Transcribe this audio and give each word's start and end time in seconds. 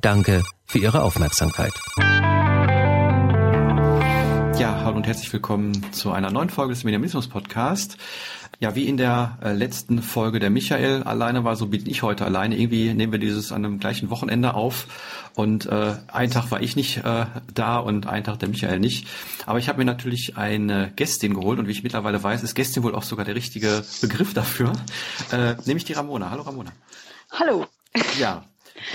Danke 0.00 0.44
für 0.66 0.78
Ihre 0.78 1.02
Aufmerksamkeit. 1.02 1.72
Ja, 4.60 4.82
hallo 4.84 4.98
und 4.98 5.06
herzlich 5.06 5.32
willkommen 5.32 5.90
zu 5.90 6.12
einer 6.12 6.30
neuen 6.30 6.50
Folge 6.50 6.74
des 6.74 6.84
Minimalismus 6.84 7.28
Podcast. 7.28 7.96
Ja, 8.58 8.74
wie 8.74 8.86
in 8.86 8.98
der 8.98 9.38
äh, 9.42 9.54
letzten 9.54 10.02
Folge 10.02 10.38
der 10.38 10.50
Michael 10.50 11.02
alleine 11.04 11.44
war, 11.44 11.56
so 11.56 11.68
bin 11.68 11.88
ich 11.88 12.02
heute 12.02 12.26
alleine. 12.26 12.58
Irgendwie 12.58 12.92
nehmen 12.92 13.10
wir 13.10 13.18
dieses 13.18 13.52
an 13.52 13.64
einem 13.64 13.78
gleichen 13.78 14.10
Wochenende 14.10 14.52
auf 14.52 14.86
und 15.34 15.64
äh, 15.64 15.94
ein 16.08 16.30
Tag 16.30 16.50
war 16.50 16.60
ich 16.60 16.76
nicht 16.76 16.98
äh, 16.98 17.24
da 17.54 17.78
und 17.78 18.06
ein 18.06 18.22
Tag 18.22 18.38
der 18.40 18.50
Michael 18.50 18.80
nicht. 18.80 19.08
Aber 19.46 19.58
ich 19.58 19.70
habe 19.70 19.78
mir 19.78 19.86
natürlich 19.86 20.36
eine 20.36 20.92
Gästin 20.94 21.32
geholt 21.32 21.58
und 21.58 21.66
wie 21.66 21.72
ich 21.72 21.82
mittlerweile 21.82 22.22
weiß, 22.22 22.42
ist 22.42 22.54
Gästin 22.54 22.82
wohl 22.82 22.94
auch 22.94 23.02
sogar 23.02 23.24
der 23.24 23.36
richtige 23.36 23.82
Begriff 24.02 24.34
dafür, 24.34 24.74
äh, 25.32 25.54
nämlich 25.64 25.86
die 25.86 25.94
Ramona. 25.94 26.30
Hallo 26.30 26.42
Ramona. 26.42 26.70
Hallo. 27.30 27.66
Ja, 28.18 28.44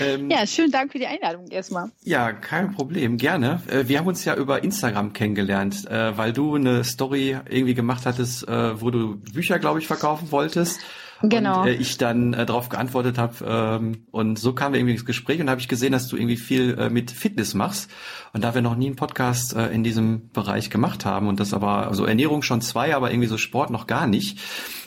ähm, 0.00 0.30
ja, 0.30 0.46
schönen 0.46 0.70
Dank 0.70 0.92
für 0.92 0.98
die 0.98 1.06
Einladung 1.06 1.48
erstmal. 1.48 1.90
Ja, 2.04 2.32
kein 2.32 2.72
Problem, 2.72 3.16
gerne. 3.16 3.62
Äh, 3.68 3.88
wir 3.88 3.98
haben 3.98 4.06
uns 4.06 4.24
ja 4.24 4.34
über 4.34 4.62
Instagram 4.64 5.12
kennengelernt, 5.12 5.86
äh, 5.90 6.16
weil 6.16 6.32
du 6.32 6.54
eine 6.54 6.84
Story 6.84 7.36
irgendwie 7.48 7.74
gemacht 7.74 8.06
hattest, 8.06 8.46
äh, 8.48 8.80
wo 8.80 8.90
du 8.90 9.16
Bücher, 9.16 9.58
glaube 9.58 9.78
ich, 9.78 9.86
verkaufen 9.86 10.30
wolltest. 10.30 10.80
Genau. 11.22 11.62
Und 11.62 11.68
äh, 11.68 11.74
ich 11.74 11.96
dann 11.98 12.34
äh, 12.34 12.44
darauf 12.44 12.68
geantwortet 12.68 13.18
habe 13.18 13.34
ähm, 13.46 14.06
und 14.10 14.38
so 14.38 14.52
kam 14.52 14.72
wir 14.72 14.80
irgendwie 14.80 14.94
ins 14.94 15.04
Gespräch 15.04 15.40
und 15.40 15.48
habe 15.48 15.60
ich 15.60 15.68
gesehen, 15.68 15.92
dass 15.92 16.08
du 16.08 16.16
irgendwie 16.16 16.36
viel 16.36 16.78
äh, 16.78 16.90
mit 16.90 17.10
Fitness 17.10 17.54
machst 17.54 17.90
und 18.32 18.44
da 18.44 18.54
wir 18.54 18.62
noch 18.62 18.76
nie 18.76 18.86
einen 18.86 18.96
Podcast 18.96 19.54
äh, 19.54 19.68
in 19.68 19.82
diesem 19.82 20.30
Bereich 20.30 20.68
gemacht 20.68 21.04
haben 21.04 21.28
und 21.28 21.40
das 21.40 21.54
aber 21.54 21.88
also 21.88 22.04
Ernährung 22.04 22.42
schon 22.42 22.60
zwei, 22.60 22.94
aber 22.94 23.10
irgendwie 23.10 23.28
so 23.28 23.38
Sport 23.38 23.70
noch 23.70 23.86
gar 23.86 24.06
nicht, 24.06 24.38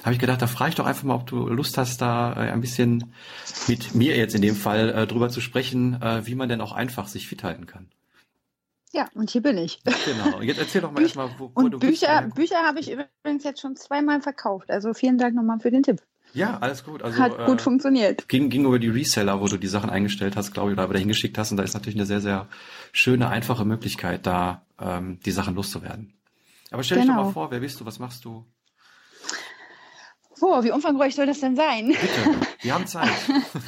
habe 0.03 0.13
ich 0.13 0.19
gedacht, 0.19 0.41
da 0.41 0.47
frage 0.47 0.69
ich 0.69 0.75
doch 0.75 0.86
einfach 0.86 1.03
mal, 1.03 1.16
ob 1.16 1.27
du 1.27 1.47
Lust 1.47 1.77
hast, 1.77 2.02
da 2.02 2.33
äh, 2.33 2.52
ein 2.52 2.61
bisschen 2.61 3.14
mit 3.67 3.95
mir 3.95 4.16
jetzt 4.16 4.36
in 4.36 4.41
dem 4.41 4.55
Fall 4.55 4.89
äh, 4.89 5.08
drüber 5.08 5.30
zu 5.30 5.41
sprechen, 5.41 6.02
äh, 6.02 6.25
wie 6.25 6.36
man 6.36 6.49
denn 6.49 6.61
auch 6.61 6.73
einfach 6.73 7.08
sich 7.08 7.27
fit 7.27 7.43
halten 7.43 7.66
kann. 7.66 7.88
Ja, 8.91 9.08
und 9.14 9.30
hier 9.30 9.41
bin 9.41 9.58
ich. 9.58 9.81
Genau. 9.83 10.41
Jetzt 10.41 10.59
erzähl 10.59 10.81
doch 10.81 10.91
mal 10.91 11.03
erstmal, 11.03 11.30
wo, 11.38 11.52
wo 11.53 11.61
und 11.61 11.71
du 11.71 11.80
Bücher, 11.80 12.23
bist. 12.23 12.36
Bücher 12.36 12.64
habe 12.64 12.80
ich 12.80 12.91
übrigens 12.91 13.43
jetzt 13.43 13.61
schon 13.61 13.75
zweimal 13.75 14.21
verkauft. 14.21 14.71
Also 14.71 14.93
vielen 14.93 15.17
Dank 15.17 15.36
nochmal 15.36 15.59
für 15.59 15.69
den 15.69 15.83
Tipp. 15.83 16.02
Ja, 16.33 16.58
alles 16.59 16.83
gut. 16.83 17.02
Also, 17.02 17.19
Hat 17.19 17.45
gut 17.45 17.59
äh, 17.59 17.63
funktioniert. 17.63 18.27
Ging, 18.27 18.49
ging 18.49 18.66
über 18.66 18.80
die 18.80 18.89
Reseller, 18.89 19.41
wo 19.41 19.47
du 19.47 19.58
die 19.58 19.67
Sachen 19.67 19.89
eingestellt 19.89 20.36
hast, 20.36 20.53
glaube 20.53 20.71
ich, 20.71 20.77
oder 20.77 20.88
dahin 20.88 21.08
geschickt 21.08 21.38
hast. 21.38 21.52
Und 21.52 21.58
da 21.58 21.63
ist 21.63 21.73
natürlich 21.73 21.97
eine 21.97 22.05
sehr, 22.05 22.21
sehr 22.21 22.47
schöne, 22.91 23.30
einfache 23.30 23.66
Möglichkeit, 23.66 24.25
da 24.25 24.66
ähm, 24.80 25.19
die 25.25 25.31
Sachen 25.31 25.55
loszuwerden. 25.55 26.13
Aber 26.71 26.83
stell 26.83 26.99
genau. 26.99 27.05
dich 27.05 27.09
doch 27.09 27.16
mal 27.16 27.21
genau. 27.23 27.33
vor, 27.33 27.52
wer 27.52 27.59
bist 27.59 27.80
du, 27.80 27.86
was 27.86 27.99
machst 27.99 28.25
du? 28.25 28.45
Oh, 30.41 30.63
wie 30.63 30.71
umfangreich 30.71 31.16
soll 31.16 31.25
das 31.25 31.41
denn 31.41 31.55
sein? 31.55 31.88
Bitte, 31.88 32.36
wir 32.61 32.73
haben 32.73 32.88
Zeit. 32.88 33.09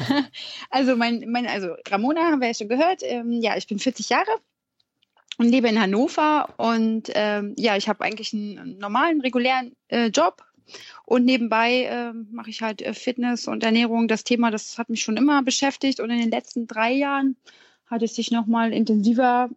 also, 0.69 0.95
mein, 0.95 1.25
mein, 1.29 1.47
also 1.47 1.75
Ramona 1.89 2.21
haben 2.21 2.39
wir 2.39 2.47
ja 2.47 2.53
schon 2.53 2.69
gehört. 2.69 3.01
Ähm, 3.03 3.41
ja, 3.41 3.57
ich 3.57 3.67
bin 3.67 3.79
40 3.79 4.09
Jahre 4.09 4.31
und 5.37 5.49
lebe 5.49 5.67
in 5.67 5.81
Hannover. 5.81 6.53
Und 6.57 7.11
ähm, 7.13 7.55
ja, 7.57 7.75
ich 7.75 7.89
habe 7.89 8.03
eigentlich 8.03 8.33
einen 8.33 8.77
normalen, 8.77 9.19
regulären 9.21 9.75
äh, 9.89 10.07
Job, 10.07 10.43
und 11.05 11.25
nebenbei 11.25 11.83
äh, 11.83 12.13
mache 12.13 12.49
ich 12.49 12.61
halt 12.61 12.81
äh, 12.81 12.93
Fitness 12.93 13.47
und 13.47 13.63
Ernährung. 13.63 14.07
Das 14.07 14.23
Thema, 14.23 14.51
das 14.51 14.77
hat 14.77 14.89
mich 14.89 15.01
schon 15.01 15.17
immer 15.17 15.43
beschäftigt. 15.43 15.99
Und 15.99 16.09
in 16.09 16.19
den 16.19 16.31
letzten 16.31 16.67
drei 16.67 16.93
Jahren 16.93 17.35
hat 17.87 18.01
es 18.01 18.15
sich 18.15 18.31
nochmal 18.31 18.71
intensiver 18.71 19.49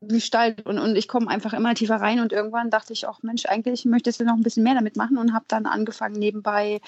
gestaltet. 0.00 0.66
Und, 0.66 0.78
und 0.78 0.96
ich 0.96 1.08
komme 1.08 1.28
einfach 1.28 1.52
immer 1.52 1.74
tiefer 1.74 1.96
rein. 1.96 2.20
Und 2.20 2.32
irgendwann 2.32 2.70
dachte 2.70 2.92
ich 2.92 3.06
auch, 3.06 3.22
Mensch, 3.22 3.46
eigentlich 3.46 3.84
möchtest 3.84 4.20
du 4.20 4.24
noch 4.24 4.34
ein 4.34 4.42
bisschen 4.42 4.64
mehr 4.64 4.74
damit 4.74 4.96
machen. 4.96 5.18
Und 5.18 5.32
habe 5.32 5.44
dann 5.48 5.66
angefangen, 5.66 6.18
nebenbei 6.18 6.80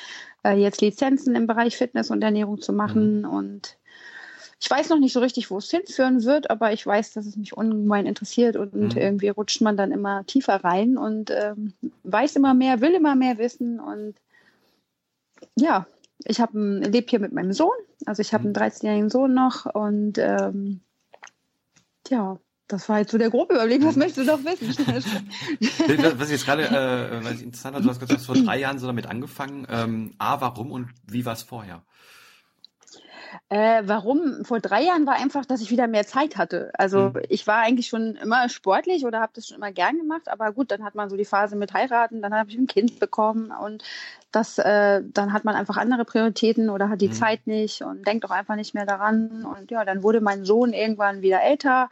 äh, 0.45 0.57
jetzt 0.57 0.81
Lizenzen 0.81 1.35
im 1.37 1.47
Bereich 1.47 1.77
Fitness 1.77 2.11
und 2.11 2.23
Ernährung 2.23 2.61
zu 2.61 2.73
machen. 2.73 3.21
Mhm. 3.21 3.29
Und 3.29 3.79
ich 4.63 4.71
weiß 4.71 4.91
noch 4.91 5.01
nicht 5.01 5.13
so 5.13 5.19
richtig, 5.19 5.51
wo 5.51 5.59
es 5.59 5.69
hinführen 5.69 6.23
wird, 6.23 6.49
aber 6.49 6.73
ich 6.73 6.87
weiß, 6.87 7.15
dass 7.15 7.27
es 7.27 7.37
mich 7.37 7.57
ungemein 7.57 8.07
interessiert 8.07 8.55
und 8.55 8.95
mhm. 8.95 8.97
irgendwie 8.97 9.29
rutscht 9.29 9.61
man 9.61 9.77
dann 9.77 9.91
immer 9.91 10.25
tiefer 10.25 10.63
rein 10.63 10.97
und 10.97 11.33
ähm, 11.33 11.73
weiß 12.05 12.37
immer 12.37 12.55
mehr, 12.55 12.81
will 12.81 12.93
immer 12.93 13.17
mehr 13.17 13.39
wissen 13.39 13.81
und 13.81 14.15
ja, 15.57 15.89
ich 16.25 16.41
habe 16.41 16.79
lebe 16.79 17.11
hier 17.11 17.19
mit 17.19 17.33
meinem 17.33 17.53
Sohn, 17.53 17.75
also 18.07 18.23
ich 18.23 18.33
habe 18.33 18.45
einen 18.45 18.55
13-jährigen 18.55 19.07
mhm. 19.07 19.11
Sohn 19.11 19.35
noch 19.35 19.67
und 19.67 20.19
ähm, 20.19 20.81
ja, 22.09 22.39
das 22.69 22.89
war 22.89 23.01
jetzt 23.01 23.11
so 23.11 23.19
der 23.19 23.31
grobe 23.31 23.55
Überblick. 23.55 23.85
Was 23.85 23.97
mhm. 23.97 24.03
möchtest 24.03 24.29
du 24.29 24.31
doch 24.31 24.45
wissen? 24.45 24.69
was 26.21 26.29
ich 26.29 26.35
jetzt 26.35 26.47
gerade 26.47 26.69
äh, 26.69 27.25
was 27.25 27.33
ich 27.33 27.43
interessant 27.43 27.75
habe, 27.75 27.83
du 27.83 27.91
hast 27.91 27.99
gesagt, 27.99 28.13
du 28.13 28.17
hast 28.17 28.27
vor 28.27 28.37
drei 28.37 28.61
Jahren 28.61 28.79
so 28.79 28.87
damit 28.87 29.07
angefangen. 29.07 29.67
Ähm, 29.69 30.15
A, 30.19 30.41
warum 30.41 30.71
und 30.71 30.91
wie 31.09 31.27
war 31.27 31.33
es 31.33 31.43
vorher? 31.43 31.83
Äh, 33.49 33.83
warum? 33.85 34.45
Vor 34.45 34.61
drei 34.61 34.83
Jahren 34.83 35.07
war 35.07 35.15
einfach, 35.15 35.45
dass 35.45 35.61
ich 35.61 35.71
wieder 35.71 35.87
mehr 35.87 36.07
Zeit 36.07 36.37
hatte. 36.37 36.71
Also 36.75 37.11
mhm. 37.11 37.23
ich 37.29 37.47
war 37.47 37.59
eigentlich 37.59 37.87
schon 37.89 38.17
immer 38.17 38.49
sportlich 38.49 39.05
oder 39.05 39.21
habe 39.21 39.33
das 39.35 39.49
schon 39.49 39.57
immer 39.57 39.73
gern 39.73 39.99
gemacht, 39.99 40.29
aber 40.29 40.53
gut, 40.53 40.71
dann 40.71 40.85
hat 40.85 40.95
man 40.95 41.09
so 41.09 41.17
die 41.17 41.25
Phase 41.25 41.57
mit 41.57 41.73
heiraten, 41.73 42.23
dann 42.23 42.35
habe 42.35 42.51
ich 42.51 42.59
ein 42.59 42.67
Kind 42.67 42.99
bekommen 42.99 43.53
und 43.53 43.83
das, 44.31 44.59
äh, 44.59 45.03
dann 45.05 45.33
hat 45.33 45.45
man 45.45 45.55
einfach 45.55 45.77
andere 45.77 46.05
Prioritäten 46.05 46.71
oder 46.71 46.89
hat 46.89 47.01
die 47.01 47.09
mhm. 47.09 47.13
Zeit 47.13 47.47
nicht 47.47 47.83
und 47.83 48.07
denkt 48.07 48.25
auch 48.25 48.31
einfach 48.31 48.57
nicht 48.57 48.75
mehr 48.75 48.87
daran. 48.87 49.45
Und 49.45 49.71
ja, 49.71 49.85
dann 49.85 50.03
wurde 50.03 50.21
mein 50.21 50.45
Sohn 50.45 50.73
irgendwann 50.73 51.21
wieder 51.21 51.43
älter 51.43 51.91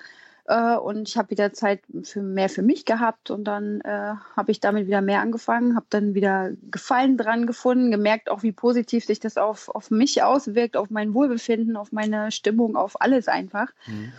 äh, 0.50 0.76
und 0.76 1.08
ich 1.08 1.16
habe 1.16 1.30
wieder 1.30 1.52
Zeit 1.52 1.80
für 2.02 2.22
mehr 2.22 2.48
für 2.48 2.62
mich 2.62 2.84
gehabt 2.84 3.30
und 3.30 3.44
dann 3.44 3.80
äh, 3.82 4.14
habe 4.36 4.50
ich 4.50 4.58
damit 4.58 4.88
wieder 4.88 5.00
mehr 5.00 5.20
angefangen, 5.20 5.76
habe 5.76 5.86
dann 5.90 6.14
wieder 6.14 6.50
Gefallen 6.72 7.16
dran 7.16 7.46
gefunden, 7.46 7.92
gemerkt 7.92 8.28
auch, 8.28 8.42
wie 8.42 8.50
positiv 8.50 9.04
sich 9.04 9.20
das 9.20 9.36
auf, 9.36 9.68
auf 9.68 9.92
mich 9.92 10.24
auswirkt, 10.24 10.76
auf 10.76 10.90
mein 10.90 11.14
Wohlbefinden, 11.14 11.76
auf 11.76 11.92
meine 11.92 12.32
Stimmung, 12.32 12.76
auf 12.76 13.00
alles 13.00 13.28
einfach. 13.28 13.68
Mhm. 13.86 14.12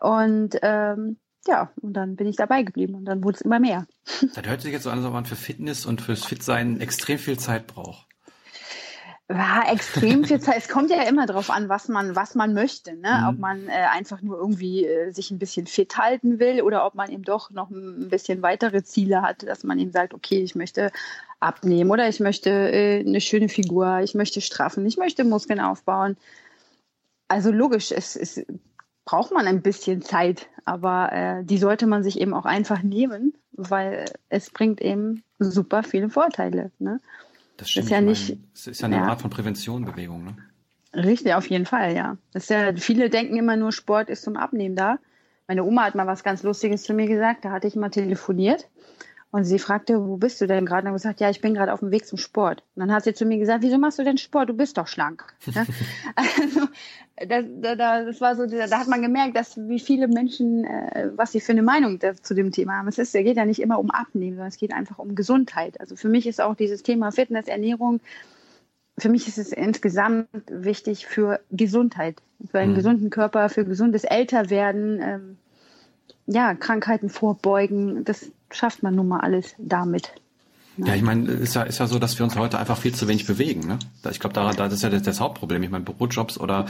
Und 0.00 0.58
ähm, 0.62 1.16
ja, 1.46 1.70
und 1.80 1.92
dann 1.92 2.16
bin 2.16 2.26
ich 2.26 2.34
dabei 2.34 2.64
geblieben 2.64 2.96
und 2.96 3.04
dann 3.04 3.22
wurde 3.22 3.36
es 3.36 3.40
immer 3.40 3.60
mehr. 3.60 3.86
Das 4.34 4.46
hört 4.46 4.60
sich 4.60 4.72
jetzt 4.72 4.82
so 4.82 4.90
an, 4.90 4.98
als 4.98 5.06
ob 5.06 5.12
man 5.12 5.26
für 5.26 5.36
Fitness 5.36 5.86
und 5.86 6.00
fürs 6.00 6.24
Fitsein 6.24 6.80
extrem 6.80 7.18
viel 7.18 7.38
Zeit 7.38 7.68
braucht. 7.68 8.07
Ja, 9.30 9.64
extrem 9.70 10.24
viel 10.24 10.40
Zeit. 10.40 10.56
Es 10.56 10.68
kommt 10.68 10.90
ja 10.90 11.02
immer 11.02 11.26
darauf 11.26 11.50
an, 11.50 11.68
was 11.68 11.88
man, 11.88 12.16
was 12.16 12.34
man 12.34 12.54
möchte. 12.54 12.96
Ne? 12.96 13.10
Mhm. 13.20 13.28
Ob 13.28 13.38
man 13.38 13.68
äh, 13.68 13.72
einfach 13.92 14.22
nur 14.22 14.38
irgendwie 14.38 14.86
äh, 14.86 15.10
sich 15.10 15.30
ein 15.30 15.38
bisschen 15.38 15.66
fit 15.66 15.98
halten 15.98 16.38
will 16.38 16.62
oder 16.62 16.86
ob 16.86 16.94
man 16.94 17.10
eben 17.10 17.24
doch 17.24 17.50
noch 17.50 17.68
ein 17.68 18.08
bisschen 18.08 18.40
weitere 18.40 18.82
Ziele 18.82 19.20
hat, 19.20 19.42
dass 19.42 19.64
man 19.64 19.78
eben 19.78 19.92
sagt, 19.92 20.14
okay, 20.14 20.42
ich 20.42 20.54
möchte 20.54 20.90
abnehmen 21.40 21.90
oder 21.90 22.08
ich 22.08 22.20
möchte 22.20 22.50
äh, 22.50 23.00
eine 23.00 23.20
schöne 23.20 23.50
Figur, 23.50 24.00
ich 24.02 24.14
möchte 24.14 24.40
straffen, 24.40 24.86
ich 24.86 24.96
möchte 24.96 25.24
Muskeln 25.24 25.60
aufbauen. 25.60 26.16
Also 27.28 27.52
logisch, 27.52 27.92
es, 27.92 28.16
es 28.16 28.46
braucht 29.04 29.32
man 29.32 29.46
ein 29.46 29.60
bisschen 29.60 30.00
Zeit, 30.00 30.48
aber 30.64 31.12
äh, 31.12 31.44
die 31.44 31.58
sollte 31.58 31.86
man 31.86 32.02
sich 32.02 32.18
eben 32.18 32.32
auch 32.32 32.46
einfach 32.46 32.82
nehmen, 32.82 33.34
weil 33.52 34.06
es 34.30 34.48
bringt 34.48 34.80
eben 34.80 35.22
super 35.38 35.82
viele 35.82 36.08
Vorteile. 36.08 36.72
Ne? 36.78 36.98
Das 37.58 37.70
stimmt. 37.70 37.86
Ist 37.86 37.90
ja 37.90 38.00
nicht. 38.00 38.38
Es 38.54 38.66
ist 38.66 38.80
ja 38.80 38.86
eine 38.86 38.96
ja. 38.96 39.02
Art 39.02 39.20
von 39.20 39.30
Prävention, 39.30 39.84
Bewegung, 39.84 40.24
ne? 40.24 40.36
Richtig, 40.94 41.34
auf 41.34 41.46
jeden 41.50 41.66
Fall, 41.66 41.94
ja. 41.94 42.16
Das 42.32 42.44
ist 42.44 42.50
ja. 42.50 42.74
Viele 42.74 43.10
denken 43.10 43.36
immer 43.36 43.56
nur, 43.56 43.72
Sport 43.72 44.08
ist 44.08 44.22
zum 44.22 44.36
Abnehmen 44.36 44.76
da. 44.76 44.98
Meine 45.46 45.64
Oma 45.64 45.84
hat 45.84 45.94
mal 45.94 46.06
was 46.06 46.24
ganz 46.24 46.42
Lustiges 46.42 46.84
zu 46.84 46.94
mir 46.94 47.06
gesagt. 47.06 47.44
Da 47.44 47.50
hatte 47.50 47.66
ich 47.66 47.76
mal 47.76 47.90
telefoniert 47.90 48.68
und 49.30 49.44
sie 49.44 49.58
fragte, 49.58 50.06
wo 50.06 50.16
bist 50.16 50.40
du 50.40 50.46
denn 50.46 50.64
gerade? 50.64 50.88
Und 50.88 50.94
ich 50.94 51.02
gesagt, 51.02 51.20
ja, 51.20 51.28
ich 51.28 51.42
bin 51.42 51.52
gerade 51.52 51.72
auf 51.72 51.80
dem 51.80 51.90
Weg 51.90 52.06
zum 52.06 52.16
Sport. 52.16 52.62
Und 52.74 52.80
dann 52.80 52.92
hat 52.92 53.04
sie 53.04 53.12
zu 53.12 53.26
mir 53.26 53.38
gesagt, 53.38 53.62
wieso 53.62 53.76
machst 53.76 53.98
du 53.98 54.04
denn 54.04 54.16
Sport? 54.16 54.48
Du 54.48 54.54
bist 54.54 54.78
doch 54.78 54.86
schlank. 54.86 55.24
also, 56.14 56.60
das, 57.26 57.44
das 57.60 58.20
war 58.22 58.36
so, 58.36 58.46
da 58.46 58.78
hat 58.78 58.88
man 58.88 59.02
gemerkt, 59.02 59.36
dass 59.36 59.58
wie 59.68 59.80
viele 59.80 60.08
Menschen, 60.08 60.64
äh, 60.64 61.10
was 61.14 61.32
sie 61.32 61.40
für 61.40 61.52
eine 61.52 61.62
Meinung 61.62 62.00
zu 62.22 62.34
dem 62.34 62.52
Thema 62.52 62.78
haben. 62.78 62.88
Es 62.88 62.96
ist, 62.96 63.12
geht 63.12 63.36
ja 63.36 63.44
nicht 63.44 63.60
immer 63.60 63.78
um 63.78 63.90
Abnehmen, 63.90 64.36
sondern 64.36 64.48
es 64.48 64.56
geht 64.56 64.72
einfach 64.72 64.98
um 64.98 65.14
Gesundheit. 65.14 65.78
Also 65.78 65.94
für 65.94 66.08
mich 66.08 66.26
ist 66.26 66.40
auch 66.40 66.54
dieses 66.54 66.82
Thema 66.82 67.12
Fitness, 67.12 67.48
Ernährung, 67.48 68.00
für 68.96 69.10
mich 69.10 69.28
ist 69.28 69.38
es 69.38 69.52
insgesamt 69.52 70.28
wichtig 70.50 71.06
für 71.06 71.40
Gesundheit, 71.50 72.16
für 72.50 72.58
einen 72.58 72.72
mhm. 72.72 72.76
gesunden 72.76 73.10
Körper, 73.10 73.48
für 73.48 73.64
gesundes 73.64 74.04
Älterwerden, 74.04 75.00
ähm, 75.02 75.38
ja, 76.28 76.54
Krankheiten 76.54 77.08
vorbeugen. 77.08 78.04
Das 78.04 78.30
schafft 78.50 78.82
man 78.82 78.94
nun 78.94 79.08
mal 79.08 79.20
alles 79.20 79.54
damit. 79.58 80.12
Ja, 80.84 80.94
ich 80.94 81.02
meine, 81.02 81.30
ist 81.32 81.54
ja, 81.54 81.62
ist 81.62 81.78
ja 81.78 81.88
so, 81.88 81.98
dass 81.98 82.18
wir 82.18 82.24
uns 82.24 82.36
heute 82.36 82.58
einfach 82.58 82.78
viel 82.78 82.94
zu 82.94 83.08
wenig 83.08 83.26
bewegen. 83.26 83.66
Ne? 83.66 83.78
Ich 84.10 84.20
glaube, 84.20 84.34
da, 84.34 84.52
das 84.52 84.72
ist 84.72 84.82
ja 84.82 84.90
das, 84.90 85.02
das 85.02 85.20
Hauptproblem. 85.20 85.62
Ich 85.62 85.70
meine, 85.70 85.84
Bürojobs 85.84 86.38
oder 86.38 86.66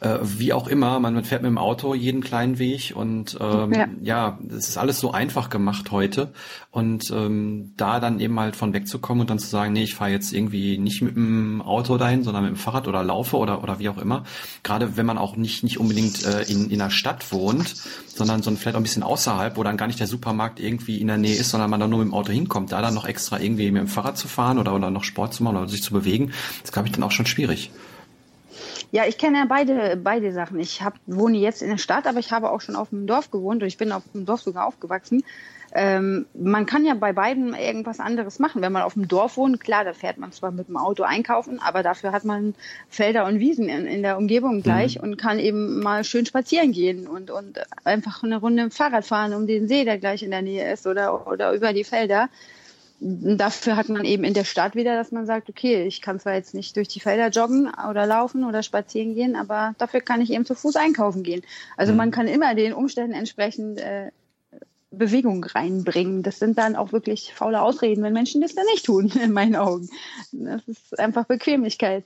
äh, 0.00 0.18
wie 0.22 0.52
auch 0.52 0.66
immer, 0.66 0.98
man, 0.98 1.14
man 1.14 1.24
fährt 1.24 1.42
mit 1.42 1.50
dem 1.50 1.58
Auto 1.58 1.94
jeden 1.94 2.22
kleinen 2.22 2.58
Weg 2.58 2.92
und 2.96 3.38
ähm, 3.40 3.72
ja. 3.72 3.88
ja, 4.02 4.38
es 4.48 4.68
ist 4.68 4.78
alles 4.78 4.98
so 4.98 5.12
einfach 5.12 5.48
gemacht 5.48 5.92
heute. 5.92 6.32
Und 6.70 7.10
ähm, 7.10 7.72
da 7.76 8.00
dann 8.00 8.18
eben 8.18 8.38
halt 8.40 8.56
von 8.56 8.72
wegzukommen 8.72 9.20
und 9.20 9.30
dann 9.30 9.38
zu 9.38 9.46
sagen, 9.46 9.74
nee, 9.74 9.82
ich 9.84 9.94
fahre 9.94 10.10
jetzt 10.10 10.32
irgendwie 10.32 10.78
nicht 10.78 11.02
mit 11.02 11.14
dem 11.14 11.62
Auto 11.62 11.98
dahin, 11.98 12.24
sondern 12.24 12.44
mit 12.44 12.54
dem 12.54 12.56
Fahrrad 12.56 12.88
oder 12.88 13.04
laufe 13.04 13.36
oder, 13.36 13.62
oder 13.62 13.78
wie 13.78 13.88
auch 13.90 13.98
immer. 13.98 14.24
Gerade 14.62 14.96
wenn 14.96 15.06
man 15.06 15.18
auch 15.18 15.36
nicht, 15.36 15.62
nicht 15.62 15.78
unbedingt 15.78 16.24
äh, 16.24 16.42
in, 16.44 16.70
in 16.70 16.80
einer 16.80 16.90
Stadt 16.90 17.30
wohnt, 17.30 17.74
sondern 18.06 18.42
so 18.42 18.50
vielleicht 18.52 18.74
auch 18.74 18.80
ein 18.80 18.84
bisschen 18.84 19.02
außerhalb, 19.02 19.56
wo 19.56 19.62
dann 19.62 19.76
gar 19.76 19.86
nicht 19.86 20.00
der 20.00 20.06
Supermarkt 20.06 20.60
irgendwie 20.60 21.00
in 21.00 21.06
der 21.06 21.18
Nähe 21.18 21.36
ist, 21.36 21.50
sondern 21.50 21.70
man 21.70 21.78
dann 21.78 21.90
nur 21.90 22.00
mit 22.00 22.08
dem 22.08 22.14
Auto 22.14 22.32
hinkommt, 22.32 22.72
da 22.72 22.80
dann 22.80 22.94
noch 22.94 23.04
extra 23.04 23.38
irgendwie 23.38 23.51
irgendwie 23.52 23.70
mit 23.70 23.82
dem 23.82 23.88
Fahrrad 23.88 24.16
zu 24.16 24.28
fahren 24.28 24.58
oder, 24.58 24.74
oder 24.74 24.90
noch 24.90 25.04
Sport 25.04 25.34
zu 25.34 25.42
machen 25.42 25.56
oder 25.56 25.68
sich 25.68 25.82
zu 25.82 25.92
bewegen, 25.92 26.32
das 26.62 26.72
glaube 26.72 26.88
ich 26.88 26.94
dann 26.94 27.02
auch 27.02 27.10
schon 27.10 27.26
schwierig. 27.26 27.70
Ja, 28.90 29.06
ich 29.06 29.16
kenne 29.16 29.38
ja 29.38 29.44
beide, 29.48 29.96
beide 29.96 30.32
Sachen. 30.32 30.60
Ich 30.60 30.82
hab, 30.82 30.94
wohne 31.06 31.38
jetzt 31.38 31.62
in 31.62 31.70
der 31.70 31.78
Stadt, 31.78 32.06
aber 32.06 32.18
ich 32.18 32.30
habe 32.30 32.50
auch 32.50 32.60
schon 32.60 32.76
auf 32.76 32.90
dem 32.90 33.06
Dorf 33.06 33.30
gewohnt 33.30 33.62
und 33.62 33.68
ich 33.68 33.78
bin 33.78 33.90
auf 33.90 34.02
dem 34.12 34.26
Dorf 34.26 34.42
sogar 34.42 34.66
aufgewachsen. 34.66 35.24
Ähm, 35.74 36.26
man 36.34 36.66
kann 36.66 36.84
ja 36.84 36.92
bei 36.92 37.14
beiden 37.14 37.54
irgendwas 37.54 37.98
anderes 37.98 38.38
machen. 38.38 38.60
Wenn 38.60 38.72
man 38.72 38.82
auf 38.82 38.92
dem 38.92 39.08
Dorf 39.08 39.38
wohnt, 39.38 39.58
klar, 39.60 39.84
da 39.84 39.94
fährt 39.94 40.18
man 40.18 40.30
zwar 40.30 40.50
mit 40.50 40.68
dem 40.68 40.76
Auto 40.76 41.02
einkaufen, 41.02 41.58
aber 41.60 41.82
dafür 41.82 42.12
hat 42.12 42.24
man 42.24 42.54
Felder 42.90 43.24
und 43.24 43.40
Wiesen 43.40 43.70
in, 43.70 43.86
in 43.86 44.02
der 44.02 44.18
Umgebung 44.18 44.62
gleich 44.62 44.96
mhm. 44.96 45.04
und 45.04 45.16
kann 45.16 45.38
eben 45.38 45.80
mal 45.80 46.04
schön 46.04 46.26
spazieren 46.26 46.72
gehen 46.72 47.06
und, 47.06 47.30
und 47.30 47.58
einfach 47.84 48.22
eine 48.22 48.36
Runde 48.36 48.70
Fahrrad 48.70 49.06
fahren 49.06 49.32
um 49.32 49.46
den 49.46 49.66
See, 49.66 49.84
der 49.84 49.96
gleich 49.96 50.22
in 50.22 50.30
der 50.30 50.42
Nähe 50.42 50.70
ist 50.70 50.86
oder, 50.86 51.26
oder 51.26 51.54
über 51.54 51.72
die 51.72 51.84
Felder 51.84 52.28
dafür 53.02 53.76
hat 53.76 53.88
man 53.88 54.04
eben 54.04 54.22
in 54.22 54.34
der 54.34 54.44
Stadt 54.44 54.76
wieder, 54.76 54.94
dass 54.96 55.10
man 55.10 55.26
sagt, 55.26 55.48
okay, 55.48 55.84
ich 55.86 56.00
kann 56.02 56.20
zwar 56.20 56.34
jetzt 56.34 56.54
nicht 56.54 56.76
durch 56.76 56.88
die 56.88 57.00
Felder 57.00 57.28
joggen 57.28 57.70
oder 57.90 58.06
laufen 58.06 58.44
oder 58.44 58.62
spazieren 58.62 59.14
gehen, 59.14 59.34
aber 59.34 59.74
dafür 59.78 60.00
kann 60.00 60.20
ich 60.20 60.32
eben 60.32 60.46
zu 60.46 60.54
Fuß 60.54 60.76
einkaufen 60.76 61.24
gehen. 61.24 61.42
Also 61.76 61.92
mhm. 61.92 61.98
man 61.98 62.10
kann 62.12 62.28
immer 62.28 62.54
den 62.54 62.72
Umständen 62.72 63.12
entsprechend 63.12 63.80
äh, 63.80 64.12
Bewegung 64.92 65.42
reinbringen. 65.42 66.22
Das 66.22 66.38
sind 66.38 66.58
dann 66.58 66.76
auch 66.76 66.92
wirklich 66.92 67.32
faule 67.34 67.60
Ausreden, 67.62 68.04
wenn 68.04 68.12
Menschen 68.12 68.40
das 68.40 68.54
dann 68.54 68.66
nicht 68.66 68.86
tun, 68.86 69.10
in 69.22 69.32
meinen 69.32 69.56
Augen. 69.56 69.88
Das 70.30 70.62
ist 70.68 70.98
einfach 70.98 71.24
Bequemlichkeit. 71.24 72.04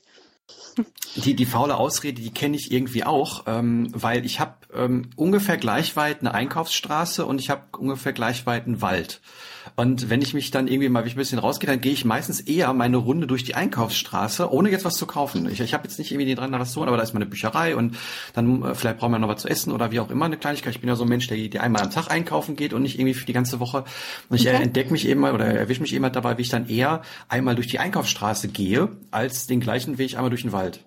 Die, 1.17 1.35
die 1.35 1.47
faule 1.47 1.77
Ausrede, 1.77 2.23
die 2.23 2.31
kenne 2.31 2.57
ich 2.57 2.71
irgendwie 2.71 3.03
auch, 3.03 3.45
ähm, 3.47 3.89
weil 3.93 4.25
ich 4.25 4.39
habe 4.39 4.55
ähm, 4.73 5.11
ungefähr 5.17 5.57
gleich 5.57 5.97
weit 5.97 6.21
eine 6.21 6.33
Einkaufsstraße 6.33 7.27
und 7.27 7.41
ich 7.41 7.51
habe 7.51 7.65
ungefähr 7.77 8.13
gleich 8.13 8.47
weit 8.47 8.67
einen 8.67 8.81
Wald. 8.81 9.21
Und 9.76 10.08
wenn 10.08 10.23
ich 10.23 10.32
mich 10.32 10.50
dann 10.50 10.69
irgendwie 10.69 10.88
mal 10.88 11.05
ein 11.05 11.14
bisschen 11.14 11.38
rausgehe, 11.38 11.69
dann 11.69 11.82
gehe 11.82 11.93
ich 11.93 12.06
meistens 12.06 12.40
eher 12.40 12.73
meine 12.73 12.96
Runde 12.96 13.26
durch 13.26 13.44
die 13.44 13.55
Einkaufsstraße, 13.55 14.50
ohne 14.50 14.70
jetzt 14.70 14.87
was 14.87 14.94
zu 14.94 15.06
kaufen. 15.06 15.50
Ich, 15.50 15.61
ich 15.61 15.75
habe 15.75 15.84
jetzt 15.84 15.99
nicht 15.99 16.11
irgendwie 16.11 16.34
dran 16.34 16.50
was 16.52 16.73
zu 16.73 16.81
tun, 16.81 16.88
aber 16.88 16.96
da 16.96 17.02
ist 17.02 17.12
meine 17.12 17.26
Bücherei 17.26 17.76
und 17.76 17.94
dann 18.32 18.62
äh, 18.62 18.75
vielleicht 18.75 18.99
brauchen 18.99 19.12
wir 19.12 19.19
noch 19.19 19.28
was 19.28 19.43
zu 19.43 19.49
essen 19.49 19.73
oder 19.73 19.93
wie 19.93 20.00
auch 20.00 20.11
immer 20.11 20.25
eine 20.25 20.38
Kleinigkeit. 20.38 20.75
Ich 20.75 20.81
bin 20.81 20.88
ja 20.88 20.96
so 20.96 21.05
ein 21.05 21.11
Mensch, 21.11 21.26
der, 21.26 21.37
der 21.49 21.62
einmal 21.62 21.82
am 21.82 21.90
Tag 21.90 22.11
einkaufen 22.11 22.56
geht 22.56 22.73
und 22.73 22.82
nicht 22.82 22.99
irgendwie 22.99 23.12
für 23.12 23.26
die 23.26 23.34
ganze 23.34 23.61
Woche. 23.61 23.84
Und 24.31 24.40
ich 24.40 24.49
okay. 24.49 24.62
entdecke 24.62 24.93
mich 24.93 25.06
eben 25.06 25.20
mal 25.20 25.34
oder 25.34 25.44
erwische 25.44 25.82
mich 25.82 25.93
immer 25.93 26.08
dabei, 26.08 26.38
wie 26.38 26.43
ich 26.43 26.49
dann 26.49 26.70
eher 26.70 27.02
einmal 27.28 27.55
durch 27.55 27.67
die 27.67 27.78
Einkaufsstraße 27.78 28.49
gehe, 28.49 28.88
als 29.11 29.46
den 29.46 29.61
gleichen 29.61 29.99
Weg 29.99 30.14
einmal 30.14 30.31
durch 30.31 30.43
den 30.43 30.52
Wald. 30.52 30.87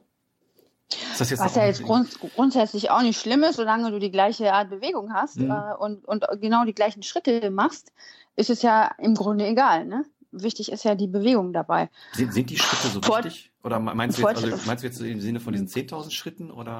Was 1.19 1.29
ja 1.29 1.65
jetzt 1.67 1.83
grund, 1.83 2.19
grundsätzlich 2.19 2.89
auch 2.89 3.03
nicht 3.03 3.21
schlimm 3.21 3.43
ist, 3.43 3.57
solange 3.57 3.91
du 3.91 3.99
die 3.99 4.09
gleiche 4.09 4.51
Art 4.53 4.71
Bewegung 4.71 5.13
hast 5.13 5.37
mhm. 5.37 5.51
äh, 5.51 5.75
und, 5.77 6.05
und 6.05 6.25
genau 6.41 6.65
die 6.65 6.73
gleichen 6.73 7.03
Schritte 7.03 7.51
machst, 7.51 7.91
ist 8.39 8.49
es 8.49 8.61
ja 8.61 8.91
im 8.97 9.15
Grunde 9.15 9.45
egal. 9.45 9.85
Ne? 9.85 10.05
Wichtig 10.31 10.71
ist 10.71 10.85
ja 10.85 10.95
die 10.95 11.07
Bewegung 11.07 11.51
dabei. 11.51 11.89
Sind, 12.13 12.33
sind 12.33 12.49
die 12.49 12.57
Schritte 12.57 12.87
so 12.87 13.01
Fort, 13.01 13.25
wichtig? 13.25 13.51
Oder 13.63 13.79
meinst 13.79 14.17
du, 14.17 14.27
jetzt, 14.27 14.43
also, 14.43 14.57
meinst 14.65 14.83
du 14.83 14.87
jetzt 14.87 15.01
im 15.01 15.19
Sinne 15.19 15.39
von 15.39 15.53
diesen 15.53 15.67
10.000 15.67 16.11
Schritten? 16.11 16.49
Oder? 16.49 16.79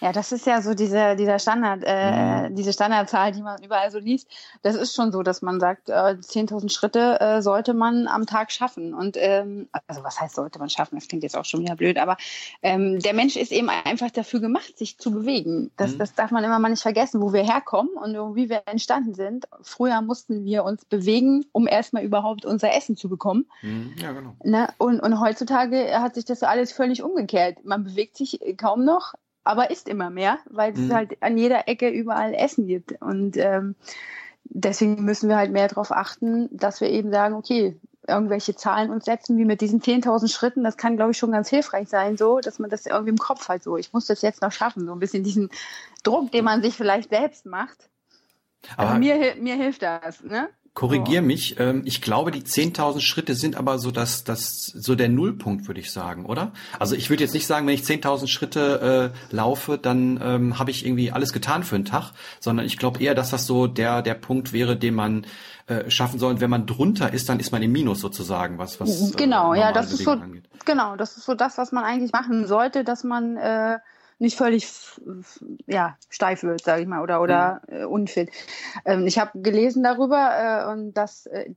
Ja, 0.00 0.12
das 0.12 0.30
ist 0.30 0.46
ja 0.46 0.62
so 0.62 0.74
diese, 0.74 1.16
dieser 1.16 1.38
Standard, 1.38 1.82
äh, 1.84 2.48
mhm. 2.48 2.54
diese 2.54 2.72
Standardzahl, 2.72 3.32
die 3.32 3.42
man 3.42 3.62
überall 3.62 3.90
so 3.90 3.98
liest. 3.98 4.28
Das 4.62 4.76
ist 4.76 4.94
schon 4.94 5.10
so, 5.10 5.22
dass 5.22 5.42
man 5.42 5.58
sagt, 5.58 5.88
äh, 5.88 5.92
10.000 5.92 6.70
Schritte 6.70 7.20
äh, 7.20 7.42
sollte 7.42 7.74
man 7.74 8.06
am 8.06 8.24
Tag 8.24 8.52
schaffen. 8.52 8.94
Und 8.94 9.16
ähm, 9.18 9.68
also 9.88 10.04
was 10.04 10.20
heißt 10.20 10.36
sollte 10.36 10.60
man 10.60 10.70
schaffen? 10.70 10.96
Das 10.96 11.08
klingt 11.08 11.24
jetzt 11.24 11.36
auch 11.36 11.44
schon 11.44 11.60
wieder 11.60 11.74
blöd, 11.74 11.98
aber 11.98 12.16
ähm, 12.62 13.00
der 13.00 13.12
Mensch 13.12 13.36
ist 13.36 13.50
eben 13.50 13.68
einfach 13.68 14.10
dafür 14.10 14.40
gemacht, 14.40 14.78
sich 14.78 14.98
zu 14.98 15.10
bewegen. 15.10 15.72
Das, 15.76 15.94
mhm. 15.94 15.98
das 15.98 16.14
darf 16.14 16.30
man 16.30 16.44
immer 16.44 16.60
mal 16.60 16.68
nicht 16.68 16.82
vergessen, 16.82 17.20
wo 17.20 17.32
wir 17.32 17.42
herkommen 17.42 17.90
und 17.94 18.36
wie 18.36 18.48
wir 18.48 18.62
entstanden 18.66 19.14
sind. 19.14 19.48
Früher 19.62 20.00
mussten 20.00 20.44
wir 20.44 20.62
uns 20.62 20.84
bewegen, 20.84 21.44
um 21.50 21.66
erstmal 21.66 22.04
überhaupt 22.04 22.44
unser 22.44 22.72
Essen 22.72 22.96
zu 22.96 23.08
bekommen. 23.08 23.46
Mhm. 23.62 23.94
Ja, 24.00 24.12
genau. 24.12 24.36
Ne? 24.44 24.68
Und, 24.78 25.00
und 25.00 25.20
heutzutage 25.20 26.00
hat 26.00 26.14
sich 26.14 26.24
das 26.24 26.44
alles 26.44 26.72
völlig 26.72 27.02
umgekehrt. 27.02 27.64
Man 27.64 27.82
bewegt 27.82 28.16
sich 28.16 28.38
kaum 28.56 28.84
noch 28.84 29.14
aber 29.48 29.70
isst 29.70 29.88
immer 29.88 30.10
mehr, 30.10 30.38
weil 30.50 30.72
es 30.72 30.78
mhm. 30.78 30.92
halt 30.92 31.22
an 31.22 31.38
jeder 31.38 31.68
Ecke 31.68 31.88
überall 31.88 32.34
Essen 32.34 32.66
gibt. 32.66 33.00
Und 33.00 33.36
ähm, 33.36 33.74
deswegen 34.44 35.04
müssen 35.04 35.28
wir 35.28 35.36
halt 35.36 35.52
mehr 35.52 35.68
darauf 35.68 35.90
achten, 35.90 36.48
dass 36.52 36.80
wir 36.80 36.90
eben 36.90 37.10
sagen, 37.10 37.34
okay, 37.34 37.80
irgendwelche 38.06 38.54
Zahlen 38.54 38.90
uns 38.90 39.04
setzen, 39.04 39.38
wie 39.38 39.44
mit 39.44 39.60
diesen 39.60 39.80
10.000 39.80 40.32
Schritten, 40.32 40.64
das 40.64 40.76
kann, 40.76 40.96
glaube 40.96 41.12
ich, 41.12 41.18
schon 41.18 41.32
ganz 41.32 41.48
hilfreich 41.48 41.88
sein, 41.88 42.16
so, 42.16 42.40
dass 42.40 42.58
man 42.58 42.70
das 42.70 42.86
irgendwie 42.86 43.10
im 43.10 43.18
Kopf 43.18 43.48
hat, 43.48 43.62
so, 43.62 43.76
ich 43.76 43.92
muss 43.92 44.06
das 44.06 44.22
jetzt 44.22 44.42
noch 44.42 44.52
schaffen, 44.52 44.86
so 44.86 44.92
ein 44.92 44.98
bisschen 44.98 45.24
diesen 45.24 45.50
Druck, 46.02 46.32
den 46.32 46.44
man 46.44 46.62
sich 46.62 46.74
vielleicht 46.74 47.10
selbst 47.10 47.44
macht. 47.44 47.88
Aber 48.76 48.90
also 48.90 48.98
mir, 48.98 49.34
mir 49.36 49.56
hilft 49.56 49.82
das, 49.82 50.22
ne? 50.22 50.48
Korrigier 50.74 51.22
mich. 51.22 51.58
Ähm, 51.58 51.82
ich 51.84 52.00
glaube, 52.00 52.30
die 52.30 52.42
10.000 52.42 53.00
Schritte 53.00 53.34
sind 53.34 53.56
aber 53.56 53.78
so 53.78 53.90
das, 53.90 54.24
das, 54.24 54.66
so 54.66 54.94
der 54.94 55.08
Nullpunkt, 55.08 55.66
würde 55.66 55.80
ich 55.80 55.90
sagen, 55.90 56.24
oder? 56.24 56.52
Also 56.78 56.94
ich 56.94 57.10
würde 57.10 57.24
jetzt 57.24 57.34
nicht 57.34 57.46
sagen, 57.46 57.66
wenn 57.66 57.74
ich 57.74 57.82
10.000 57.82 58.28
Schritte 58.28 59.12
äh, 59.12 59.34
laufe, 59.34 59.78
dann 59.78 60.20
ähm, 60.22 60.58
habe 60.58 60.70
ich 60.70 60.86
irgendwie 60.86 61.10
alles 61.10 61.32
getan 61.32 61.64
für 61.64 61.74
einen 61.74 61.84
Tag, 61.84 62.12
sondern 62.40 62.64
ich 62.64 62.78
glaube 62.78 63.02
eher, 63.02 63.14
dass 63.14 63.30
das 63.30 63.46
so 63.46 63.66
der, 63.66 64.02
der 64.02 64.14
Punkt 64.14 64.52
wäre, 64.52 64.76
den 64.76 64.94
man 64.94 65.26
äh, 65.66 65.90
schaffen 65.90 66.18
soll. 66.18 66.32
Und 66.32 66.40
wenn 66.40 66.50
man 66.50 66.66
drunter 66.66 67.12
ist, 67.12 67.28
dann 67.28 67.40
ist 67.40 67.52
man 67.52 67.62
im 67.62 67.72
Minus 67.72 68.00
sozusagen, 68.00 68.58
was, 68.58 68.80
was 68.80 69.12
Genau, 69.16 69.54
äh, 69.54 69.60
ja, 69.60 69.72
das 69.72 69.92
ist 69.92 70.04
so, 70.04 70.12
angeht. 70.12 70.44
genau, 70.64 70.96
das 70.96 71.16
ist 71.16 71.26
so 71.26 71.34
das, 71.34 71.58
was 71.58 71.72
man 71.72 71.84
eigentlich 71.84 72.12
machen 72.12 72.46
sollte, 72.46 72.84
dass 72.84 73.04
man 73.04 73.36
äh, 73.36 73.78
nicht 74.18 74.36
völlig 74.36 74.68
ja, 75.66 75.96
steif 76.08 76.42
wird, 76.42 76.62
sage 76.62 76.82
ich 76.82 76.88
mal, 76.88 77.02
oder, 77.02 77.20
oder 77.22 77.62
mhm. 77.68 77.76
äh, 77.76 77.84
unfit. 77.84 78.30
Ähm, 78.84 79.06
ich 79.06 79.18
habe 79.18 79.40
gelesen 79.40 79.82
darüber, 79.82 80.74
äh, 80.76 80.92
dass 80.92 81.26
äh, 81.26 81.50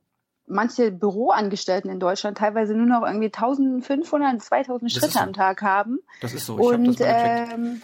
manche 0.46 0.90
Büroangestellten 0.90 1.90
in 1.90 2.00
Deutschland 2.00 2.38
teilweise 2.38 2.74
nur 2.74 2.86
noch 2.86 3.06
irgendwie 3.06 3.26
1500, 3.26 4.42
2000 4.42 4.92
Schritte 4.92 5.12
so. 5.12 5.18
am 5.18 5.32
Tag 5.32 5.62
haben. 5.62 6.00
Das 6.20 6.34
ist 6.34 6.46
so. 6.46 6.58
Ich 6.58 6.64
und 6.64 7.00
ähm, 7.00 7.82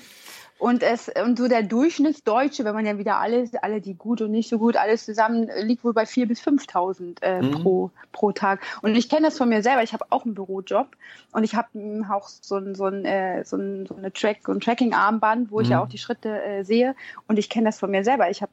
und 0.59 0.83
es, 0.83 1.09
und 1.25 1.39
so 1.39 1.47
der 1.47 1.63
Durchschnittsdeutsche, 1.63 2.65
wenn 2.65 2.75
man 2.75 2.85
ja 2.85 2.99
wieder 2.99 3.19
alles, 3.19 3.55
alle 3.55 3.81
die 3.81 3.95
gut 3.95 4.21
und 4.21 4.33
nicht 4.33 4.49
so 4.49 4.59
gut, 4.59 4.77
alles 4.77 5.05
zusammen, 5.05 5.49
liegt 5.63 5.85
wohl 5.85 5.93
bei 5.93 6.03
4.000 6.03 6.27
bis 6.27 6.41
5.000 6.41 7.23
äh, 7.23 7.43
mhm. 7.43 7.51
pro, 7.53 7.91
pro 8.11 8.33
Tag. 8.33 8.61
Und 8.83 8.97
ich 8.97 9.09
kenne 9.09 9.27
das 9.27 9.39
von 9.39 9.49
mir 9.49 9.63
selber. 9.63 9.85
Ich 9.85 9.93
habe 9.93 10.07
auch 10.11 10.25
einen 10.25 10.35
Bürojob 10.35 10.89
und 11.33 11.45
ich 11.45 11.55
habe 11.55 11.69
auch 12.11 12.29
so, 12.29 12.57
ein, 12.57 12.75
so, 12.75 12.87
ein, 12.87 13.05
äh, 13.05 13.45
so, 13.45 13.57
ein, 13.57 13.87
so 13.87 13.95
eine 13.95 14.13
Track- 14.13 14.49
und 14.49 14.65
Tracking-Armband, 14.65 15.53
wo 15.53 15.59
mhm. 15.59 15.63
ich 15.63 15.69
ja 15.69 15.77
mhm. 15.77 15.83
auch 15.85 15.89
die 15.89 15.99
Schritte 15.99 16.43
äh, 16.43 16.65
sehe. 16.65 16.97
Und 17.29 17.39
ich 17.39 17.49
kenne 17.49 17.67
das 17.67 17.79
von 17.79 17.91
mir 17.91 18.03
selber. 18.03 18.29
Ich 18.29 18.43
habe 18.43 18.53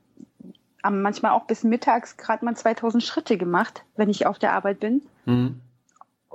manchmal 0.91 1.31
auch 1.31 1.45
bis 1.45 1.63
mittags 1.63 2.17
gerade 2.17 2.45
mal 2.45 2.55
2000 2.55 3.03
Schritte 3.03 3.37
gemacht, 3.37 3.83
wenn 3.95 4.09
ich 4.09 4.27
auf 4.27 4.37
der 4.37 4.53
Arbeit 4.53 4.79
bin. 4.79 5.01
Mhm. 5.25 5.59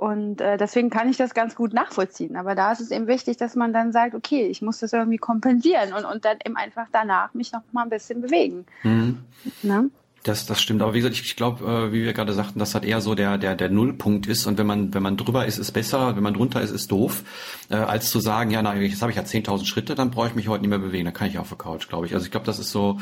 Und 0.01 0.41
äh, 0.41 0.57
deswegen 0.57 0.89
kann 0.89 1.09
ich 1.09 1.17
das 1.17 1.35
ganz 1.35 1.53
gut 1.53 1.73
nachvollziehen. 1.73 2.35
Aber 2.35 2.55
da 2.55 2.71
ist 2.71 2.79
es 2.79 2.89
eben 2.89 3.05
wichtig, 3.05 3.37
dass 3.37 3.55
man 3.55 3.71
dann 3.71 3.91
sagt, 3.91 4.15
okay, 4.15 4.47
ich 4.47 4.63
muss 4.63 4.79
das 4.79 4.93
irgendwie 4.93 5.19
kompensieren 5.19 5.93
und, 5.93 6.05
und 6.05 6.25
dann 6.25 6.37
eben 6.43 6.57
einfach 6.57 6.87
danach 6.91 7.35
mich 7.35 7.51
noch 7.51 7.61
mal 7.71 7.83
ein 7.83 7.91
bisschen 7.91 8.19
bewegen. 8.19 8.65
Mhm. 8.81 9.19
Ne? 9.61 9.91
Das, 10.23 10.47
das 10.47 10.59
stimmt. 10.59 10.81
Aber 10.81 10.95
wie 10.95 11.01
gesagt, 11.01 11.13
ich, 11.13 11.21
ich 11.21 11.35
glaube, 11.35 11.63
äh, 11.63 11.93
wie 11.93 12.03
wir 12.03 12.13
gerade 12.13 12.33
sagten, 12.33 12.57
dass 12.57 12.71
das 12.71 12.81
eher 12.81 12.99
so 12.99 13.13
der, 13.13 13.37
der, 13.37 13.55
der 13.55 13.69
Nullpunkt 13.69 14.25
ist. 14.25 14.47
Und 14.47 14.57
wenn 14.57 14.65
man, 14.65 14.91
wenn 14.91 15.03
man 15.03 15.17
drüber 15.17 15.45
ist, 15.45 15.59
ist 15.59 15.71
besser. 15.71 16.15
Wenn 16.15 16.23
man 16.23 16.33
drunter 16.33 16.61
ist, 16.61 16.71
ist 16.71 16.91
doof. 16.91 17.23
Äh, 17.69 17.75
als 17.75 18.09
zu 18.09 18.19
sagen, 18.19 18.49
ja, 18.49 18.63
na, 18.63 18.73
jetzt 18.75 19.03
habe 19.03 19.11
ich 19.11 19.17
ja 19.17 19.23
10.000 19.23 19.65
Schritte, 19.65 19.93
dann 19.93 20.09
brauche 20.09 20.29
ich 20.29 20.35
mich 20.35 20.47
heute 20.47 20.61
nicht 20.61 20.71
mehr 20.71 20.79
bewegen. 20.79 21.05
Dann 21.05 21.13
kann 21.13 21.27
ich 21.27 21.37
auf 21.37 21.49
der 21.49 21.59
Couch, 21.59 21.87
glaube 21.89 22.07
ich. 22.07 22.15
Also 22.15 22.25
ich 22.25 22.31
glaube, 22.31 22.47
das 22.47 22.57
ist 22.57 22.71
so, 22.71 22.99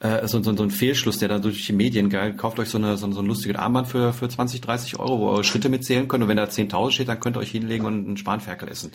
äh, 0.00 0.28
so, 0.28 0.42
so, 0.42 0.56
so 0.56 0.62
ein 0.62 0.70
Fehlschluss, 0.70 1.18
der 1.18 1.28
da 1.28 1.38
durch 1.38 1.66
die 1.66 1.72
Medien, 1.72 2.08
geil, 2.08 2.34
kauft 2.34 2.58
euch 2.58 2.70
so, 2.70 2.78
eine, 2.78 2.96
so, 2.96 3.10
so 3.10 3.20
ein 3.20 3.26
lustiges 3.26 3.58
Armband 3.58 3.88
für, 3.88 4.12
für 4.12 4.28
20, 4.28 4.60
30 4.60 4.98
Euro, 4.98 5.18
wo 5.18 5.36
ihr 5.36 5.44
Schritte 5.44 5.68
mitzählen 5.68 6.06
könnt. 6.06 6.22
Und 6.22 6.28
wenn 6.28 6.36
da 6.36 6.44
10.000 6.44 6.90
steht, 6.92 7.08
dann 7.08 7.18
könnt 7.18 7.36
ihr 7.36 7.40
euch 7.40 7.50
hinlegen 7.50 7.84
und 7.84 8.06
einen 8.06 8.16
Spanferkel 8.16 8.68
essen. 8.68 8.92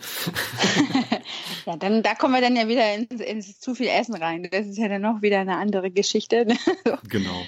ja, 1.66 1.76
dann, 1.76 2.04
da 2.04 2.16
kommen 2.16 2.34
wir 2.34 2.42
dann 2.42 2.56
ja 2.56 2.68
wieder 2.68 2.94
ins, 2.94 3.22
ins 3.22 3.60
zu 3.60 3.76
viel 3.76 3.88
Essen 3.88 4.16
rein. 4.16 4.48
Das 4.50 4.66
ist 4.66 4.78
ja 4.78 4.88
dann 4.88 5.02
noch 5.02 5.22
wieder 5.22 5.40
eine 5.40 5.58
andere 5.58 5.92
Geschichte. 5.92 6.46
Ne? 6.46 6.58
genau. 7.10 7.42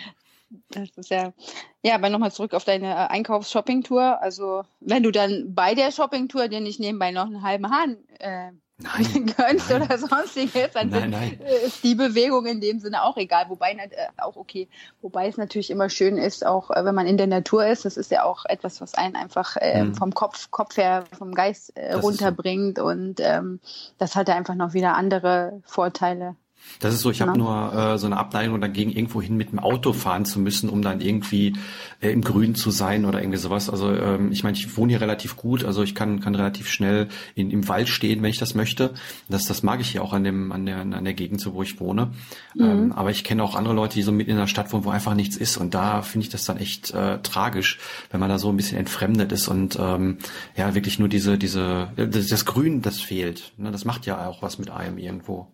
Das 0.70 0.90
ist 0.96 1.10
ja, 1.10 1.34
ja, 1.82 1.96
aber 1.96 2.10
nochmal 2.10 2.32
zurück 2.32 2.54
auf 2.54 2.66
deine 2.66 2.92
äh, 2.92 3.08
Einkaufs-Shopping-Tour. 3.08 4.22
Also, 4.22 4.64
wenn 4.80 5.04
du 5.04 5.12
dann 5.12 5.54
bei 5.54 5.76
der 5.76 5.92
Shopping-Tour 5.92 6.50
dir 6.50 6.60
nicht 6.60 6.80
nebenbei 6.80 7.12
noch 7.12 7.26
einen 7.26 7.42
halben 7.42 7.70
Hahn 7.70 7.98
äh, 8.20 8.52
nein, 8.78 9.34
gönnst 9.38 9.70
nein. 9.70 9.82
oder 9.84 9.98
sonstiges, 9.98 10.72
dann 10.74 10.90
nein, 10.90 11.10
nein. 11.12 11.40
ist 11.66 11.84
die 11.84 11.96
Bewegung 11.96 12.46
in 12.46 12.62
dem 12.62 12.80
Sinne 12.80 13.04
auch 13.04 13.18
egal. 13.18 13.46
Wobei 13.50 13.72
äh, 13.74 13.90
auch 14.18 14.36
okay, 14.36 14.68
wobei 15.02 15.28
es 15.28 15.38
natürlich 15.38 15.70
immer 15.70 15.90
schön 15.90 16.18
ist, 16.18 16.46
auch 16.46 16.72
äh, 16.72 16.84
wenn 16.84 16.96
man 16.96 17.08
in 17.08 17.18
der 17.18 17.28
Natur 17.28 17.66
ist, 17.66 17.86
das 17.86 17.98
ist 17.98 18.12
ja 18.12 18.24
auch 18.24 18.46
etwas, 18.46 18.82
was 18.82 18.94
einen 18.96 19.16
einfach 19.16 19.56
äh, 19.58 19.82
hm. 19.82 19.96
vom 19.96 20.14
Kopf, 20.14 20.52
Kopf 20.52 20.78
her, 20.78 21.06
vom 21.18 21.34
Geist 21.34 21.76
äh, 21.78 21.94
runterbringt 21.94 22.78
so. 22.78 22.86
und 22.86 23.20
ähm, 23.20 23.60
das 23.98 24.16
hat 24.16 24.28
ja 24.28 24.36
einfach 24.36 24.56
noch 24.56 24.74
wieder 24.74 24.96
andere 24.96 25.62
Vorteile. 25.66 26.36
Das 26.80 26.94
ist 26.94 27.02
so, 27.02 27.12
ich 27.12 27.22
habe 27.22 27.34
genau. 27.34 27.72
nur 27.72 27.94
äh, 27.94 27.98
so 27.98 28.06
eine 28.06 28.18
Abneigung 28.18 28.60
dagegen, 28.60 28.92
irgendwo 28.92 29.22
hin 29.22 29.38
mit 29.38 29.52
dem 29.52 29.60
Auto 29.60 29.94
fahren 29.94 30.26
zu 30.26 30.40
müssen, 30.40 30.70
um 30.70 30.82
dann 30.82 31.02
irgendwie 31.02 31.54
äh, 32.02 32.10
im 32.12 32.22
Grün 32.22 32.56
zu 32.56 32.72
sein 32.72 33.06
oder 33.06 33.22
irgendwie 33.22 33.38
sowas. 33.38 33.70
Also 33.70 33.92
ähm, 33.92 34.32
ich 34.32 34.44
meine, 34.44 34.58
ich 34.58 34.76
wohne 34.78 34.92
hier 34.92 35.02
relativ 35.02 35.36
gut, 35.36 35.64
also 35.64 35.84
ich 35.84 35.96
kann, 35.96 36.20
kann 36.20 36.36
relativ 36.36 36.70
schnell 36.70 37.08
in, 37.34 37.50
im 37.50 37.68
Wald 37.68 37.88
stehen, 37.90 38.22
wenn 38.22 38.30
ich 38.30 38.40
das 38.40 38.56
möchte. 38.56 38.94
Das, 39.30 39.46
das 39.46 39.64
mag 39.64 39.80
ich 39.80 39.90
hier 39.90 40.04
auch 40.04 40.14
an, 40.14 40.24
dem, 40.24 40.52
an, 40.52 40.66
der, 40.66 40.80
an 40.80 41.04
der 41.04 41.14
Gegend, 41.14 41.40
so 41.40 41.54
wo 41.54 41.64
ich 41.64 41.80
wohne. 41.80 42.12
Mhm. 42.56 42.64
Ähm, 42.64 42.92
aber 42.92 43.12
ich 43.12 43.24
kenne 43.24 43.44
auch 43.44 43.56
andere 43.56 43.74
Leute, 43.74 43.96
die 43.96 44.04
so 44.04 44.12
mitten 44.12 44.32
in 44.32 44.38
der 44.38 44.48
Stadt 44.48 44.72
wohnen, 44.74 44.86
wo 44.86 44.90
einfach 44.90 45.16
nichts 45.16 45.38
ist. 45.38 45.58
Und 45.58 45.74
da 45.74 46.02
finde 46.02 46.26
ich 46.26 46.32
das 46.32 46.46
dann 46.46 46.58
echt 46.58 46.92
äh, 46.92 47.20
tragisch, 47.20 47.80
wenn 48.12 48.20
man 48.20 48.30
da 48.30 48.38
so 48.38 48.50
ein 48.50 48.58
bisschen 48.58 48.78
entfremdet 48.78 49.32
ist 49.32 49.48
und 49.48 49.78
ähm, 49.80 50.18
ja, 50.58 50.76
wirklich 50.76 51.00
nur 51.00 51.08
diese, 51.08 51.38
diese, 51.38 51.90
das, 51.96 52.28
das 52.28 52.46
Grün, 52.46 52.82
das 52.82 53.00
fehlt. 53.00 53.54
Ne? 53.58 53.72
Das 53.72 53.86
macht 53.86 54.06
ja 54.06 54.28
auch 54.28 54.42
was 54.42 54.60
mit 54.60 54.70
einem 54.70 54.98
irgendwo 54.98 55.48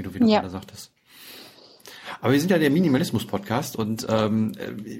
wie 0.00 0.02
du 0.02 0.14
wieder 0.14 0.26
ja. 0.26 0.40
gerade 0.40 0.50
sagtest. 0.50 0.90
Aber 2.20 2.32
wir 2.32 2.40
sind 2.40 2.50
ja 2.50 2.58
der 2.58 2.70
Minimalismus-Podcast 2.70 3.76
und 3.76 4.06
ähm, 4.10 4.52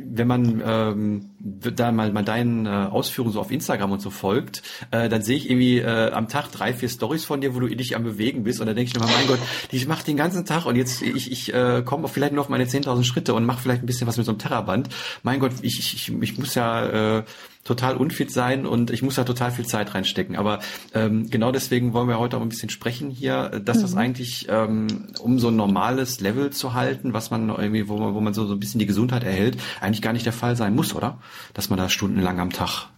wenn 0.04 0.26
man 0.26 0.62
ähm, 0.64 1.30
da 1.38 1.92
mal, 1.92 2.12
mal 2.12 2.24
deinen 2.24 2.66
äh, 2.66 2.68
Ausführungen 2.68 3.32
so 3.32 3.40
auf 3.40 3.50
Instagram 3.50 3.92
und 3.92 4.00
so 4.00 4.10
folgt, 4.10 4.62
äh, 4.90 5.08
dann 5.08 5.22
sehe 5.22 5.36
ich 5.36 5.50
irgendwie 5.50 5.78
äh, 5.78 6.12
am 6.12 6.28
Tag 6.28 6.50
drei, 6.50 6.72
vier 6.72 6.88
Stories 6.88 7.24
von 7.24 7.40
dir, 7.40 7.54
wo 7.54 7.60
du 7.60 7.68
dich 7.68 7.96
am 7.96 8.04
Bewegen 8.04 8.44
bist 8.44 8.60
und 8.60 8.66
dann 8.66 8.76
denke 8.76 8.90
ich 8.90 8.98
mir, 8.98 9.06
mein 9.06 9.26
Gott, 9.26 9.40
die 9.70 9.84
macht 9.86 10.06
den 10.06 10.16
ganzen 10.16 10.46
Tag 10.46 10.66
und 10.66 10.76
jetzt 10.76 11.02
ich, 11.02 11.30
ich 11.30 11.52
äh, 11.52 11.82
komme 11.84 12.08
vielleicht 12.08 12.32
nur 12.32 12.42
auf 12.42 12.48
meine 12.48 12.64
10.000 12.64 13.04
Schritte 13.04 13.34
und 13.34 13.44
mache 13.44 13.60
vielleicht 13.60 13.82
ein 13.82 13.86
bisschen 13.86 14.06
was 14.06 14.16
mit 14.16 14.24
so 14.24 14.32
einem 14.32 14.38
Terraband. 14.38 14.88
Mein 15.22 15.40
Gott, 15.40 15.52
ich, 15.62 15.78
ich, 15.78 16.12
ich 16.22 16.38
muss 16.38 16.54
ja 16.54 17.18
äh, 17.18 17.24
total 17.64 17.96
unfit 17.96 18.32
sein 18.32 18.66
und 18.66 18.90
ich 18.90 19.02
muss 19.02 19.16
da 19.16 19.24
total 19.24 19.50
viel 19.50 19.66
Zeit 19.66 19.94
reinstecken. 19.94 20.36
Aber 20.36 20.60
ähm, 20.94 21.28
genau 21.30 21.52
deswegen 21.52 21.92
wollen 21.92 22.08
wir 22.08 22.18
heute 22.18 22.36
auch 22.36 22.42
ein 22.42 22.48
bisschen 22.48 22.70
sprechen 22.70 23.10
hier, 23.10 23.60
dass 23.64 23.78
mhm. 23.78 23.82
das 23.82 23.96
eigentlich, 23.96 24.46
ähm, 24.48 25.08
um 25.20 25.38
so 25.38 25.48
ein 25.48 25.56
normales 25.56 26.20
Level 26.20 26.50
zu 26.50 26.74
halten, 26.74 27.12
was 27.12 27.30
man 27.30 27.48
irgendwie, 27.48 27.88
wo 27.88 27.98
man, 27.98 28.14
wo 28.14 28.20
man 28.20 28.34
so, 28.34 28.46
so 28.46 28.54
ein 28.54 28.60
bisschen 28.60 28.78
die 28.78 28.86
Gesundheit 28.86 29.24
erhält, 29.24 29.58
eigentlich 29.80 30.02
gar 30.02 30.12
nicht 30.12 30.26
der 30.26 30.32
Fall 30.32 30.56
sein 30.56 30.74
muss, 30.74 30.94
oder? 30.94 31.18
Dass 31.54 31.68
man 31.70 31.78
das 31.78 31.92
stundenlang 31.92 32.40
am 32.40 32.50
Tag 32.50 32.88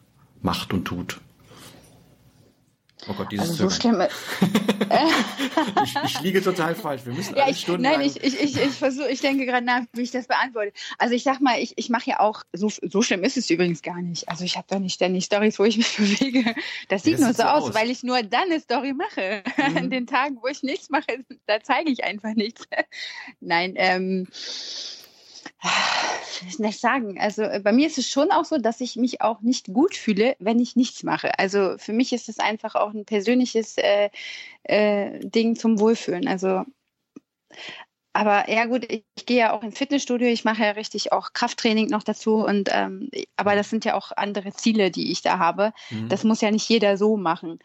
macht 0.43 0.73
und 0.73 0.85
tut. 0.85 1.21
Oh 3.09 3.15
Gott, 3.15 3.33
dieses 3.33 3.51
also 3.51 3.69
so 3.69 3.71
schlimm. 3.71 4.01
ich, 5.85 5.97
ich 6.05 6.21
liege 6.21 6.41
total 6.41 6.75
falsch. 6.75 7.05
Wir 7.05 7.13
müssen 7.13 7.35
ja, 7.35 7.49
ich, 7.49 7.61
Stunden 7.61 7.83
Nein, 7.83 8.01
ich, 8.01 8.23
ich, 8.23 8.41
ich, 8.41 8.57
ich 8.57 8.71
versuche, 8.71 9.11
ich 9.11 9.21
denke 9.21 9.45
gerade 9.45 9.67
nach, 9.67 9.83
wie 9.93 10.03
ich 10.03 10.13
das 10.13 10.29
beantworte. 10.29 10.73
Also 10.99 11.15
ich 11.15 11.25
sag 11.25 11.41
mal, 11.41 11.59
ich, 11.59 11.77
ich 11.77 11.91
mache 11.91 12.11
ja 12.11 12.21
auch, 12.21 12.45
so, 12.53 12.71
so 12.71 13.03
schlimm 13.03 13.25
ist 13.25 13.37
es 13.37 13.51
übrigens 13.51 13.83
gar 13.83 14.01
nicht. 14.01 14.29
Also 14.29 14.45
ich 14.45 14.57
habe 14.57 14.67
da 14.69 14.79
nicht 14.79 14.95
ständig 14.95 15.25
Stories, 15.25 15.59
wo 15.59 15.65
ich 15.65 15.77
mich 15.77 15.97
bewege. 15.97 16.55
Das 16.89 17.03
sieht 17.03 17.19
ja, 17.19 17.27
das 17.27 17.39
nur 17.39 17.47
so 17.47 17.51
aus, 17.51 17.69
aus, 17.71 17.75
weil 17.75 17.91
ich 17.91 18.05
nur 18.05 18.23
dann 18.23 18.45
eine 18.45 18.61
Story 18.61 18.93
mache. 18.93 19.43
Mhm. 19.63 19.77
An 19.77 19.91
den 19.91 20.07
Tagen, 20.07 20.39
wo 20.43 20.49
ich 20.49 20.63
nichts 20.63 20.91
mache, 20.91 21.25
da 21.47 21.61
zeige 21.63 21.91
ich 21.91 22.05
einfach 22.05 22.35
nichts. 22.35 22.65
Nein, 23.41 23.75
ähm, 23.77 24.27
nicht 26.59 26.81
sagen. 26.81 27.19
Also 27.21 27.43
äh, 27.43 27.61
bei 27.61 27.73
mir 27.73 27.87
ist 27.87 27.99
es 27.99 28.09
schon 28.09 28.31
auch 28.31 28.45
so, 28.45 28.59
dass 28.59 28.81
ich 28.81 28.97
mich 28.97 29.21
auch 29.21 29.41
nicht 29.41 29.73
gut 29.73 29.97
fühle, 29.97 30.37
wenn 30.39 30.61
ich 30.61 30.77
nichts 30.77 31.03
mache. 31.03 31.39
Also 31.39 31.77
für 31.79 31.93
mich 31.93 32.13
ist 32.13 32.29
es 32.29 32.39
einfach 32.39 32.75
auch 32.75 32.93
ein 32.93 33.05
persönliches 33.05 33.77
äh, 33.79 34.11
äh, 34.65 35.19
Ding 35.21 35.57
zum 35.57 35.79
Wohlfühlen. 35.79 36.29
Also 36.29 36.65
aber 38.15 38.51
ja 38.51 38.67
gut, 38.67 38.85
ich, 38.91 39.05
ich, 39.15 39.27
gehe 39.27 39.39
ja 39.39 39.53
auch 39.53 39.63
ins 39.63 39.79
Fitnessstudio, 39.79 40.29
ich 40.29 40.45
mache 40.45 40.63
ja 40.63 40.71
richtig 40.73 41.13
auch 41.13 41.33
Krafttraining 41.33 41.87
noch 41.87 42.03
dazu 42.03 42.45
und 42.45 42.69
ähm, 42.71 43.09
aber 43.37 43.55
das 43.55 43.71
sind 43.71 43.87
ja 43.87 43.95
auch 43.95 44.13
andere 44.15 44.53
Ziele, 44.53 44.91
die 44.91 45.11
ich 45.11 45.23
da 45.23 45.39
habe. 45.39 45.73
Mhm. 45.91 46.09
Das 46.09 46.23
muss 46.23 46.43
ja 46.43 46.51
nicht 46.51 46.69
jeder 46.69 46.99
so 46.99 47.17
machen. 47.17 47.59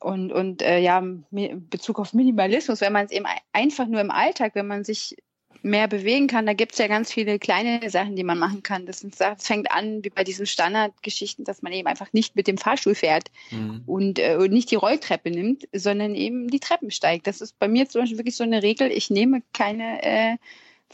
Und, 0.00 0.32
und 0.32 0.62
äh, 0.62 0.80
ja, 0.80 0.98
in 0.98 1.68
Bezug 1.70 1.98
auf 1.98 2.12
Minimalismus, 2.12 2.80
wenn 2.80 2.92
man 2.92 3.06
es 3.06 3.12
eben 3.12 3.26
einfach 3.52 3.86
nur 3.86 4.00
im 4.00 4.10
Alltag, 4.10 4.54
wenn 4.54 4.66
man 4.66 4.84
sich 4.84 5.16
mehr 5.64 5.88
bewegen 5.88 6.26
kann. 6.26 6.46
Da 6.46 6.52
gibt 6.52 6.72
es 6.72 6.78
ja 6.78 6.86
ganz 6.86 7.12
viele 7.12 7.38
kleine 7.38 7.88
Sachen, 7.88 8.16
die 8.16 8.22
man 8.22 8.38
machen 8.38 8.62
kann. 8.62 8.86
Das, 8.86 9.04
das 9.18 9.46
fängt 9.46 9.70
an 9.70 10.04
wie 10.04 10.10
bei 10.10 10.22
diesen 10.22 10.46
Standardgeschichten, 10.46 11.44
dass 11.44 11.62
man 11.62 11.72
eben 11.72 11.88
einfach 11.88 12.12
nicht 12.12 12.36
mit 12.36 12.46
dem 12.46 12.58
Fahrstuhl 12.58 12.94
fährt 12.94 13.30
mhm. 13.50 13.82
und, 13.86 14.18
äh, 14.18 14.36
und 14.36 14.52
nicht 14.52 14.70
die 14.70 14.76
Rolltreppe 14.76 15.30
nimmt, 15.30 15.66
sondern 15.72 16.14
eben 16.14 16.48
die 16.48 16.60
Treppen 16.60 16.90
steigt. 16.90 17.26
Das 17.26 17.40
ist 17.40 17.58
bei 17.58 17.66
mir 17.66 17.88
zum 17.88 18.02
Beispiel 18.02 18.18
wirklich 18.18 18.36
so 18.36 18.44
eine 18.44 18.62
Regel. 18.62 18.92
Ich 18.92 19.08
nehme 19.10 19.42
keine 19.52 20.02
äh, 20.02 20.36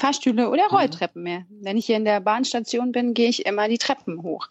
Fahrstühle 0.01 0.49
oder 0.49 0.69
mhm. 0.71 0.77
Rolltreppen 0.77 1.23
mehr. 1.23 1.45
Wenn 1.51 1.77
ich 1.77 1.87
hier 1.87 1.97
in 1.97 2.05
der 2.05 2.21
Bahnstation 2.21 2.91
bin, 2.91 3.13
gehe 3.13 3.29
ich 3.29 3.45
immer 3.45 3.69
die 3.69 3.77
Treppen 3.77 4.23
hoch. 4.23 4.49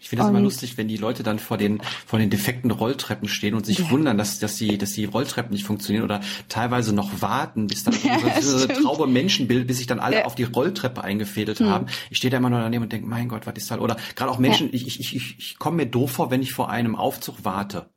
Ich 0.00 0.10
finde 0.10 0.24
das 0.24 0.30
immer 0.30 0.40
lustig, 0.40 0.76
wenn 0.76 0.88
die 0.88 0.98
Leute 0.98 1.22
dann 1.22 1.38
vor 1.38 1.56
den, 1.56 1.80
vor 2.06 2.18
den 2.18 2.28
defekten 2.28 2.70
Rolltreppen 2.70 3.28
stehen 3.28 3.54
und 3.54 3.64
sich 3.64 3.78
ja. 3.78 3.90
wundern, 3.90 4.18
dass, 4.18 4.38
dass, 4.38 4.56
die, 4.56 4.76
dass 4.76 4.92
die 4.92 5.06
Rolltreppen 5.06 5.52
nicht 5.52 5.64
funktionieren 5.64 6.04
oder 6.04 6.20
teilweise 6.48 6.94
noch 6.94 7.22
warten, 7.22 7.66
bis 7.66 7.84
dann 7.84 7.94
ja, 8.04 8.40
so, 8.42 8.64
eine 8.64 8.74
Traube 8.74 9.06
Menschenbild, 9.06 9.66
bis 9.66 9.78
sich 9.78 9.86
dann 9.86 10.00
alle 10.00 10.16
ja. 10.16 10.24
auf 10.26 10.34
die 10.34 10.44
Rolltreppe 10.44 11.02
eingefädelt 11.02 11.60
hm. 11.60 11.68
haben. 11.68 11.86
Ich 12.10 12.18
stehe 12.18 12.30
da 12.30 12.36
immer 12.36 12.50
nur 12.50 12.60
daneben 12.60 12.84
und 12.84 12.92
denke, 12.92 13.06
mein 13.06 13.28
Gott, 13.28 13.46
was 13.46 13.54
ist 13.56 13.70
da? 13.70 13.78
Oder 13.78 13.96
gerade 14.16 14.30
auch 14.30 14.38
Menschen, 14.38 14.68
ich, 14.72 14.86
ich, 14.86 15.00
ich, 15.00 15.38
ich 15.38 15.58
komme 15.58 15.78
mir 15.78 15.86
doof 15.86 16.10
vor, 16.10 16.30
wenn 16.30 16.42
ich 16.42 16.52
vor 16.52 16.68
einem 16.68 16.94
Aufzug 16.94 17.36
warte. 17.42 17.88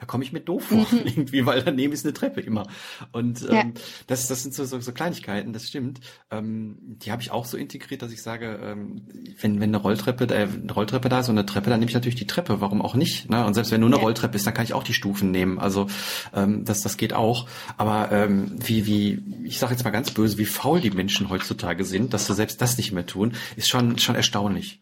Da 0.00 0.06
komme 0.06 0.24
ich 0.24 0.32
mir 0.32 0.40
doof 0.40 0.64
vor, 0.64 0.86
mhm. 0.90 1.00
irgendwie, 1.04 1.44
weil 1.44 1.62
daneben 1.62 1.92
ist 1.92 2.06
eine 2.06 2.14
Treppe 2.14 2.40
immer. 2.40 2.66
Und 3.12 3.42
ähm, 3.42 3.54
ja. 3.54 3.64
das, 4.06 4.28
das 4.28 4.42
sind 4.42 4.54
so, 4.54 4.64
so, 4.64 4.80
so 4.80 4.92
Kleinigkeiten, 4.92 5.52
das 5.52 5.68
stimmt. 5.68 6.00
Ähm, 6.30 6.78
die 6.80 7.12
habe 7.12 7.20
ich 7.20 7.30
auch 7.30 7.44
so 7.44 7.58
integriert, 7.58 8.00
dass 8.00 8.10
ich 8.10 8.22
sage, 8.22 8.58
ähm, 8.62 9.02
wenn, 9.40 9.60
wenn 9.60 9.70
eine 9.70 9.76
Rolltreppe, 9.76 10.24
äh, 10.34 10.48
eine 10.48 10.72
Rolltreppe 10.72 11.10
da 11.10 11.20
ist 11.20 11.28
und 11.28 11.36
eine 11.36 11.44
Treppe, 11.44 11.68
dann 11.68 11.80
nehme 11.80 11.90
ich 11.90 11.94
natürlich 11.94 12.14
die 12.14 12.26
Treppe, 12.26 12.62
warum 12.62 12.80
auch 12.80 12.94
nicht? 12.94 13.28
Ne? 13.28 13.44
Und 13.44 13.52
selbst 13.52 13.72
wenn 13.72 13.80
nur 13.80 13.90
eine 13.90 13.96
ja. 13.96 14.02
Rolltreppe 14.02 14.36
ist, 14.36 14.46
dann 14.46 14.54
kann 14.54 14.64
ich 14.64 14.72
auch 14.72 14.84
die 14.84 14.94
Stufen 14.94 15.30
nehmen. 15.30 15.58
Also 15.58 15.86
ähm, 16.34 16.64
das, 16.64 16.80
das 16.80 16.96
geht 16.96 17.12
auch. 17.12 17.46
Aber 17.76 18.10
ähm, 18.10 18.52
wie, 18.56 18.86
wie, 18.86 19.22
ich 19.44 19.58
sage 19.58 19.72
jetzt 19.74 19.84
mal 19.84 19.90
ganz 19.90 20.10
böse, 20.12 20.38
wie 20.38 20.46
faul 20.46 20.80
die 20.80 20.90
Menschen 20.90 21.28
heutzutage 21.28 21.84
sind, 21.84 22.14
dass 22.14 22.26
sie 22.26 22.34
selbst 22.34 22.62
das 22.62 22.78
nicht 22.78 22.92
mehr 22.92 23.04
tun, 23.04 23.34
ist 23.56 23.68
schon, 23.68 23.98
schon 23.98 24.14
erstaunlich. 24.14 24.80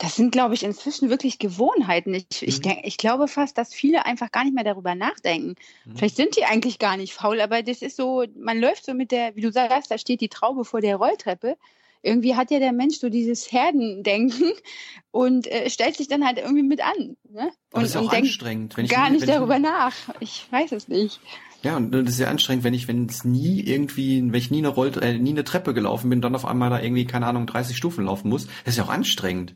Das 0.00 0.16
sind, 0.16 0.32
glaube 0.32 0.54
ich, 0.54 0.62
inzwischen 0.62 1.10
wirklich 1.10 1.38
Gewohnheiten. 1.38 2.14
Ich, 2.14 2.24
mhm. 2.40 2.48
ich, 2.48 2.60
denk, 2.62 2.80
ich 2.84 2.96
glaube 2.96 3.28
fast, 3.28 3.58
dass 3.58 3.74
viele 3.74 4.06
einfach 4.06 4.32
gar 4.32 4.44
nicht 4.44 4.54
mehr 4.54 4.64
darüber 4.64 4.94
nachdenken. 4.94 5.56
Mhm. 5.84 5.96
Vielleicht 5.96 6.16
sind 6.16 6.36
die 6.36 6.44
eigentlich 6.44 6.78
gar 6.78 6.96
nicht 6.96 7.12
faul, 7.12 7.38
aber 7.40 7.62
das 7.62 7.82
ist 7.82 7.96
so, 7.96 8.24
man 8.34 8.58
läuft 8.58 8.86
so 8.86 8.94
mit 8.94 9.12
der, 9.12 9.36
wie 9.36 9.42
du 9.42 9.52
sagst, 9.52 9.90
da 9.90 9.98
steht 9.98 10.22
die 10.22 10.30
Traube 10.30 10.64
vor 10.64 10.80
der 10.80 10.96
Rolltreppe. 10.96 11.58
Irgendwie 12.02 12.34
hat 12.34 12.50
ja 12.50 12.58
der 12.58 12.72
Mensch 12.72 12.96
so 12.96 13.10
dieses 13.10 13.52
Herdendenken 13.52 14.52
und 15.10 15.46
äh, 15.46 15.68
stellt 15.68 15.98
sich 15.98 16.08
dann 16.08 16.24
halt 16.24 16.38
irgendwie 16.38 16.62
mit 16.62 16.80
an. 16.82 17.18
Ne? 17.30 17.52
Und, 17.72 17.82
das 17.82 17.90
ist 17.90 17.96
auch 17.98 18.10
anstrengend. 18.10 18.78
Wenn 18.78 18.86
ich, 18.86 18.90
gar 18.90 19.10
nicht 19.10 19.28
darüber 19.28 19.56
ich, 19.56 19.62
nach. 19.62 19.94
Ich 20.20 20.46
weiß 20.50 20.72
es 20.72 20.88
nicht. 20.88 21.20
Ja, 21.62 21.76
und 21.76 21.92
das 21.92 22.14
ist 22.14 22.20
ja 22.20 22.28
anstrengend, 22.28 22.64
wenn 22.64 22.72
ich, 22.72 22.88
wenn 22.88 23.04
es 23.04 23.24
nie 23.24 23.60
irgendwie, 23.60 24.22
wenn 24.22 24.34
ich 24.34 24.50
nie 24.50 24.58
eine 24.58 24.68
Roll, 24.68 24.92
äh, 25.02 25.18
nie 25.18 25.32
eine 25.32 25.44
Treppe 25.44 25.74
gelaufen 25.74 26.08
bin, 26.08 26.22
dann 26.22 26.34
auf 26.34 26.46
einmal 26.46 26.70
da 26.70 26.80
irgendwie, 26.80 27.04
keine 27.04 27.26
Ahnung, 27.26 27.46
30 27.46 27.76
Stufen 27.76 28.06
laufen 28.06 28.30
muss. 28.30 28.46
Das 28.64 28.72
ist 28.72 28.76
ja 28.78 28.84
auch 28.84 28.88
anstrengend. 28.88 29.54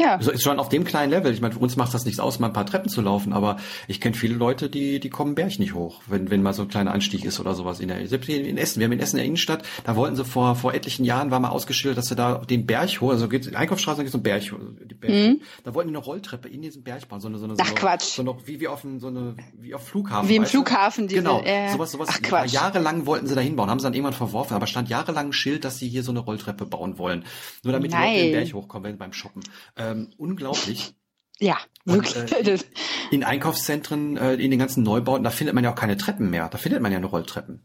Ja. 0.00 0.18
Schon 0.38 0.58
auf 0.58 0.70
dem 0.70 0.84
kleinen 0.84 1.10
Level. 1.10 1.30
Ich 1.30 1.42
meine, 1.42 1.52
für 1.52 1.60
uns 1.60 1.76
macht 1.76 1.92
das 1.92 2.06
nichts 2.06 2.20
aus, 2.20 2.38
mal 2.38 2.46
ein 2.46 2.52
paar 2.54 2.64
Treppen 2.64 2.88
zu 2.88 3.02
laufen, 3.02 3.34
aber 3.34 3.58
ich 3.86 4.00
kenne 4.00 4.16
viele 4.16 4.34
Leute, 4.34 4.70
die, 4.70 4.98
die 4.98 5.10
kommen 5.10 5.34
Berg 5.34 5.58
nicht 5.58 5.74
hoch, 5.74 6.00
wenn, 6.06 6.30
wenn 6.30 6.42
mal 6.42 6.54
so 6.54 6.62
ein 6.62 6.68
kleiner 6.68 6.92
Anstieg 6.92 7.24
ist 7.26 7.38
oder 7.38 7.54
sowas 7.54 7.80
in 7.80 7.88
der, 7.88 8.06
selbst 8.08 8.30
in 8.30 8.56
Essen. 8.56 8.80
Wir 8.80 8.86
haben 8.86 8.92
in 8.92 9.00
Essen 9.00 9.16
in 9.16 9.18
der 9.18 9.26
Innenstadt, 9.26 9.62
da 9.84 9.96
wollten 9.96 10.16
sie 10.16 10.24
vor, 10.24 10.56
vor 10.56 10.72
etlichen 10.72 11.04
Jahren, 11.04 11.30
war 11.30 11.38
mal 11.38 11.50
ausgeschildert, 11.50 11.98
dass 11.98 12.06
sie 12.06 12.16
da 12.16 12.38
den 12.38 12.64
Berg 12.64 12.98
hoch, 13.02 13.10
also 13.10 13.28
geht, 13.28 13.54
Einkaufsstraße, 13.54 13.98
da 13.98 14.02
gibt 14.04 14.08
es 14.08 14.12
so 14.12 14.18
einen 14.18 14.22
Berg, 14.22 14.88
die 14.88 14.94
Berg 14.94 15.12
mhm. 15.12 15.40
da 15.64 15.74
wollten 15.74 15.90
die 15.90 15.96
eine 15.96 16.04
Rolltreppe 16.04 16.48
in 16.48 16.62
diesen 16.62 16.82
Berg 16.82 17.06
bauen, 17.06 17.20
so 17.20 17.28
eine, 17.28 17.36
so 17.36 17.44
eine, 17.44 17.54
Ach, 17.58 17.68
so, 17.68 17.74
Quatsch. 17.74 18.14
so 18.16 18.22
noch, 18.22 18.46
wie, 18.46 18.58
wie 18.58 18.68
auf 18.68 18.84
einem, 18.84 19.00
so 19.00 19.08
eine, 19.08 19.34
wie 19.58 19.74
auf 19.74 19.86
Flughafen. 19.86 20.30
Wie 20.30 20.36
im 20.36 20.46
Flughafen, 20.46 21.08
diese, 21.08 21.20
Genau, 21.20 21.42
äh, 21.42 21.70
sowas, 21.72 21.92
sowas, 21.92 22.08
Ach, 22.10 22.22
Quatsch. 22.22 22.52
jahrelang 22.52 23.04
wollten 23.04 23.26
sie 23.26 23.34
da 23.34 23.42
hinbauen, 23.42 23.68
haben 23.68 23.80
sie 23.80 23.84
dann 23.84 23.94
irgendwann 23.94 24.14
verworfen, 24.14 24.54
aber 24.54 24.66
stand 24.66 24.88
jahrelang 24.88 25.26
ein 25.26 25.32
Schild, 25.34 25.64
dass 25.66 25.78
sie 25.78 25.88
hier 25.88 26.02
so 26.02 26.10
eine 26.10 26.20
Rolltreppe 26.20 26.64
bauen 26.64 26.96
wollen. 26.96 27.24
Nur 27.64 27.72
damit 27.72 27.90
Nein. 27.90 28.14
die 28.14 28.20
Leute 28.20 28.30
den 28.30 28.32
Berg 28.32 28.54
hochkommen 28.54 28.96
beim 28.96 29.12
Shoppen. 29.12 29.42
Ähm, 29.90 30.12
unglaublich. 30.16 30.94
Ja, 31.38 31.58
wirklich. 31.84 32.16
Und, 32.16 32.32
äh, 32.32 32.58
in 33.10 33.24
Einkaufszentren, 33.24 34.16
äh, 34.16 34.34
in 34.34 34.50
den 34.50 34.60
ganzen 34.60 34.82
Neubauten, 34.82 35.24
da 35.24 35.30
findet 35.30 35.54
man 35.54 35.64
ja 35.64 35.72
auch 35.72 35.76
keine 35.76 35.96
Treppen 35.96 36.30
mehr. 36.30 36.48
Da 36.48 36.58
findet 36.58 36.82
man 36.82 36.92
ja 36.92 37.00
nur 37.00 37.10
Rolltreppen. 37.10 37.60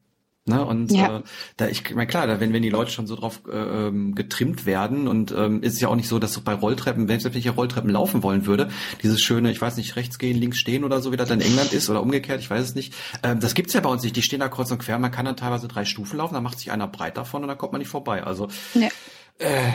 Ne? 0.48 0.63
Und 0.63 0.91
ja. 0.91 1.17
äh, 1.17 1.24
da 1.58 1.67
ich 1.67 1.96
meine 1.96 2.05
klar, 2.05 2.27
da 2.27 2.39
wenn 2.39 2.53
wenn 2.53 2.62
die 2.62 2.70
Leute 2.70 2.91
schon 2.91 3.08
so 3.08 3.15
drauf 3.15 3.41
äh, 3.51 3.58
ähm, 3.58 4.13
getrimmt 4.13 4.67
werden 4.67 5.08
und 5.08 5.34
ähm, 5.36 5.63
ist 5.63 5.74
es 5.74 5.82
ja 5.82 5.88
auch 5.88 5.96
nicht 5.96 6.08
so, 6.08 6.20
dass 6.20 6.34
so 6.34 6.41
bei 6.41 6.53
Rolltreppen, 6.53 7.08
wenn 7.08 7.17
ich 7.17 7.44
hier 7.44 7.53
Rolltreppen 7.53 7.89
laufen 7.89 8.22
wollen 8.22 8.46
würde, 8.46 8.70
dieses 9.01 9.22
schöne, 9.22 9.50
ich 9.50 9.60
weiß 9.60 9.75
nicht, 9.77 9.96
rechts 9.96 10.20
gehen, 10.20 10.38
links 10.38 10.60
stehen 10.60 10.84
oder 10.84 11.01
so, 11.01 11.12
wie 11.12 11.17
das 11.17 11.32
in 11.32 11.41
England 11.41 11.74
ist 11.74 11.89
oder 11.89 12.03
umgekehrt, 12.03 12.41
ich 12.41 12.50
weiß 12.51 12.63
es 12.63 12.75
nicht. 12.75 12.94
Ähm, 13.24 13.39
das 13.39 13.55
gibt's 13.55 13.74
ja 13.74 13.82
bei 13.82 13.89
uns 13.89 14.03
nicht. 14.03 14.15
Die 14.15 14.22
stehen 14.22 14.39
da 14.39 14.48
kreuz 14.48 14.70
und 14.70 14.77
quer. 14.77 15.00
Man 15.00 15.12
kann 15.12 15.25
dann 15.25 15.36
teilweise 15.36 15.67
drei 15.67 15.84
Stufen 15.84 16.17
laufen, 16.17 16.36
dann 16.36 16.44
macht 16.44 16.60
sich 16.60 16.72
einer 16.72 16.88
breit 16.88 17.17
davon 17.17 17.41
und 17.41 17.48
dann 17.48 17.58
kommt 17.58 17.72
man 17.72 17.79
nicht 17.79 17.89
vorbei. 17.89 18.24
Also 18.24 18.48
ja. 18.75 18.89
Äh, 19.39 19.72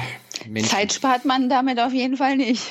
Menschen. 0.49 0.71
Zeit 0.71 0.93
spart 0.93 1.25
man 1.25 1.49
damit 1.49 1.81
auf 1.81 1.93
jeden 1.93 2.17
Fall 2.17 2.37
nicht. 2.37 2.63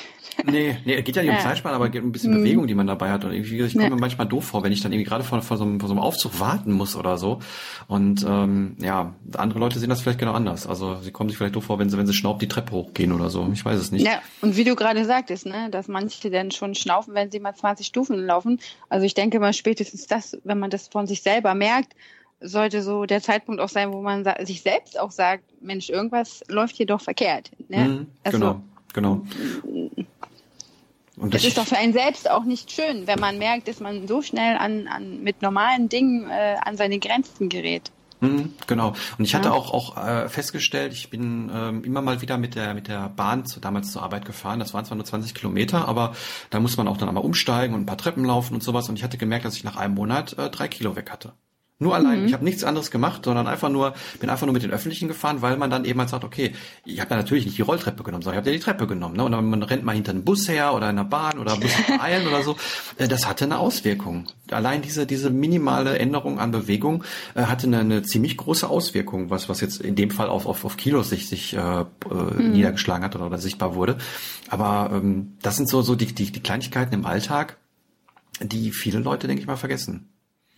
Nee, 0.46 0.76
nee, 0.84 1.02
geht 1.02 1.16
ja 1.16 1.22
nicht 1.22 1.32
um 1.32 1.38
Zeitsparen, 1.38 1.74
aber 1.74 1.88
geht 1.88 2.02
um 2.02 2.08
ein 2.08 2.12
bisschen 2.12 2.32
mhm. 2.32 2.38
Bewegung, 2.38 2.66
die 2.66 2.74
man 2.74 2.86
dabei 2.86 3.10
hat. 3.10 3.24
Und 3.24 3.32
irgendwie, 3.32 3.60
ich 3.60 3.72
komme 3.72 3.84
ja. 3.84 3.90
mir 3.90 4.00
manchmal 4.00 4.26
doof 4.26 4.44
vor, 4.44 4.62
wenn 4.62 4.72
ich 4.72 4.80
dann 4.80 4.92
irgendwie 4.92 5.08
gerade 5.08 5.24
vor, 5.24 5.40
vor, 5.42 5.56
so 5.56 5.64
einem, 5.64 5.80
vor 5.80 5.88
so 5.88 5.94
einem 5.94 6.02
Aufzug 6.02 6.40
warten 6.40 6.72
muss 6.72 6.96
oder 6.96 7.18
so. 7.18 7.40
Und 7.88 8.24
ähm, 8.26 8.76
ja, 8.80 9.14
andere 9.36 9.58
Leute 9.58 9.78
sehen 9.78 9.90
das 9.90 10.00
vielleicht 10.00 10.18
genau 10.18 10.32
anders. 10.32 10.66
Also 10.66 10.96
sie 11.02 11.10
kommen 11.10 11.28
sich 11.28 11.38
vielleicht 11.38 11.56
doof 11.56 11.64
vor, 11.64 11.78
wenn 11.78 11.90
sie, 11.90 11.98
wenn 11.98 12.06
sie 12.06 12.14
schnaubt 12.14 12.42
die 12.42 12.48
Treppe 12.48 12.72
hochgehen 12.72 13.12
oder 13.12 13.30
so. 13.30 13.48
Ich 13.52 13.64
weiß 13.64 13.78
es 13.78 13.90
nicht. 13.90 14.04
Ja, 14.04 14.22
und 14.40 14.56
wie 14.56 14.64
du 14.64 14.74
gerade 14.76 15.04
sagtest, 15.04 15.46
ne, 15.46 15.68
dass 15.70 15.88
manche 15.88 16.30
dann 16.30 16.50
schon 16.50 16.74
schnaufen, 16.74 17.14
wenn 17.14 17.30
sie 17.30 17.40
mal 17.40 17.54
20 17.54 17.86
Stufen 17.86 18.18
laufen. 18.24 18.60
Also 18.88 19.06
ich 19.06 19.14
denke 19.14 19.40
mal 19.40 19.52
spätestens 19.52 20.06
das, 20.06 20.38
wenn 20.44 20.58
man 20.58 20.70
das 20.70 20.88
von 20.88 21.06
sich 21.06 21.22
selber 21.22 21.54
merkt, 21.54 21.94
sollte 22.40 22.82
so 22.82 23.04
der 23.04 23.22
Zeitpunkt 23.22 23.60
auch 23.60 23.68
sein, 23.68 23.92
wo 23.92 24.00
man 24.00 24.24
sich 24.42 24.62
selbst 24.62 24.98
auch 24.98 25.10
sagt, 25.10 25.44
Mensch, 25.60 25.90
irgendwas 25.90 26.42
läuft 26.48 26.76
hier 26.76 26.86
doch 26.86 27.00
verkehrt. 27.00 27.50
Ne? 27.68 27.78
Mhm, 27.78 28.06
also, 28.24 28.38
genau, 28.38 28.60
genau. 28.92 29.22
Und 31.16 31.34
das 31.34 31.44
ist 31.44 31.58
doch 31.58 31.66
für 31.66 31.76
einen 31.76 31.92
selbst 31.92 32.30
auch 32.30 32.44
nicht 32.44 32.72
schön, 32.72 33.06
wenn 33.06 33.20
man 33.20 33.36
merkt, 33.36 33.68
dass 33.68 33.80
man 33.80 34.08
so 34.08 34.22
schnell 34.22 34.56
an, 34.56 34.88
an 34.88 35.22
mit 35.22 35.42
normalen 35.42 35.90
Dingen 35.90 36.30
äh, 36.30 36.56
an 36.64 36.78
seine 36.78 36.98
Grenzen 36.98 37.50
gerät. 37.50 37.90
Mhm, 38.20 38.54
genau. 38.66 38.94
Und 39.18 39.24
ich 39.24 39.34
hatte 39.34 39.48
ja. 39.48 39.54
auch 39.54 39.72
auch 39.72 39.96
äh, 39.96 40.28
festgestellt, 40.28 40.92
ich 40.92 41.10
bin 41.10 41.50
ähm, 41.52 41.84
immer 41.84 42.02
mal 42.02 42.20
wieder 42.20 42.38
mit 42.38 42.54
der 42.54 42.74
mit 42.74 42.88
der 42.88 43.08
Bahn 43.10 43.44
zu, 43.46 43.60
damals 43.60 43.92
zur 43.92 44.02
Arbeit 44.02 44.24
gefahren. 44.24 44.60
Das 44.60 44.72
waren 44.72 44.84
zwar 44.84 44.96
nur 44.96 45.04
20 45.04 45.34
Kilometer, 45.34 45.88
aber 45.88 46.14
da 46.50 46.60
muss 46.60 46.76
man 46.76 46.88
auch 46.88 46.96
dann 46.96 47.08
einmal 47.08 47.24
umsteigen 47.24 47.74
und 47.74 47.82
ein 47.82 47.86
paar 47.86 47.98
Treppen 47.98 48.24
laufen 48.24 48.54
und 48.54 48.62
sowas. 48.62 48.88
Und 48.88 48.96
ich 48.96 49.04
hatte 49.04 49.18
gemerkt, 49.18 49.44
dass 49.44 49.56
ich 49.56 49.64
nach 49.64 49.76
einem 49.76 49.94
Monat 49.94 50.38
äh, 50.38 50.50
drei 50.50 50.68
Kilo 50.68 50.96
weg 50.96 51.10
hatte. 51.10 51.32
Nur 51.82 51.94
allein. 51.94 52.20
Mhm. 52.20 52.26
Ich 52.26 52.34
habe 52.34 52.44
nichts 52.44 52.62
anderes 52.62 52.90
gemacht, 52.90 53.24
sondern 53.24 53.46
einfach 53.46 53.70
nur, 53.70 53.94
bin 54.20 54.28
einfach 54.28 54.46
nur 54.46 54.52
mit 54.52 54.62
den 54.62 54.70
Öffentlichen 54.70 55.08
gefahren, 55.08 55.40
weil 55.40 55.56
man 55.56 55.70
dann 55.70 55.86
eben 55.86 55.98
halt 55.98 56.10
sagt, 56.10 56.24
okay, 56.24 56.52
ich 56.84 57.00
habe 57.00 57.10
ja 57.12 57.16
natürlich 57.16 57.46
nicht 57.46 57.56
die 57.56 57.62
Rolltreppe 57.62 58.02
genommen, 58.02 58.22
sondern 58.22 58.38
ich 58.38 58.42
habe 58.42 58.50
ja 58.50 58.58
die 58.58 58.62
Treppe 58.62 58.86
genommen. 58.86 59.16
Ne? 59.16 59.24
Und 59.24 59.32
dann 59.32 59.48
man 59.48 59.62
rennt 59.62 59.82
mal 59.82 59.94
hinter 59.94 60.12
einem 60.12 60.22
Bus 60.22 60.46
her 60.46 60.74
oder 60.74 60.88
einer 60.88 61.04
Bahn 61.04 61.38
oder 61.38 61.56
muss 61.56 61.72
eilen 61.98 62.28
oder 62.28 62.42
so. 62.42 62.56
Äh, 62.98 63.08
das 63.08 63.26
hatte 63.26 63.46
eine 63.46 63.58
Auswirkung. 63.58 64.26
Allein 64.50 64.82
diese, 64.82 65.06
diese 65.06 65.30
minimale 65.30 65.98
Änderung 65.98 66.38
an 66.38 66.50
Bewegung 66.50 67.02
äh, 67.34 67.44
hatte 67.44 67.66
eine, 67.66 67.78
eine 67.78 68.02
ziemlich 68.02 68.36
große 68.36 68.68
Auswirkung, 68.68 69.30
was, 69.30 69.48
was 69.48 69.62
jetzt 69.62 69.80
in 69.80 69.96
dem 69.96 70.10
Fall 70.10 70.28
auf, 70.28 70.44
auf, 70.44 70.66
auf 70.66 70.76
Kilos 70.76 71.08
sich, 71.08 71.30
sich 71.30 71.56
äh, 71.56 71.84
mhm. 72.10 72.52
niedergeschlagen 72.52 73.04
hat 73.04 73.16
oder, 73.16 73.24
oder 73.24 73.38
sichtbar 73.38 73.74
wurde. 73.74 73.96
Aber 74.50 74.90
ähm, 74.92 75.38
das 75.40 75.56
sind 75.56 75.66
so, 75.66 75.80
so 75.80 75.94
die, 75.94 76.12
die, 76.12 76.30
die 76.30 76.42
Kleinigkeiten 76.42 76.92
im 76.92 77.06
Alltag, 77.06 77.56
die 78.42 78.70
viele 78.70 78.98
Leute, 78.98 79.28
denke 79.28 79.40
ich 79.40 79.46
mal, 79.46 79.56
vergessen. 79.56 80.09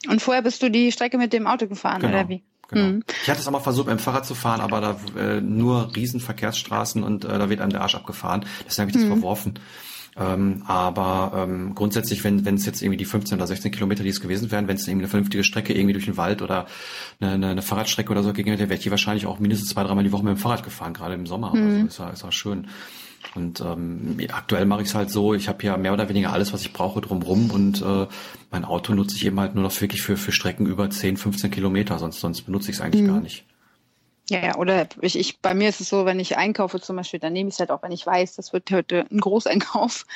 Und 0.09 0.21
vorher 0.21 0.43
bist 0.43 0.63
du 0.63 0.71
die 0.71 0.93
Strecke 0.93 1.19
mit 1.19 1.33
dem 1.33 1.47
Auto 1.47 1.67
gefahren, 1.67 2.01
genau. 2.01 2.13
oder 2.13 2.29
wie? 2.29 2.43
Genau. 2.69 2.87
Mhm. 2.87 3.05
Ich 3.23 3.31
hatte 3.31 3.41
es 3.41 3.47
auch 3.47 3.53
mal 3.53 3.61
versucht, 3.61 3.87
mit 3.87 3.99
dem 3.99 4.03
Fahrrad 4.03 4.27
zu 4.27 4.35
fahren, 4.35 4.61
aber 4.61 4.81
da 4.81 4.97
äh, 5.19 5.41
nur 5.41 5.95
Riesenverkehrsstraßen 5.95 7.03
und 7.03 7.25
äh, 7.25 7.39
da 7.39 7.49
wird 7.51 7.61
einem 7.61 7.71
der 7.71 7.83
Arsch 7.83 7.95
abgefahren. 7.95 8.45
Deswegen 8.67 8.83
habe 8.83 8.91
ich 8.91 8.97
das 8.97 9.05
mhm. 9.05 9.21
verworfen. 9.21 9.59
Ähm, 10.15 10.63
aber 10.67 11.33
ähm, 11.49 11.75
grundsätzlich, 11.75 12.23
wenn 12.23 12.45
wenn 12.45 12.57
es 12.57 12.67
jetzt 12.67 12.83
irgendwie 12.83 12.99
die 12.99 13.07
15 13.07 13.39
oder 13.39 13.47
16 13.47 13.73
Kilometer, 13.73 14.03
die 14.03 14.11
es 14.11 14.21
gewesen 14.21 14.51
wären, 14.51 14.69
wenn 14.69 14.77
es 14.77 14.87
irgendwie 14.87 15.05
eine 15.05 15.09
vernünftige 15.09 15.43
Strecke 15.43 15.73
irgendwie 15.73 15.95
durch 15.95 16.05
den 16.05 16.19
Wald 16.19 16.43
oder 16.43 16.67
eine, 17.19 17.33
eine, 17.33 17.49
eine 17.49 17.63
Fahrradstrecke 17.63 18.11
oder 18.11 18.23
so 18.23 18.35
gegangen 18.35 18.59
wäre, 18.59 18.69
wäre 18.69 18.77
ich 18.77 18.85
die 18.85 18.91
wahrscheinlich 18.91 19.25
auch 19.25 19.39
mindestens 19.39 19.71
zwei, 19.71 19.85
dreimal 19.85 20.05
die 20.05 20.13
Woche 20.13 20.25
mit 20.25 20.37
dem 20.37 20.39
Fahrrad 20.39 20.65
gefahren, 20.65 20.93
gerade 20.93 21.15
im 21.15 21.27
Sommer. 21.27 21.55
Mhm. 21.55 21.63
Also 21.67 21.87
ist 21.87 21.99
ja, 21.99 22.11
ist 22.11 22.23
ja 22.25 22.33
schön. 22.33 22.69
Und 23.35 23.61
ähm, 23.61 24.19
aktuell 24.33 24.67
mache 24.67 24.83
ich 24.83 24.89
es 24.89 24.95
halt 24.95 25.11
so, 25.11 25.35
ich 25.35 25.49
habe 25.49 25.65
ja 25.65 25.77
mehr 25.77 25.93
oder 25.93 26.09
weniger 26.09 26.33
alles, 26.33 26.53
was 26.53 26.63
ich 26.63 26.73
brauche 26.73 27.01
drumrum 27.01 27.51
und 27.51 27.81
äh, 27.81 28.07
mein 28.51 28.65
Auto 28.65 28.93
nutze 28.95 29.17
ich 29.17 29.25
eben 29.25 29.41
halt 29.41 29.55
nur 29.55 29.65
noch 29.65 29.81
wirklich 29.81 30.03
für, 30.03 30.17
für 30.17 30.33
Strecken 30.33 30.67
über 30.67 30.91
10, 30.91 31.17
15 31.17 31.51
Kilometer, 31.51 31.99
sonst, 31.99 32.21
sonst 32.21 32.43
benutze 32.43 32.71
ich 32.71 32.77
es 32.77 32.83
eigentlich 32.83 33.03
mhm. 33.03 33.09
gar 33.09 33.21
nicht. 33.21 33.45
Ja, 34.29 34.41
ja, 34.41 34.57
oder 34.57 34.87
ich, 35.01 35.19
ich, 35.19 35.41
bei 35.41 35.53
mir 35.53 35.69
ist 35.69 35.81
es 35.81 35.89
so, 35.89 36.07
wenn 36.07 36.21
ich 36.21 36.37
einkaufe 36.37 36.81
zum 36.81 36.97
Beispiel, 36.97 37.21
dann 37.21 37.33
nehme 37.33 37.49
ich 37.49 37.55
es 37.55 37.61
halt 37.61 37.71
auch, 37.71 37.83
wenn 37.83 37.93
ich 37.93 38.07
weiß, 38.07 38.37
das 38.37 38.53
wird 38.53 38.71
heute 38.71 39.07
ein 39.11 39.19
Großeinkauf, 39.19 40.07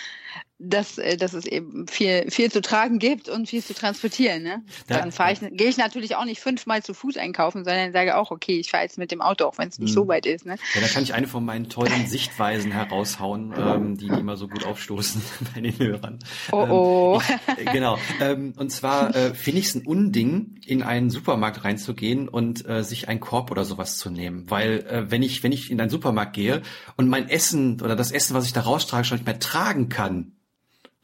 dass, 0.59 0.97
äh, 0.97 1.17
dass 1.17 1.35
es 1.35 1.47
eben 1.47 1.87
viel, 1.87 2.31
viel 2.31 2.51
zu 2.51 2.63
tragen 2.63 2.99
gibt 2.99 3.29
und 3.29 3.49
viel 3.49 3.63
zu 3.63 3.75
transportieren. 3.75 4.43
Ne? 4.43 4.63
Dann 4.89 5.13
fahre 5.13 5.33
ich, 5.33 5.41
gehe 5.41 5.69
ich 5.69 5.77
natürlich 5.77 6.17
auch 6.17 6.25
nicht 6.25 6.41
fünfmal 6.41 6.83
zu 6.83 6.95
Fuß 6.95 7.19
einkaufen, 7.19 7.65
sondern 7.65 7.93
sage 7.93 8.17
auch, 8.17 8.31
okay, 8.31 8.59
ich 8.59 8.71
fahre 8.71 8.85
jetzt 8.85 8.97
mit 8.97 9.11
dem 9.11 9.21
Auto, 9.21 9.45
auch 9.45 9.59
wenn 9.59 9.69
es 9.69 9.79
nicht 9.79 9.91
mhm. 9.91 9.95
so 9.95 10.09
weit 10.09 10.25
ist. 10.25 10.47
Ne? 10.47 10.57
Ja, 10.75 10.81
da 10.81 10.89
kann 10.89 11.03
ich 11.03 11.13
eine 11.13 11.27
von 11.27 11.45
meinen 11.45 11.69
tollen 11.69 12.07
Sichtweisen 12.07 12.73
heraushauen, 12.73 13.55
ähm, 13.57 13.97
die, 13.99 14.07
immer 14.07 14.37
so 14.37 14.49
gut 14.49 14.65
aufstoßen 14.65 15.21
bei 15.55 15.61
den 15.61 15.79
Hörern. 15.79 16.19
Oh 16.53 16.67
oh. 16.71 17.23
Ähm, 17.29 17.39
ich, 17.59 17.67
äh, 17.67 17.73
genau. 17.73 17.99
Ähm, 18.21 18.55
und 18.57 18.71
zwar 18.71 19.15
äh, 19.15 19.35
finde 19.35 19.61
ich 19.61 19.67
es 19.67 19.75
ein 19.75 19.87
Unding, 19.87 20.59
in 20.65 20.83
einen 20.83 21.11
Supermarkt 21.11 21.65
reinzugehen 21.65 22.29
und 22.29 22.67
äh, 22.67 22.83
sich 22.83 23.09
einen 23.09 23.21
Korb 23.21 23.51
oder 23.51 23.65
sowas 23.65 23.99
zu 23.99 24.11
nehmen. 24.11 24.51
Weil 24.51 24.87
äh, 24.89 25.11
wenn 25.11 25.23
ich, 25.23 25.43
wenn 25.43 25.53
ich 25.53 25.71
in 25.71 25.81
einen 25.81 25.91
Supermarkt 25.91 26.33
gehe 26.33 26.63
und 26.97 27.09
mein 27.09 27.29
Essen 27.29 27.81
oder 27.83 27.95
das 27.95 28.11
Essen, 28.11 28.35
was 28.35 28.47
ich 28.47 28.55
da 28.55 28.63
raustrage, 28.63 29.05
schon 29.05 29.19
nicht 29.19 29.27
mehr 29.27 29.39
tragen 29.39 29.91
kann, 29.91 30.26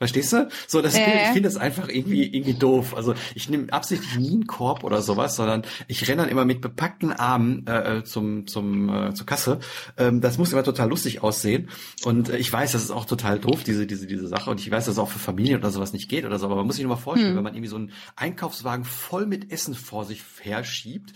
Verstehst 0.03 0.33
du? 0.33 0.49
So, 0.67 0.83
das, 0.83 0.97
äh. 0.97 1.27
ich 1.27 1.29
finde 1.29 1.43
das 1.43 1.57
einfach 1.57 1.89
irgendwie, 1.89 2.25
irgendwie 2.25 2.55
doof. 2.55 2.97
Also 2.97 3.15
ich 3.37 3.49
nehme 3.49 3.73
absichtlich 3.73 4.19
nie 4.19 4.33
einen 4.33 4.49
Korb 4.49 4.83
oder 4.83 5.01
sowas, 5.01 5.37
sondern 5.37 5.63
ich 5.87 6.09
renne 6.09 6.23
dann 6.23 6.29
immer 6.29 6.45
mit 6.45 6.61
bepackten 6.61 7.13
Armen 7.13 7.65
äh, 7.69 7.99
äh, 7.99 8.03
zum, 8.03 8.49
zum, 8.49 8.89
äh, 8.89 9.15
zur 9.15 9.27
Kasse. 9.27 9.61
Ähm, 9.97 10.21
das 10.21 10.39
muss 10.39 10.53
immer 10.53 10.65
total 10.65 10.89
lustig 10.89 11.23
aussehen. 11.23 11.69
Und 12.03 12.31
äh, 12.31 12.39
ich 12.39 12.53
weiß, 12.53 12.73
das 12.73 12.83
ist 12.83 12.91
auch 12.91 13.05
total 13.05 13.39
doof, 13.39 13.63
diese, 13.63 13.87
diese, 13.87 14.09
diese 14.09 14.27
Sache. 14.27 14.51
Und 14.51 14.59
ich 14.59 14.69
weiß, 14.69 14.87
dass 14.87 14.95
es 14.95 14.99
auch 14.99 15.09
für 15.09 15.21
Familien 15.21 15.61
oder 15.61 15.71
sowas 15.71 15.93
nicht 15.93 16.09
geht 16.09 16.25
oder 16.25 16.37
so. 16.41 16.47
Aber 16.47 16.57
man 16.57 16.67
muss 16.67 16.75
sich 16.75 16.85
nur 16.85 16.97
mal 16.97 17.01
vorstellen, 17.01 17.31
hm. 17.31 17.37
wenn 17.37 17.45
man 17.45 17.55
irgendwie 17.55 17.71
so 17.71 17.77
einen 17.77 17.93
Einkaufswagen 18.17 18.85
voll 18.85 19.27
mit 19.27 19.53
Essen 19.53 19.77
vor 19.77 20.05
sich 20.05 20.21
herschiebt, 20.41 21.13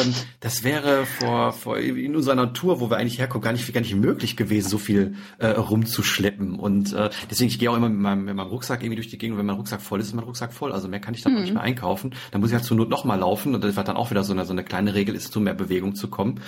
ähm, 0.00 0.12
das 0.40 0.64
wäre 0.64 1.06
vor, 1.06 1.52
vor 1.52 1.78
in 1.78 2.16
unserer 2.16 2.34
Natur, 2.34 2.80
wo 2.80 2.90
wir 2.90 2.96
eigentlich 2.96 3.20
herkommen, 3.20 3.44
gar 3.44 3.52
nicht, 3.52 3.72
gar 3.72 3.80
nicht 3.80 3.94
möglich 3.94 4.36
gewesen, 4.36 4.68
so 4.68 4.78
viel 4.78 5.14
äh, 5.38 5.50
rumzuschleppen. 5.50 6.58
Und 6.58 6.92
äh, 6.94 7.10
deswegen, 7.30 7.48
ich 7.48 7.60
gehe 7.60 7.70
auch 7.70 7.76
immer 7.76 7.88
mit 7.88 8.00
meinem 8.00 8.23
mit 8.24 8.34
meinem 8.34 8.48
Rucksack 8.48 8.82
irgendwie 8.82 8.96
durch 8.96 9.08
die 9.08 9.18
Gegend. 9.18 9.34
Und 9.34 9.38
wenn 9.38 9.46
mein 9.46 9.56
Rucksack 9.56 9.80
voll 9.80 10.00
ist, 10.00 10.08
ist 10.08 10.14
mein 10.14 10.24
Rucksack 10.24 10.52
voll. 10.52 10.72
Also 10.72 10.88
mehr 10.88 11.00
kann 11.00 11.14
ich 11.14 11.22
dann 11.22 11.34
mhm. 11.34 11.42
nicht 11.42 11.54
mehr 11.54 11.62
einkaufen. 11.62 12.14
Dann 12.30 12.40
muss 12.40 12.50
ich 12.50 12.54
halt 12.54 12.64
zur 12.64 12.76
Not 12.76 12.88
nochmal 12.88 13.18
laufen. 13.18 13.54
Und 13.54 13.62
das 13.62 13.76
wird 13.76 13.88
dann 13.88 13.96
auch 13.96 14.10
wieder 14.10 14.24
so 14.24 14.32
eine, 14.32 14.44
so 14.44 14.52
eine 14.52 14.64
kleine 14.64 14.94
Regel 14.94 15.14
ist, 15.14 15.32
zu 15.32 15.40
mehr 15.40 15.54
Bewegung 15.54 15.94
zu 15.94 16.08
kommen. 16.08 16.40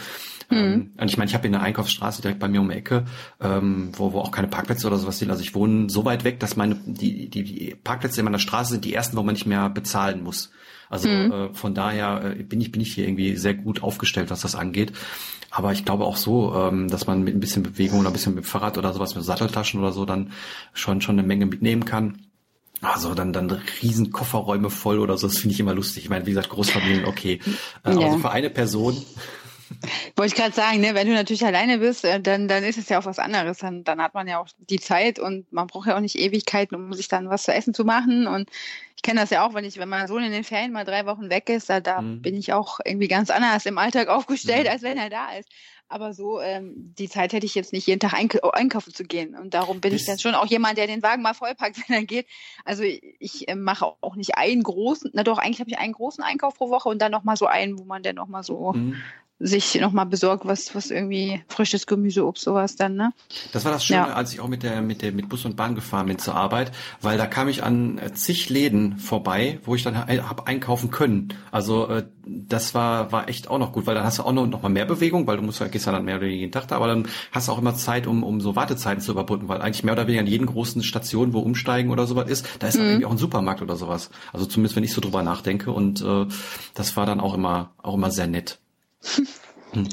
Mhm. 0.51 0.57
Ähm, 0.57 0.91
und 0.99 1.11
ich 1.11 1.19
meine, 1.19 1.29
ich 1.29 1.35
habe 1.35 1.47
in 1.47 1.53
der 1.53 1.63
Einkaufsstraße 1.63 2.23
direkt 2.23 2.41
bei 2.41 2.49
mir 2.49 2.61
um 2.61 2.69
die 2.69 2.77
Ecke, 2.77 3.05
ähm, 3.41 3.91
wo, 3.97 4.13
wo 4.13 4.21
auch 4.21 4.31
keine 4.31 4.49
Parkplätze 4.49 4.87
oder 4.87 4.99
sowas 4.99 5.19
sind. 5.19 5.31
Also 5.31 5.43
ich 5.43 5.55
wohne 5.55 5.91
so 5.91 6.05
weit 6.05 6.25
weg, 6.25 6.41
dass 6.41 6.57
meine 6.57 6.77
die, 6.87 7.29
die, 7.29 7.45
die 7.45 7.75
Parkplätze 7.75 8.21
in 8.21 8.25
meiner 8.25 8.39
Straße 8.39 8.73
sind 8.73 8.85
die 8.85 8.95
ersten, 8.95 9.17
wo 9.17 9.23
man 9.23 9.35
nicht 9.35 9.47
mehr 9.47 9.69
bezahlen 9.71 10.23
muss. 10.23 10.51
Also 10.89 11.09
mhm. 11.09 11.33
äh, 11.33 11.55
von 11.55 11.75
daher 11.75 12.37
äh, 12.37 12.43
bin 12.43 12.61
ich 12.61 12.73
bin 12.73 12.81
ich 12.81 12.95
hier 12.95 13.07
irgendwie 13.07 13.37
sehr 13.37 13.55
gut 13.55 13.83
aufgestellt, 13.83 14.31
was 14.31 14.41
das 14.41 14.55
angeht. 14.55 14.93
Aber 15.51 15.73
ich 15.73 15.85
glaube 15.85 16.05
auch 16.05 16.17
so, 16.17 16.55
ähm, 16.55 16.89
dass 16.89 17.07
man 17.07 17.23
mit 17.23 17.35
ein 17.35 17.41
bisschen 17.41 17.63
Bewegung 17.63 18.01
oder 18.01 18.11
ein 18.11 18.13
bisschen 18.13 18.35
mit 18.35 18.47
Fahrrad 18.47 18.79
oder 18.79 18.93
sowas, 18.93 19.15
mit 19.15 19.25
Satteltaschen 19.25 19.81
oder 19.81 19.93
so 19.93 20.05
dann 20.05 20.33
schon 20.73 21.01
schon 21.01 21.19
eine 21.19 21.27
Menge 21.27 21.47
mitnehmen 21.47 21.85
kann. 21.85 22.27
Also 22.83 23.15
dann 23.15 23.33
dann 23.33 23.51
riesen 23.83 24.13
Kofferräume 24.13 24.69
voll 24.69 24.99
oder 24.99 25.17
so, 25.17 25.27
das 25.27 25.39
finde 25.39 25.55
ich 25.55 25.61
immer 25.61 25.75
lustig. 25.75 26.05
Ich 26.05 26.11
meine, 26.11 26.27
wie 26.27 26.31
gesagt, 26.31 26.51
Großfamilien, 26.51 27.07
okay. 27.07 27.41
Äh, 27.85 27.93
ja. 27.93 28.07
Also 28.07 28.19
für 28.19 28.31
eine 28.31 28.51
Person 28.51 28.97
wollte 30.17 30.35
ich 30.35 30.35
gerade 30.35 30.55
sagen, 30.55 30.81
ne, 30.81 30.95
wenn 30.95 31.07
du 31.07 31.15
natürlich 31.15 31.45
alleine 31.45 31.79
bist, 31.79 32.05
äh, 32.05 32.21
dann, 32.21 32.49
dann 32.49 32.65
ist 32.65 32.79
es 32.79 32.89
ja 32.89 32.99
auch 32.99 33.05
was 33.05 33.19
anderes. 33.19 33.59
Dann, 33.59 33.85
dann 33.85 34.01
hat 34.01 34.15
man 34.15 34.29
ja 34.29 34.39
auch 34.41 34.49
die 34.59 34.81
Zeit 34.81 35.19
und 35.19 35.53
man 35.53 35.67
braucht 35.67 35.89
ja 35.89 35.97
auch 35.97 36.01
nicht 36.01 36.17
Ewigkeiten, 36.17 36.77
um 36.77 36.93
sich 36.95 37.09
dann 37.09 37.29
was 37.29 37.45
zu 37.45 37.53
essen 37.53 37.75
zu 37.75 37.85
machen. 37.85 38.27
Und 38.27 38.51
ich 38.97 39.03
kenne 39.03 39.21
das 39.21 39.31
ja 39.31 39.47
auch, 39.47 39.55
wenn 39.55 39.65
ich, 39.65 39.79
wenn 39.79 39.89
mein 39.89 40.09
Sohn 40.09 40.23
in 40.23 40.33
den 40.33 40.45
Ferien 40.45 40.73
mal 40.73 40.85
drei 40.85 41.07
Wochen 41.07 41.31
weg 41.31 41.49
ist, 41.49 41.69
da, 41.69 41.81
da 41.81 42.01
mhm. 42.01 42.23
bin 42.23 42.37
ich 42.37 42.53
auch 42.53 42.81
irgendwie 42.85 43.09
ganz 43.09 43.31
anders 43.31 43.67
im 43.67 43.79
Alltag 43.79 44.09
aufgestellt, 44.09 44.65
mhm. 44.65 44.71
als 44.71 44.83
wenn 44.83 44.99
er 44.99 45.11
da 45.11 45.33
ist. 45.33 45.49
Aber 45.89 46.13
so, 46.15 46.41
ähm, 46.41 46.95
die 46.99 47.09
Zeit 47.09 47.33
hätte 47.33 47.47
ich 47.47 47.55
jetzt 47.55 47.73
nicht 47.73 47.87
jeden 47.87 48.01
Tag 48.01 48.13
eink 48.13 48.41
einkaufen 48.55 48.93
zu 48.93 49.05
gehen. 49.05 49.37
Und 49.37 49.55
darum 49.55 49.81
bin 49.81 49.93
das 49.93 50.01
ich 50.01 50.07
dann 50.07 50.19
schon 50.19 50.35
auch 50.35 50.47
jemand, 50.47 50.79
der 50.79 50.89
den 50.89 51.03
Wagen 51.03 51.23
mal 51.23 51.35
vollpackt, 51.35 51.77
wenn 51.89 51.97
er 51.97 52.05
geht. 52.05 52.27
Also 52.65 52.83
ich 52.83 53.49
äh, 53.49 53.55
mache 53.55 53.87
auch 54.01 54.17
nicht 54.17 54.37
einen 54.37 54.65
großen, 54.65 55.11
na 55.15 55.23
doch, 55.23 55.39
eigentlich 55.39 55.61
habe 55.61 55.71
ich 55.71 55.79
einen 55.79 55.93
großen 55.93 56.25
Einkauf 56.25 56.55
pro 56.57 56.71
Woche 56.71 56.89
und 56.89 57.01
dann 57.01 57.13
nochmal 57.13 57.37
so 57.37 57.47
einen, 57.47 57.79
wo 57.79 57.85
man 57.85 58.03
dann 58.03 58.17
nochmal 58.17 58.43
so 58.43 58.73
mhm 58.73 58.97
sich 59.39 59.79
nochmal 59.81 60.07
besorgt, 60.07 60.47
was, 60.47 60.75
was 60.75 60.91
irgendwie 60.91 61.43
frisches 61.49 61.87
Gemüse, 61.87 62.27
Obst, 62.27 62.45
sowas 62.45 62.77
dann, 62.77 62.95
ne? 62.95 63.13
Das 63.53 63.65
war 63.65 63.73
das 63.73 63.85
Schöne, 63.85 64.09
ja. 64.09 64.15
als 64.15 64.33
ich 64.33 64.41
auch 64.41 64.49
mit 64.49 64.63
der, 64.63 64.81
mit 64.81 65.03
der, 65.03 65.13
mit 65.13 65.29
Bus 65.29 65.45
und 65.45 65.57
Bahn 65.57 65.75
gefahren 65.75 66.07
bin 66.07 66.19
zur 66.19 66.35
Arbeit, 66.35 66.73
weil 67.03 67.19
da 67.19 67.27
kam 67.27 67.49
ich 67.49 67.63
an 67.63 67.99
äh, 67.99 68.13
zig 68.15 68.49
Läden 68.49 68.99
vorbei, 68.99 69.61
wo 69.65 69.75
ich 69.75 69.83
dann 69.83 69.97
hab 69.97 70.49
einkaufen 70.49 70.91
können. 70.91 71.35
Also, 71.51 71.87
äh, 71.89 72.05
das 72.25 72.75
war, 72.75 73.13
war 73.13 73.29
echt 73.29 73.49
auch 73.49 73.59
noch 73.59 73.73
gut, 73.73 73.87
weil 73.87 73.95
dann 73.95 74.05
hast 74.05 74.19
du 74.19 74.23
auch 74.23 74.33
noch, 74.33 74.47
noch 74.47 74.63
mal 74.63 74.69
mehr 74.71 74.87
Bewegung, 74.87 75.27
weil 75.27 75.37
du 75.37 75.43
musst, 75.43 75.63
gehst 75.71 75.87
ja 75.87 75.93
dann 75.93 76.05
mehr 76.05 76.17
oder 76.17 76.25
weniger 76.25 76.41
jeden 76.41 76.53
Tag 76.53 76.67
da, 76.69 76.77
aber 76.77 76.89
dann 76.89 77.07
hast 77.31 77.49
du 77.49 77.53
auch 77.53 77.59
immer 77.59 77.75
Zeit, 77.75 78.07
um, 78.07 78.25
um 78.25 78.41
so 78.41 78.57
Wartezeiten 78.57 79.03
zu 79.03 79.13
überbrücken, 79.13 79.49
weil 79.49 79.61
eigentlich 79.61 79.85
mehr 79.85 79.93
oder 79.93 80.07
weniger 80.07 80.23
an 80.23 80.27
jeden 80.27 80.47
großen 80.47 80.83
Station, 80.83 81.35
wo 81.35 81.41
umsteigen 81.41 81.91
oder 81.91 82.07
sowas 82.07 82.29
ist, 82.29 82.47
da 82.59 82.69
ist 82.69 82.79
mhm. 82.79 82.85
irgendwie 82.85 83.07
auch 83.07 83.13
ein 83.13 83.19
Supermarkt 83.19 83.61
oder 83.61 83.77
sowas. 83.77 84.11
Also 84.33 84.47
zumindest, 84.47 84.77
wenn 84.77 84.85
ich 84.85 84.93
so 84.93 85.01
drüber 85.01 85.23
nachdenke 85.23 85.71
und, 85.71 86.01
äh, 86.01 86.27
das 86.75 86.97
war 86.97 87.05
dann 87.07 87.21
auch 87.21 87.35
immer, 87.35 87.73
auch 87.83 87.95
immer 87.95 88.11
sehr 88.11 88.27
nett. 88.27 88.59
Hm. 89.73 89.89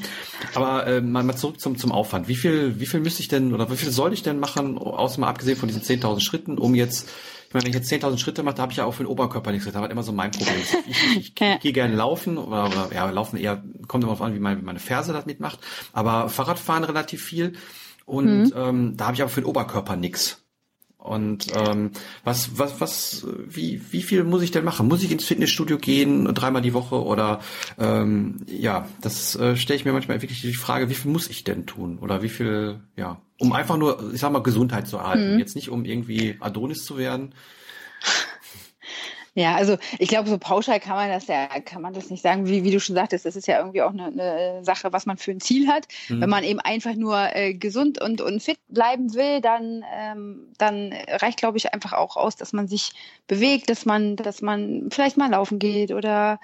Aber 0.55 0.87
äh, 0.87 1.01
mal, 1.01 1.23
mal 1.23 1.35
zurück 1.35 1.59
zum, 1.59 1.77
zum 1.77 1.91
Aufwand. 1.91 2.27
Wie 2.27 2.35
viel, 2.35 2.79
wie 2.79 2.85
viel 2.85 2.99
müsste 2.99 3.21
ich 3.21 3.27
denn 3.27 3.53
oder 3.53 3.69
wie 3.71 3.77
viel 3.77 3.91
soll 3.91 4.13
ich 4.13 4.23
denn 4.23 4.39
machen, 4.39 4.77
außer 4.77 5.19
mal 5.19 5.29
abgesehen 5.29 5.57
von 5.57 5.67
diesen 5.67 5.81
10.000 5.81 6.19
Schritten, 6.21 6.57
um 6.57 6.75
jetzt, 6.75 7.09
ich 7.47 7.53
meine, 7.53 7.65
wenn 7.65 7.71
ich 7.71 7.75
jetzt 7.75 7.91
10.000 7.91 8.17
Schritte 8.17 8.43
mache, 8.43 8.55
da 8.55 8.63
habe 8.63 8.71
ich 8.71 8.77
ja 8.77 8.85
auch 8.85 8.93
für 8.93 9.03
den 9.03 9.11
Oberkörper 9.11 9.51
nichts. 9.51 9.65
Das 9.65 9.73
war 9.73 9.89
immer 9.89 10.03
so 10.03 10.11
mein 10.11 10.31
Problem. 10.31 10.55
Ich, 10.61 10.73
ich, 10.87 11.17
ich, 11.17 11.17
ich 11.17 11.35
gehe 11.61 11.73
gerne 11.73 11.95
laufen 11.95 12.37
oder, 12.37 12.67
oder 12.67 12.89
ja, 12.93 13.09
laufen 13.09 13.37
eher, 13.37 13.63
kommt 13.87 14.03
immer 14.03 14.13
auf 14.13 14.21
an, 14.21 14.35
wie 14.35 14.39
meine, 14.39 14.59
wie 14.59 14.65
meine 14.65 14.79
Ferse 14.79 15.13
das 15.13 15.25
mitmacht. 15.25 15.59
Aber 15.91 16.29
Fahrradfahren 16.29 16.83
relativ 16.83 17.23
viel. 17.23 17.53
Und 18.05 18.45
mhm. 18.45 18.53
ähm, 18.55 18.97
da 18.97 19.05
habe 19.05 19.15
ich 19.15 19.21
aber 19.21 19.31
für 19.31 19.41
den 19.41 19.47
Oberkörper 19.47 19.95
nix. 19.95 20.42
Und 21.03 21.47
ähm, 21.53 21.91
was, 22.23 22.57
was, 22.57 22.79
was, 22.79 23.27
wie, 23.45 23.81
wie 23.91 24.01
viel 24.01 24.23
muss 24.23 24.41
ich 24.41 24.51
denn 24.51 24.63
machen? 24.63 24.87
Muss 24.87 25.03
ich 25.03 25.11
ins 25.11 25.25
Fitnessstudio 25.25 25.77
gehen, 25.77 26.33
dreimal 26.33 26.61
die 26.61 26.73
Woche? 26.73 26.95
Oder 27.03 27.41
ähm, 27.77 28.45
ja, 28.47 28.87
das 29.01 29.35
äh, 29.35 29.57
stelle 29.57 29.77
ich 29.77 29.83
mir 29.83 29.91
manchmal 29.91 30.21
wirklich 30.21 30.39
die 30.39 30.53
Frage, 30.53 30.89
wie 30.89 30.93
viel 30.93 31.11
muss 31.11 31.29
ich 31.29 31.43
denn 31.43 31.65
tun? 31.65 31.99
Oder 31.99 32.23
wie 32.23 32.29
viel, 32.29 32.79
ja, 32.95 33.19
um 33.37 33.51
einfach 33.51 33.75
nur, 33.75 34.13
ich 34.13 34.21
sag 34.21 34.31
mal, 34.31 34.41
Gesundheit 34.43 34.87
zu 34.87 34.95
erhalten. 34.95 35.33
Mhm. 35.33 35.39
Jetzt 35.39 35.57
nicht, 35.57 35.67
um 35.67 35.83
irgendwie 35.83 36.37
Adonis 36.39 36.85
zu 36.85 36.97
werden. 36.97 37.35
Ja, 39.35 39.55
also 39.55 39.77
ich 39.97 40.09
glaube, 40.09 40.29
so 40.29 40.37
pauschal 40.37 40.79
kann 40.79 40.95
man 40.95 41.09
das 41.09 41.25
ja, 41.25 41.47
kann 41.61 41.81
man 41.81 41.93
das 41.93 42.11
nicht 42.11 42.21
sagen. 42.21 42.45
Wie, 42.45 42.63
wie 42.63 42.69
du 42.69 42.79
schon 42.79 42.95
sagtest, 42.95 43.25
das 43.25 43.35
ist 43.35 43.47
ja 43.47 43.57
irgendwie 43.57 43.81
auch 43.81 43.91
eine, 43.91 44.05
eine 44.05 44.63
Sache, 44.63 44.93
was 44.93 45.07
man 45.07 45.17
für 45.17 45.31
ein 45.31 45.39
Ziel 45.39 45.67
hat. 45.67 45.87
Mhm. 46.07 46.21
Wenn 46.21 46.29
man 46.29 46.43
eben 46.43 46.59
einfach 46.59 46.93
nur 46.93 47.35
äh, 47.35 47.55
gesund 47.55 47.99
und, 47.99 48.21
und 48.21 48.43
fit 48.43 48.59
bleiben 48.67 49.15
will, 49.15 49.41
dann, 49.41 49.83
ähm, 49.91 50.53
dann 50.59 50.93
reicht, 51.07 51.39
glaube 51.39 51.57
ich, 51.57 51.73
einfach 51.73 51.93
auch 51.93 52.15
aus, 52.15 52.35
dass 52.35 52.53
man 52.53 52.67
sich 52.67 52.91
bewegt, 53.25 53.71
dass 53.71 53.85
man, 53.85 54.17
dass 54.17 54.43
man 54.43 54.89
vielleicht 54.91 55.17
mal 55.17 55.31
laufen 55.31 55.57
geht 55.57 55.91
oder 55.91 56.39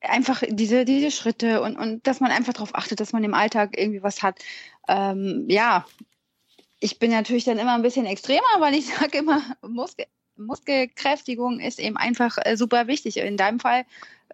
einfach 0.00 0.42
diese, 0.48 0.86
diese 0.86 1.10
Schritte 1.10 1.60
und, 1.60 1.76
und 1.76 2.06
dass 2.06 2.20
man 2.20 2.30
einfach 2.30 2.54
darauf 2.54 2.74
achtet, 2.74 3.00
dass 3.00 3.12
man 3.12 3.24
im 3.24 3.34
Alltag 3.34 3.78
irgendwie 3.78 4.02
was 4.02 4.22
hat. 4.22 4.38
Ähm, 4.88 5.44
ja, 5.48 5.84
ich 6.80 6.98
bin 6.98 7.10
natürlich 7.10 7.44
dann 7.44 7.58
immer 7.58 7.74
ein 7.74 7.82
bisschen 7.82 8.06
extremer, 8.06 8.40
weil 8.58 8.74
ich 8.74 8.86
sage 8.94 9.18
immer, 9.18 9.42
Muskel, 9.62 10.06
Muskelkräftigung 10.46 11.60
ist 11.60 11.78
eben 11.78 11.96
einfach 11.96 12.38
äh, 12.44 12.56
super 12.56 12.86
wichtig. 12.86 13.16
In 13.18 13.36
deinem 13.36 13.60
Fall, 13.60 13.84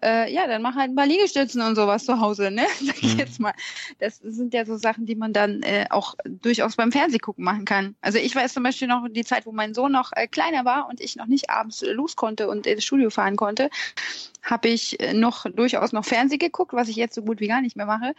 äh, 0.01 0.31
ja, 0.33 0.47
dann 0.47 0.61
mach 0.61 0.75
halt 0.75 0.91
ein 0.91 0.95
paar 0.95 1.05
Liegestützen 1.05 1.61
und 1.61 1.75
sowas 1.75 2.05
zu 2.05 2.19
Hause, 2.19 2.51
ne? 2.51 2.65
Sag 2.81 3.01
ich 3.03 3.13
mhm. 3.13 3.19
jetzt 3.19 3.39
mal. 3.39 3.53
Das 3.99 4.17
sind 4.17 4.53
ja 4.53 4.65
so 4.65 4.77
Sachen, 4.77 5.05
die 5.05 5.15
man 5.15 5.33
dann 5.33 5.61
äh, 5.63 5.85
auch 5.89 6.15
durchaus 6.25 6.75
beim 6.75 6.91
Fernsehgucken 6.91 7.43
machen 7.43 7.65
kann. 7.65 7.95
Also 8.01 8.17
ich 8.17 8.35
weiß 8.35 8.53
zum 8.53 8.63
Beispiel 8.63 8.87
noch 8.87 9.07
die 9.09 9.25
Zeit, 9.25 9.45
wo 9.45 9.51
mein 9.51 9.73
Sohn 9.73 9.91
noch 9.91 10.11
äh, 10.13 10.27
kleiner 10.27 10.65
war 10.65 10.87
und 10.89 11.01
ich 11.01 11.15
noch 11.15 11.27
nicht 11.27 11.49
abends 11.49 11.83
los 11.85 12.15
konnte 12.15 12.47
und 12.47 12.65
ins 12.65 12.83
Studio 12.83 13.09
fahren 13.09 13.35
konnte, 13.35 13.69
habe 14.41 14.69
ich 14.69 14.99
äh, 14.99 15.13
noch 15.13 15.45
durchaus 15.45 15.91
noch 15.91 16.05
Fernseh 16.05 16.37
geguckt, 16.37 16.73
was 16.73 16.87
ich 16.87 16.95
jetzt 16.95 17.15
so 17.15 17.21
gut 17.21 17.39
wie 17.39 17.47
gar 17.47 17.61
nicht 17.61 17.75
mehr 17.75 17.85
mache 17.85 18.13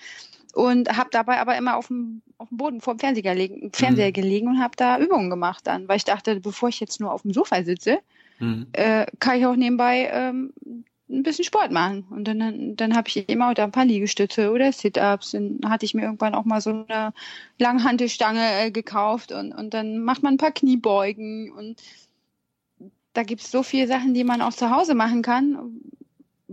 und 0.54 0.96
habe 0.96 1.10
dabei 1.10 1.40
aber 1.40 1.56
immer 1.56 1.76
auf 1.76 1.88
dem, 1.88 2.22
auf 2.40 2.48
dem 2.48 2.56
Boden 2.56 2.80
vor 2.80 2.94
dem 2.94 3.00
Fernseher 3.00 3.34
gelegen, 3.34 3.70
Fernseher 3.72 4.08
mhm. 4.08 4.12
gelegen 4.14 4.48
und 4.48 4.60
habe 4.60 4.74
da 4.76 4.98
Übungen 4.98 5.28
gemacht 5.28 5.66
dann, 5.66 5.86
weil 5.88 5.98
ich 5.98 6.04
dachte, 6.04 6.40
bevor 6.40 6.70
ich 6.70 6.80
jetzt 6.80 6.98
nur 6.98 7.12
auf 7.12 7.22
dem 7.22 7.34
Sofa 7.34 7.62
sitze, 7.62 7.98
mhm. 8.38 8.66
äh, 8.72 9.06
kann 9.18 9.38
ich 9.38 9.46
auch 9.46 9.56
nebenbei 9.56 10.08
ähm, 10.10 10.52
ein 11.10 11.22
bisschen 11.22 11.44
Sport 11.44 11.70
machen. 11.70 12.06
Und 12.08 12.24
dann, 12.24 12.76
dann 12.76 12.96
habe 12.96 13.08
ich 13.08 13.28
immer 13.28 13.50
oder 13.50 13.64
ein 13.64 13.72
paar 13.72 13.84
Liegestütze 13.84 14.50
oder 14.52 14.72
Sit-Ups. 14.72 15.32
Dann 15.32 15.60
hatte 15.66 15.84
ich 15.84 15.92
mir 15.92 16.02
irgendwann 16.02 16.34
auch 16.34 16.46
mal 16.46 16.62
so 16.62 16.86
eine 16.88 17.12
Langhantelstange 17.58 18.40
äh, 18.40 18.70
gekauft 18.70 19.32
und, 19.32 19.52
und 19.52 19.74
dann 19.74 19.98
macht 19.98 20.22
man 20.22 20.34
ein 20.34 20.38
paar 20.38 20.52
Kniebeugen 20.52 21.52
und 21.52 21.82
da 23.12 23.24
gibt 23.24 23.42
es 23.42 23.50
so 23.50 23.62
viele 23.62 23.86
Sachen, 23.86 24.14
die 24.14 24.24
man 24.24 24.40
auch 24.40 24.52
zu 24.52 24.70
Hause 24.70 24.94
machen 24.94 25.20
kann, 25.20 25.80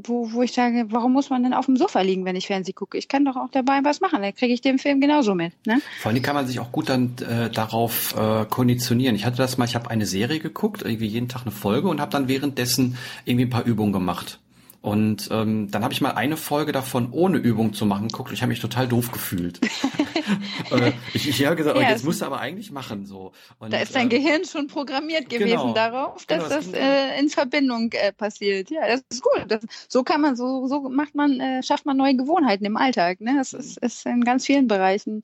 wo, 0.04 0.32
wo 0.32 0.44
ich 0.44 0.54
sage, 0.54 0.86
warum 0.90 1.14
muss 1.14 1.30
man 1.30 1.44
denn 1.44 1.54
auf 1.54 1.66
dem 1.66 1.76
Sofa 1.76 2.02
liegen, 2.02 2.26
wenn 2.26 2.36
ich 2.36 2.48
Fernsehen 2.48 2.76
gucke? 2.76 2.98
Ich 2.98 3.08
kann 3.08 3.26
doch 3.26 3.36
auch 3.36 3.50
dabei 3.52 3.80
was 3.84 4.02
machen, 4.02 4.22
dann 4.22 4.34
kriege 4.36 4.54
ich 4.54 4.62
den 4.62 4.78
Film 4.80 5.02
genauso 5.02 5.34
mit. 5.34 5.54
Ne? 5.66 5.82
Vor 6.00 6.12
allem 6.12 6.22
kann 6.22 6.36
man 6.36 6.48
sich 6.48 6.60
auch 6.60 6.72
gut 6.72 6.90
dann 6.90 7.16
äh, 7.20 7.50
darauf 7.50 8.16
äh, 8.18 8.46
konditionieren. 8.46 9.16
Ich 9.16 9.26
hatte 9.26 9.38
das 9.38 9.58
mal, 9.58 9.66
ich 9.66 9.76
habe 9.76 9.90
eine 9.90 10.06
Serie 10.06 10.40
geguckt, 10.40 10.84
irgendwie 10.84 11.08
jeden 11.08 11.28
Tag 11.28 11.44
eine 11.44 11.52
Folge 11.52 11.88
und 11.88 12.00
habe 12.00 12.12
dann 12.12 12.28
währenddessen 12.28 12.98
irgendwie 13.26 13.46
ein 13.46 13.50
paar 13.50 13.66
Übungen 13.66 13.94
gemacht. 13.94 14.40
Und 14.82 15.30
ähm, 15.32 15.70
dann 15.72 15.84
habe 15.84 15.94
ich 15.94 16.02
mal 16.02 16.12
eine 16.12 16.38
Folge 16.38 16.72
davon 16.72 17.12
ohne 17.12 17.38
Übung 17.38 17.74
zu 17.74 17.86
machen 17.86 18.08
geguckt. 18.08 18.32
Ich 18.32 18.42
habe 18.42 18.50
mich 18.50 18.60
total 18.60 18.88
doof 18.88 19.12
gefühlt. 19.12 19.60
äh, 20.72 20.92
ich 21.14 21.28
ich 21.28 21.46
habe 21.46 21.56
gesagt, 21.56 21.78
oh, 21.78 21.82
ja, 21.82 21.88
oh, 21.88 21.90
jetzt 21.92 22.06
musst 22.06 22.22
du 22.22 22.26
aber 22.26 22.40
eigentlich 22.40 22.72
machen 22.72 23.06
so. 23.06 23.32
Und, 23.60 23.74
da 23.74 23.80
ist 23.80 23.96
dein 23.96 24.08
äh, 24.08 24.18
Gehirn 24.18 24.46
schon 24.46 24.68
programmiert 24.68 25.30
gewesen 25.30 25.50
genau, 25.50 25.74
darauf, 25.74 26.26
dass 26.26 26.44
genau, 26.44 26.50
das, 26.50 26.72
das 26.72 26.80
äh, 26.80 27.20
in 27.20 27.30
Verbindung 27.30 27.92
äh, 27.94 28.14
passiert. 28.14 28.70
Ja, 28.70 28.88
das 28.88 29.04
ist 29.10 29.24
gut. 29.24 29.46
Das, 29.48 29.62
so 29.88 30.04
kann 30.04 30.22
man, 30.22 30.36
so 30.36 30.68
so 30.68 30.90
macht 30.90 31.16
man, 31.16 31.40
äh, 31.40 31.64
schafft 31.64 31.86
man 31.86 31.98
neue 31.98 32.16
Gewohnheiten 32.16 32.66
im 32.66 32.78
Alltag. 32.78 33.20
Ne? 33.20 33.36
Das 33.38 33.54
ist, 33.54 33.78
ist 33.80 34.06
in 34.06 34.24
ganz 34.24 34.46
vielen 34.46 34.68
Bereichen 34.68 35.24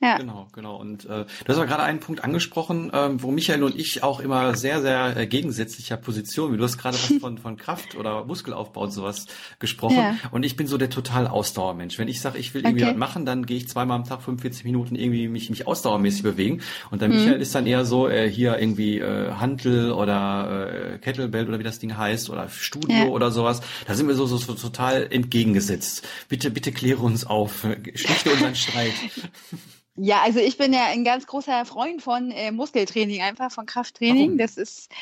ja. 0.00 0.16
Genau, 0.16 0.46
genau. 0.52 0.76
Und 0.76 1.06
äh, 1.06 1.24
du 1.24 1.48
hast 1.48 1.56
aber 1.56 1.66
gerade 1.66 1.82
einen 1.82 1.98
Punkt 1.98 2.22
angesprochen, 2.22 2.92
ähm, 2.94 3.20
wo 3.20 3.32
Michael 3.32 3.64
und 3.64 3.74
ich 3.74 4.04
auch 4.04 4.20
immer 4.20 4.54
sehr, 4.54 4.80
sehr 4.80 5.16
äh, 5.16 5.26
gegensätzlicher 5.26 5.96
Position, 5.96 6.52
wie 6.52 6.56
du 6.56 6.62
hast 6.62 6.78
gerade 6.78 6.96
was 6.96 7.12
von, 7.20 7.38
von 7.38 7.56
Kraft 7.56 7.96
oder 7.96 8.24
Muskelaufbau 8.24 8.82
und 8.82 8.92
sowas 8.92 9.26
gesprochen. 9.58 9.96
Ja. 9.96 10.14
Und 10.30 10.44
ich 10.44 10.54
bin 10.54 10.68
so 10.68 10.78
der 10.78 10.90
total 10.90 11.26
Ausdauermensch. 11.26 11.98
Wenn 11.98 12.06
ich 12.06 12.20
sage, 12.20 12.38
ich 12.38 12.54
will 12.54 12.62
irgendwie 12.64 12.84
okay. 12.84 12.92
was 12.92 12.98
machen, 12.98 13.26
dann 13.26 13.44
gehe 13.44 13.56
ich 13.56 13.68
zweimal 13.68 13.96
am 13.96 14.04
Tag 14.04 14.22
45 14.22 14.64
Minuten 14.64 14.94
irgendwie 14.94 15.26
mich, 15.26 15.50
mich 15.50 15.66
ausdauermäßig 15.66 16.22
bewegen. 16.22 16.60
Und 16.92 17.02
der 17.02 17.08
mhm. 17.08 17.16
Michael 17.16 17.40
ist 17.40 17.56
dann 17.56 17.66
eher 17.66 17.84
so, 17.84 18.08
äh, 18.08 18.30
hier 18.30 18.56
irgendwie 18.56 19.00
äh, 19.00 19.32
Hantel 19.32 19.90
oder 19.90 20.92
äh, 20.94 20.98
Kettlebell 20.98 21.48
oder 21.48 21.58
wie 21.58 21.64
das 21.64 21.80
Ding 21.80 21.96
heißt 21.96 22.30
oder 22.30 22.48
Studio 22.48 22.96
ja. 22.96 23.06
oder 23.06 23.32
sowas. 23.32 23.62
Da 23.88 23.94
sind 23.94 24.06
wir 24.06 24.14
so, 24.14 24.26
so, 24.26 24.36
so 24.36 24.54
total 24.54 25.08
entgegengesetzt. 25.10 26.06
Bitte, 26.28 26.52
bitte 26.52 26.70
kläre 26.70 27.00
uns 27.00 27.26
auf. 27.26 27.66
Schlichte 27.96 28.30
unseren 28.30 28.54
Streit. 28.54 28.92
Ja, 30.00 30.22
also 30.22 30.38
ich 30.38 30.56
bin 30.56 30.72
ja 30.72 30.86
ein 30.86 31.02
ganz 31.02 31.26
großer 31.26 31.64
Freund 31.64 32.02
von 32.02 32.30
äh, 32.30 32.52
Muskeltraining, 32.52 33.20
einfach 33.20 33.50
von 33.50 33.66
Krafttraining. 33.66 34.38
Das 34.38 34.56
ist 34.56 34.92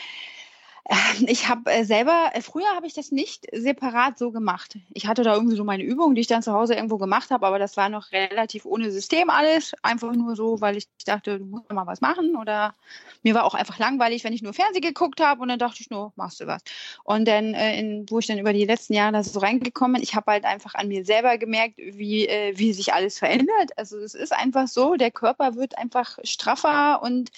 ich 1.27 1.49
habe 1.49 1.71
äh, 1.73 1.85
selber, 1.85 2.31
äh, 2.35 2.41
früher 2.41 2.69
habe 2.75 2.87
ich 2.87 2.95
das 2.95 3.11
nicht 3.11 3.47
separat 3.53 4.19
so 4.19 4.31
gemacht. 4.31 4.77
Ich 4.93 5.07
hatte 5.07 5.25
da 5.25 5.35
irgendwie 5.35 5.57
so 5.57 5.65
meine 5.65 5.83
Übungen, 5.83 6.15
die 6.15 6.21
ich 6.21 6.27
dann 6.27 6.43
zu 6.43 6.53
Hause 6.53 6.75
irgendwo 6.75 6.99
gemacht 6.99 7.31
habe, 7.31 7.47
aber 7.47 7.59
das 7.59 7.77
war 7.77 7.89
noch 7.89 8.13
relativ 8.13 8.65
ohne 8.65 8.91
System 8.91 9.31
alles. 9.31 9.73
Einfach 9.83 10.13
nur 10.13 10.37
so, 10.37 10.61
weil 10.61 10.77
ich 10.77 10.87
dachte, 11.05 11.39
du 11.39 11.45
musst 11.45 11.73
mal 11.73 11.87
was 11.87 12.01
machen. 12.01 12.37
Oder 12.37 12.75
mir 13.23 13.35
war 13.35 13.45
auch 13.45 13.55
einfach 13.55 13.79
langweilig, 13.79 14.23
wenn 14.23 14.33
ich 14.33 14.43
nur 14.43 14.55
Fernsehen 14.55 14.83
geguckt 14.83 15.21
habe 15.21 15.43
und 15.43 15.49
dann 15.49 15.59
dachte 15.59 15.79
ich 15.81 15.91
nur, 15.91 16.13
machst 16.15 16.41
du 16.41 16.47
was. 16.47 16.63
Und 17.03 17.27
dann, 17.27 17.55
äh, 17.55 17.79
in, 17.79 18.07
wo 18.09 18.21
ich 18.21 18.27
dann 18.27 18.39
über 18.39 18.53
die 18.53 18.65
letzten 18.65 18.95
Jahre 18.95 19.13
da 19.13 19.23
so 19.25 19.41
reingekommen 19.41 19.95
bin, 19.95 20.03
ich 20.03 20.15
habe 20.15 20.31
halt 20.31 20.45
einfach 20.45 20.75
an 20.75 20.89
mir 20.89 21.05
selber 21.05 21.37
gemerkt, 21.39 21.79
wie, 21.79 22.29
wie 22.55 22.73
sich 22.73 22.93
alles 22.93 23.19
verändert. 23.19 23.77
Also 23.77 23.99
es 23.99 24.15
ist 24.15 24.33
einfach 24.33 24.69
so, 24.69 24.95
der 24.95 25.11
Körper 25.11 25.57
wird 25.57 25.79
einfach 25.79 26.19
straffer 26.23 27.03
und 27.03 27.31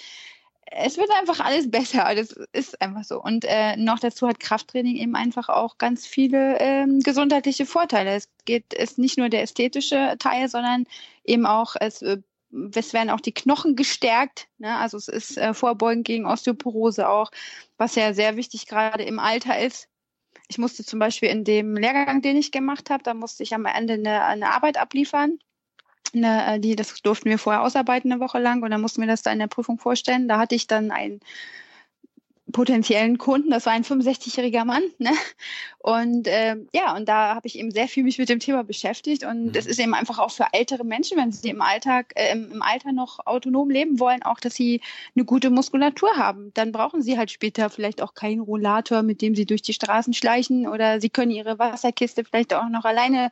es 0.70 0.98
wird 0.98 1.10
einfach 1.10 1.40
alles 1.40 1.70
besser. 1.70 2.14
Das 2.14 2.34
ist 2.52 2.80
einfach 2.80 3.04
so. 3.04 3.22
Und 3.22 3.44
äh, 3.44 3.76
noch 3.76 3.98
dazu 3.98 4.28
hat 4.28 4.40
Krafttraining 4.40 4.96
eben 4.96 5.16
einfach 5.16 5.48
auch 5.48 5.78
ganz 5.78 6.06
viele 6.06 6.58
ähm, 6.58 7.00
gesundheitliche 7.00 7.66
Vorteile. 7.66 8.14
Es 8.14 8.28
geht, 8.44 8.74
ist 8.74 8.98
nicht 8.98 9.18
nur 9.18 9.28
der 9.28 9.42
ästhetische 9.42 10.16
Teil, 10.18 10.48
sondern 10.48 10.84
eben 11.24 11.46
auch, 11.46 11.74
es, 11.80 12.02
äh, 12.02 12.18
es 12.74 12.92
werden 12.92 13.10
auch 13.10 13.20
die 13.20 13.32
Knochen 13.32 13.76
gestärkt. 13.76 14.48
Ne? 14.58 14.76
Also 14.76 14.96
es 14.96 15.08
ist 15.08 15.38
äh, 15.38 15.54
vorbeugend 15.54 16.06
gegen 16.06 16.26
Osteoporose 16.26 17.08
auch, 17.08 17.30
was 17.76 17.94
ja 17.94 18.12
sehr 18.14 18.36
wichtig 18.36 18.66
gerade 18.66 19.04
im 19.04 19.18
Alter 19.18 19.58
ist. 19.58 19.88
Ich 20.48 20.58
musste 20.58 20.84
zum 20.84 20.98
Beispiel 20.98 21.28
in 21.28 21.44
dem 21.44 21.76
Lehrgang, 21.76 22.22
den 22.22 22.36
ich 22.36 22.52
gemacht 22.52 22.88
habe, 22.90 23.02
da 23.02 23.12
musste 23.12 23.42
ich 23.42 23.54
am 23.54 23.66
Ende 23.66 23.94
eine, 23.94 24.24
eine 24.24 24.50
Arbeit 24.50 24.78
abliefern 24.78 25.38
eine, 26.14 26.54
äh, 26.54 26.60
die, 26.60 26.76
das 26.76 27.02
durften 27.02 27.30
wir 27.30 27.38
vorher 27.38 27.62
ausarbeiten 27.62 28.12
eine 28.12 28.20
Woche 28.20 28.38
lang 28.38 28.62
und 28.62 28.70
dann 28.70 28.80
mussten 28.80 29.00
wir 29.00 29.08
das 29.08 29.22
da 29.22 29.32
in 29.32 29.38
der 29.38 29.46
Prüfung 29.46 29.78
vorstellen. 29.78 30.28
Da 30.28 30.38
hatte 30.38 30.54
ich 30.54 30.66
dann 30.66 30.90
einen 30.90 31.20
potenziellen 32.52 33.18
Kunden, 33.18 33.50
das 33.50 33.66
war 33.66 33.72
ein 33.72 33.84
65-jähriger 33.84 34.64
Mann, 34.64 34.82
ne? 34.98 35.10
Und 35.78 36.26
äh, 36.26 36.56
ja, 36.74 36.96
und 36.96 37.08
da 37.08 37.34
habe 37.34 37.46
ich 37.46 37.58
eben 37.58 37.70
sehr 37.70 37.88
viel 37.88 38.04
mich 38.04 38.18
mit 38.18 38.28
dem 38.28 38.40
Thema 38.40 38.64
beschäftigt 38.64 39.24
und 39.24 39.56
es 39.56 39.64
mhm. 39.64 39.70
ist 39.70 39.80
eben 39.80 39.94
einfach 39.94 40.18
auch 40.18 40.30
für 40.30 40.46
ältere 40.52 40.84
Menschen, 40.84 41.16
wenn 41.18 41.32
sie 41.32 41.50
im 41.50 41.62
Alltag, 41.62 42.12
äh, 42.16 42.32
im 42.32 42.62
Alter 42.62 42.92
noch 42.92 43.26
autonom 43.26 43.70
leben 43.70 44.00
wollen, 44.00 44.22
auch, 44.22 44.40
dass 44.40 44.54
sie 44.54 44.80
eine 45.14 45.24
gute 45.24 45.50
Muskulatur 45.50 46.10
haben. 46.16 46.52
Dann 46.54 46.72
brauchen 46.72 47.02
sie 47.02 47.18
halt 47.18 47.30
später 47.30 47.70
vielleicht 47.70 48.02
auch 48.02 48.14
keinen 48.14 48.40
Rollator, 48.40 49.02
mit 49.02 49.22
dem 49.22 49.34
sie 49.34 49.46
durch 49.46 49.62
die 49.62 49.74
Straßen 49.74 50.14
schleichen 50.14 50.66
oder 50.66 51.00
sie 51.00 51.10
können 51.10 51.30
ihre 51.30 51.58
Wasserkiste 51.58 52.24
vielleicht 52.24 52.54
auch 52.54 52.68
noch 52.68 52.84
alleine 52.84 53.30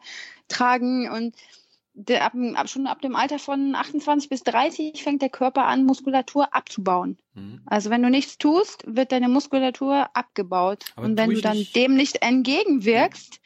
tragen 0.48 1.10
und 1.10 1.34
der, 1.98 2.24
ab, 2.24 2.34
ab, 2.54 2.68
schon 2.68 2.86
ab 2.86 3.00
dem 3.00 3.16
Alter 3.16 3.38
von 3.38 3.74
28 3.74 4.28
bis 4.28 4.42
30 4.44 5.02
fängt 5.02 5.22
der 5.22 5.30
Körper 5.30 5.64
an, 5.64 5.86
Muskulatur 5.86 6.54
abzubauen. 6.54 7.18
Mhm. 7.34 7.62
Also 7.64 7.88
wenn 7.88 8.02
du 8.02 8.10
nichts 8.10 8.36
tust, 8.36 8.84
wird 8.86 9.12
deine 9.12 9.28
Muskulatur 9.28 10.08
abgebaut. 10.14 10.84
Aber 10.94 11.06
Und 11.06 11.16
wenn 11.16 11.30
du 11.30 11.40
dann 11.40 11.56
nicht. 11.56 11.74
dem 11.74 11.96
nicht 11.96 12.22
entgegenwirkst, 12.22 13.40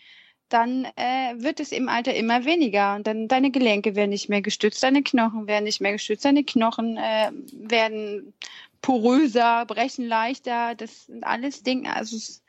dann 0.49 0.85
äh, 0.97 1.35
wird 1.37 1.61
es 1.61 1.71
im 1.71 1.89
Alter 1.89 2.13
immer 2.15 2.45
weniger. 2.45 2.97
Und 2.97 3.07
dann 3.07 3.29
deine 3.29 3.53
Gelenke 3.53 3.95
werden 3.95 4.11
nicht 4.11 4.29
mehr 4.29 4.43
gestützt, 4.43 4.83
deine 4.83 5.05
Knochen 5.05 5.47
werden 5.47 5.65
nicht 5.65 5.81
mehr 5.81 5.93
gestützt, 5.93 6.25
deine 6.25 6.43
Knochen 6.43 6.97
äh, 6.97 7.31
werden 7.53 8.35
poröser, 8.83 9.65
brechen 9.65 10.07
leichter. 10.07 10.75
Das 10.75 11.07
sind 11.07 11.23
alles 11.23 11.63
Dinge. 11.63 11.95
Also 11.95 12.17
es 12.17 12.43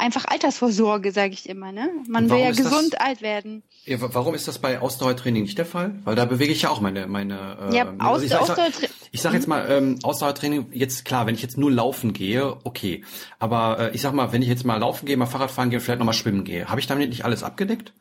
einfach 0.00 0.24
Altersvorsorge, 0.24 1.12
sage 1.12 1.34
ich 1.34 1.48
immer. 1.48 1.70
Ne? 1.70 1.90
Man 2.08 2.28
will 2.28 2.38
ja 2.38 2.50
gesund 2.50 2.94
das, 2.94 3.00
alt 3.00 3.22
werden. 3.22 3.62
Ja, 3.84 3.98
warum 4.00 4.34
ist 4.34 4.48
das 4.48 4.58
bei 4.58 4.80
Ausdauertraining 4.80 5.44
nicht 5.44 5.58
der 5.58 5.66
Fall? 5.66 5.94
Weil 6.04 6.16
da 6.16 6.24
bewege 6.24 6.52
ich 6.52 6.62
ja 6.62 6.70
auch 6.70 6.80
meine 6.80 7.06
meine. 7.06 7.70
Äh, 7.70 7.76
ja, 7.76 7.94
Aus, 7.98 8.22
also 8.22 8.24
ich, 8.24 8.32
sag. 8.32 8.72
Ich 9.12 9.22
sage 9.22 9.36
jetzt 9.36 9.46
mal 9.46 9.70
ähm, 9.70 9.98
Ausdauertraining. 10.02 10.66
Jetzt 10.72 11.04
klar, 11.04 11.26
wenn 11.26 11.34
ich 11.34 11.42
jetzt 11.42 11.58
nur 11.58 11.70
laufen 11.70 12.12
gehe, 12.12 12.56
okay. 12.64 13.04
Aber 13.38 13.78
äh, 13.78 13.94
ich 13.94 14.00
sag 14.00 14.12
mal, 14.12 14.32
wenn 14.32 14.42
ich 14.42 14.48
jetzt 14.48 14.64
mal 14.64 14.78
laufen 14.78 15.06
gehe, 15.06 15.16
mal 15.16 15.26
Fahrradfahren 15.26 15.70
gehe, 15.70 15.80
vielleicht 15.80 16.00
noch 16.00 16.06
mal 16.06 16.12
schwimmen 16.12 16.44
gehe, 16.44 16.68
habe 16.68 16.80
ich 16.80 16.86
damit 16.86 17.08
nicht 17.08 17.24
alles 17.24 17.42
abgedeckt? 17.42 17.92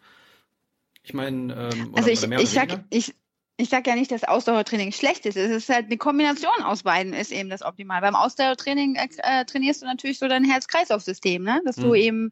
Ich 1.04 1.14
meine, 1.14 1.72
ähm, 1.74 1.94
also 1.96 2.10
ich, 2.10 2.24
ich 2.24 2.50
sag, 2.50 2.84
ich 2.90 3.16
ich 3.60 3.68
sage 3.68 3.90
ja 3.90 3.96
nicht, 3.98 4.10
dass 4.10 4.24
Ausdauertraining 4.24 4.94
schlecht 4.94 5.26
ist. 5.26 5.36
Es 5.36 5.52
ist 5.52 5.70
halt 5.70 5.88
eine 5.88 5.98
Kombination 5.98 6.64
aus 6.64 6.84
beiden 6.84 7.12
ist 7.12 7.32
eben 7.32 7.50
das 7.50 7.62
Optimal. 7.62 8.00
Beim 8.00 8.16
Ausdauertraining 8.16 8.96
äh, 8.96 9.10
äh 9.18 9.44
trainierst 9.44 9.82
du 9.82 9.86
natürlich 9.86 10.18
so 10.18 10.30
dein 10.30 10.46
Herz-Kreislauf-System, 10.46 11.44
ne? 11.44 11.62
dass 11.66 11.76
mhm. 11.76 11.82
du 11.82 11.94
eben 11.96 12.32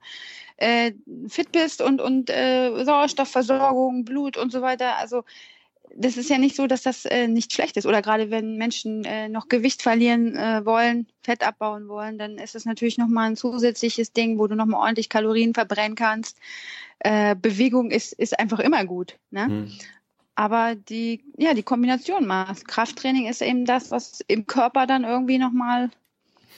äh, 0.55 0.93
fit 1.27 1.51
bist 1.51 1.81
und, 1.81 1.99
und 1.99 2.29
äh, 2.29 2.71
Sauerstoffversorgung, 2.85 4.05
Blut 4.05 4.37
und 4.37 4.53
so 4.53 4.61
weiter. 4.61 4.97
Also 4.99 5.25
das 5.93 6.15
ist 6.15 6.29
ja 6.29 6.37
nicht 6.37 6.55
so, 6.55 6.65
dass 6.65 6.83
das 6.83 7.03
äh, 7.03 7.27
nicht 7.27 7.51
schlecht 7.51 7.75
ist. 7.75 7.85
Oder 7.85 8.01
gerade 8.01 8.31
wenn 8.31 8.55
Menschen 8.55 9.03
äh, 9.03 9.27
noch 9.27 9.49
Gewicht 9.49 9.81
verlieren 9.81 10.33
wollen, 10.63 11.07
Fett 11.23 11.45
abbauen 11.45 11.89
wollen, 11.89 12.17
dann 12.17 12.37
ist 12.37 12.55
es 12.55 12.63
natürlich 12.63 12.97
nochmal 12.97 13.31
ein 13.31 13.35
zusätzliches 13.35 14.13
Ding, 14.13 14.39
wo 14.39 14.47
du 14.47 14.55
nochmal 14.55 14.79
ordentlich 14.79 15.09
Kalorien 15.09 15.53
verbrennen 15.53 15.95
kannst. 15.95 16.37
Bewegung 17.03 17.91
ist, 17.91 18.13
ist 18.13 18.39
einfach 18.39 18.59
immer 18.59 18.83
gut. 18.83 19.19
Ne? 19.29 19.47
Mhm. 19.47 19.71
Aber 20.37 20.75
die, 20.75 21.23
ja, 21.35 21.55
die 21.55 21.63
Kombination 21.63 22.27
macht. 22.27 22.67
Krafttraining 22.67 23.27
ist 23.27 23.41
eben 23.41 23.65
das, 23.65 23.89
was 23.89 24.21
im 24.27 24.45
Körper 24.45 24.85
dann 24.85 25.03
irgendwie 25.03 25.39
nochmal 25.39 25.89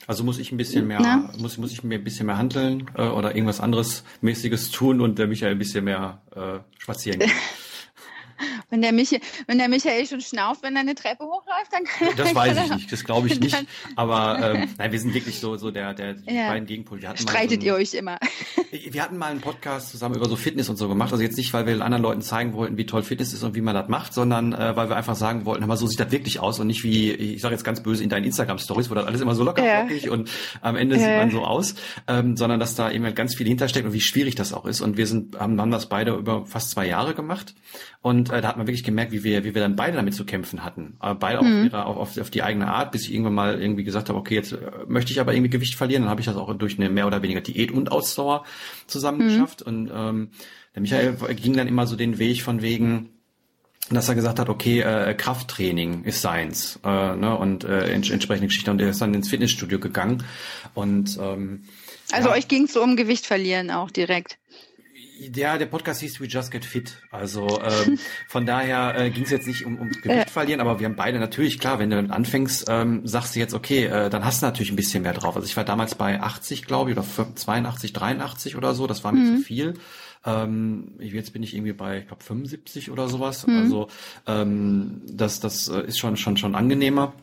also 0.05 0.23
muss 0.23 0.39
ich 0.39 0.51
ein 0.51 0.57
bisschen 0.57 0.87
mehr, 0.87 0.99
Na? 1.01 1.29
muss, 1.37 1.57
muss 1.59 1.71
ich 1.71 1.83
mir 1.83 1.95
ein 1.95 2.03
bisschen 2.03 2.25
mehr 2.25 2.37
handeln 2.37 2.89
äh, 2.95 3.03
oder 3.03 3.35
irgendwas 3.35 3.59
anderes 3.59 4.03
mäßiges 4.21 4.71
tun 4.71 5.01
und 5.01 5.19
der 5.19 5.27
Michael 5.27 5.51
ein 5.51 5.59
bisschen 5.59 5.83
mehr 5.83 6.21
äh, 6.35 6.81
spazieren 6.81 7.19
gehen. 7.19 7.31
Wenn 8.69 8.82
der, 8.82 8.91
Michael, 8.91 9.21
wenn 9.47 9.58
der 9.58 9.67
Michael 9.67 10.05
schon 10.05 10.21
schnauft, 10.21 10.63
wenn 10.63 10.75
er 10.75 10.82
eine 10.82 10.95
Treppe 10.95 11.23
hochläuft, 11.23 11.71
dann 11.71 11.84
kann 11.84 12.15
Das 12.15 12.36
weiß 12.36 12.58
ich 12.65 12.75
nicht, 12.75 12.91
das 12.91 13.03
glaube 13.03 13.27
ich 13.27 13.39
nicht. 13.39 13.58
Aber 13.95 14.39
ähm, 14.41 14.69
nein, 14.77 14.91
wir 14.91 14.99
sind 14.99 15.13
wirklich 15.13 15.39
so, 15.39 15.58
so 15.58 15.71
der, 15.71 15.93
der 15.93 16.15
ja. 16.25 16.49
beiden 16.49 16.67
Gegenpole. 16.67 17.01
Streitet 17.15 17.62
so 17.62 17.67
ihr 17.67 17.75
euch 17.75 17.93
immer. 17.93 18.17
Wir 18.71 19.01
hatten 19.03 19.17
mal 19.17 19.32
einen 19.32 19.41
Podcast 19.41 19.91
zusammen 19.91 20.15
über 20.15 20.27
so 20.27 20.36
Fitness 20.36 20.69
und 20.69 20.77
so 20.77 20.88
gemacht. 20.88 21.12
Also 21.12 21.23
jetzt 21.23 21.38
nicht, 21.38 21.53
weil 21.53 21.65
wir 21.65 21.82
anderen 21.82 22.03
Leuten 22.03 22.21
zeigen 22.21 22.53
wollten, 22.53 22.77
wie 22.77 22.86
toll 22.86 23.03
Fitness 23.03 23.34
ist 23.34 23.43
und 23.43 23.55
wie 23.55 23.62
man 23.62 23.73
das 23.73 23.88
macht, 23.88 24.13
sondern 24.13 24.53
äh, 24.53 24.75
weil 24.75 24.89
wir 24.89 24.95
einfach 24.95 25.15
sagen 25.15 25.45
wollten, 25.45 25.63
aber 25.63 25.77
so 25.77 25.88
sieht 25.88 25.99
das 25.99 26.12
wirklich 26.12 26.39
aus 26.39 26.60
und 26.60 26.67
nicht 26.67 26.84
wie, 26.84 27.12
ich 27.12 27.41
sage 27.41 27.55
jetzt 27.55 27.63
ganz 27.63 27.82
böse, 27.82 28.03
in 28.03 28.10
deinen 28.10 28.25
Instagram-Stories, 28.25 28.89
wo 28.89 28.95
das 28.95 29.05
alles 29.05 29.21
immer 29.21 29.36
so 29.36 29.43
locker 29.43 29.65
ja. 29.65 29.88
und 30.12 30.29
am 30.62 30.75
Ende 30.75 30.95
ja. 30.95 31.01
sieht 31.01 31.17
man 31.17 31.32
so 31.32 31.43
aus, 31.43 31.75
ähm, 32.08 32.38
sondern 32.38 32.60
dass 32.60 32.75
da 32.75 32.91
eben 32.91 33.03
halt 33.05 33.15
ganz 33.15 33.36
viel 33.36 33.47
hintersteckt 33.47 33.86
und 33.86 33.93
wie 33.93 34.01
schwierig 34.01 34.36
das 34.36 34.53
auch 34.53 34.65
ist. 34.65 34.82
Und 34.82 34.97
wir 34.97 35.08
sind, 35.08 35.39
haben, 35.39 35.60
haben 35.60 35.71
das 35.71 35.89
beide 35.89 36.15
über 36.15 36.45
fast 36.45 36.71
zwei 36.71 36.88
Jahre 36.88 37.13
gemacht 37.13 37.55
und 38.01 38.29
äh, 38.29 38.41
da 38.41 38.49
hat 38.49 38.58
man 38.59 38.67
wirklich 38.67 38.83
gemerkt, 38.83 39.11
wie 39.11 39.23
wir, 39.23 39.43
wie 39.43 39.55
wir 39.55 39.61
dann 39.61 39.75
beide 39.75 39.97
damit 39.97 40.13
zu 40.13 40.25
kämpfen 40.25 40.63
hatten. 40.63 40.95
Aber 40.99 41.19
beide 41.19 41.43
mhm. 41.43 41.47
auf, 41.47 41.65
ihre, 41.65 41.85
auf, 41.85 42.17
auf 42.17 42.29
die 42.29 42.43
eigene 42.43 42.67
Art, 42.67 42.91
bis 42.91 43.03
ich 43.03 43.13
irgendwann 43.13 43.33
mal 43.33 43.61
irgendwie 43.61 43.83
gesagt 43.83 44.09
habe, 44.09 44.19
okay, 44.19 44.35
jetzt 44.35 44.51
äh, 44.51 44.57
möchte 44.87 45.11
ich 45.11 45.19
aber 45.19 45.33
irgendwie 45.33 45.49
Gewicht 45.49 45.75
verlieren. 45.75 46.03
Dann 46.03 46.11
habe 46.11 46.21
ich 46.21 46.27
das 46.27 46.35
auch 46.35 46.53
durch 46.55 46.77
eine 46.77 46.89
mehr 46.89 47.07
oder 47.07 47.23
weniger 47.23 47.41
Diät 47.41 47.71
und 47.71 47.91
Ausdauer 47.91 48.45
zusammen 48.85 49.23
mhm. 49.23 49.29
geschafft. 49.29 49.61
Und 49.61 49.91
ähm, 49.93 50.29
der 50.75 50.81
Michael 50.81 51.15
ging 51.35 51.57
dann 51.57 51.67
immer 51.67 51.87
so 51.87 51.95
den 51.95 52.19
Weg 52.19 52.43
von 52.43 52.61
wegen, 52.61 53.09
dass 53.89 54.07
er 54.07 54.15
gesagt 54.15 54.39
hat, 54.39 54.49
okay, 54.49 54.81
äh, 54.81 55.13
Krafttraining 55.15 56.03
ist 56.03 56.21
seins 56.21 56.79
äh, 56.83 57.15
ne, 57.15 57.35
und 57.35 57.63
äh, 57.63 57.91
ents 57.91 58.09
entsprechende 58.09 58.47
Geschichte 58.47 58.69
und 58.69 58.79
er 58.81 58.89
ist 58.89 59.01
dann 59.01 59.13
ins 59.13 59.29
Fitnessstudio 59.29 59.79
gegangen 59.79 60.23
und 60.75 61.17
ähm, 61.19 61.63
also 62.11 62.29
ja. 62.29 62.35
euch 62.35 62.47
ging 62.47 62.63
es 62.63 62.73
so 62.73 62.81
um 62.81 62.95
Gewicht 62.95 63.25
verlieren 63.25 63.71
auch 63.71 63.91
direkt. 63.91 64.37
Ja, 65.19 65.58
der 65.58 65.65
Podcast 65.65 65.99
hieß 65.99 66.21
We 66.21 66.25
Just 66.25 66.49
Get 66.49 66.63
Fit. 66.63 66.97
Also 67.12 67.60
ähm, 67.62 67.99
von 68.27 68.45
daher 68.45 68.97
äh, 68.97 69.10
ging 69.10 69.23
es 69.23 69.32
jetzt 69.32 69.47
nicht 69.47 69.65
um, 69.65 69.77
um 69.77 69.89
Gewicht 69.89 70.29
verlieren, 70.29 70.62
aber 70.62 70.79
wir 70.79 70.86
haben 70.86 70.95
beide 70.95 71.19
natürlich, 71.19 71.60
klar, 71.60 71.77
wenn 71.77 71.89
du 71.89 71.97
damit 71.97 72.12
anfängst, 72.12 72.67
ähm, 72.69 73.05
sagst 73.05 73.36
du 73.36 73.39
jetzt, 73.39 73.53
okay, 73.53 73.86
äh, 73.86 74.10
dann 74.10 74.23
hast 74.23 74.41
du 74.41 74.45
natürlich 74.45 74.71
ein 74.71 74.77
bisschen 74.77 75.03
mehr 75.03 75.13
drauf. 75.13 75.36
Also 75.36 75.45
ich 75.45 75.58
war 75.58 75.65
damals 75.65 75.95
bei 75.95 76.21
80, 76.21 76.65
glaube 76.65 76.91
ich, 76.91 76.97
oder 76.97 77.05
82, 77.36 77.91
83 77.91 78.55
oder 78.55 78.73
so, 78.73 78.88
das 78.88 79.03
war 79.03 79.12
mir 79.12 79.19
mhm. 79.19 79.38
zu 79.38 79.43
viel. 79.43 79.73
Ähm, 80.25 80.93
jetzt 80.99 81.34
bin 81.34 81.43
ich 81.43 81.53
irgendwie 81.53 81.73
bei, 81.73 81.99
ich 81.99 82.08
glaube, 82.08 82.23
75 82.23 82.89
oder 82.89 83.10
sowas. 83.10 83.45
Mhm. 83.45 83.58
Also 83.58 83.88
ähm, 84.25 85.01
das, 85.05 85.39
das 85.41 85.67
äh, 85.67 85.82
ist 85.82 85.99
schon, 85.99 86.15
schon, 86.17 86.38
schon 86.38 86.55
angenehmer. 86.55 87.13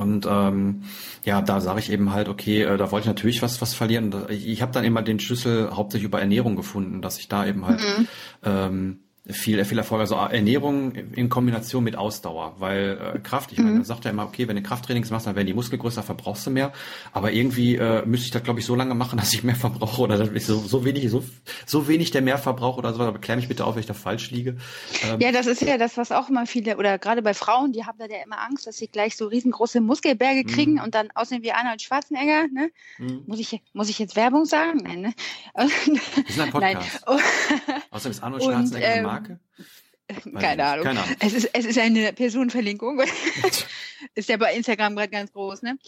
Und 0.00 0.26
ähm, 0.28 0.82
ja, 1.24 1.42
da 1.42 1.60
sage 1.60 1.80
ich 1.80 1.92
eben 1.92 2.12
halt, 2.12 2.28
okay, 2.28 2.62
äh, 2.62 2.76
da 2.78 2.90
wollte 2.90 3.04
ich 3.04 3.08
natürlich 3.08 3.42
was 3.42 3.60
was 3.60 3.74
verlieren. 3.74 4.14
Ich, 4.30 4.62
habe 4.62 4.72
dann 4.72 4.84
immer 4.84 5.02
den 5.02 5.20
Schlüssel 5.20 5.70
hauptsächlich 5.76 6.06
über 6.06 6.20
Ernährung 6.20 6.56
gefunden, 6.56 7.02
dass 7.02 7.18
ich 7.18 7.28
da 7.28 7.46
eben 7.46 7.66
halt 7.66 7.80
mhm. 7.80 8.08
ähm, 8.42 8.98
viel, 9.28 9.62
viel 9.64 9.78
Erfolg. 9.78 10.00
Also 10.00 10.16
Ernährung 10.16 10.94
in 10.94 11.28
Kombination 11.28 11.84
mit 11.84 11.96
Ausdauer, 11.96 12.56
weil 12.58 13.14
äh, 13.16 13.18
Kraft, 13.18 13.52
ich 13.52 13.58
meine, 13.58 13.70
mhm. 13.78 13.84
sagt 13.84 14.04
ja 14.04 14.10
immer, 14.10 14.24
okay, 14.24 14.48
wenn 14.48 14.56
du 14.56 14.62
Krafttrainings 14.62 15.10
machst, 15.10 15.26
dann 15.26 15.36
werden 15.36 15.46
die 15.46 15.54
Muskeln 15.54 15.80
größer, 15.80 16.02
verbrauchst 16.02 16.46
du 16.46 16.50
mehr. 16.50 16.72
Aber 17.12 17.32
irgendwie 17.32 17.76
äh, 17.76 18.04
müsste 18.06 18.26
ich 18.26 18.30
das, 18.32 18.42
glaube 18.42 18.60
ich, 18.60 18.66
so 18.66 18.74
lange 18.74 18.94
machen, 18.94 19.18
dass 19.18 19.32
ich 19.32 19.44
mehr 19.44 19.56
verbrauche 19.56 20.02
oder 20.02 20.16
dass 20.16 20.30
ich 20.30 20.46
so, 20.46 20.58
so 20.58 20.84
wenig, 20.84 21.10
so, 21.10 21.22
so 21.66 21.86
wenig 21.88 22.10
der 22.10 22.22
Mehrverbrauch 22.22 22.78
oder 22.78 22.94
so. 22.94 23.02
Aber 23.02 23.18
klär 23.18 23.36
mich 23.36 23.48
bitte 23.48 23.64
auf, 23.64 23.74
wenn 23.74 23.80
ich 23.80 23.86
da 23.86 23.94
falsch 23.94 24.30
liege. 24.30 24.56
Ähm, 25.04 25.20
ja, 25.20 25.32
das 25.32 25.46
ist 25.46 25.60
ja 25.62 25.76
das, 25.76 25.96
was 25.96 26.12
auch 26.12 26.28
immer 26.28 26.46
viele, 26.46 26.76
oder 26.76 26.98
gerade 26.98 27.22
bei 27.22 27.34
Frauen, 27.34 27.72
die 27.72 27.84
haben 27.84 27.98
da 27.98 28.06
ja 28.06 28.24
immer 28.24 28.40
Angst, 28.40 28.66
dass 28.66 28.78
sie 28.78 28.88
gleich 28.88 29.16
so 29.16 29.26
riesengroße 29.26 29.80
Muskelberge 29.80 30.44
kriegen 30.44 30.74
mhm. 30.74 30.82
und 30.82 30.94
dann 30.94 31.10
aussehen 31.14 31.42
wie 31.42 31.52
Arnold 31.52 31.82
Schwarzenegger. 31.82 32.48
Ne? 32.48 32.70
Mhm. 32.98 33.24
Muss, 33.26 33.38
ich, 33.38 33.60
muss 33.74 33.88
ich 33.90 33.98
jetzt 33.98 34.16
Werbung 34.16 34.46
sagen? 34.46 34.80
Nein, 34.82 35.00
ne? 35.02 35.14
Das 36.30 36.36
ist 36.36 36.40
ein 36.40 36.50
Podcast. 36.50 37.04
Nein. 37.06 37.18
Außerdem 37.90 38.10
ist 38.12 38.22
Arnold 38.22 38.42
Schwarzenegger 38.42 38.86
und, 38.86 38.98
ähm, 38.98 39.09
Marke. 39.12 39.40
Keine 40.38 40.64
Ahnung. 40.64 40.84
Keine 40.84 41.00
Ahnung. 41.02 41.16
Es 41.20 41.32
ist, 41.32 41.50
es 41.52 41.64
ist 41.64 41.78
eine 41.78 42.12
Personenverlinkung. 42.12 43.00
ist 44.14 44.28
ja 44.28 44.36
bei 44.36 44.54
Instagram 44.54 44.96
gerade 44.96 45.10
ganz 45.10 45.32
groß, 45.32 45.62
ne? 45.62 45.78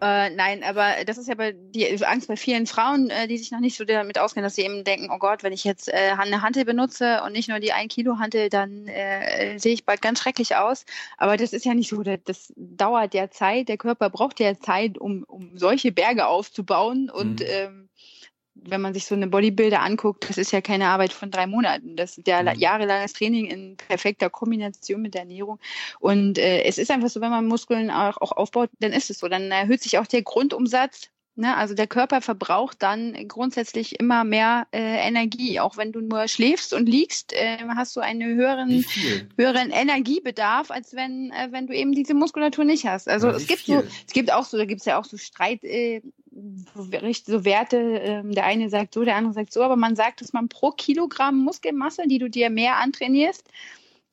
Ja. 0.00 0.26
Äh, 0.26 0.30
nein, 0.30 0.62
aber 0.62 1.04
das 1.06 1.18
ist 1.18 1.28
ja 1.28 1.34
bei 1.34 1.52
die 1.52 2.04
Angst 2.04 2.28
bei 2.28 2.36
vielen 2.36 2.66
Frauen, 2.66 3.10
äh, 3.10 3.26
die 3.26 3.38
sich 3.38 3.50
noch 3.50 3.60
nicht 3.60 3.76
so 3.76 3.84
damit 3.84 4.18
auskennen, 4.18 4.44
dass 4.44 4.54
sie 4.54 4.62
eben 4.62 4.84
denken, 4.84 5.08
oh 5.10 5.18
Gott, 5.18 5.42
wenn 5.42 5.52
ich 5.52 5.64
jetzt 5.64 5.88
äh, 5.88 6.14
eine 6.16 6.42
Hantel 6.42 6.64
benutze 6.64 7.22
und 7.24 7.32
nicht 7.32 7.48
nur 7.48 7.60
die 7.60 7.72
1 7.72 7.92
Kilo 7.92 8.18
Hantel, 8.18 8.48
dann 8.48 8.86
äh, 8.86 9.58
sehe 9.58 9.74
ich 9.74 9.84
bald 9.84 10.02
ganz 10.02 10.20
schrecklich 10.20 10.56
aus. 10.56 10.84
Aber 11.16 11.36
das 11.36 11.52
ist 11.52 11.64
ja 11.64 11.74
nicht 11.74 11.88
so, 11.88 12.02
das, 12.02 12.20
das 12.24 12.52
dauert 12.56 13.14
ja 13.14 13.30
Zeit. 13.30 13.68
Der 13.68 13.76
Körper 13.76 14.10
braucht 14.10 14.40
ja 14.40 14.58
Zeit, 14.58 14.98
um, 14.98 15.24
um 15.24 15.58
solche 15.58 15.92
Berge 15.92 16.26
aufzubauen 16.26 17.10
und 17.10 17.40
mhm. 17.40 17.46
ähm, 17.48 17.88
wenn 18.54 18.80
man 18.80 18.94
sich 18.94 19.06
so 19.06 19.14
eine 19.14 19.26
Bodybuilder 19.26 19.82
anguckt, 19.82 20.28
das 20.28 20.38
ist 20.38 20.52
ja 20.52 20.60
keine 20.60 20.88
Arbeit 20.88 21.12
von 21.12 21.30
drei 21.30 21.46
Monaten. 21.46 21.96
Das 21.96 22.18
ist 22.18 22.26
ja 22.26 22.42
mhm. 22.42 22.58
jahrelanges 22.58 23.12
Training 23.12 23.46
in 23.46 23.76
perfekter 23.76 24.30
Kombination 24.30 25.02
mit 25.02 25.14
der 25.14 25.22
Ernährung. 25.22 25.58
Und 26.00 26.38
äh, 26.38 26.62
es 26.62 26.78
ist 26.78 26.90
einfach 26.90 27.08
so, 27.08 27.20
wenn 27.20 27.30
man 27.30 27.46
Muskeln 27.46 27.90
auch, 27.90 28.16
auch 28.20 28.32
aufbaut, 28.32 28.70
dann 28.80 28.92
ist 28.92 29.10
es 29.10 29.18
so. 29.18 29.28
Dann 29.28 29.50
erhöht 29.50 29.82
sich 29.82 29.98
auch 29.98 30.06
der 30.06 30.22
Grundumsatz 30.22 31.10
Ne, 31.36 31.56
also 31.56 31.74
der 31.74 31.88
Körper 31.88 32.20
verbraucht 32.20 32.80
dann 32.80 33.26
grundsätzlich 33.26 33.98
immer 33.98 34.22
mehr 34.22 34.68
äh, 34.70 35.04
Energie. 35.04 35.58
Auch 35.58 35.76
wenn 35.76 35.90
du 35.90 36.00
nur 36.00 36.28
schläfst 36.28 36.72
und 36.72 36.88
liegst, 36.88 37.32
äh, 37.32 37.58
hast 37.74 37.96
du 37.96 38.00
einen 38.00 38.36
höheren, 38.36 38.84
höheren 39.36 39.70
Energiebedarf, 39.72 40.70
als 40.70 40.94
wenn, 40.94 41.32
äh, 41.32 41.48
wenn 41.50 41.66
du 41.66 41.74
eben 41.74 41.90
diese 41.90 42.14
Muskulatur 42.14 42.64
nicht 42.64 42.86
hast. 42.86 43.08
Also 43.08 43.26
ja, 43.26 43.34
es 43.34 43.48
gibt 43.48 43.62
viel. 43.62 43.80
so, 43.80 43.86
es 44.06 44.12
gibt 44.12 44.32
auch 44.32 44.44
so, 44.44 44.56
da 44.56 44.64
gibt 44.64 44.82
es 44.82 44.86
ja 44.86 44.96
auch 44.96 45.04
so 45.04 45.16
Streit, 45.16 45.64
äh, 45.64 46.02
so 46.74 47.44
Werte, 47.44 47.78
äh, 48.00 48.22
der 48.24 48.44
eine 48.44 48.68
sagt 48.68 48.94
so, 48.94 49.04
der 49.04 49.16
andere 49.16 49.34
sagt 49.34 49.52
so, 49.52 49.62
aber 49.62 49.76
man 49.76 49.96
sagt, 49.96 50.20
dass 50.20 50.32
man 50.32 50.48
pro 50.48 50.70
Kilogramm 50.70 51.38
Muskelmasse, 51.38 52.02
die 52.06 52.18
du 52.18 52.28
dir 52.28 52.50
mehr 52.50 52.76
antrainierst, 52.76 53.48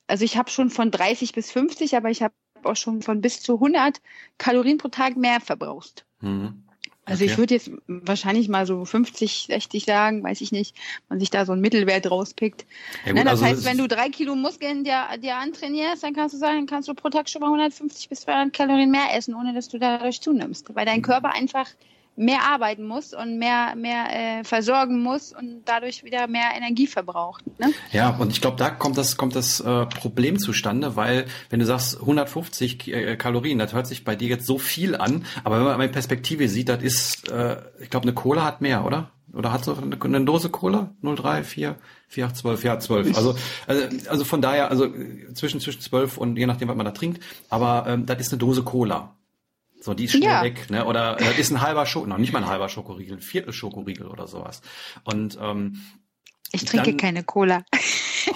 also 0.07 0.25
ich 0.25 0.37
habe 0.37 0.49
schon 0.49 0.69
von 0.69 0.91
30 0.91 1.31
bis 1.33 1.51
50, 1.51 1.95
aber 1.95 2.09
ich 2.09 2.21
habe 2.21 2.33
auch 2.63 2.75
schon 2.75 3.01
von 3.01 3.21
bis 3.21 3.41
zu 3.41 3.55
100 3.55 4.01
Kalorien 4.37 4.77
pro 4.77 4.89
Tag 4.89 5.15
mehr 5.17 5.39
verbrauchst. 5.39 6.05
Mhm. 6.19 6.63
Also 7.05 7.23
okay. 7.23 7.31
ich 7.31 7.37
würde 7.39 7.55
jetzt 7.55 7.71
wahrscheinlich 7.87 8.47
mal 8.47 8.67
so 8.67 8.85
50, 8.85 9.47
60 9.47 9.85
sagen, 9.85 10.23
weiß 10.23 10.39
ich 10.41 10.51
nicht, 10.51 10.75
man 11.09 11.19
sich 11.19 11.31
da 11.31 11.45
so 11.45 11.51
einen 11.51 11.61
Mittelwert 11.61 12.11
rauspickt. 12.11 12.65
Ja, 13.05 13.11
gut, 13.11 13.15
ne, 13.15 13.23
das 13.23 13.41
also 13.41 13.45
heißt, 13.45 13.65
wenn 13.65 13.77
du 13.79 13.87
drei 13.87 14.09
Kilo 14.09 14.35
Muskeln 14.35 14.83
dir, 14.83 15.07
dir 15.17 15.37
antrainierst, 15.37 16.03
dann 16.03 16.13
kannst 16.13 16.35
du 16.35 16.37
sagen, 16.39 16.67
kannst 16.67 16.87
du 16.87 16.93
pro 16.93 17.09
Tag 17.09 17.27
schon 17.27 17.39
mal 17.39 17.47
150 17.47 18.07
bis 18.07 18.21
200 18.21 18.53
Kalorien 18.53 18.91
mehr 18.91 19.15
essen, 19.15 19.33
ohne 19.33 19.53
dass 19.53 19.67
du 19.67 19.79
dadurch 19.79 20.21
zunimmst, 20.21 20.75
weil 20.75 20.85
dein 20.85 20.99
mhm. 20.99 21.03
Körper 21.03 21.33
einfach 21.33 21.67
mehr 22.15 22.43
arbeiten 22.43 22.85
muss 22.85 23.13
und 23.13 23.37
mehr, 23.37 23.75
mehr 23.75 24.39
äh, 24.39 24.43
versorgen 24.43 25.01
muss 25.01 25.33
und 25.33 25.63
dadurch 25.65 26.03
wieder 26.03 26.27
mehr 26.27 26.51
Energie 26.55 26.87
verbraucht. 26.87 27.43
Ne? 27.59 27.73
Ja, 27.91 28.09
und 28.17 28.31
ich 28.31 28.41
glaube, 28.41 28.57
da 28.57 28.69
kommt 28.69 28.97
das, 28.97 29.17
kommt 29.17 29.35
das 29.35 29.59
äh, 29.59 29.85
Problem 29.85 30.37
zustande, 30.37 30.95
weil 30.95 31.25
wenn 31.49 31.59
du 31.59 31.65
sagst 31.65 31.99
150 32.01 32.87
äh, 32.87 33.15
Kalorien, 33.15 33.59
das 33.59 33.73
hört 33.73 33.87
sich 33.87 34.03
bei 34.03 34.15
dir 34.15 34.27
jetzt 34.27 34.45
so 34.45 34.57
viel 34.57 34.95
an, 34.95 35.25
aber 35.43 35.57
wenn 35.57 35.65
man 35.65 35.77
mal 35.77 35.85
in 35.85 35.91
Perspektive 35.91 36.47
sieht, 36.47 36.69
das 36.69 36.83
ist, 36.83 37.29
äh, 37.29 37.57
ich 37.79 37.89
glaube, 37.89 38.03
eine 38.03 38.13
Cola 38.13 38.43
hat 38.43 38.61
mehr, 38.61 38.85
oder? 38.85 39.11
Oder 39.33 39.53
hat 39.53 39.63
so 39.63 39.75
eine, 39.75 39.97
eine 40.01 40.25
Dose 40.25 40.49
Cola? 40.49 40.93
03, 41.01 41.43
4, 41.43 41.75
4, 42.09 42.25
8, 42.25 42.35
12, 42.35 42.63
ja, 42.65 42.79
12. 42.79 43.15
Also, 43.15 43.35
also, 43.65 43.83
also 44.09 44.25
von 44.25 44.41
daher, 44.41 44.69
also 44.69 44.89
zwischen, 45.33 45.61
zwischen 45.61 45.81
12 45.81 46.17
und 46.17 46.37
je 46.37 46.45
nachdem, 46.45 46.67
was 46.67 46.75
man 46.75 46.85
da 46.85 46.91
trinkt, 46.91 47.23
aber 47.49 47.85
ähm, 47.87 48.05
das 48.05 48.19
ist 48.19 48.33
eine 48.33 48.39
Dose 48.39 48.63
Cola. 48.63 49.15
So, 49.81 49.95
die 49.95 50.05
ist 50.05 50.11
schnell 50.11 50.29
ja. 50.29 50.43
weg, 50.43 50.69
ne? 50.69 50.85
Oder 50.85 51.19
äh, 51.19 51.39
ist 51.39 51.51
ein 51.51 51.59
halber 51.59 51.87
Schoko, 51.87 52.05
noch 52.05 52.19
nicht 52.19 52.33
mal 52.33 52.43
ein 52.43 52.49
halber 52.49 52.69
Schokoriegel, 52.69 53.17
ein 53.17 53.21
Viertel 53.21 53.51
Schokoriegel 53.51 54.07
oder 54.07 54.27
sowas. 54.27 54.61
Und 55.03 55.39
ähm, 55.41 55.81
Ich 56.51 56.65
trinke 56.65 56.87
Dann- 56.91 56.97
keine 56.97 57.23
Cola. 57.23 57.63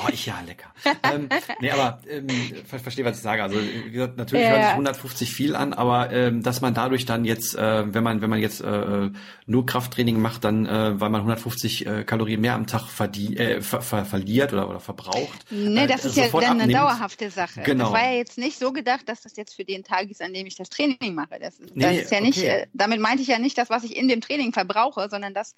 Oh, 0.04 0.10
ich 0.12 0.26
ja, 0.26 0.42
lecker. 0.48 0.74
ähm, 1.14 1.30
nee, 1.62 1.70
aber 1.70 2.02
ähm, 2.10 2.26
ver 2.68 2.80
verstehe, 2.80 3.06
was 3.06 3.18
ich 3.18 3.22
sage. 3.22 3.44
Also 3.44 3.56
wie 3.62 3.92
gesagt, 3.92 4.18
natürlich 4.18 4.44
Ja, 4.44 4.50
hört 4.50 4.62
sich 4.62 4.68
ja. 4.70 4.72
150 4.72 5.32
viel 5.32 5.56
an, 5.56 5.74
aber 5.74 6.12
ähm, 6.12 6.42
dass 6.42 6.60
man 6.60 6.74
dadurch 6.74 7.06
dann 7.06 7.24
jetzt, 7.24 7.54
äh, 7.56 7.94
wenn 7.94 8.04
man 8.04 8.20
wenn 8.20 8.32
man 8.32 8.40
jetzt 8.40 8.62
äh, 8.62 9.12
nur 9.46 9.66
Krafttraining 9.68 10.20
macht, 10.20 10.44
dann 10.44 10.66
äh, 10.66 11.00
weil 11.00 11.12
man 11.12 11.22
150 11.22 11.86
äh, 11.86 12.04
Kalorien 12.04 12.42
mehr 12.42 12.56
am 12.56 12.66
Tag 12.66 12.88
verdient, 12.88 13.40
äh, 13.40 13.62
ver 13.62 13.84
ver 13.84 14.06
verliert 14.06 14.54
oder 14.54 14.68
oder 14.72 14.80
verbraucht. 14.80 15.46
Ne, 15.52 15.84
äh, 15.84 15.88
das 15.88 16.04
ist 16.04 16.18
ja 16.18 16.30
dann 16.30 16.44
eine 16.44 16.50
abnimmt. 16.64 16.74
dauerhafte 16.74 17.30
Sache. 17.30 17.62
Genau. 17.62 17.84
Das 17.86 17.94
war 17.94 18.12
ja 18.12 18.18
jetzt 18.18 18.40
nicht 18.40 18.58
so 18.58 18.74
gedacht, 18.74 19.08
dass 19.08 19.22
das 19.22 19.36
jetzt 19.38 19.54
für 19.54 19.66
den 19.66 19.84
Tag 19.84 20.10
ist, 20.10 20.20
an 20.24 20.34
dem 20.34 20.48
ich 20.48 20.56
das 20.56 20.72
Training 20.72 21.14
mache. 21.14 21.38
Das, 21.40 21.60
das 21.60 21.70
Nee, 21.76 22.00
ist 22.00 22.12
ja 22.12 22.22
nicht, 22.22 22.40
okay. 22.40 22.48
äh, 22.48 22.68
damit 22.74 23.00
meinte 23.00 23.22
ich 23.22 23.28
ja 23.28 23.38
nicht 23.38 23.56
das, 23.60 23.70
was 23.70 23.84
ich 23.84 23.96
in 23.96 24.08
dem 24.08 24.22
Training 24.22 24.52
verbrauche, 24.52 25.10
sondern 25.12 25.36
das, 25.36 25.54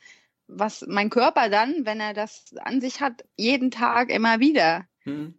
was 0.48 0.86
mein 0.88 1.10
Körper 1.10 1.50
dann, 1.50 1.86
wenn 1.86 2.00
er 2.00 2.14
das 2.14 2.46
an 2.64 2.82
sich 2.82 3.02
hat, 3.02 3.24
jeden 3.36 3.72
Tag 3.72 4.10
immer 4.10 4.40
wieder 4.40 4.86
Hm. 5.04 5.34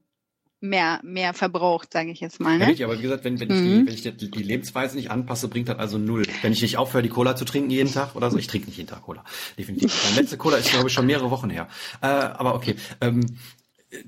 mehr, 0.60 1.00
mehr 1.04 1.34
verbraucht, 1.34 1.92
sage 1.92 2.10
ich 2.10 2.20
jetzt 2.20 2.40
mal. 2.40 2.52
Ja, 2.52 2.58
Ne? 2.58 2.66
richtig, 2.68 2.84
aber 2.84 2.98
wie 2.98 3.02
gesagt, 3.02 3.24
wenn, 3.24 3.38
wenn, 3.40 3.50
ich 3.50 3.62
die, 3.62 3.68
Mhm. 3.68 3.86
wenn 3.86 3.94
ich 3.94 4.02
die, 4.02 4.12
die 4.30 4.42
Lebensweise 4.42 4.96
nicht 4.96 5.10
anpasse, 5.10 5.48
bringt 5.48 5.68
das 5.68 5.78
also 5.78 5.98
null. 5.98 6.24
Wenn 6.42 6.52
ich 6.52 6.62
nicht 6.62 6.76
aufhöre, 6.78 7.02
die 7.02 7.08
Cola 7.08 7.36
zu 7.36 7.44
trinken 7.44 7.70
jeden 7.70 7.92
Tag 7.92 8.16
oder 8.16 8.30
so, 8.30 8.38
ich 8.38 8.48
trinke 8.48 8.66
nicht 8.66 8.76
jeden 8.76 8.88
Tag 8.90 9.02
Cola. 9.02 9.24
Definitiv. 9.56 9.94
Meine 10.04 10.16
letzte 10.20 10.36
Cola 10.36 10.56
ist, 10.56 10.70
glaube 10.70 10.88
ich, 10.88 10.92
schon 10.94 11.06
mehrere 11.06 11.30
Wochen 11.30 11.48
her. 11.50 11.68
Äh, 12.02 12.06
aber 12.06 12.54
okay. 12.54 12.74
Ähm, 13.00 13.24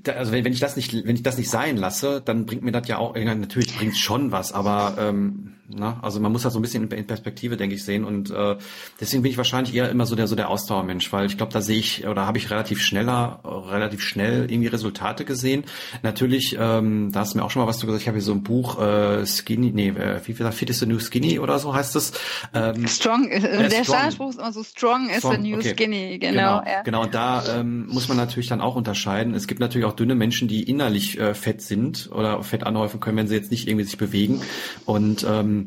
da, 0.03 0.11
also 0.13 0.31
wenn, 0.31 0.45
wenn 0.45 0.53
ich 0.53 0.59
das 0.59 0.75
nicht, 0.75 0.93
wenn 0.93 1.15
ich 1.15 1.23
das 1.23 1.37
nicht 1.37 1.49
sein 1.49 1.77
lasse, 1.77 2.21
dann 2.21 2.45
bringt 2.45 2.61
mir 2.63 2.71
das 2.71 2.87
ja 2.87 2.97
auch, 2.97 3.15
ja, 3.15 3.33
natürlich 3.33 3.75
bringt 3.75 3.97
schon 3.97 4.31
was, 4.31 4.51
aber 4.51 4.95
ähm, 4.99 5.55
na, 5.75 5.99
also 6.01 6.19
man 6.19 6.31
muss 6.31 6.43
das 6.43 6.53
so 6.53 6.59
ein 6.59 6.61
bisschen 6.61 6.89
in, 6.89 7.07
Perspektive, 7.07 7.57
denke 7.57 7.75
ich, 7.75 7.83
sehen. 7.83 8.03
Und 8.03 8.31
äh, 8.31 8.57
deswegen 8.99 9.23
bin 9.23 9.31
ich 9.31 9.37
wahrscheinlich 9.37 9.73
eher 9.73 9.89
immer 9.89 10.05
so 10.05 10.15
der 10.15 10.27
so 10.27 10.35
der 10.35 10.49
Ausdauermensch, 10.49 11.11
weil 11.11 11.25
ich 11.25 11.37
glaube, 11.37 11.51
da 11.51 11.61
sehe 11.61 11.79
ich 11.79 12.07
oder 12.07 12.25
habe 12.25 12.37
ich 12.37 12.51
relativ 12.51 12.81
schneller, 12.81 13.39
relativ 13.43 14.01
schnell 14.01 14.51
irgendwie 14.51 14.67
Resultate 14.67 15.25
gesehen. 15.25 15.63
Natürlich, 16.03 16.57
ähm, 16.59 17.11
da 17.11 17.21
hast 17.21 17.33
du 17.33 17.39
mir 17.39 17.45
auch 17.45 17.51
schon 17.51 17.61
mal 17.61 17.67
was 17.67 17.79
zu 17.79 17.85
gesagt. 17.85 18.01
Ich 18.01 18.07
habe 18.07 18.17
hier 18.17 18.25
so 18.25 18.33
ein 18.33 18.43
Buch 18.43 18.79
äh, 18.81 19.25
Skinny, 19.25 19.71
nee, 19.71 19.89
äh, 19.89 20.19
wie 20.25 20.33
viel 20.33 20.51
Fit 20.51 20.69
is 20.69 20.79
the 20.79 20.85
new 20.85 20.99
Skinny 20.99 21.39
oder 21.39 21.59
so 21.59 21.73
heißt 21.73 21.95
es. 21.95 22.13
Ähm, 22.53 22.87
Strong, 22.87 23.29
äh, 23.29 23.69
der 23.69 23.83
strong. 23.83 24.07
Ist 24.07 24.39
immer 24.39 24.53
so 24.53 24.63
strong 24.63 25.09
is 25.09 25.15
the 25.15 25.19
Strong, 25.19 25.41
new 25.41 25.57
okay. 25.57 25.73
skinny, 25.73 26.19
genau. 26.19 26.31
Genau, 26.41 26.63
ja. 26.65 26.81
genau. 26.83 27.03
Und 27.03 27.13
da 27.13 27.59
ähm, 27.59 27.87
muss 27.87 28.07
man 28.07 28.17
natürlich 28.17 28.47
dann 28.47 28.61
auch 28.61 28.75
unterscheiden. 28.75 29.33
Es 29.33 29.47
gibt 29.47 29.59
natürlich 29.59 29.85
auch 29.85 29.93
dünne 29.93 30.15
Menschen, 30.15 30.47
die 30.47 30.63
innerlich 30.63 31.19
äh, 31.19 31.33
fett 31.33 31.61
sind 31.61 32.09
oder 32.11 32.43
Fett 32.43 32.63
anhäufen 32.63 32.99
können, 32.99 33.17
wenn 33.17 33.27
sie 33.27 33.35
jetzt 33.35 33.51
nicht 33.51 33.67
irgendwie 33.67 33.85
sich 33.85 33.97
bewegen. 33.97 34.41
Und 34.85 35.25
ähm, 35.29 35.60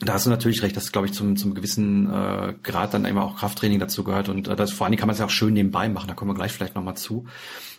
da 0.00 0.12
hast 0.12 0.26
du 0.26 0.30
natürlich 0.30 0.62
recht, 0.62 0.76
dass, 0.76 0.92
glaube 0.92 1.08
ich, 1.08 1.12
zum, 1.12 1.36
zum 1.36 1.54
gewissen 1.54 2.08
äh, 2.08 2.54
Grad 2.62 2.94
dann 2.94 3.04
immer 3.04 3.24
auch 3.24 3.36
Krafttraining 3.36 3.80
dazu 3.80 4.04
gehört. 4.04 4.28
Und 4.28 4.46
äh, 4.46 4.54
das, 4.54 4.72
vor 4.72 4.84
allen 4.84 4.92
Dingen 4.92 5.00
kann 5.00 5.08
man 5.08 5.14
es 5.14 5.18
ja 5.18 5.26
auch 5.26 5.30
schön 5.30 5.54
nebenbei 5.54 5.88
machen. 5.88 6.06
Da 6.06 6.14
kommen 6.14 6.30
wir 6.30 6.36
gleich 6.36 6.52
vielleicht 6.52 6.76
nochmal 6.76 6.96
zu, 6.96 7.26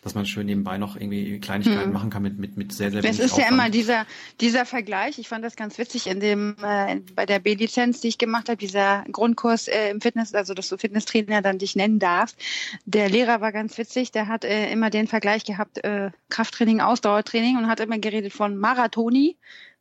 dass 0.04 0.16
man 0.16 0.26
schön 0.26 0.46
nebenbei 0.46 0.78
noch 0.78 0.98
irgendwie 0.98 1.40
Kleinigkeiten 1.40 1.94
machen 1.94 2.10
kann 2.10 2.22
mit, 2.22 2.38
mit, 2.38 2.58
mit 2.58 2.74
sehr, 2.74 2.92
sehr 2.92 3.00
Es 3.00 3.06
wenig 3.06 3.20
ist 3.20 3.38
ja 3.38 3.46
Aufwand. 3.46 3.52
immer 3.52 3.70
dieser, 3.70 4.06
dieser 4.42 4.66
Vergleich. 4.66 5.18
Ich 5.18 5.30
fand 5.30 5.46
das 5.46 5.56
ganz 5.56 5.78
witzig 5.78 6.08
in 6.08 6.20
dem, 6.20 6.58
äh, 6.62 6.98
bei 7.16 7.26
der 7.26 7.40
B-Lizenz, 7.40 8.02
die 8.02 8.10
ich 8.10 8.18
gemacht 8.18 8.50
habe, 8.50 8.58
dieser 8.58 9.06
Grundkurs 9.10 9.70
äh, 9.70 9.90
im 9.90 10.02
Fitness, 10.02 10.34
also 10.34 10.54
dass 10.54 10.68
du 10.68 10.78
Fitnesstrainer 10.78 11.42
dann 11.42 11.58
dich 11.58 11.78
nennen 11.78 12.00
darfst. 12.00 12.38
Der 12.86 13.10
Lehrer 13.10 13.40
war 13.40 13.54
ganz 13.54 13.78
witzig, 13.78 14.12
der 14.12 14.28
hat 14.28 14.44
äh, 14.44 14.70
immer 14.72 14.90
den 14.90 15.08
Vergleich 15.08 15.46
gehabt, 15.46 15.84
äh, 15.86 16.12
Krafttraining, 16.28 16.82
Ausdauertraining 16.82 17.58
und 17.58 17.68
hat 17.68 17.80
immer 17.80 17.98
geredet 17.98 18.34
von 18.34 18.58
Marathoni. 18.58 19.38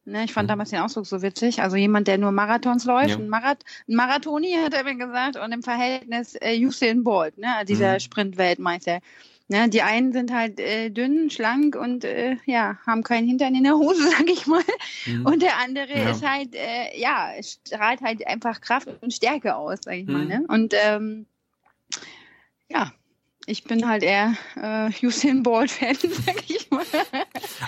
Ne, 0.08 0.24
ich 0.24 0.32
fand 0.32 0.46
Mhm. 0.46 0.52
damals 0.52 0.70
den 0.70 0.80
Ausdruck 0.80 1.06
so 1.06 1.20
witzig. 1.22 1.60
Also 1.62 1.76
jemand, 1.76 2.08
der 2.08 2.18
nur 2.18 2.32
Marathons 2.32 2.84
läuft, 2.84 3.10
Ja. 3.10 3.16
ein, 3.16 3.28
Marath 3.28 3.64
ein 3.88 3.94
Marathoni, 3.94 4.52
hat 4.52 4.72
er 4.74 4.84
mir 4.84 4.96
gesagt, 4.96 5.36
und 5.36 5.52
im 5.52 5.62
Verhältnis 5.62 6.34
äh, 6.40 6.58
Usain 6.64 7.04
Bolt, 7.04 7.36
ne, 7.38 7.64
dieser 7.66 7.94
Mhm. 7.94 8.00
Sprintweltmeister. 8.00 9.00
Ne, 9.50 9.68
die 9.70 9.80
einen 9.82 10.12
sind 10.12 10.30
halt 10.32 10.60
äh, 10.60 10.90
dünn, 10.90 11.30
schlank 11.30 11.74
und 11.74 12.04
äh, 12.04 12.36
ja, 12.44 12.78
haben 12.86 13.02
keinen 13.02 13.26
Hintern 13.28 13.54
in 13.54 13.64
der 13.64 13.76
Hose, 13.76 14.02
sag 14.10 14.28
ich 14.28 14.46
mal. 14.46 14.62
Mhm. 15.06 15.24
Und 15.26 15.42
der 15.42 15.56
andere 15.58 15.92
Ja. 15.92 16.10
ist 16.10 16.22
halt, 16.26 16.54
äh, 16.54 16.98
ja, 16.98 17.30
strahlt 17.42 18.00
halt 18.02 18.26
einfach 18.26 18.60
Kraft 18.60 18.88
und 19.00 19.12
Stärke 19.12 19.56
aus, 19.56 19.78
sag 19.82 19.94
ich 19.94 20.06
mal. 20.06 20.22
Mhm. 20.22 20.28
Ne? 20.28 20.44
Und 20.48 20.74
ähm, 20.86 21.26
ja, 22.70 22.92
ich 23.48 23.64
bin 23.64 23.88
halt 23.88 24.02
eher 24.02 24.34
äh, 24.56 24.90
Usain 25.04 25.42
Bolt-Fan, 25.42 25.96
sag 26.26 26.48
ich 26.48 26.70
mal. 26.70 26.84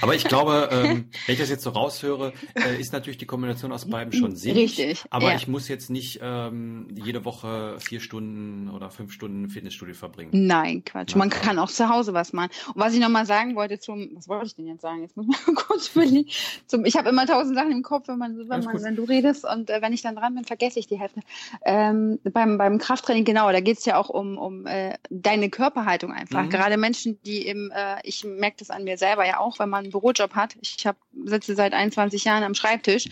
Aber 0.02 0.14
ich 0.14 0.24
glaube, 0.24 0.68
ähm, 0.70 1.08
wenn 1.26 1.32
ich 1.32 1.38
das 1.38 1.48
jetzt 1.48 1.62
so 1.62 1.70
raushöre, 1.70 2.32
äh, 2.54 2.78
ist 2.78 2.92
natürlich 2.92 3.18
die 3.18 3.26
Kombination 3.26 3.72
aus 3.72 3.88
beiden 3.88 4.12
schon 4.12 4.36
sinnig. 4.36 4.78
Richtig, 4.78 5.04
Aber 5.10 5.30
ja. 5.30 5.36
ich 5.36 5.48
muss 5.48 5.68
jetzt 5.68 5.90
nicht 5.90 6.20
ähm, 6.22 6.88
jede 6.94 7.24
Woche 7.24 7.76
vier 7.78 8.00
Stunden 8.00 8.68
oder 8.68 8.90
fünf 8.90 9.12
Stunden 9.12 9.48
Fitnessstudio 9.48 9.94
verbringen. 9.94 10.30
Nein, 10.32 10.84
Quatsch. 10.84 11.16
Man 11.16 11.30
kann 11.30 11.58
auch 11.58 11.70
zu 11.70 11.88
Hause 11.88 12.12
was 12.12 12.32
machen. 12.32 12.50
Und 12.68 12.80
was 12.80 12.94
ich 12.94 13.00
nochmal 13.00 13.26
sagen 13.26 13.56
wollte 13.56 13.78
zum, 13.78 14.10
was 14.14 14.28
wollte 14.28 14.46
ich 14.46 14.54
denn 14.54 14.66
jetzt 14.66 14.82
sagen? 14.82 15.00
Jetzt 15.02 15.16
muss 15.16 15.26
man 15.26 15.54
kurz 15.54 15.88
überlegen. 15.94 16.28
Zum, 16.66 16.84
ich 16.84 16.96
habe 16.96 17.08
immer 17.08 17.26
tausend 17.26 17.56
Sachen 17.56 17.72
im 17.72 17.82
Kopf, 17.82 18.08
wenn 18.08 18.18
man, 18.18 18.38
wenn, 18.38 18.52
Alles 18.52 18.66
man, 18.66 18.76
gut. 18.76 18.84
wenn 18.84 18.96
du 18.96 19.04
redest 19.04 19.44
und 19.44 19.70
äh, 19.70 19.80
wenn 19.80 19.92
ich 19.92 20.02
dann 20.02 20.14
dran 20.14 20.34
bin, 20.34 20.44
vergesse 20.44 20.78
ich 20.78 20.86
die 20.86 20.98
Hälfte. 20.98 21.20
Ähm, 21.64 22.18
beim, 22.24 22.58
beim 22.58 22.78
Krafttraining, 22.78 23.24
genau, 23.24 23.50
da 23.50 23.60
geht's 23.60 23.86
ja 23.86 23.96
auch 23.96 24.10
um, 24.10 24.36
um 24.36 24.66
äh, 24.66 24.98
deine 25.08 25.48
Körperhaltung 25.70 26.12
einfach. 26.12 26.44
Mhm. 26.44 26.50
Gerade 26.50 26.76
Menschen, 26.76 27.20
die 27.22 27.46
im, 27.46 27.70
äh, 27.70 27.96
ich 28.02 28.24
merke 28.24 28.56
das 28.58 28.70
an 28.70 28.84
mir 28.84 28.98
selber 28.98 29.26
ja 29.26 29.38
auch, 29.38 29.58
wenn 29.58 29.68
man 29.68 29.84
einen 29.84 29.92
Bürojob 29.92 30.34
hat. 30.34 30.56
Ich 30.60 30.86
hab, 30.86 30.96
sitze 31.24 31.54
seit 31.54 31.72
21 31.72 32.24
Jahren 32.24 32.42
am 32.42 32.54
Schreibtisch 32.54 33.06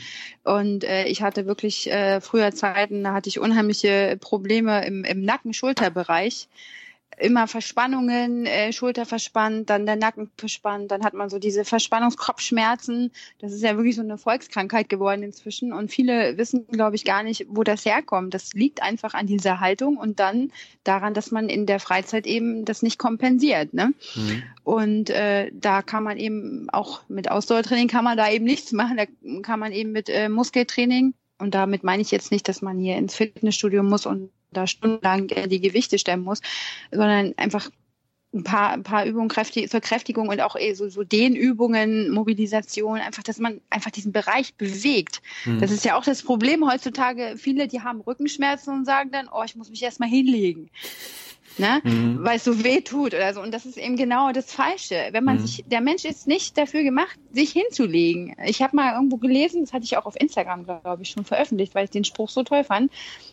und 0.45 0.85
äh, 0.85 1.05
ich 1.05 1.23
hatte 1.23 1.47
wirklich 1.47 1.91
äh, 1.91 2.21
früher 2.21 2.53
Zeiten, 2.53 3.05
da 3.05 3.13
hatte 3.13 3.29
ich 3.29 3.39
unheimliche 3.39 4.19
Probleme 4.21 4.85
im, 4.85 5.05
im 5.05 5.23
Nacken-Schulterbereich 5.23 6.49
immer 7.21 7.47
Verspannungen, 7.47 8.47
äh, 8.47 8.73
Schulter 8.73 9.07
verspannt, 9.07 9.71
dann 9.71 9.87
der 9.87 9.97
Nacken 9.97 10.31
verspannt, 10.37 10.91
dann 10.91 11.05
hat 11.05 11.15
man 11.15 11.31
so 11.31 11.39
diese 11.39 11.65
Verspannungskopfschmerzen. 11.65 13.13
Das 13.39 13.53
ist 13.53 13.63
ja 13.63 13.77
wirklich 13.77 13.97
so 13.97 14.03
eine 14.03 14.19
Volkskrankheit 14.19 14.89
geworden 14.89 15.23
inzwischen 15.23 15.73
und 15.73 15.91
viele 15.91 16.37
wissen, 16.39 16.67
glaube 16.69 16.97
ich, 16.97 17.05
gar 17.05 17.23
nicht, 17.23 17.47
wo 17.49 17.63
das 17.63 17.85
herkommt. 17.85 18.35
Das 18.35 18.53
liegt 18.53 18.83
einfach 18.83 19.15
an 19.15 19.27
dieser 19.27 19.61
Haltung 19.61 19.97
und 19.97 20.21
dann 20.21 20.53
daran, 20.85 21.15
dass 21.15 21.31
man 21.31 21.49
in 21.49 21.67
der 21.67 21.81
Freizeit 21.81 22.27
eben 22.27 22.65
das 22.65 22.83
nicht 22.83 22.99
kompensiert. 22.99 23.75
Ne? 23.75 23.93
Mhm. 24.15 24.43
Und 24.65 25.11
äh, 25.11 25.51
da 25.53 25.83
kann 25.83 26.03
man 26.03 26.19
eben 26.19 26.69
auch 26.71 27.03
mit 27.09 27.31
Ausdauertraining 27.31 27.89
kann 27.89 28.05
man 28.05 28.17
da 28.17 28.31
eben 28.31 28.45
nichts 28.45 28.73
machen. 28.73 28.97
Da 28.97 29.05
kann 29.43 29.61
man 29.61 29.73
eben 29.73 29.93
mit 29.93 30.09
äh, 30.09 30.29
Muskeltraining 30.29 31.15
und 31.39 31.55
damit 31.55 31.85
meine 31.85 32.03
ich 32.03 32.11
jetzt 32.11 32.33
nicht, 32.33 32.49
dass 32.49 32.63
man 32.63 32.79
hier 32.79 32.97
ins 32.97 33.15
Fitnessstudio 33.15 33.83
muss 33.83 34.07
und 34.07 34.31
da 34.53 34.67
stundenlang 34.67 35.29
äh, 35.31 35.49
die 35.49 35.61
Gewichte 35.61 35.99
stemmen 35.99 36.25
muss, 36.25 36.41
sondern 36.91 37.35
einfach 37.37 37.71
ein 38.35 38.45
paar, 38.45 38.73
ein 38.73 38.83
paar 38.83 39.07
Übungen 39.07 39.29
kräftig, 39.29 39.71
zur 39.71 39.81
Kräftigung 39.81 40.29
und 40.29 40.41
auch 40.41 40.55
eh 40.55 40.75
so, 40.75 40.89
so 40.89 41.03
Dehnübungen, 41.03 42.11
Mobilisation, 42.11 42.99
einfach, 42.99 43.23
dass 43.23 43.39
man 43.39 43.61
einfach 43.71 43.91
diesen 43.91 44.13
Bereich 44.13 44.55
bewegt. 44.55 45.23
Mhm. 45.47 45.61
Das 45.61 45.71
ist 45.71 45.85
ja 45.85 45.97
auch 45.97 46.05
das 46.05 46.23
Problem 46.23 46.71
heutzutage. 46.71 47.35
Viele, 47.39 47.69
die 47.69 47.81
haben 47.81 48.01
Rückenschmerzen 48.03 48.75
und 48.75 48.85
sagen 48.85 49.11
dann, 49.11 49.29
oh, 49.33 49.43
ich 49.45 49.57
muss 49.57 49.71
mich 49.71 49.83
erstmal 49.83 50.11
hinlegen. 50.11 50.69
Ne? 51.57 51.81
Mhm. 51.83 52.19
weil 52.23 52.37
es 52.37 52.45
so 52.45 52.63
weh 52.63 52.83
tut 52.83 53.15
oder 53.15 53.35
so. 53.35 53.41
Und 53.41 53.53
das 53.53 53.67
ist 53.67 53.77
eben 53.79 53.97
genau 53.97 54.31
das 54.33 54.53
Falsche. 54.53 55.09
Wenn 55.13 55.25
man 55.25 55.37
Mhm. 55.39 55.47
sich, 55.47 55.65
der 55.67 55.81
Mensch 55.81 56.05
ist 56.05 56.29
nicht 56.29 56.57
dafür 56.57 56.83
gemacht, 56.85 57.19
sich 57.33 57.51
hinzulegen. 57.51 58.37
Ich 58.45 58.63
habe 58.63 58.77
mal 58.77 58.95
irgendwo 58.95 59.17
gelesen, 59.17 59.63
das 59.63 59.73
hatte 59.73 59.85
ich 59.85 59.97
auch 59.97 60.07
auf 60.07 60.15
Instagram, 60.21 60.65
glaube 60.65 61.03
ich, 61.03 61.11
schon 61.11 61.25
veröffentlicht, 61.25 61.75
weil 61.75 61.85
ich 61.85 61.91
den 61.91 62.05
Spruch 62.05 62.29
so 62.29 62.43
toll 62.45 62.63
fand. 62.63 62.93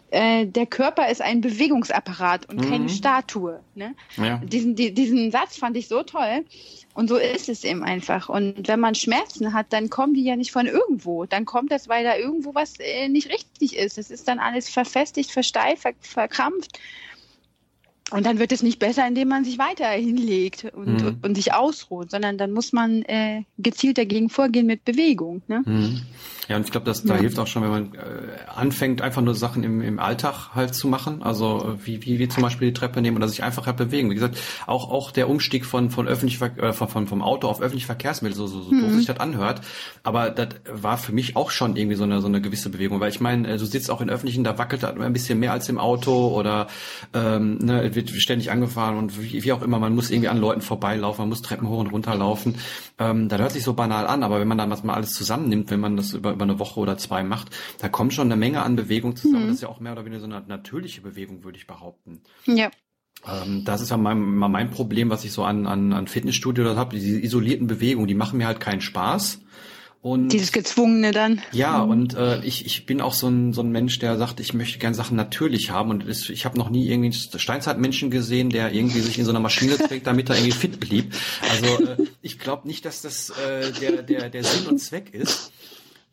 Äh, 0.09 0.47
der 0.47 0.65
Körper 0.65 1.09
ist 1.09 1.21
ein 1.21 1.41
Bewegungsapparat 1.41 2.47
und 2.49 2.61
keine 2.61 2.85
Mhm. 2.85 2.89
Statue. 2.89 3.59
Ne? 3.75 3.93
Ja. 4.17 4.37
Diesen, 4.37 4.75
die, 4.75 4.93
diesen 4.93 5.29
Satz 5.31 5.57
fand 5.57 5.75
ich 5.77 5.87
so 5.87 6.01
toll. 6.03 6.45
Und 6.93 7.09
so 7.09 7.17
ist 7.17 7.49
es 7.49 7.63
eben 7.63 7.83
einfach. 7.83 8.29
Und 8.29 8.67
wenn 8.67 8.79
man 8.79 8.95
Schmerzen 8.95 9.53
hat, 9.53 9.67
dann 9.71 9.89
kommen 9.89 10.13
die 10.13 10.23
ja 10.23 10.35
nicht 10.35 10.51
von 10.51 10.65
irgendwo. 10.65 11.25
Dann 11.25 11.43
kommt 11.45 11.71
das, 11.71 11.89
weil 11.89 12.03
da 12.05 12.15
irgendwo 12.15 12.55
was 12.55 12.79
äh, 12.79 13.09
nicht 13.09 13.29
richtig 13.29 13.75
ist. 13.75 13.97
Das 13.97 14.09
ist 14.09 14.27
dann 14.27 14.39
alles 14.39 14.69
verfestigt, 14.69 15.31
versteift, 15.31 15.81
ver 15.81 15.93
verkrampft. 15.99 16.79
Und 18.11 18.25
dann 18.25 18.37
wird 18.37 18.51
es 18.51 18.61
nicht 18.61 18.77
besser, 18.79 19.07
indem 19.07 19.29
man 19.29 19.43
sich 19.43 19.57
weiter 19.57 19.87
hinlegt 19.89 20.65
und, 20.75 21.01
Mhm. 21.03 21.17
und 21.23 21.35
sich 21.35 21.53
ausruht, 21.53 22.11
sondern 22.11 22.37
dann 22.37 22.51
muss 22.51 22.71
man 22.71 23.01
äh, 23.03 23.43
gezielt 23.57 23.97
dagegen 23.97 24.29
vorgehen 24.29 24.67
mit 24.67 24.85
Bewegung. 24.85 25.41
Ne? 25.47 25.63
Mhm. 25.65 26.01
Ja, 26.47 26.57
und 26.57 26.65
ich 26.65 26.71
glaube, 26.71 26.85
das 26.85 27.01
da 27.03 27.15
Ja. 27.15 27.21
hilft 27.21 27.39
auch 27.39 27.47
schon, 27.47 27.63
wenn 27.63 27.71
man 27.71 27.95
äh, 27.95 27.99
anfängt, 28.55 29.01
einfach 29.01 29.23
nur 29.23 29.33
Sachen 29.33 29.63
im, 29.63 29.81
im 29.81 29.97
Alltag 29.97 30.51
halt 30.53 30.75
zu 30.75 30.87
machen. 30.87 31.23
Also 31.23 31.75
äh, 31.81 31.87
wie, 31.87 32.05
wie, 32.05 32.19
wie 32.19 32.27
zum 32.27 32.43
Beispiel 32.43 32.67
die 32.67 32.73
Treppe 32.75 33.01
nehmen 33.01 33.17
oder 33.17 33.27
sich 33.27 33.41
einfach 33.41 33.65
halt 33.65 33.77
bewegen. 33.77 34.11
Wie 34.11 34.13
gesagt, 34.13 34.37
auch 34.67 34.91
auch 34.91 35.09
der 35.09 35.27
Umstieg 35.27 35.65
von 35.65 35.89
von 35.89 36.07
öffentlich 36.07 36.39
äh, 36.39 36.71
von, 36.73 36.87
von 36.87 37.07
vom 37.07 37.23
Auto 37.23 37.47
auf 37.47 37.61
öffentliche 37.61 37.87
Verkehrsmittel, 37.87 38.37
so 38.37 38.45
so, 38.45 38.61
so 38.61 38.69
doof 38.79 38.93
sich 38.93 39.07
das 39.07 39.19
anhört. 39.19 39.61
Aber 40.03 40.29
das 40.29 40.49
war 40.71 40.99
für 40.99 41.13
mich 41.13 41.35
auch 41.35 41.49
schon 41.49 41.75
irgendwie 41.75 41.95
so 41.97 42.03
eine 42.03 42.21
so 42.21 42.27
eine 42.27 42.39
gewisse 42.41 42.69
Bewegung, 42.69 42.99
weil 42.99 43.09
ich 43.09 43.19
meine, 43.19 43.47
äh, 43.47 43.57
du 43.57 43.65
sitzt 43.65 43.89
auch 43.89 44.01
in 44.01 44.11
öffentlichen, 44.11 44.43
da 44.43 44.59
wackelt 44.59 44.83
das 44.83 44.95
ein 44.95 45.13
bisschen 45.13 45.39
mehr 45.39 45.51
als 45.51 45.67
im 45.69 45.79
Auto 45.79 46.27
oder 46.27 46.67
ähm, 47.15 47.57
ne, 47.57 47.94
wird 47.95 48.09
ständig 48.09 48.51
angefahren 48.51 48.97
und 48.97 49.21
wie, 49.21 49.43
wie 49.43 49.51
auch 49.51 49.61
immer, 49.61 49.79
man 49.79 49.95
muss 49.95 50.11
irgendwie 50.11 50.29
an 50.29 50.37
Leuten 50.37 50.61
vorbeilaufen, 50.61 51.21
man 51.21 51.29
muss 51.29 51.41
Treppen 51.41 51.67
hoch 51.67 51.79
und 51.79 51.87
runter 51.87 52.15
laufen. 52.15 52.55
Ähm, 52.99 53.29
das 53.29 53.39
hört 53.39 53.51
sich 53.51 53.63
so 53.63 53.73
banal 53.73 54.07
an, 54.07 54.23
aber 54.23 54.39
wenn 54.39 54.47
man 54.47 54.57
dann 54.57 54.69
was 54.69 54.83
mal 54.83 54.93
alles 54.93 55.13
zusammennimmt, 55.13 55.71
wenn 55.71 55.79
man 55.79 55.97
das 55.97 56.13
über, 56.13 56.33
über 56.33 56.43
eine 56.43 56.59
Woche 56.59 56.79
oder 56.79 56.97
zwei 56.97 57.23
macht, 57.23 57.55
da 57.79 57.89
kommt 57.89 58.13
schon 58.13 58.27
eine 58.27 58.37
Menge 58.37 58.61
an 58.61 58.75
Bewegung 58.75 59.15
zusammen. 59.15 59.47
Das 59.47 59.55
ist 59.55 59.61
ja 59.61 59.69
auch 59.69 59.79
mehr 59.79 59.93
oder 59.93 60.05
weniger 60.05 60.21
so 60.21 60.27
eine 60.27 60.43
natürliche 60.47 61.01
Bewegung, 61.01 61.43
würde 61.43 61.57
ich 61.57 61.67
behaupten. 61.67 62.21
Ja. 62.45 62.69
Ähm, 63.27 63.63
das 63.65 63.81
ist 63.81 63.89
ja 63.91 63.97
mein, 63.97 64.19
mein 64.19 64.69
Problem, 64.69 65.09
was 65.09 65.25
ich 65.25 65.31
so 65.31 65.43
an, 65.43 65.65
an, 65.65 65.93
an 65.93 66.07
Fitnessstudio 66.07 66.75
habe. 66.75 66.95
Diese 66.95 67.19
isolierten 67.19 67.67
Bewegungen, 67.67 68.07
die 68.07 68.15
machen 68.15 68.37
mir 68.37 68.47
halt 68.47 68.59
keinen 68.59 68.81
Spaß. 68.81 69.41
Und 70.05 70.27
Dieses 70.29 70.51
Gezwungene 70.51 71.11
dann. 71.11 71.41
Ja, 71.51 71.81
und 71.81 72.13
äh, 72.13 72.39
ich, 72.43 72.67
ich 72.67 72.85
bin 72.85 73.01
auch 73.01 73.15
so 73.15 73.27
ein, 73.27 73.53
so 73.53 73.63
ein 73.63 73.71
Mensch, 73.71 73.97
der 73.97 74.19
sagt, 74.19 74.39
ich 74.39 74.53
möchte 74.53 74.77
gern 74.77 74.93
Sachen 74.93 75.17
natürlich 75.17 75.71
haben. 75.71 75.89
Und 75.89 76.07
es, 76.07 76.29
ich 76.29 76.45
habe 76.45 76.59
noch 76.59 76.69
nie 76.69 76.87
irgendwie 76.87 77.07
einen 77.07 77.39
Steinzeitmenschen 77.39 78.11
gesehen, 78.11 78.51
der 78.51 78.71
irgendwie 78.71 78.99
sich 78.99 79.17
in 79.17 79.25
so 79.25 79.31
einer 79.31 79.39
Maschine 79.39 79.79
trägt, 79.79 80.05
damit 80.05 80.29
er 80.29 80.35
irgendwie 80.35 80.51
fit 80.51 80.79
blieb. 80.79 81.11
Also 81.49 81.83
äh, 81.83 81.97
ich 82.21 82.37
glaube 82.37 82.67
nicht, 82.67 82.85
dass 82.85 83.01
das 83.01 83.31
äh, 83.31 83.71
der, 83.81 84.03
der, 84.03 84.29
der 84.29 84.43
Sinn 84.43 84.67
und 84.67 84.77
Zweck 84.77 85.11
ist. 85.11 85.51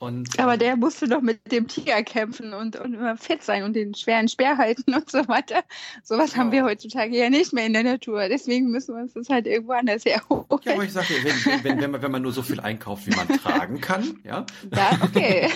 Und, 0.02 0.36
Aber 0.40 0.54
ähm, 0.54 0.58
der 0.58 0.76
musste 0.76 1.06
doch 1.06 1.20
mit 1.20 1.52
dem 1.52 1.68
Tiger 1.68 2.02
kämpfen 2.02 2.54
und, 2.54 2.74
und 2.74 2.94
immer 2.94 3.16
fit 3.16 3.40
sein 3.44 3.62
und 3.62 3.74
den 3.74 3.94
schweren 3.94 4.26
Speer 4.26 4.58
halten 4.58 4.92
und 4.94 5.08
so 5.08 5.28
weiter. 5.28 5.62
Sowas 6.02 6.32
ja. 6.32 6.38
haben 6.38 6.50
wir 6.50 6.64
heutzutage 6.64 7.16
ja 7.16 7.30
nicht 7.30 7.52
mehr 7.52 7.66
in 7.66 7.72
der 7.72 7.84
Natur. 7.84 8.28
Deswegen 8.28 8.72
müssen 8.72 8.96
wir 8.96 9.02
uns 9.02 9.12
das 9.12 9.28
halt 9.28 9.46
irgendwo 9.46 9.74
anders 9.74 10.04
herholen. 10.04 10.44
Ja, 10.64 10.74
aber 10.74 10.82
ich 10.82 10.92
sage, 10.92 11.06
wenn, 11.22 11.62
wenn, 11.62 11.80
wenn, 11.80 11.90
man, 11.92 12.02
wenn 12.02 12.10
man 12.10 12.20
nur 12.20 12.32
so 12.32 12.42
viel 12.42 12.58
einkauft, 12.58 13.06
wie 13.06 13.14
man 13.14 13.28
tragen 13.28 13.80
kann, 13.80 14.18
ja. 14.24 14.44
Ja, 14.74 14.98
okay. 15.02 15.48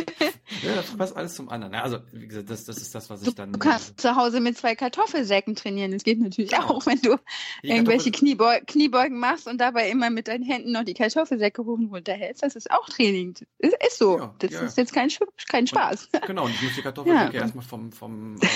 ja, 0.62 0.74
das 0.74 0.96
passt 0.96 1.16
alles 1.16 1.34
zum 1.34 1.48
anderen. 1.48 1.74
Also, 1.74 1.98
wie 2.12 2.26
gesagt, 2.26 2.50
das, 2.50 2.64
das 2.64 2.78
ist 2.78 2.94
das, 2.94 3.10
was 3.10 3.22
ich 3.22 3.34
dann. 3.34 3.52
Du 3.52 3.58
kannst 3.58 4.00
zu 4.00 4.16
Hause 4.16 4.40
mit 4.40 4.56
zwei 4.56 4.74
Kartoffelsäcken 4.74 5.54
trainieren. 5.54 5.92
Das 5.92 6.04
geht 6.04 6.20
natürlich 6.20 6.52
ja. 6.52 6.64
auch, 6.64 6.84
wenn 6.86 7.00
du 7.00 7.16
die 7.62 7.68
irgendwelche 7.68 8.10
Kniebeu 8.10 8.60
Kniebeugen 8.66 9.18
machst 9.18 9.46
und 9.46 9.58
dabei 9.58 9.90
immer 9.90 10.10
mit 10.10 10.28
deinen 10.28 10.44
Händen 10.44 10.72
noch 10.72 10.84
die 10.84 10.94
Kartoffelsäcke 10.94 11.64
hoch 11.64 11.78
und 11.78 11.92
runter 11.92 12.12
hältst. 12.12 12.42
Das 12.42 12.56
ist 12.56 12.70
auch 12.70 12.88
Training. 12.88 13.34
Ist, 13.58 13.76
ist 13.86 13.98
so. 13.98 14.18
Ja, 14.18 14.34
das 14.38 14.50
ja, 14.50 14.60
ist 14.62 14.76
jetzt 14.76 14.92
kein, 14.92 15.10
kein 15.48 15.66
Spaß. 15.66 16.08
Und, 16.12 16.22
genau, 16.22 16.44
und 16.44 16.50
ich 16.50 16.62
muss 16.62 16.74
die 16.74 16.82
Kartoffelsäcke 16.82 17.36
erstmal 17.36 17.64
vom, 17.64 17.92
vom 17.92 18.36
äh, 18.36 18.46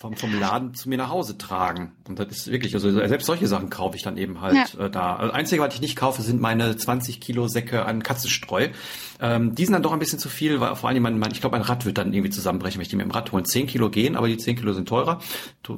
vom, 0.00 0.14
vom 0.14 0.38
Laden 0.38 0.74
zu 0.74 0.88
mir 0.88 0.96
nach 0.96 1.08
Hause 1.08 1.36
tragen. 1.38 1.90
Und 2.06 2.20
das 2.20 2.28
ist 2.28 2.52
wirklich, 2.52 2.72
also 2.74 2.90
selbst 2.90 3.26
solche 3.26 3.48
Sachen 3.48 3.68
kaufe 3.68 3.96
ich 3.96 4.04
dann 4.04 4.16
eben 4.16 4.40
halt 4.40 4.74
ja. 4.74 4.86
äh, 4.86 4.90
da. 4.90 5.16
Also 5.16 5.32
Einzige, 5.32 5.60
was 5.60 5.74
ich 5.74 5.80
nicht 5.80 5.96
kaufe, 5.96 6.22
sind 6.22 6.40
meine 6.40 6.76
20 6.76 7.20
Kilo 7.20 7.48
Säcke 7.48 7.84
an 7.84 8.04
Katzenstreu. 8.04 8.68
Ähm, 9.20 9.56
die 9.56 9.64
sind 9.64 9.72
dann 9.72 9.82
doch 9.82 9.92
ein 9.92 9.98
bisschen 9.98 10.20
zu 10.20 10.28
viel, 10.28 10.60
weil 10.60 10.76
vor 10.76 10.88
allem, 10.88 11.02
mein, 11.02 11.18
mein, 11.18 11.32
ich 11.32 11.40
glaube, 11.40 11.56
ein 11.56 11.62
Rad 11.62 11.84
wird 11.84 11.98
dann 11.98 12.12
irgendwie 12.12 12.30
zusammenbrechen, 12.30 12.78
wenn 12.78 12.82
ich 12.82 12.90
die 12.90 12.96
mit 12.96 13.06
dem 13.06 13.10
Rad 13.10 13.32
holen. 13.32 13.44
10 13.44 13.66
Kilo 13.66 13.90
gehen, 13.90 14.14
aber 14.14 14.28
die 14.28 14.36
10 14.36 14.54
Kilo 14.54 14.72
sind 14.72 14.88
teurer, 14.88 15.20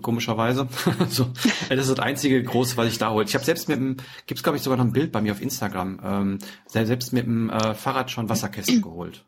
komischerweise. 0.03 0.69
so, 1.09 1.31
das 1.71 1.79
ist 1.79 1.91
das 1.91 1.99
einzige 1.99 2.43
große, 2.43 2.77
was 2.77 2.89
ich 2.89 2.99
da 2.99 3.11
hole. 3.11 3.25
Ich 3.25 3.35
habe 3.35 3.45
selbst 3.45 3.71
mit 3.71 3.79
dem, 3.79 3.97
gibt's 4.27 4.43
glaube 4.43 4.59
ich 4.59 4.63
sogar 4.63 4.77
noch 4.77 4.85
ein 4.85 4.93
Bild 4.93 5.13
bei 5.13 5.23
mir 5.23 5.33
auf 5.33 5.41
Instagram, 5.41 5.99
ähm, 6.05 6.39
selbst 6.67 7.15
mit 7.15 7.25
dem 7.25 7.49
äh, 7.49 7.73
Fahrrad 7.73 8.11
schon 8.11 8.29
Wasserkästen 8.29 8.83
geholt. 8.83 9.25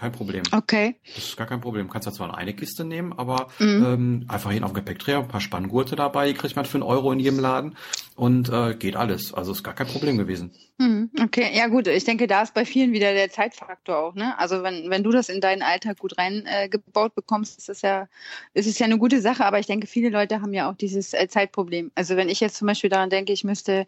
Kein 0.00 0.12
Problem. 0.12 0.42
Okay. 0.50 0.96
Das 1.14 1.24
ist 1.24 1.36
gar 1.36 1.46
kein 1.46 1.60
Problem. 1.60 1.86
Du 1.86 1.92
kannst 1.92 2.06
da 2.06 2.12
zwar 2.12 2.34
eine 2.34 2.54
Kiste 2.54 2.86
nehmen, 2.86 3.12
aber 3.12 3.48
mhm. 3.58 3.84
ähm, 3.84 4.24
einfach 4.28 4.50
hin 4.50 4.64
auf 4.64 4.72
Gepäckträger, 4.72 5.18
ein 5.18 5.28
paar 5.28 5.42
Spanngurte 5.42 5.94
dabei, 5.94 6.28
die 6.28 6.32
kriegt 6.32 6.56
man 6.56 6.64
für 6.64 6.78
einen 6.78 6.84
Euro 6.84 7.12
in 7.12 7.20
jedem 7.20 7.38
Laden 7.38 7.76
und 8.16 8.48
äh, 8.48 8.74
geht 8.74 8.96
alles. 8.96 9.34
Also 9.34 9.52
ist 9.52 9.62
gar 9.62 9.74
kein 9.74 9.88
Problem 9.88 10.16
gewesen. 10.16 10.54
Mhm. 10.78 11.10
Okay, 11.22 11.50
ja 11.52 11.66
gut, 11.66 11.86
ich 11.86 12.04
denke, 12.04 12.26
da 12.26 12.40
ist 12.40 12.54
bei 12.54 12.64
vielen 12.64 12.92
wieder 12.92 13.12
der 13.12 13.28
Zeitfaktor 13.30 13.98
auch, 13.98 14.14
ne? 14.14 14.38
Also 14.38 14.62
wenn, 14.62 14.88
wenn 14.88 15.02
du 15.02 15.10
das 15.10 15.28
in 15.28 15.42
deinen 15.42 15.60
Alltag 15.60 15.98
gut 15.98 16.16
reingebaut 16.16 17.12
äh, 17.12 17.14
bekommst, 17.14 17.58
ist 17.58 17.68
das 17.68 17.82
ja, 17.82 18.08
ist 18.54 18.66
es 18.66 18.78
ja 18.78 18.86
eine 18.86 18.96
gute 18.96 19.20
Sache, 19.20 19.44
aber 19.44 19.58
ich 19.58 19.66
denke, 19.66 19.86
viele 19.86 20.08
Leute 20.08 20.40
haben 20.40 20.54
ja 20.54 20.70
auch 20.70 20.76
dieses 20.76 21.12
äh, 21.12 21.28
Zeitproblem. 21.28 21.90
Also 21.94 22.16
wenn 22.16 22.30
ich 22.30 22.40
jetzt 22.40 22.56
zum 22.56 22.68
Beispiel 22.68 22.88
daran 22.88 23.10
denke, 23.10 23.34
ich 23.34 23.44
müsste 23.44 23.86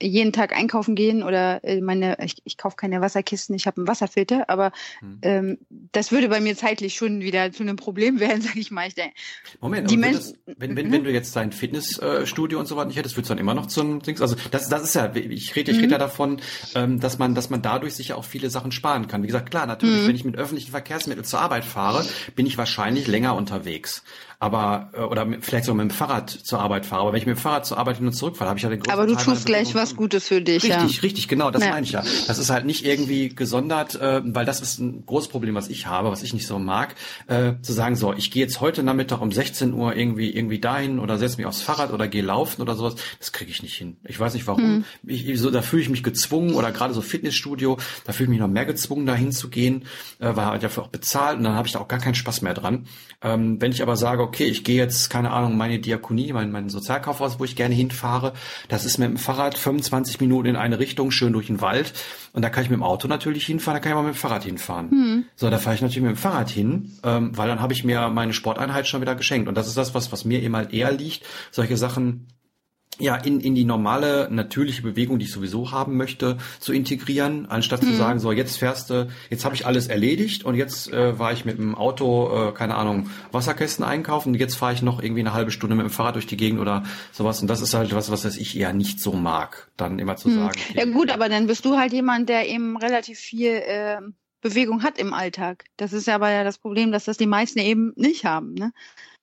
jeden 0.00 0.32
Tag 0.32 0.56
einkaufen 0.56 0.94
gehen 0.94 1.22
oder 1.22 1.62
äh, 1.64 1.80
meine, 1.80 2.16
ich, 2.24 2.36
ich 2.44 2.56
kaufe 2.56 2.76
keine 2.76 3.00
Wasserkisten, 3.00 3.54
ich 3.54 3.66
habe 3.66 3.78
einen 3.78 3.88
Wasserfilter, 3.88 4.48
aber 4.48 4.72
hm. 5.00 5.18
ähm, 5.22 5.58
das 5.92 6.12
würde 6.12 6.28
bei 6.28 6.40
mir 6.40 6.56
zeitlich 6.56 6.94
schon 6.94 7.20
wieder 7.20 7.52
zu 7.52 7.62
einem 7.62 7.76
Problem 7.76 8.20
werden, 8.20 8.42
sag 8.42 8.56
ich 8.56 8.70
mal. 8.70 8.88
Ich 8.88 8.94
denke, 8.94 9.14
Moment, 9.60 9.90
die 9.90 9.96
Menschen, 9.96 10.36
das, 10.46 10.56
wenn, 10.58 10.76
wenn, 10.76 10.90
wenn 10.92 11.04
du 11.04 11.10
jetzt 11.10 11.34
dein 11.36 11.52
Fitnessstudio 11.52 12.58
und 12.58 12.66
so 12.66 12.76
weiter 12.76 12.88
nicht 12.88 12.96
hättest, 12.96 13.16
würdest 13.16 13.30
du 13.30 13.34
dann 13.34 13.40
immer 13.40 13.54
noch 13.54 13.66
zum 13.66 14.00
Dings, 14.02 14.20
also 14.20 14.36
das, 14.50 14.68
das 14.68 14.82
ist 14.82 14.94
ja, 14.94 15.14
ich 15.14 15.56
rede, 15.56 15.70
ich 15.70 15.78
rede 15.78 15.86
mhm. 15.86 15.92
ja 15.92 15.98
davon, 15.98 16.40
ähm, 16.74 17.00
dass 17.00 17.18
man, 17.18 17.34
dass 17.34 17.50
man 17.50 17.62
dadurch 17.62 17.94
sicher 17.94 18.16
auch 18.16 18.24
viele 18.24 18.50
Sachen 18.50 18.72
sparen 18.72 19.06
kann. 19.06 19.22
Wie 19.22 19.26
gesagt, 19.26 19.50
klar, 19.50 19.66
natürlich, 19.66 20.02
mhm. 20.02 20.08
wenn 20.08 20.16
ich 20.16 20.24
mit 20.24 20.36
öffentlichen 20.36 20.70
Verkehrsmitteln 20.70 21.24
zur 21.24 21.40
Arbeit 21.40 21.64
fahre, 21.64 22.04
bin 22.36 22.46
ich 22.46 22.58
wahrscheinlich 22.58 23.06
länger 23.06 23.34
unterwegs 23.34 24.02
aber 24.40 24.88
äh, 24.94 25.00
oder 25.02 25.26
vielleicht 25.40 25.66
sogar 25.66 25.84
mit 25.84 25.92
dem 25.92 25.94
Fahrrad 25.94 26.30
zur 26.30 26.60
Arbeit 26.60 26.86
fahre. 26.86 27.02
Aber 27.02 27.12
wenn 27.12 27.18
ich 27.18 27.26
mit 27.26 27.36
dem 27.36 27.40
Fahrrad 27.40 27.66
zur 27.66 27.76
Arbeit 27.76 27.98
hin 27.98 28.06
und 28.06 28.14
zurück 28.14 28.38
fahre, 28.38 28.48
habe 28.48 28.58
ich 28.58 28.62
ja 28.64 28.70
den 28.70 28.80
großen 28.80 28.98
Aber 28.98 29.06
du 29.06 29.14
tust 29.14 29.44
gleich 29.44 29.74
was 29.74 29.94
Gutes 29.96 30.28
für 30.28 30.40
dich. 30.40 30.64
Richtig, 30.64 30.96
ja. 30.96 31.00
richtig, 31.02 31.28
genau, 31.28 31.50
das 31.50 31.62
ja. 31.62 31.70
meine 31.70 31.84
ich 31.84 31.92
ja. 31.92 32.02
Das 32.26 32.38
ist 32.38 32.48
halt 32.48 32.64
nicht 32.64 32.86
irgendwie 32.86 33.28
gesondert, 33.28 34.00
äh, 34.00 34.22
weil 34.24 34.46
das 34.46 34.62
ist 34.62 34.78
ein 34.78 35.04
großes 35.04 35.28
Problem, 35.28 35.54
was 35.54 35.68
ich 35.68 35.86
habe, 35.86 36.10
was 36.10 36.22
ich 36.22 36.32
nicht 36.32 36.46
so 36.46 36.58
mag, 36.58 36.94
äh, 37.26 37.52
zu 37.60 37.74
sagen, 37.74 37.96
so, 37.96 38.14
ich 38.14 38.30
gehe 38.30 38.42
jetzt 38.42 38.62
heute 38.62 38.82
Nachmittag 38.82 39.20
um 39.20 39.30
16 39.30 39.74
Uhr 39.74 39.94
irgendwie 39.94 40.30
irgendwie 40.30 40.58
dahin 40.58 41.00
oder 41.00 41.18
setze 41.18 41.36
mich 41.36 41.44
aufs 41.44 41.60
Fahrrad 41.60 41.92
oder 41.92 42.08
gehe 42.08 42.22
laufen 42.22 42.62
oder 42.62 42.76
sowas. 42.76 42.94
Das 43.18 43.32
kriege 43.32 43.50
ich 43.50 43.62
nicht 43.62 43.76
hin. 43.76 43.98
Ich 44.04 44.18
weiß 44.18 44.32
nicht 44.32 44.46
warum. 44.46 44.62
Hm. 44.62 44.84
Ich, 45.06 45.38
so, 45.38 45.50
da 45.50 45.60
fühle 45.60 45.82
ich 45.82 45.90
mich 45.90 46.02
gezwungen 46.02 46.54
oder 46.54 46.72
gerade 46.72 46.94
so 46.94 47.02
Fitnessstudio, 47.02 47.76
da 48.06 48.14
fühle 48.14 48.24
ich 48.24 48.30
mich 48.30 48.40
noch 48.40 48.48
mehr 48.48 48.64
gezwungen, 48.64 49.04
dahin 49.04 49.32
zu 49.32 49.50
gehen, 49.50 49.84
äh, 50.18 50.34
weil 50.34 50.46
halt 50.46 50.62
dafür 50.62 50.84
auch 50.84 50.88
bezahlt 50.88 51.36
und 51.36 51.44
dann 51.44 51.56
habe 51.56 51.66
ich 51.66 51.74
da 51.74 51.80
auch 51.80 51.88
gar 51.88 52.00
keinen 52.00 52.14
Spaß 52.14 52.40
mehr 52.40 52.54
dran. 52.54 52.86
Ähm, 53.20 53.60
wenn 53.60 53.70
ich 53.70 53.82
aber 53.82 53.96
sage, 53.96 54.29
okay, 54.30 54.44
ich 54.44 54.62
gehe 54.62 54.76
jetzt, 54.76 55.10
keine 55.10 55.32
Ahnung, 55.32 55.56
meine 55.56 55.80
Diakonie, 55.80 56.32
mein, 56.32 56.52
mein 56.52 56.68
Sozialkaufhaus, 56.68 57.40
wo 57.40 57.44
ich 57.44 57.56
gerne 57.56 57.74
hinfahre, 57.74 58.32
das 58.68 58.84
ist 58.84 58.98
mit 58.98 59.08
dem 59.08 59.16
Fahrrad 59.16 59.58
25 59.58 60.20
Minuten 60.20 60.46
in 60.46 60.56
eine 60.56 60.78
Richtung, 60.78 61.10
schön 61.10 61.32
durch 61.32 61.48
den 61.48 61.60
Wald. 61.60 61.92
Und 62.32 62.42
da 62.42 62.48
kann 62.48 62.62
ich 62.62 62.70
mit 62.70 62.76
dem 62.76 62.84
Auto 62.84 63.08
natürlich 63.08 63.44
hinfahren, 63.44 63.74
da 63.76 63.80
kann 63.80 63.90
ich 63.90 63.98
aber 63.98 64.06
mit 64.06 64.14
dem 64.14 64.18
Fahrrad 64.18 64.44
hinfahren. 64.44 64.90
Hm. 64.90 65.24
So, 65.34 65.50
da 65.50 65.58
fahre 65.58 65.74
ich 65.74 65.82
natürlich 65.82 66.02
mit 66.04 66.12
dem 66.12 66.16
Fahrrad 66.16 66.48
hin, 66.48 66.92
ähm, 67.02 67.36
weil 67.36 67.48
dann 67.48 67.60
habe 67.60 67.72
ich 67.72 67.82
mir 67.82 68.08
meine 68.10 68.32
Sporteinheit 68.32 68.86
schon 68.86 69.00
wieder 69.00 69.16
geschenkt. 69.16 69.48
Und 69.48 69.56
das 69.56 69.66
ist 69.66 69.76
das, 69.76 69.94
was, 69.94 70.12
was 70.12 70.24
mir 70.24 70.40
eben 70.40 70.54
halt 70.54 70.72
eher 70.72 70.92
liegt, 70.92 71.24
solche 71.50 71.76
Sachen 71.76 72.28
ja, 73.00 73.16
in, 73.16 73.40
in 73.40 73.54
die 73.54 73.64
normale, 73.64 74.28
natürliche 74.30 74.82
Bewegung, 74.82 75.18
die 75.18 75.24
ich 75.24 75.32
sowieso 75.32 75.72
haben 75.72 75.96
möchte, 75.96 76.38
zu 76.60 76.72
integrieren, 76.72 77.46
anstatt 77.46 77.82
mhm. 77.82 77.88
zu 77.88 77.96
sagen, 77.96 78.20
so 78.20 78.32
jetzt 78.32 78.58
fährst 78.58 78.90
du, 78.90 79.08
jetzt 79.30 79.44
habe 79.44 79.54
ich 79.54 79.66
alles 79.66 79.88
erledigt 79.88 80.44
und 80.44 80.54
jetzt 80.54 80.92
äh, 80.92 81.18
war 81.18 81.32
ich 81.32 81.44
mit 81.44 81.58
dem 81.58 81.74
Auto, 81.74 82.48
äh, 82.48 82.52
keine 82.52 82.76
Ahnung, 82.76 83.10
Wasserkästen 83.32 83.84
einkaufen 83.84 84.30
und 84.30 84.34
jetzt 84.34 84.56
fahre 84.56 84.74
ich 84.74 84.82
noch 84.82 85.02
irgendwie 85.02 85.20
eine 85.20 85.32
halbe 85.32 85.50
Stunde 85.50 85.74
mit 85.74 85.84
dem 85.84 85.90
Fahrrad 85.90 86.14
durch 86.14 86.26
die 86.26 86.36
Gegend 86.36 86.60
oder 86.60 86.84
sowas. 87.12 87.40
Und 87.40 87.48
das 87.48 87.60
ist 87.60 87.74
halt 87.74 87.94
was, 87.94 88.10
was 88.10 88.24
ich 88.24 88.58
eher 88.58 88.72
nicht 88.72 89.00
so 89.00 89.12
mag, 89.12 89.70
dann 89.76 89.98
immer 89.98 90.16
zu 90.16 90.28
mhm. 90.28 90.34
sagen. 90.34 90.60
Okay, 90.70 90.78
ja 90.78 90.84
gut, 90.92 91.10
aber 91.10 91.28
dann 91.28 91.46
bist 91.46 91.64
du 91.64 91.76
halt 91.76 91.92
jemand, 91.92 92.28
der 92.28 92.48
eben 92.48 92.76
relativ 92.76 93.18
viel 93.18 93.50
äh, 93.50 93.98
Bewegung 94.40 94.82
hat 94.82 94.98
im 94.98 95.12
Alltag. 95.12 95.64
Das 95.76 95.92
ist 95.92 96.06
ja 96.06 96.14
aber 96.14 96.30
ja 96.30 96.44
das 96.44 96.58
Problem, 96.58 96.92
dass 96.92 97.04
das 97.04 97.16
die 97.16 97.26
meisten 97.26 97.58
eben 97.58 97.92
nicht 97.96 98.24
haben. 98.24 98.54
Ne? 98.54 98.72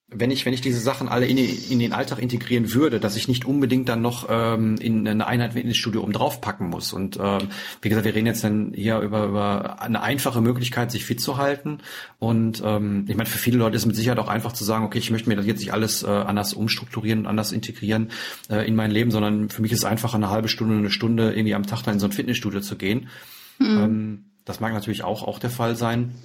Wenn 0.09 0.31
ich, 0.31 0.45
wenn 0.45 0.53
ich 0.53 0.61
diese 0.61 0.79
Sachen 0.79 1.09
alle 1.09 1.25
in, 1.25 1.37
in 1.37 1.79
den 1.79 1.91
Alltag 1.91 2.19
integrieren 2.19 2.73
würde, 2.73 3.01
dass 3.01 3.17
ich 3.17 3.27
nicht 3.27 3.43
unbedingt 3.43 3.89
dann 3.89 4.01
noch 4.01 4.27
ähm, 4.29 4.77
in 4.79 5.05
eine 5.05 5.27
Einheit 5.27 5.53
ins 5.55 5.75
Studio 5.75 6.01
um 6.01 6.13
draufpacken 6.13 6.69
muss. 6.69 6.93
Und 6.93 7.19
ähm, 7.21 7.49
wie 7.81 7.89
gesagt, 7.89 8.05
wir 8.05 8.15
reden 8.15 8.25
jetzt 8.25 8.41
dann 8.41 8.71
hier 8.73 8.99
über, 8.99 9.25
über 9.25 9.81
eine 9.81 10.01
einfache 10.01 10.39
Möglichkeit, 10.39 10.91
sich 10.91 11.03
fit 11.03 11.19
zu 11.19 11.35
halten. 11.35 11.79
Und 12.19 12.63
ähm, 12.63 13.03
ich 13.09 13.17
meine, 13.17 13.27
für 13.27 13.37
viele 13.37 13.57
Leute 13.57 13.75
ist 13.75 13.81
es 13.81 13.85
mit 13.85 13.97
Sicherheit 13.97 14.19
auch 14.19 14.29
einfach 14.29 14.53
zu 14.53 14.63
sagen, 14.63 14.85
okay, 14.85 14.97
ich 14.97 15.11
möchte 15.11 15.27
mir 15.27 15.35
das 15.35 15.45
jetzt 15.45 15.59
nicht 15.59 15.73
alles 15.73 16.03
äh, 16.03 16.07
anders 16.07 16.53
umstrukturieren 16.53 17.19
und 17.19 17.27
anders 17.27 17.51
integrieren 17.51 18.11
äh, 18.49 18.65
in 18.65 18.75
mein 18.75 18.91
Leben, 18.91 19.11
sondern 19.11 19.49
für 19.49 19.61
mich 19.61 19.73
ist 19.73 19.79
es 19.79 19.85
einfach 19.85 20.13
eine 20.13 20.29
halbe 20.29 20.47
Stunde, 20.47 20.77
eine 20.77 20.89
Stunde 20.89 21.33
irgendwie 21.33 21.53
am 21.53 21.67
Tag 21.67 21.83
dann 21.83 21.95
in 21.95 21.99
so 21.99 22.07
ein 22.07 22.13
Fitnessstudio 22.13 22.61
zu 22.61 22.77
gehen. 22.77 23.09
Mhm. 23.59 23.65
Ähm, 23.65 24.25
das 24.45 24.61
mag 24.61 24.71
natürlich 24.71 25.03
auch, 25.03 25.23
auch 25.23 25.39
der 25.39 25.49
Fall 25.49 25.75
sein. 25.75 26.15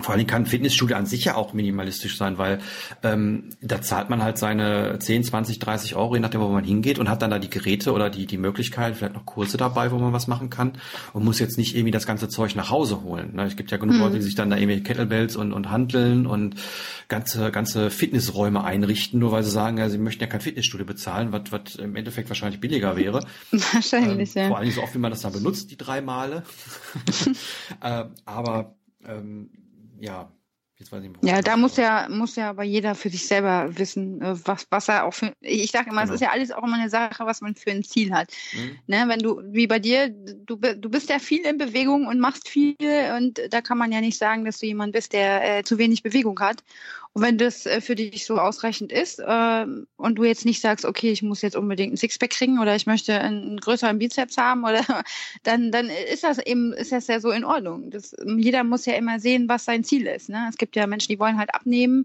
Vor 0.00 0.14
allem 0.14 0.26
kann 0.26 0.44
Fitnessstudio 0.46 0.96
an 0.96 1.06
sich 1.06 1.24
ja 1.24 1.36
auch 1.36 1.52
minimalistisch 1.52 2.16
sein, 2.16 2.36
weil 2.36 2.58
ähm, 3.04 3.50
da 3.60 3.80
zahlt 3.80 4.10
man 4.10 4.24
halt 4.24 4.38
seine 4.38 4.98
10, 4.98 5.22
20, 5.22 5.60
30 5.60 5.94
Euro, 5.94 6.14
je 6.14 6.20
nachdem, 6.20 6.40
wo 6.40 6.48
man 6.48 6.64
hingeht 6.64 6.98
und 6.98 7.08
hat 7.08 7.22
dann 7.22 7.30
da 7.30 7.38
die 7.38 7.50
Geräte 7.50 7.92
oder 7.92 8.10
die, 8.10 8.26
die 8.26 8.36
Möglichkeit, 8.36 8.96
vielleicht 8.96 9.14
noch 9.14 9.24
Kurse 9.24 9.56
dabei, 9.56 9.92
wo 9.92 9.98
man 9.98 10.12
was 10.12 10.26
machen 10.26 10.50
kann 10.50 10.72
und 11.12 11.24
muss 11.24 11.38
jetzt 11.38 11.58
nicht 11.58 11.76
irgendwie 11.76 11.92
das 11.92 12.06
ganze 12.06 12.28
Zeug 12.28 12.56
nach 12.56 12.70
Hause 12.70 13.02
holen. 13.04 13.36
Ne? 13.36 13.44
Es 13.44 13.56
gibt 13.56 13.70
ja 13.70 13.76
genug 13.76 13.94
mhm. 13.94 14.02
Leute, 14.02 14.16
die 14.16 14.22
sich 14.22 14.34
dann 14.34 14.50
da 14.50 14.56
irgendwie 14.56 14.82
Kettlebells 14.82 15.36
und, 15.36 15.52
und 15.52 15.70
Handeln 15.70 16.26
und 16.26 16.56
ganze, 17.06 17.52
ganze 17.52 17.90
Fitnessräume 17.90 18.64
einrichten, 18.64 19.20
nur 19.20 19.30
weil 19.30 19.44
sie 19.44 19.50
sagen, 19.50 19.78
ja, 19.78 19.88
sie 19.88 19.98
möchten 19.98 20.22
ja 20.22 20.28
kein 20.28 20.40
Fitnessstudio 20.40 20.86
bezahlen, 20.86 21.30
was, 21.30 21.52
was 21.52 21.76
im 21.76 21.94
Endeffekt 21.94 22.28
wahrscheinlich 22.30 22.60
billiger 22.60 22.96
wäre. 22.96 23.24
Wahrscheinlich, 23.72 24.34
ähm, 24.34 24.42
ja. 24.42 24.48
Vor 24.48 24.58
allem 24.58 24.70
so 24.70 24.82
oft, 24.82 24.94
wie 24.94 24.98
man 24.98 25.12
das 25.12 25.20
dann 25.20 25.32
benutzt, 25.32 25.70
die 25.70 25.76
drei 25.76 26.00
Male. 26.00 26.42
äh, 27.80 28.04
aber 28.24 28.74
ähm, 29.06 29.50
ja, 29.98 30.30
Jetzt 30.76 30.90
weiß 30.90 31.04
ich 31.04 31.10
nicht, 31.10 31.22
ja, 31.22 31.40
da 31.40 31.56
muss 31.56 31.76
ja, 31.76 32.08
muss 32.10 32.34
ja 32.34 32.50
aber 32.50 32.64
jeder 32.64 32.96
für 32.96 33.08
sich 33.08 33.28
selber 33.28 33.78
wissen, 33.78 34.20
äh, 34.20 34.34
was, 34.44 34.66
was 34.70 34.88
er 34.88 35.04
auch 35.04 35.14
für, 35.14 35.32
ich 35.40 35.70
sage 35.70 35.90
immer, 35.90 36.00
genau. 36.00 36.14
es 36.14 36.20
ist 36.20 36.20
ja 36.20 36.32
alles 36.32 36.50
auch 36.50 36.64
immer 36.64 36.74
eine 36.74 36.90
Sache, 36.90 37.24
was 37.26 37.40
man 37.40 37.54
für 37.54 37.70
ein 37.70 37.84
Ziel 37.84 38.12
hat. 38.12 38.32
Mhm. 38.52 38.78
Ne, 38.88 39.04
wenn 39.06 39.20
du, 39.20 39.40
wie 39.44 39.68
bei 39.68 39.78
dir, 39.78 40.08
du, 40.08 40.56
du 40.56 40.90
bist 40.90 41.10
ja 41.10 41.20
viel 41.20 41.46
in 41.46 41.58
Bewegung 41.58 42.08
und 42.08 42.18
machst 42.18 42.48
viel 42.48 42.74
und 43.16 43.40
da 43.50 43.60
kann 43.60 43.78
man 43.78 43.92
ja 43.92 44.00
nicht 44.00 44.18
sagen, 44.18 44.44
dass 44.44 44.58
du 44.58 44.66
jemand 44.66 44.92
bist, 44.92 45.12
der 45.12 45.58
äh, 45.58 45.62
zu 45.62 45.78
wenig 45.78 46.02
Bewegung 46.02 46.40
hat. 46.40 46.64
Und 47.14 47.22
wenn 47.22 47.38
das 47.38 47.64
äh, 47.64 47.80
für 47.80 47.94
dich 47.94 48.26
so 48.26 48.38
ausreichend 48.38 48.90
ist 48.90 49.20
äh, 49.20 49.66
und 49.96 50.16
du 50.16 50.24
jetzt 50.24 50.44
nicht 50.44 50.60
sagst, 50.60 50.84
okay, 50.84 51.12
ich 51.12 51.22
muss 51.22 51.42
jetzt 51.42 51.54
unbedingt 51.54 51.94
ein 51.94 51.96
Sixpack 51.96 52.30
kriegen 52.30 52.58
oder 52.58 52.74
ich 52.74 52.86
möchte 52.86 53.18
einen 53.20 53.58
größeren 53.58 54.00
Bizeps 54.00 54.36
haben 54.36 54.64
oder 54.64 54.82
dann, 55.44 55.70
dann 55.70 55.90
ist 56.12 56.24
das 56.24 56.38
eben, 56.38 56.72
ist 56.72 56.90
das 56.90 57.06
ja 57.06 57.20
so 57.20 57.30
in 57.30 57.44
Ordnung. 57.44 57.90
Das, 57.90 58.16
jeder 58.36 58.64
muss 58.64 58.84
ja 58.84 58.94
immer 58.94 59.20
sehen, 59.20 59.48
was 59.48 59.64
sein 59.64 59.84
Ziel 59.84 60.08
ist. 60.08 60.28
Ne? 60.28 60.46
Es 60.50 60.56
gibt 60.58 60.74
ja 60.74 60.88
Menschen, 60.88 61.12
die 61.12 61.20
wollen 61.20 61.38
halt 61.38 61.54
abnehmen, 61.54 62.04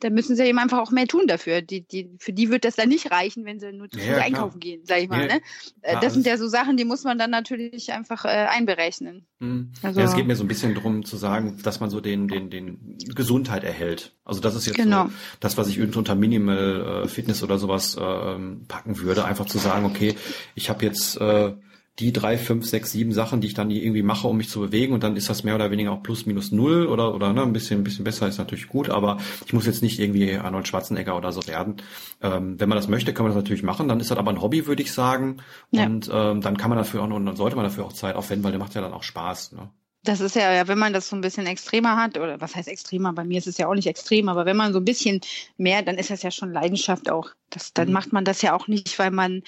dann 0.00 0.14
müssen 0.14 0.34
sie 0.36 0.44
eben 0.44 0.58
einfach 0.58 0.78
auch 0.78 0.90
mehr 0.90 1.06
tun 1.06 1.26
dafür. 1.26 1.62
Die, 1.62 1.82
die, 1.82 2.10
für 2.18 2.32
die 2.32 2.50
wird 2.50 2.64
das 2.64 2.76
dann 2.76 2.88
nicht 2.88 3.10
reichen, 3.10 3.44
wenn 3.44 3.60
sie 3.60 3.72
nur 3.72 3.88
zu 3.88 3.98
Ja, 4.00 4.16
einkaufen 4.16 4.58
gehen, 4.60 4.80
sag 4.84 5.02
ich 5.02 5.08
mal. 5.08 5.20
Ja. 5.20 5.26
Ne? 5.36 5.40
Äh, 5.82 5.94
Ja, 5.94 6.00
das 6.00 6.14
sind 6.14 6.26
ja 6.26 6.36
so 6.36 6.48
Sachen, 6.48 6.76
die 6.76 6.84
muss 6.84 7.04
man 7.04 7.18
dann 7.18 7.30
natürlich 7.30 7.92
einfach 7.92 8.24
äh, 8.24 8.28
einberechnen. 8.28 9.26
Hm. 9.40 9.72
Also- 9.82 10.00
ja, 10.00 10.06
es 10.06 10.14
geht 10.14 10.26
mir 10.26 10.36
so 10.36 10.44
ein 10.44 10.48
bisschen 10.48 10.74
drum 10.74 11.04
zu 11.04 11.16
sagen, 11.16 11.58
dass 11.62 11.80
man 11.80 11.90
so 11.90 12.00
den, 12.00 12.28
den, 12.28 12.50
den 12.50 12.98
Gesundheit 13.14 13.64
erhält. 13.64 14.14
Also 14.24 14.40
das 14.40 14.54
ist 14.54 14.66
jetzt 14.66 14.76
Genau. 14.76 15.06
so 15.06 15.12
das, 15.40 15.56
was 15.56 15.68
ich 15.68 15.80
unter 15.80 16.14
Minimal 16.14 17.02
äh, 17.04 17.08
Fitness 17.08 17.42
oder 17.42 17.58
sowas 17.58 17.96
ähm, 18.00 18.64
packen 18.68 18.98
würde. 18.98 19.24
Einfach 19.24 19.46
zu 19.46 19.58
sagen, 19.58 19.84
okay, 19.84 20.14
ich 20.54 20.70
habe 20.70 20.84
jetzt 20.84 21.16
äh, 21.20 21.52
die 21.98 22.12
drei, 22.12 22.38
fünf, 22.38 22.66
sechs, 22.66 22.92
sieben 22.92 23.12
Sachen, 23.12 23.40
die 23.42 23.48
ich 23.48 23.54
dann 23.54 23.70
irgendwie 23.70 24.02
mache, 24.02 24.26
um 24.26 24.36
mich 24.36 24.48
zu 24.48 24.60
bewegen 24.60 24.94
und 24.94 25.02
dann 25.02 25.16
ist 25.16 25.28
das 25.28 25.44
mehr 25.44 25.54
oder 25.54 25.70
weniger 25.70 25.92
auch 25.92 26.02
plus 26.02 26.24
minus 26.24 26.50
null 26.50 26.86
oder 26.86 27.14
oder 27.14 27.32
ne, 27.34 27.42
ein 27.42 27.52
bisschen 27.52 27.80
ein 27.80 27.84
bisschen 27.84 28.04
besser 28.04 28.26
ist 28.28 28.38
natürlich 28.38 28.68
gut, 28.68 28.88
aber 28.88 29.18
ich 29.44 29.52
muss 29.52 29.66
jetzt 29.66 29.82
nicht 29.82 29.98
irgendwie 29.98 30.34
Arnold 30.36 30.66
Schwarzenegger 30.66 31.16
oder 31.16 31.32
so 31.32 31.46
werden. 31.46 31.76
Ähm, 32.22 32.58
wenn 32.58 32.68
man 32.70 32.76
das 32.76 32.88
möchte, 32.88 33.12
kann 33.12 33.24
man 33.24 33.34
das 33.34 33.42
natürlich 33.42 33.62
machen. 33.62 33.88
Dann 33.88 34.00
ist 34.00 34.10
das 34.10 34.16
aber 34.18 34.30
ein 34.30 34.40
Hobby, 34.40 34.66
würde 34.66 34.82
ich 34.82 34.92
sagen. 34.92 35.38
Ja. 35.72 35.84
Und 35.84 36.08
ähm, 36.12 36.40
dann 36.40 36.56
kann 36.56 36.70
man 36.70 36.78
dafür 36.78 37.02
auch 37.02 37.10
und 37.10 37.26
dann 37.26 37.36
sollte 37.36 37.56
man 37.56 37.64
dafür 37.64 37.84
auch 37.84 37.92
Zeit 37.92 38.14
aufwenden, 38.16 38.44
weil 38.44 38.52
der 38.52 38.60
macht 38.60 38.74
ja 38.74 38.80
dann 38.80 38.92
auch 38.94 39.02
Spaß. 39.02 39.52
Ne? 39.52 39.68
Das 40.02 40.20
ist 40.20 40.34
ja, 40.34 40.66
wenn 40.66 40.78
man 40.78 40.94
das 40.94 41.10
so 41.10 41.16
ein 41.16 41.20
bisschen 41.20 41.46
extremer 41.46 41.96
hat, 41.96 42.16
oder 42.16 42.40
was 42.40 42.56
heißt 42.56 42.68
extremer? 42.68 43.12
Bei 43.12 43.24
mir 43.24 43.36
ist 43.36 43.46
es 43.46 43.58
ja 43.58 43.68
auch 43.68 43.74
nicht 43.74 43.86
extrem, 43.86 44.30
aber 44.30 44.46
wenn 44.46 44.56
man 44.56 44.72
so 44.72 44.78
ein 44.78 44.84
bisschen 44.86 45.20
mehr, 45.58 45.82
dann 45.82 45.98
ist 45.98 46.08
das 46.08 46.22
ja 46.22 46.30
schon 46.30 46.54
Leidenschaft 46.54 47.10
auch. 47.10 47.28
Das, 47.50 47.74
dann 47.74 47.88
Mhm. 47.88 47.92
macht 47.92 48.12
man 48.14 48.24
das 48.24 48.40
ja 48.40 48.56
auch 48.56 48.66
nicht, 48.66 48.98
weil 48.98 49.10
man 49.10 49.42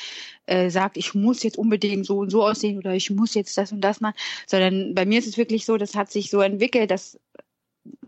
äh, 0.46 0.70
sagt, 0.70 0.96
ich 0.96 1.14
muss 1.14 1.42
jetzt 1.42 1.58
unbedingt 1.58 2.06
so 2.06 2.18
und 2.18 2.30
so 2.30 2.44
aussehen 2.44 2.78
oder 2.78 2.94
ich 2.94 3.10
muss 3.10 3.34
jetzt 3.34 3.56
das 3.58 3.72
und 3.72 3.80
das 3.80 4.00
machen, 4.00 4.16
sondern 4.46 4.94
bei 4.94 5.06
mir 5.06 5.18
ist 5.18 5.28
es 5.28 5.38
wirklich 5.38 5.64
so, 5.64 5.76
das 5.76 5.94
hat 5.94 6.10
sich 6.10 6.30
so 6.30 6.40
entwickelt, 6.40 6.90
dass 6.90 7.18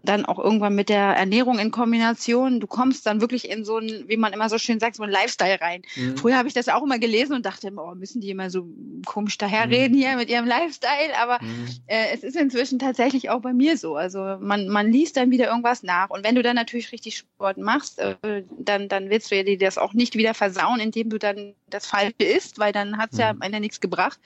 dann 0.04 0.24
auch 0.26 0.38
irgendwann 0.38 0.74
mit 0.74 0.88
der 0.88 1.00
Ernährung 1.16 1.58
in 1.58 1.70
Kombination, 1.70 2.60
du 2.60 2.66
kommst 2.66 3.06
dann 3.06 3.20
wirklich 3.20 3.48
in 3.50 3.64
so 3.64 3.78
ein, 3.78 4.04
wie 4.06 4.16
man 4.16 4.32
immer 4.32 4.48
so 4.48 4.58
schön 4.58 4.78
sagt, 4.80 4.96
so 4.96 5.02
ein 5.02 5.10
Lifestyle 5.10 5.60
rein. 5.60 5.82
Mhm. 5.96 6.16
Früher 6.16 6.36
habe 6.36 6.48
ich 6.48 6.54
das 6.54 6.68
auch 6.68 6.82
immer 6.82 6.98
gelesen 6.98 7.34
und 7.34 7.46
dachte 7.46 7.72
oh, 7.76 7.94
müssen 7.94 8.20
die 8.20 8.30
immer 8.30 8.50
so 8.50 8.66
komisch 9.06 9.38
daherreden 9.38 9.96
hier 9.96 10.16
mit 10.16 10.28
ihrem 10.28 10.46
Lifestyle, 10.46 11.16
aber 11.20 11.38
Mhm. 11.42 11.66
äh, 11.86 12.06
es 12.14 12.22
ist 12.22 12.36
inzwischen 12.36 12.78
tatsächlich 12.78 13.30
auch 13.30 13.40
bei 13.40 13.52
mir 13.52 13.76
so. 13.76 13.96
Also 13.96 14.36
man, 14.40 14.68
man 14.68 14.90
liest 14.92 15.16
dann 15.16 15.30
wieder 15.30 15.46
irgendwas 15.48 15.82
nach. 15.82 16.10
Und 16.10 16.24
wenn 16.24 16.34
du 16.34 16.42
dann 16.42 16.56
natürlich 16.56 16.92
richtig 16.92 17.16
Sport 17.18 17.58
machst, 17.58 17.98
äh, 17.98 18.44
dann, 18.58 18.88
dann 18.88 19.10
willst 19.10 19.30
du 19.30 19.36
ja 19.36 19.42
dir 19.42 19.58
das 19.58 19.78
auch 19.78 19.92
nicht 19.94 20.14
wieder 20.16 20.34
versauen, 20.34 20.80
indem 20.80 21.10
du 21.10 21.18
dann 21.18 21.54
das 21.68 21.86
Falsche 21.86 22.14
isst, 22.18 22.58
weil 22.58 22.72
dann 22.72 22.98
hat's 22.98 23.16
ja 23.18 23.32
Mhm. 23.32 23.38
am 23.40 23.46
Ende 23.46 23.60
nichts 23.60 23.80
gebracht. 23.80 24.18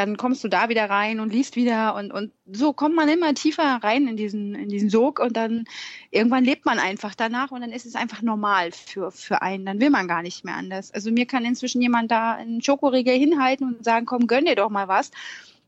Dann 0.00 0.16
kommst 0.16 0.42
du 0.42 0.48
da 0.48 0.68
wieder 0.70 0.88
rein 0.88 1.20
und 1.20 1.30
liest 1.32 1.56
wieder 1.56 1.94
und, 1.94 2.10
und 2.10 2.32
so 2.50 2.72
kommt 2.72 2.94
man 2.94 3.08
immer 3.10 3.34
tiefer 3.34 3.80
rein 3.82 4.08
in 4.08 4.16
diesen, 4.16 4.54
in 4.54 4.70
diesen 4.70 4.88
Sog 4.88 5.18
und 5.20 5.36
dann 5.36 5.64
irgendwann 6.10 6.44
lebt 6.44 6.64
man 6.64 6.78
einfach 6.78 7.14
danach 7.14 7.50
und 7.50 7.60
dann 7.60 7.70
ist 7.70 7.84
es 7.84 7.94
einfach 7.96 8.22
normal 8.22 8.72
für, 8.72 9.10
für 9.10 9.42
einen. 9.42 9.66
Dann 9.66 9.80
will 9.80 9.90
man 9.90 10.08
gar 10.08 10.22
nicht 10.22 10.44
mehr 10.44 10.56
anders. 10.56 10.90
Also 10.90 11.10
mir 11.10 11.26
kann 11.26 11.44
inzwischen 11.44 11.82
jemand 11.82 12.10
da 12.10 12.32
einen 12.32 12.62
Schokoriegel 12.62 13.14
hinhalten 13.14 13.74
und 13.74 13.84
sagen, 13.84 14.06
komm, 14.06 14.26
gönn 14.26 14.46
dir 14.46 14.56
doch 14.56 14.70
mal 14.70 14.88
was. 14.88 15.10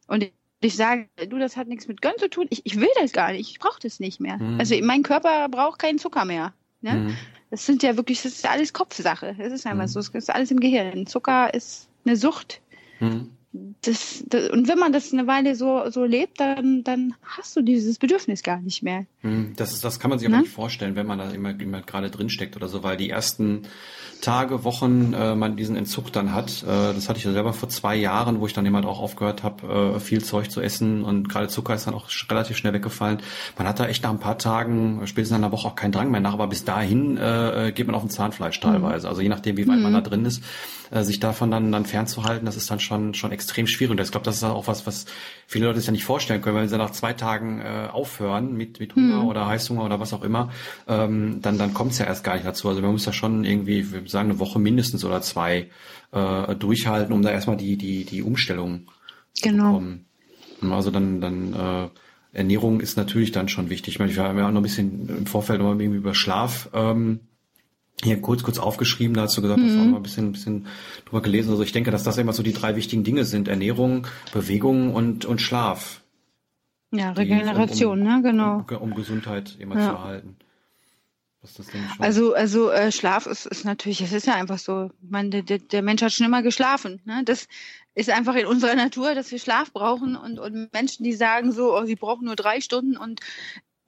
Und 0.06 0.30
ich 0.60 0.76
sage, 0.76 1.08
du, 1.28 1.38
das 1.38 1.56
hat 1.56 1.68
nichts 1.68 1.88
mit 1.88 2.00
Gönn 2.00 2.14
zu 2.18 2.30
tun. 2.30 2.46
Ich, 2.50 2.64
ich 2.64 2.80
will 2.80 2.88
das 3.00 3.12
gar 3.12 3.32
nicht. 3.32 3.50
Ich 3.50 3.58
brauche 3.58 3.80
das 3.82 4.00
nicht 4.00 4.20
mehr. 4.20 4.38
Mhm. 4.38 4.58
Also 4.58 4.74
mein 4.82 5.02
Körper 5.02 5.48
braucht 5.48 5.78
keinen 5.78 5.98
Zucker 5.98 6.24
mehr. 6.24 6.54
Ne? 6.80 6.94
Mhm. 6.94 7.16
Das 7.50 7.66
sind 7.66 7.82
ja 7.82 7.96
wirklich, 7.96 8.22
das 8.22 8.32
ist 8.32 8.48
alles 8.48 8.72
Kopfsache. 8.72 9.34
Das 9.38 9.52
ist 9.52 9.66
einfach 9.66 9.84
Mhm. 9.84 9.88
so. 9.88 10.00
Das 10.00 10.08
ist 10.14 10.30
alles 10.30 10.50
im 10.50 10.60
Gehirn. 10.60 11.06
Zucker 11.06 11.52
ist 11.52 11.88
eine 12.06 12.16
Sucht. 12.16 12.60
Mhm. 13.00 13.30
Das, 13.52 14.24
das, 14.28 14.48
und 14.48 14.66
wenn 14.66 14.78
man 14.78 14.92
das 14.92 15.12
eine 15.12 15.26
Weile 15.26 15.54
so, 15.56 15.82
so 15.90 16.04
lebt, 16.04 16.40
dann, 16.40 16.84
dann 16.84 17.14
hast 17.36 17.54
du 17.54 17.60
dieses 17.60 17.98
Bedürfnis 17.98 18.42
gar 18.42 18.60
nicht 18.60 18.82
mehr. 18.82 19.04
Hm, 19.20 19.52
Das, 19.56 19.72
ist, 19.72 19.84
das 19.84 20.00
kann 20.00 20.08
man 20.08 20.18
sich 20.18 20.26
aber 20.28 20.38
Ne? 20.38 20.42
nicht 20.44 20.52
vorstellen, 20.52 20.96
wenn 20.96 21.06
man 21.06 21.18
da 21.18 21.30
immer, 21.30 21.50
immer 21.60 21.82
gerade 21.82 22.08
drin 22.10 22.30
steckt 22.30 22.56
oder 22.56 22.68
so, 22.68 22.82
weil 22.82 22.96
die 22.96 23.10
ersten 23.10 23.62
Tage, 24.22 24.64
Wochen 24.64 25.12
äh, 25.14 25.34
man 25.34 25.56
diesen 25.56 25.76
Entzug 25.76 26.12
dann 26.12 26.32
hat. 26.32 26.62
Äh, 26.62 26.94
das 26.94 27.08
hatte 27.08 27.18
ich 27.18 27.24
ja 27.24 27.32
selber 27.32 27.52
vor 27.52 27.68
zwei 27.68 27.96
Jahren, 27.96 28.40
wo 28.40 28.46
ich 28.46 28.52
dann 28.52 28.64
immer 28.64 28.86
auch 28.86 29.00
aufgehört 29.00 29.42
habe, 29.42 29.96
äh, 29.96 30.00
viel 30.00 30.22
Zeug 30.24 30.50
zu 30.50 30.60
essen 30.60 31.02
und 31.04 31.28
gerade 31.28 31.48
Zucker 31.48 31.74
ist 31.74 31.86
dann 31.86 31.94
auch 31.94 32.08
relativ 32.30 32.56
schnell 32.56 32.72
weggefallen. 32.72 33.18
Man 33.58 33.66
hat 33.66 33.80
da 33.80 33.86
echt 33.86 34.04
nach 34.04 34.10
ein 34.10 34.20
paar 34.20 34.38
Tagen, 34.38 35.00
spätestens 35.06 35.32
nach 35.38 35.44
einer 35.44 35.52
Woche 35.52 35.68
auch 35.68 35.74
keinen 35.74 35.92
Drang 35.92 36.10
mehr 36.10 36.20
nach, 36.20 36.34
aber 36.34 36.46
bis 36.46 36.64
dahin 36.64 37.16
äh, 37.18 37.72
geht 37.74 37.86
man 37.86 37.96
auf 37.96 38.04
ein 38.04 38.10
Zahnfleisch 38.10 38.60
teilweise. 38.60 39.08
Also 39.08 39.20
je 39.20 39.28
nachdem, 39.28 39.56
wie 39.56 39.66
weit 39.66 39.80
man 39.80 39.92
da 39.92 40.00
drin 40.00 40.24
ist, 40.24 40.42
äh, 40.92 41.02
sich 41.02 41.18
davon 41.18 41.50
dann, 41.50 41.72
dann 41.72 41.84
fernzuhalten, 41.84 42.46
das 42.46 42.56
ist 42.56 42.70
dann 42.70 42.78
schon, 42.78 43.14
schon 43.14 43.32
extrem 43.32 43.41
schwierig. 43.48 43.90
Und 43.90 44.00
ich 44.00 44.10
glaube, 44.10 44.24
das 44.24 44.36
ist 44.36 44.44
auch 44.44 44.66
was, 44.66 44.86
was 44.86 45.06
viele 45.46 45.66
Leute 45.66 45.78
sich 45.80 45.86
ja 45.86 45.92
nicht 45.92 46.04
vorstellen 46.04 46.40
können, 46.42 46.56
wenn 46.56 46.68
sie 46.68 46.78
nach 46.78 46.90
zwei 46.90 47.12
Tagen 47.12 47.60
äh, 47.60 47.88
aufhören 47.90 48.54
mit, 48.54 48.80
mit 48.80 48.94
Hunger 48.94 49.24
oder 49.24 49.46
Heißhunger 49.46 49.84
oder 49.84 50.00
was 50.00 50.12
auch 50.12 50.22
immer, 50.22 50.50
ähm, 50.88 51.40
dann, 51.42 51.58
dann 51.58 51.74
kommt 51.74 51.92
es 51.92 51.98
ja 51.98 52.06
erst 52.06 52.24
gar 52.24 52.34
nicht 52.34 52.46
dazu. 52.46 52.68
Also 52.68 52.80
man 52.82 52.92
muss 52.92 53.06
ja 53.06 53.12
schon 53.12 53.44
irgendwie, 53.44 53.92
wir 53.92 54.02
sagen, 54.08 54.30
eine 54.30 54.38
Woche 54.38 54.58
mindestens 54.58 55.04
oder 55.04 55.20
zwei 55.22 55.70
äh, 56.12 56.54
durchhalten, 56.54 57.12
um 57.12 57.22
da 57.22 57.30
erstmal 57.30 57.56
die, 57.56 57.76
die, 57.76 58.04
die 58.04 58.22
Umstellung 58.22 58.86
zu 59.32 59.48
Genau. 59.48 59.66
bekommen. 59.78 60.06
Also 60.70 60.90
dann, 60.90 61.20
dann 61.20 61.54
äh, 61.54 61.88
Ernährung 62.32 62.80
ist 62.80 62.96
natürlich 62.96 63.32
dann 63.32 63.48
schon 63.48 63.68
wichtig. 63.68 63.94
Ich 63.94 63.98
meine, 63.98 64.14
wir 64.14 64.22
haben 64.22 64.38
ja 64.38 64.46
auch 64.46 64.50
noch 64.52 64.60
ein 64.60 64.62
bisschen 64.62 65.08
im 65.08 65.26
Vorfeld 65.26 65.58
noch 65.60 65.66
mal 65.66 65.80
irgendwie 65.80 65.98
über 65.98 66.14
Schlaf 66.14 66.70
ähm, 66.72 67.20
hier 68.02 68.20
kurz, 68.20 68.42
kurz 68.42 68.58
aufgeschrieben, 68.58 69.14
da 69.14 69.22
hast 69.22 69.36
du 69.36 69.42
gesagt, 69.42 69.60
hast 69.60 69.74
du 69.74 69.80
auch 69.80 69.84
mal 69.84 69.96
ein 69.96 70.02
bisschen, 70.02 70.28
ein 70.28 70.32
bisschen 70.32 70.66
drüber 71.04 71.22
gelesen. 71.22 71.50
Also 71.50 71.62
ich 71.62 71.72
denke, 71.72 71.90
dass 71.90 72.02
das 72.02 72.18
immer 72.18 72.32
so 72.32 72.42
die 72.42 72.52
drei 72.52 72.74
wichtigen 72.74 73.04
Dinge 73.04 73.24
sind. 73.24 73.48
Ernährung, 73.48 74.06
Bewegung 74.32 74.94
und, 74.94 75.24
und 75.24 75.40
Schlaf. 75.40 76.02
Ja, 76.90 77.12
Regeneration, 77.12 78.00
um, 78.00 78.06
ne? 78.06 78.22
Genau. 78.22 78.64
Um, 78.68 78.90
um 78.90 78.94
Gesundheit 78.94 79.56
immer 79.58 79.76
Ja. 79.76 79.88
zu 79.88 79.92
erhalten. 79.94 80.36
Also, 81.98 82.34
also 82.34 82.70
äh, 82.70 82.92
Schlaf 82.92 83.26
ist, 83.26 83.46
ist 83.46 83.64
natürlich, 83.64 84.00
es 84.00 84.12
ist 84.12 84.28
ja 84.28 84.34
einfach 84.34 84.58
so. 84.58 84.90
Der, 85.00 85.42
der, 85.42 85.58
der 85.58 85.82
Mensch 85.82 86.00
hat 86.00 86.12
schon 86.12 86.26
immer 86.26 86.42
geschlafen. 86.42 87.00
Ne? 87.04 87.22
Das 87.24 87.48
ist 87.94 88.10
einfach 88.10 88.36
in 88.36 88.46
unserer 88.46 88.76
Natur, 88.76 89.14
dass 89.16 89.32
wir 89.32 89.40
Schlaf 89.40 89.72
brauchen 89.72 90.14
und, 90.14 90.38
und 90.38 90.72
Menschen, 90.72 91.02
die 91.02 91.12
sagen 91.14 91.50
so, 91.50 91.76
oh, 91.76 91.84
sie 91.84 91.96
brauchen 91.96 92.26
nur 92.26 92.36
drei 92.36 92.60
Stunden 92.60 92.96
und 92.96 93.20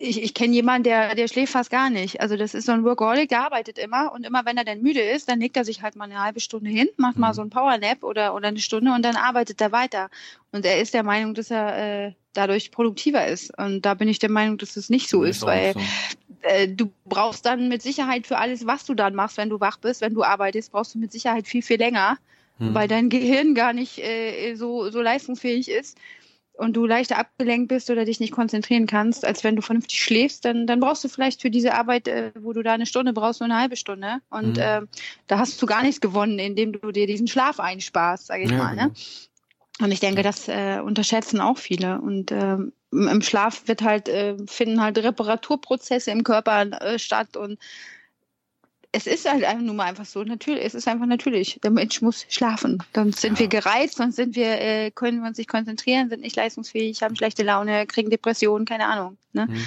ich, 0.05 0.23
ich 0.23 0.35
kenne 0.35 0.55
jemanden, 0.55 0.85
der, 0.85 1.15
der 1.15 1.29
schläft 1.29 1.53
fast 1.53 1.71
gar 1.71 1.91
nicht. 1.91 2.21
Also 2.21 2.37
das 2.37 2.55
ist 2.55 2.67
so 2.67 2.73
ein 2.73 2.85
Workaholic, 2.85 3.29
der 3.29 3.43
arbeitet 3.45 3.79
immer 3.79 4.13
und 4.13 4.25
immer 4.25 4.45
wenn 4.45 4.57
er 4.57 4.65
dann 4.65 4.83
müde 4.83 5.01
ist, 5.01 5.29
dann 5.29 5.41
legt 5.41 5.57
er 5.57 5.65
sich 5.65 5.83
halt 5.83 5.97
mal 5.97 6.05
eine 6.05 6.23
halbe 6.23 6.41
Stunde 6.41 6.71
hin, 6.71 6.89
macht 6.97 7.19
mal 7.19 7.31
Mhm. 7.31 7.35
so 7.35 7.43
ein 7.43 7.51
Powernap 7.51 8.03
oder, 8.03 8.35
oder 8.35 8.49
eine 8.49 8.59
Stunde 8.61 8.93
und 8.93 9.03
dann 9.05 9.17
arbeitet 9.17 9.61
er 9.61 9.73
weiter. 9.73 10.11
Und 10.53 10.65
er 10.67 10.81
ist 10.81 10.95
der 10.95 11.03
Meinung, 11.03 11.35
dass 11.35 11.51
er 11.51 12.07
äh, 12.07 12.13
dadurch 12.33 12.71
produktiver 12.71 13.27
ist. 13.27 13.57
Und 13.59 13.83
da 13.83 13.95
bin 13.95 14.09
ich 14.09 14.19
der 14.19 14.31
Meinung, 14.31 14.59
dass 14.59 14.77
es 14.77 14.91
nicht 14.91 15.09
so 15.09 15.23
ist, 15.25 15.43
auch 15.43 15.49
weil 15.49 15.73
so. 15.75 15.81
äh, 16.43 16.69
du 16.69 16.93
brauchst 17.05 17.47
dann 17.47 17.69
mit 17.69 17.83
Sicherheit 17.83 18.27
für 18.27 18.39
alles, 18.39 18.67
was 18.67 18.85
du 18.85 18.95
dann 18.95 19.15
machst, 19.15 19.37
wenn 19.37 19.51
du 19.51 19.61
wach 19.61 19.79
bist, 19.79 20.01
wenn 20.01 20.15
du 20.15 20.23
arbeitest, 20.23 20.73
brauchst 20.73 20.95
du 20.95 20.99
mit 20.99 21.13
Sicherheit 21.13 21.47
viel, 21.47 21.63
viel 21.63 21.79
länger, 21.79 22.19
Hm. 22.59 22.73
weil 22.73 22.87
dein 22.87 23.09
Gehirn 23.09 23.55
gar 23.57 23.73
nicht 23.73 23.99
äh, 23.99 24.55
so, 24.55 24.89
so 24.91 25.01
leistungsfähig 25.01 25.69
ist 25.69 25.99
und 26.57 26.75
du 26.75 26.87
leichter 26.87 27.19
abgelenkt 27.19 27.69
bist 27.69 27.91
oder 27.91 28.05
dich 28.05 28.21
nicht 28.21 28.33
konzentrieren 28.33 28.87
kannst, 28.87 29.25
als 29.25 29.43
wenn 29.45 29.57
du 29.57 29.63
vernünftig 29.63 30.03
schläfst, 30.03 30.45
dann, 30.45 30.67
dann 30.67 30.81
brauchst 30.81 31.03
du 31.05 31.09
vielleicht 31.09 31.43
für 31.43 31.51
diese 31.51 31.75
Arbeit, 31.75 32.09
äh, 32.09 32.33
wo 32.39 32.53
du 32.53 32.63
da 32.63 32.73
eine 32.73 32.87
Stunde 32.87 33.13
brauchst, 33.13 33.41
nur 33.41 33.51
eine 33.51 33.59
halbe 33.59 33.77
Stunde. 33.77 34.19
Und 34.31 34.57
Mhm. 34.57 34.63
äh, 34.63 34.81
da 35.27 35.39
hast 35.39 35.61
du 35.61 35.67
gar 35.67 35.83
nichts 35.83 36.01
gewonnen, 36.01 36.39
indem 36.39 36.73
du 36.73 36.93
dir 36.93 37.07
diesen 37.07 37.27
Schlaf 37.27 37.59
einsparst, 37.61 38.27
sage 38.27 38.45
ich 38.45 38.51
Ja, 38.51 38.59
mal. 38.59 38.71
genau. 38.71 38.87
Ne? 38.87 38.93
Und 39.81 39.91
ich 39.91 40.01
denke, 40.01 40.23
das 40.23 40.49
äh, 40.49 40.81
unterschätzen 40.85 41.41
auch 41.41 41.59
viele. 41.59 42.01
Und 42.01 42.31
ähm, 42.31 42.73
im 42.93 43.09
im 43.09 43.23
Schlaf 43.23 43.67
wird 43.67 43.83
halt, 43.83 44.09
äh, 44.09 44.37
finden 44.47 44.81
halt 44.81 44.99
Reparaturprozesse 44.99 46.13
im 46.13 46.23
Körper 46.23 46.63
äh, 46.81 46.99
statt 47.01 47.37
und 47.37 47.59
es 48.95 49.07
ist 49.09 49.29
halt 49.29 49.43
einfach 49.45 49.63
nur 49.65 49.75
mal 49.75 49.85
einfach 49.85 50.05
so 50.05 50.23
natürlich, 50.23 50.65
es 50.65 50.75
ist 50.75 50.87
einfach 50.87 51.07
natürlich. 51.07 51.59
Der 51.63 51.71
Mensch 51.71 52.01
muss 52.01 52.27
schlafen. 52.29 52.83
Sonst 52.95 53.21
sind 53.21 53.35
Ja. 53.35 53.41
wir 53.41 53.49
gereizt, 53.49 53.97
sonst 53.97 54.17
sind 54.17 54.37
wir, 54.37 54.61
äh, 54.61 54.91
können 54.93 55.21
wir 55.21 55.29
uns 55.29 55.39
nicht 55.39 55.51
konzentrieren, 55.51 56.09
sind 56.09 56.21
nicht 56.23 56.37
leistungsfähig, 56.37 57.03
haben 57.03 57.17
schlechte 57.17 57.43
Laune, 57.43 57.87
kriegen 57.87 58.11
Depressionen, 58.11 58.67
keine 58.67 58.87
Ahnung. 58.87 59.19
Ne? 59.33 59.49
Hm. 59.49 59.65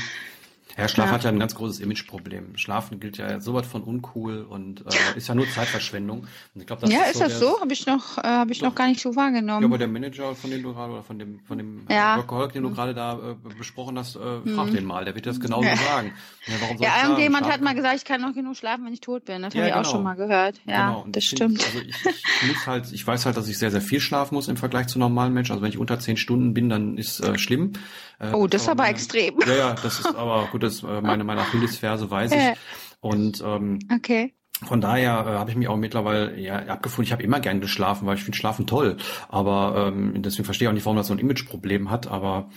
Ja, 0.77 0.87
Schlaf 0.87 1.07
Ja. 1.07 1.11
hat 1.13 1.23
ja 1.23 1.29
ein 1.31 1.39
ganz 1.39 1.55
großes 1.55 1.79
Imageproblem. 1.79 2.55
Schlafen 2.57 2.99
gilt 2.99 3.17
ja 3.17 3.39
sowas 3.39 3.65
von 3.65 3.81
uncool 3.83 4.43
und 4.47 4.81
äh, 4.85 5.17
ist 5.17 5.27
ja 5.27 5.33
nur 5.35 5.49
Zeitverschwendung. 5.49 6.19
Und 6.53 6.61
ich 6.61 6.67
glaub, 6.67 6.79
das 6.79 6.91
ja, 6.91 7.01
ist, 7.03 7.15
so 7.17 7.23
das 7.23 7.39
so? 7.39 7.59
Habe 7.59 7.73
ich 7.73 7.85
noch, 7.87 8.17
äh, 8.19 8.21
habe 8.27 8.51
ich 8.51 8.59
Doch. 8.59 8.67
noch 8.67 8.75
gar 8.75 8.87
nicht 8.87 9.01
so 9.01 9.15
wahrgenommen. 9.15 9.61
Ja, 9.63 9.67
aber 9.67 9.77
der 9.79 9.87
Manager, 9.87 10.35
von 10.35 10.51
dem 10.51 10.61
du 10.61 10.73
gerade, 10.73 10.93
oder 10.93 11.03
von 11.03 11.17
dem, 11.17 11.39
von 11.47 11.57
dem 11.57 11.87
Ja. 11.89 12.13
äh, 12.15 12.17
Workaholic, 12.19 12.53
den 12.53 12.63
du 12.63 12.69
gerade 12.71 12.93
da 12.93 13.13
äh, 13.13 13.55
besprochen 13.57 13.97
hast, 13.97 14.15
äh, 14.17 14.19
frag 14.19 14.67
Mhm. 14.67 14.73
den 14.75 14.85
mal, 14.85 15.03
der 15.03 15.15
wird 15.15 15.25
das 15.25 15.39
genauso 15.39 15.67
Ja. 15.67 15.75
sagen. 15.77 16.13
Ja, 16.45 16.53
warum 16.61 16.77
soll 16.77 16.85
ja, 16.85 16.91
sagen? 16.93 17.03
irgendjemand 17.09 17.45
Schlaf- 17.45 17.53
hat 17.53 17.61
mal 17.61 17.73
gesagt, 17.75 17.95
ich 17.97 18.05
kann 18.05 18.21
noch 18.21 18.33
genug 18.33 18.55
schlafen, 18.55 18.85
wenn 18.85 18.93
ich 18.93 19.01
tot 19.01 19.25
bin. 19.25 19.41
Das 19.41 19.53
Ja, 19.55 19.61
habe 19.61 19.69
ich 19.69 19.73
auch 19.75 19.79
genau. 19.81 19.91
schon 19.91 20.03
mal 20.03 20.15
gehört. 20.15 20.61
Ja, 20.65 20.89
Genau, 20.89 21.05
das 21.09 21.23
ich 21.23 21.29
stimmt. 21.31 21.65
Also 21.65 21.79
ich, 21.79 21.95
ich 22.05 22.47
muss 22.47 22.67
halt, 22.67 22.91
ich 22.91 23.05
weiß 23.07 23.25
halt, 23.25 23.35
dass 23.35 23.47
ich 23.47 23.57
sehr, 23.57 23.71
sehr 23.71 23.81
viel 23.81 23.99
schlafen 23.99 24.35
muss 24.35 24.47
im 24.47 24.57
Vergleich 24.57 24.87
zu 24.87 24.99
normalen 24.99 25.33
Menschen. 25.33 25.53
Also 25.53 25.63
wenn 25.63 25.71
ich 25.71 25.77
unter 25.79 25.99
zehn 25.99 26.17
Stunden 26.17 26.53
bin, 26.53 26.69
dann 26.69 26.97
ist 26.99 27.19
äh, 27.19 27.37
schlimm. 27.39 27.73
Äh, 28.19 28.31
oh, 28.33 28.47
das 28.47 28.63
ist 28.63 28.69
aber 28.69 28.83
meine- 28.83 28.91
extrem. 28.93 29.39
Ja, 29.45 29.55
ja, 29.55 29.73
das 29.73 29.99
ist 29.99 30.15
aber 30.15 30.47
gut, 30.51 30.63
das 30.63 30.75
ist 30.75 30.83
äh, 30.83 31.01
meine, 31.01 31.23
meine 31.23 31.41
Achillesferse 31.41 32.09
weiß 32.09 32.31
ich. 32.31 32.37
Äh. 32.37 32.55
Und 32.99 33.43
ähm, 33.45 33.79
Okay. 33.93 34.33
von 34.65 34.81
daher 34.81 35.11
äh, 35.27 35.37
habe 35.37 35.51
ich 35.51 35.55
mich 35.55 35.67
auch 35.67 35.77
mittlerweile 35.77 36.37
ja, 36.39 36.55
abgefunden. 36.57 37.05
Ich 37.05 37.11
habe 37.11 37.21
immer 37.23 37.39
gern 37.39 37.61
geschlafen, 37.61 38.07
weil 38.07 38.15
ich 38.17 38.23
finde 38.23 38.37
Schlafen 38.37 38.65
toll. 38.65 38.97
Aber 39.29 39.91
ähm, 39.93 40.21
deswegen 40.23 40.45
verstehe 40.45 40.65
ich 40.65 40.69
auch 40.69 40.73
nicht, 40.73 40.85
warum 40.85 40.97
das 40.97 41.07
so 41.07 41.13
ein 41.13 41.19
Imageproblem 41.19 41.91
hat. 41.91 42.07
Aber 42.07 42.49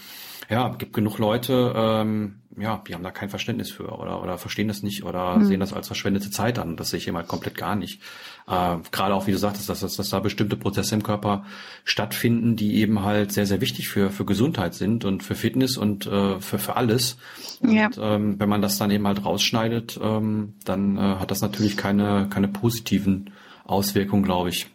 Ja, 0.48 0.68
gibt 0.70 0.92
genug 0.94 1.18
Leute, 1.18 1.72
ähm, 1.76 2.40
ja, 2.60 2.82
die 2.86 2.94
haben 2.94 3.02
da 3.02 3.10
kein 3.10 3.28
Verständnis 3.28 3.70
für 3.70 3.88
oder, 3.88 4.22
oder 4.22 4.38
verstehen 4.38 4.68
das 4.68 4.82
nicht 4.82 5.04
oder 5.04 5.36
mhm. 5.36 5.44
sehen 5.44 5.60
das 5.60 5.72
als 5.72 5.86
verschwendete 5.86 6.30
Zeit 6.30 6.58
an. 6.58 6.76
Das 6.76 6.90
sehe 6.90 6.98
ich 6.98 7.08
immer 7.08 7.22
komplett 7.22 7.56
gar 7.56 7.76
nicht. 7.76 8.00
Äh, 8.46 8.76
Gerade 8.90 9.14
auch, 9.14 9.26
wie 9.26 9.32
du 9.32 9.38
sagtest, 9.38 9.68
dass, 9.68 9.80
dass, 9.80 9.96
dass 9.96 10.10
da 10.10 10.20
bestimmte 10.20 10.56
Prozesse 10.56 10.94
im 10.94 11.02
Körper 11.02 11.44
stattfinden, 11.84 12.56
die 12.56 12.76
eben 12.76 13.02
halt 13.02 13.32
sehr, 13.32 13.46
sehr 13.46 13.60
wichtig 13.60 13.88
für, 13.88 14.10
für 14.10 14.24
Gesundheit 14.24 14.74
sind 14.74 15.04
und 15.04 15.22
für 15.22 15.34
Fitness 15.34 15.76
und 15.76 16.06
äh, 16.06 16.40
für, 16.40 16.58
für 16.58 16.76
alles. 16.76 17.16
Und 17.60 17.72
ja. 17.72 17.90
ähm, 17.98 18.38
wenn 18.38 18.48
man 18.48 18.62
das 18.62 18.78
dann 18.78 18.90
eben 18.90 19.06
halt 19.06 19.24
rausschneidet, 19.24 19.98
ähm, 20.02 20.54
dann 20.64 20.96
äh, 20.96 21.00
hat 21.00 21.30
das 21.30 21.40
natürlich 21.40 21.76
keine, 21.76 22.28
keine 22.30 22.48
positiven 22.48 23.30
Auswirkungen, 23.64 24.22
glaube 24.22 24.48
ich. 24.50 24.66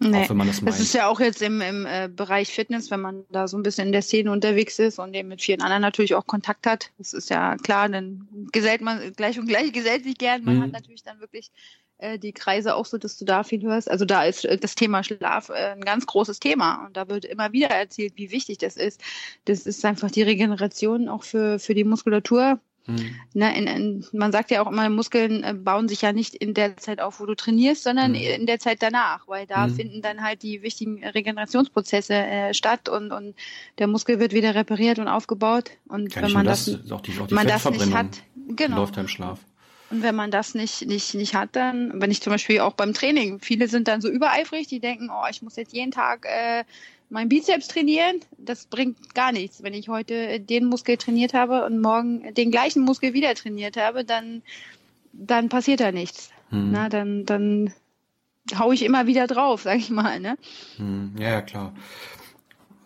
Nee, 0.00 0.24
auch 0.24 0.30
wenn 0.30 0.36
man 0.36 0.46
das 0.46 0.60
meint. 0.60 0.74
Das 0.74 0.80
ist 0.80 0.92
ja 0.92 1.08
auch 1.08 1.20
jetzt 1.20 1.40
im, 1.40 1.60
im 1.60 1.86
äh, 1.86 2.08
Bereich 2.08 2.52
Fitness, 2.52 2.90
wenn 2.90 3.00
man 3.00 3.24
da 3.30 3.48
so 3.48 3.56
ein 3.56 3.62
bisschen 3.62 3.86
in 3.86 3.92
der 3.92 4.02
Szene 4.02 4.30
unterwegs 4.30 4.78
ist 4.78 4.98
und 4.98 5.14
eben 5.14 5.28
mit 5.28 5.40
vielen 5.40 5.62
anderen 5.62 5.82
natürlich 5.82 6.14
auch 6.14 6.26
Kontakt 6.26 6.66
hat. 6.66 6.90
Das 6.98 7.12
ist 7.12 7.30
ja 7.30 7.56
klar, 7.56 7.88
dann 7.88 8.28
gesellt 8.52 8.80
man 8.80 9.12
gleich 9.14 9.38
und 9.38 9.46
gleich 9.46 9.72
gesellt 9.72 10.04
sich 10.04 10.18
gern. 10.18 10.44
Man 10.44 10.56
mhm. 10.56 10.62
hat 10.62 10.72
natürlich 10.72 11.02
dann 11.04 11.20
wirklich 11.20 11.50
äh, 11.98 12.18
die 12.18 12.32
Kreise 12.32 12.74
auch 12.74 12.86
so, 12.86 12.98
dass 12.98 13.16
du 13.16 13.24
da 13.24 13.44
viel 13.44 13.62
hörst. 13.62 13.90
Also 13.90 14.04
da 14.04 14.24
ist 14.24 14.44
äh, 14.44 14.58
das 14.58 14.74
Thema 14.74 15.04
Schlaf 15.04 15.48
äh, 15.48 15.72
ein 15.72 15.80
ganz 15.80 16.06
großes 16.06 16.40
Thema 16.40 16.86
und 16.86 16.96
da 16.96 17.08
wird 17.08 17.24
immer 17.24 17.52
wieder 17.52 17.68
erzählt, 17.68 18.14
wie 18.16 18.30
wichtig 18.30 18.58
das 18.58 18.76
ist. 18.76 19.00
Das 19.44 19.64
ist 19.66 19.84
einfach 19.84 20.10
die 20.10 20.22
Regeneration 20.22 21.08
auch 21.08 21.22
für, 21.22 21.58
für 21.58 21.74
die 21.74 21.84
Muskulatur 21.84 22.60
Mhm. 22.86 23.14
Ne, 23.32 23.56
in, 23.56 23.66
in, 23.66 24.06
man 24.12 24.30
sagt 24.30 24.50
ja 24.50 24.62
auch 24.62 24.70
immer, 24.70 24.88
Muskeln 24.90 25.42
äh, 25.42 25.54
bauen 25.54 25.88
sich 25.88 26.02
ja 26.02 26.12
nicht 26.12 26.34
in 26.34 26.52
der 26.52 26.76
Zeit 26.76 27.00
auf, 27.00 27.18
wo 27.18 27.26
du 27.26 27.34
trainierst, 27.34 27.82
sondern 27.82 28.12
mhm. 28.12 28.18
in 28.18 28.46
der 28.46 28.58
Zeit 28.58 28.82
danach, 28.82 29.26
weil 29.26 29.46
da 29.46 29.66
mhm. 29.66 29.74
finden 29.74 30.02
dann 30.02 30.22
halt 30.22 30.42
die 30.42 30.62
wichtigen 30.62 31.02
Regenerationsprozesse 31.02 32.14
äh, 32.14 32.54
statt 32.54 32.88
und, 32.88 33.10
und 33.10 33.34
der 33.78 33.86
Muskel 33.86 34.20
wird 34.20 34.32
wieder 34.32 34.54
repariert 34.54 34.98
und 34.98 35.08
aufgebaut. 35.08 35.70
Und 35.88 36.12
Kann 36.12 36.24
wenn 36.24 36.32
man 36.32 36.46
das, 36.46 36.66
das 36.66 36.92
auch 36.92 37.00
die, 37.00 37.18
auch 37.18 37.26
die 37.26 37.34
man 37.34 37.46
das 37.46 37.64
nicht 37.70 37.94
hat, 37.94 38.22
genau. 38.48 38.76
läuft 38.76 38.98
im 38.98 39.08
Schlaf. 39.08 39.40
Und 39.90 40.02
wenn 40.02 40.14
man 40.14 40.30
das 40.30 40.54
nicht, 40.54 40.86
nicht, 40.86 41.14
nicht 41.14 41.34
hat, 41.34 41.50
dann, 41.56 42.00
wenn 42.00 42.10
ich 42.10 42.20
zum 42.20 42.32
Beispiel 42.32 42.60
auch 42.60 42.72
beim 42.72 42.94
Training, 42.94 43.38
viele 43.40 43.68
sind 43.68 43.86
dann 43.86 44.00
so 44.00 44.08
übereifrig, 44.08 44.66
die 44.66 44.80
denken, 44.80 45.10
oh, 45.10 45.26
ich 45.30 45.40
muss 45.40 45.56
jetzt 45.56 45.72
jeden 45.72 45.90
Tag 45.92 46.26
äh, 46.26 46.64
mein 47.14 47.28
Bizeps 47.28 47.68
trainieren, 47.68 48.20
das 48.38 48.66
bringt 48.66 49.14
gar 49.14 49.30
nichts. 49.30 49.62
Wenn 49.62 49.72
ich 49.72 49.88
heute 49.88 50.40
den 50.40 50.64
Muskel 50.64 50.96
trainiert 50.96 51.32
habe 51.32 51.64
und 51.64 51.80
morgen 51.80 52.34
den 52.34 52.50
gleichen 52.50 52.82
Muskel 52.82 53.14
wieder 53.14 53.32
trainiert 53.36 53.76
habe, 53.76 54.04
dann, 54.04 54.42
dann 55.12 55.48
passiert 55.48 55.78
da 55.78 55.92
nichts. 55.92 56.30
Hm. 56.50 56.72
Na, 56.72 56.88
dann, 56.88 57.24
dann 57.24 57.72
hau 58.58 58.72
ich 58.72 58.82
immer 58.82 59.06
wieder 59.06 59.28
drauf, 59.28 59.62
sag 59.62 59.78
ich 59.78 59.90
mal. 59.90 60.18
Ne? 60.18 60.36
Hm. 60.76 61.14
Ja, 61.16 61.40
klar. 61.40 61.72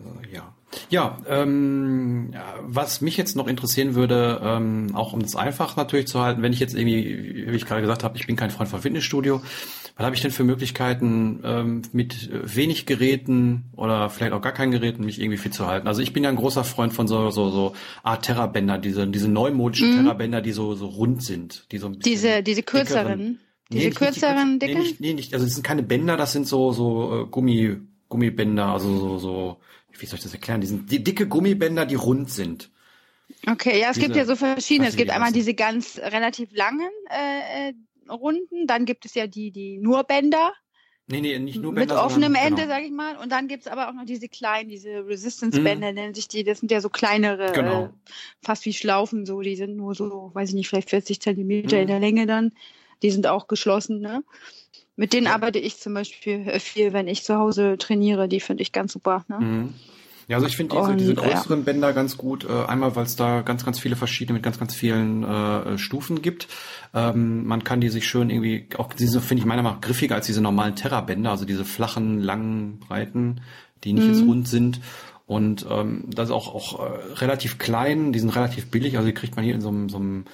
Äh, 0.01 0.35
ja. 0.35 0.55
Ja, 0.91 1.19
ähm, 1.27 2.35
was 2.61 3.01
mich 3.01 3.17
jetzt 3.17 3.37
noch 3.37 3.47
interessieren 3.49 3.95
würde, 3.95 4.41
ähm, 4.43 4.95
auch 4.95 5.13
um 5.13 5.23
das 5.23 5.35
einfach 5.35 5.77
natürlich 5.77 6.07
zu 6.07 6.21
halten, 6.21 6.43
wenn 6.43 6.53
ich 6.53 6.61
jetzt 6.61 6.75
irgendwie, 6.75 7.47
wie 7.49 7.57
ich 7.57 7.65
gerade 7.65 7.81
gesagt 7.81 8.05
habe, 8.05 8.17
ich 8.19 8.27
bin 8.27 8.37
kein 8.37 8.51
Freund 8.51 8.69
von 8.69 8.81
Fitnessstudio, 8.81 9.41
was 9.97 10.05
habe 10.05 10.15
ich 10.15 10.23
denn 10.23 10.31
für 10.31 10.45
Möglichkeiten, 10.45 11.41
ähm, 11.43 11.83
mit 11.93 12.31
wenig 12.33 12.87
Geräten 12.87 13.65
oder 13.77 14.11
vielleicht 14.11 14.33
auch 14.33 14.43
gar 14.43 14.53
keinen 14.53 14.71
Geräten 14.71 15.05
mich 15.05 15.21
irgendwie 15.21 15.39
fit 15.39 15.55
zu 15.55 15.67
halten? 15.67 15.89
Also 15.89 16.03
ich 16.03 16.13
bin 16.13 16.23
ja 16.23 16.31
ein 16.31 16.37
großer 16.37 16.65
Freund 16.65 16.93
von 16.93 17.09
so 17.09 17.31
so 17.31 17.51
so 17.51 17.75
Art 18.03 18.25
Terrabänder, 18.25 18.79
diese 18.79 19.07
diese 19.09 19.29
neumodischen 19.29 19.91
mhm. 19.91 20.03
Terrabänder, 20.03 20.41
die 20.43 20.53
so 20.53 20.75
so 20.75 20.87
rund 20.87 21.25
sind, 21.25 21.67
die 21.73 21.79
so 21.79 21.87
ein 21.87 21.99
bisschen 21.99 22.13
diese 22.13 22.43
diese 22.43 22.63
kürzeren, 22.63 23.41
diese 23.73 23.89
nee, 23.89 23.95
kürzeren 23.95 24.59
die, 24.59 24.67
nee, 24.67 24.75
nicht, 24.75 25.01
nee, 25.01 25.15
nicht, 25.15 25.35
also 25.35 25.47
das 25.47 25.55
sind 25.55 25.65
keine 25.65 25.83
Bänder, 25.83 26.17
das 26.17 26.33
sind 26.33 26.47
so 26.47 26.73
so 26.73 27.23
äh, 27.23 27.27
Gummi 27.27 27.79
Gummibänder, 28.09 28.67
also 28.67 28.97
so 28.99 29.19
so 29.19 29.57
wie 30.01 30.07
soll 30.07 30.19
ich 30.19 30.23
das 30.23 30.33
erklären? 30.33 30.61
Die 30.61 30.67
sind 30.67 30.91
die 30.91 31.03
dicke 31.03 31.27
Gummibänder, 31.27 31.87
die 31.87 31.95
rund 31.95 32.31
sind. 32.31 32.71
Okay, 33.47 33.81
ja, 33.81 33.91
es 33.91 33.95
diese, 33.95 34.07
gibt 34.07 34.17
ja 34.17 34.25
so 34.25 34.37
verschiedene. 34.37 34.89
Es 34.89 34.97
gibt 34.97 35.11
einmal 35.11 35.33
diese 35.33 35.55
ganz 35.55 35.99
relativ 35.99 36.51
langen 36.53 36.91
äh, 37.11 37.69
äh 37.69 37.75
Runden. 38.11 38.67
Dann 38.67 38.87
gibt 38.87 39.05
es 39.05 39.15
ja 39.15 39.27
die, 39.27 39.51
die 39.51 39.79
nur 39.79 40.05
Bänder. 40.05 40.53
Nee, 41.11 41.21
nee, 41.21 41.39
nicht 41.39 41.61
nur 41.61 41.75
Bänder. 41.75 41.95
Mit 41.95 42.05
offenem 42.05 42.35
sondern, 42.35 42.47
Ende, 42.47 42.63
genau. 42.63 42.75
sag 42.75 42.85
ich 42.85 42.91
mal. 42.91 43.17
Und 43.17 43.33
dann 43.33 43.49
gibt 43.49 43.67
es 43.67 43.73
aber 43.73 43.89
auch 43.89 43.95
noch 43.95 44.05
diese 44.05 44.29
kleinen, 44.29 44.69
diese 44.69 45.07
Resistance-Bänder, 45.07 45.89
mhm. 45.89 45.95
nennen 45.95 46.15
sich 46.15 46.29
die. 46.29 46.45
Das 46.45 46.61
sind 46.61 46.71
ja 46.71 46.81
so 46.81 46.91
kleinere, 46.91 47.53
genau. 47.53 47.85
äh, 47.85 47.89
fast 48.43 48.65
wie 48.67 48.75
Schlaufen 48.75 49.25
so. 49.25 49.41
Die 49.41 49.57
sind 49.57 49.77
nur 49.77 49.95
so, 49.95 50.31
weiß 50.35 50.51
ich 50.51 50.55
nicht, 50.55 50.69
vielleicht 50.69 50.91
40 50.91 51.21
Zentimeter 51.21 51.77
mhm. 51.77 51.83
in 51.83 51.89
der 51.89 52.01
Länge 52.01 52.27
dann. 52.27 52.53
Die 53.03 53.11
sind 53.11 53.27
auch 53.27 53.47
geschlossen, 53.47 54.01
ne? 54.01 54.23
Mit 54.99 55.13
denen 55.13 55.29
ja. 55.29 55.35
arbeite 55.35 55.61
ich 55.61 55.79
zum 55.79 55.95
Beispiel 55.95 56.49
äh, 56.49 56.59
viel, 56.59 56.93
wenn 56.93 57.07
ich 57.07 57.23
zu 57.23 57.37
Hause 57.37 57.77
trainiere. 57.79 58.29
Die 58.29 58.41
finde 58.41 58.63
ich 58.63 58.73
ganz 58.73 58.93
super. 58.93 59.25
Ne? 59.29 59.39
Mhm. 59.39 59.75
Ja, 60.27 60.37
also 60.37 60.49
ich 60.49 60.57
finde 60.57 60.77
diese, 60.77 60.97
diese 60.97 61.15
größeren 61.15 61.61
ja. 61.61 61.65
Bänder 61.65 61.93
ganz 61.93 62.17
gut. 62.17 62.45
Äh, 62.45 62.65
einmal, 62.67 62.97
weil 62.97 63.05
es 63.05 63.15
da 63.15 63.43
ganz, 63.43 63.65
ganz 63.65 63.79
viele 63.79 63.95
verschiedene 63.95 64.35
mit 64.35 64.43
ganz, 64.43 64.59
ganz 64.59 64.75
vielen 64.75 65.23
äh, 65.23 65.79
Stufen 65.79 66.21
gibt. 66.21 66.49
Ähm, 66.93 67.47
man 67.47 67.63
kann 67.63 67.81
die 67.81 67.91
sich 67.91 68.09
schön 68.09 68.29
irgendwie, 68.29 68.67
auch 68.77 68.93
diese 68.93 69.21
finde 69.21 69.43
ich 69.43 69.47
meiner 69.47 69.63
Meinung 69.63 69.79
nach 69.79 69.87
griffiger 69.87 70.17
als 70.17 70.27
diese 70.27 70.43
normalen 70.43 70.75
Terra-Bänder, 70.75 71.31
also 71.31 71.45
diese 71.45 71.65
flachen, 71.65 72.21
langen, 72.21 72.81
breiten, 72.81 73.41
die 73.85 73.93
nicht 73.93 74.05
mhm. 74.05 74.13
jetzt 74.13 74.27
rund 74.27 74.49
sind. 74.49 74.81
Und 75.27 75.65
ähm, 75.71 76.07
das 76.09 76.31
ist 76.31 76.35
auch, 76.35 76.53
auch 76.53 76.81
äh, 76.81 77.13
relativ 77.21 77.59
klein, 77.59 78.13
die 78.13 78.19
sind 78.19 78.31
relativ 78.31 78.71
billig, 78.73 78.97
also 78.97 79.07
die 79.07 79.15
kriegt 79.15 79.37
man 79.37 79.45
hier 79.45 79.55
in 79.55 79.61
so 79.61 79.69
einem, 79.69 79.89
so 79.89 79.99
einem 79.99 80.25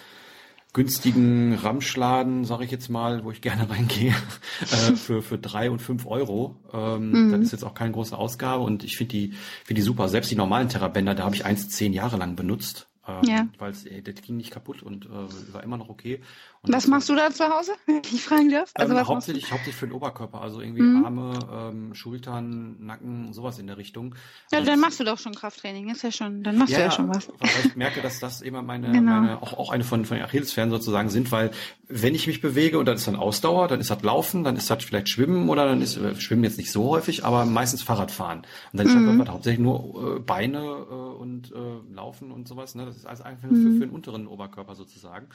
günstigen 0.75 1.55
Ramschladen, 1.55 2.45
sage 2.45 2.64
ich 2.64 2.70
jetzt 2.70 2.91
mal, 2.91 3.25
wo 3.25 3.31
ich 3.31 3.41
gerne 3.41 3.70
reingehe, 3.70 4.14
äh, 4.61 4.93
für, 4.97 5.22
für 5.22 5.39
drei 5.39 5.70
und 5.70 5.81
fünf 5.81 6.05
Euro. 6.05 6.57
Ähm, 6.75 7.29
mhm. 7.29 7.33
Das 7.33 7.41
ist 7.41 7.53
jetzt 7.53 7.64
auch 7.64 7.72
keine 7.72 7.93
große 7.93 8.16
Ausgabe 8.16 8.62
und 8.62 8.85
ich 8.85 8.99
finde 8.99 9.12
die, 9.12 9.29
finde 9.64 9.81
die 9.81 9.83
super. 9.83 10.11
Selbst 10.11 10.31
die 10.31 10.37
normalen 10.37 10.68
Terrabänder, 10.68 11.14
da 11.14 11.25
habe 11.25 11.35
ich 11.35 11.47
eins 11.47 11.70
zehn 11.70 11.95
Jahre 11.95 12.18
lang 12.18 12.37
benutzt. 12.37 12.89
Ähm, 13.07 13.25
ja. 13.25 13.49
Weil 13.59 13.70
es, 13.70 13.85
das 13.85 14.22
ging 14.22 14.37
nicht 14.37 14.51
kaputt 14.51 14.83
und 14.83 15.07
äh, 15.07 15.53
war 15.53 15.62
immer 15.62 15.77
noch 15.77 15.89
okay. 15.89 16.20
Was 16.66 16.86
machst 16.86 17.08
du 17.08 17.14
da 17.14 17.30
zu 17.30 17.44
Hause, 17.44 17.72
wenn 17.86 18.00
ich 18.10 18.22
fragen 18.22 18.50
darf? 18.50 18.70
Also 18.74 18.94
ähm, 18.94 19.06
hauptsächlich, 19.06 19.50
hauptsächlich 19.50 19.76
für 19.76 19.86
den 19.86 19.92
Oberkörper, 19.92 20.40
also 20.40 20.60
irgendwie 20.60 20.82
mhm. 20.82 21.04
Arme, 21.04 21.38
ähm, 21.52 21.94
Schultern, 21.94 22.76
Nacken, 22.84 23.32
sowas 23.32 23.58
in 23.58 23.66
der 23.66 23.76
Richtung. 23.76 24.14
Ja, 24.50 24.58
also 24.58 24.70
dann 24.70 24.80
machst 24.80 25.00
du 25.00 25.04
doch 25.04 25.18
schon 25.18 25.34
Krafttraining, 25.34 25.90
ist 25.90 26.02
ja 26.02 26.12
schon, 26.12 26.42
dann 26.42 26.58
machst 26.58 26.72
ja, 26.72 26.78
du 26.78 26.84
ja 26.84 26.90
schon 26.90 27.08
was. 27.08 27.28
Weil 27.28 27.50
ich 27.66 27.76
merke, 27.76 28.00
dass 28.00 28.20
das 28.20 28.40
immer 28.40 28.62
meine, 28.62 28.90
genau. 28.92 29.12
meine 29.12 29.42
auch, 29.42 29.52
auch 29.54 29.70
eine 29.70 29.84
von, 29.84 30.04
von 30.04 30.20
Achillesfersen 30.20 30.70
sozusagen 30.70 31.10
sind, 31.10 31.32
weil 31.32 31.50
wenn 31.88 32.14
ich 32.14 32.26
mich 32.26 32.40
bewege 32.40 32.78
und 32.78 32.86
dann 32.86 32.96
ist 32.96 33.06
dann 33.06 33.16
Ausdauer, 33.16 33.68
dann 33.68 33.80
ist 33.80 33.90
das 33.90 34.02
Laufen, 34.02 34.44
dann 34.44 34.56
ist 34.56 34.70
das 34.70 34.82
vielleicht 34.84 35.08
Schwimmen 35.08 35.48
oder 35.48 35.66
dann 35.66 35.82
ist 35.82 35.96
äh, 35.96 36.14
Schwimmen 36.16 36.44
jetzt 36.44 36.56
nicht 36.56 36.72
so 36.72 36.88
häufig, 36.90 37.24
aber 37.24 37.44
meistens 37.44 37.82
Fahrradfahren. 37.82 38.38
Und 38.72 38.78
dann 38.78 38.86
mhm. 38.86 39.10
ist 39.10 39.26
das 39.26 39.34
hauptsächlich 39.34 39.60
nur 39.60 40.16
äh, 40.16 40.20
Beine 40.20 40.58
äh, 40.58 40.94
und 40.94 41.52
äh, 41.52 41.94
Laufen 41.94 42.30
und 42.30 42.48
sowas. 42.48 42.74
Ne? 42.74 42.86
Das 42.86 42.96
ist 42.96 43.06
also 43.06 43.22
einfach 43.24 43.48
nur 43.48 43.60
für, 43.60 43.68
mhm. 43.68 43.78
für 43.78 43.86
den 43.86 43.94
unteren 43.94 44.26
Oberkörper 44.26 44.74
sozusagen. 44.74 45.26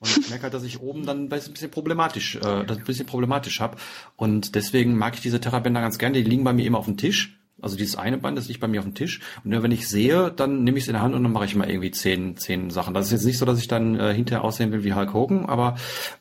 Und 0.00 0.18
ich 0.18 0.28
merke 0.28 0.44
halt, 0.44 0.54
dass 0.54 0.64
ich 0.64 0.73
oben 0.80 1.06
dann 1.06 1.24
ein 1.24 1.28
bisschen 1.28 1.70
problematisch, 1.70 2.36
äh, 2.36 2.64
ein 2.66 2.84
bisschen 2.84 3.06
problematisch 3.06 3.60
habe. 3.60 3.76
Und 4.16 4.54
deswegen 4.54 4.96
mag 4.96 5.14
ich 5.14 5.20
diese 5.20 5.40
Terrabänder 5.40 5.80
ganz 5.80 5.98
gerne. 5.98 6.22
Die 6.22 6.28
liegen 6.28 6.44
bei 6.44 6.52
mir 6.52 6.66
immer 6.66 6.78
auf 6.78 6.86
dem 6.86 6.96
Tisch. 6.96 7.38
Also 7.60 7.76
dieses 7.76 7.96
eine 7.96 8.18
Band, 8.18 8.36
das 8.36 8.48
liegt 8.48 8.60
bei 8.60 8.68
mir 8.68 8.80
auf 8.80 8.84
dem 8.84 8.94
Tisch. 8.94 9.20
Und 9.42 9.50
wenn 9.50 9.70
ich 9.70 9.88
sehe, 9.88 10.30
dann 10.30 10.64
nehme 10.64 10.76
ich 10.76 10.84
es 10.84 10.88
in 10.88 10.94
der 10.94 11.02
Hand 11.02 11.14
und 11.14 11.22
dann 11.22 11.32
mache 11.32 11.46
ich 11.46 11.54
mal 11.54 11.68
irgendwie 11.68 11.92
zehn, 11.92 12.36
zehn 12.36 12.68
Sachen. 12.70 12.92
Das 12.92 13.06
ist 13.06 13.12
jetzt 13.12 13.24
nicht 13.24 13.38
so, 13.38 13.46
dass 13.46 13.58
ich 13.58 13.68
dann 13.68 13.98
äh, 13.98 14.12
hinterher 14.12 14.44
aussehen 14.44 14.70
will 14.70 14.84
wie 14.84 14.92
Hulk 14.92 15.14
Hogan, 15.14 15.46
aber 15.46 15.76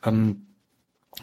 ähm, 0.05 0.47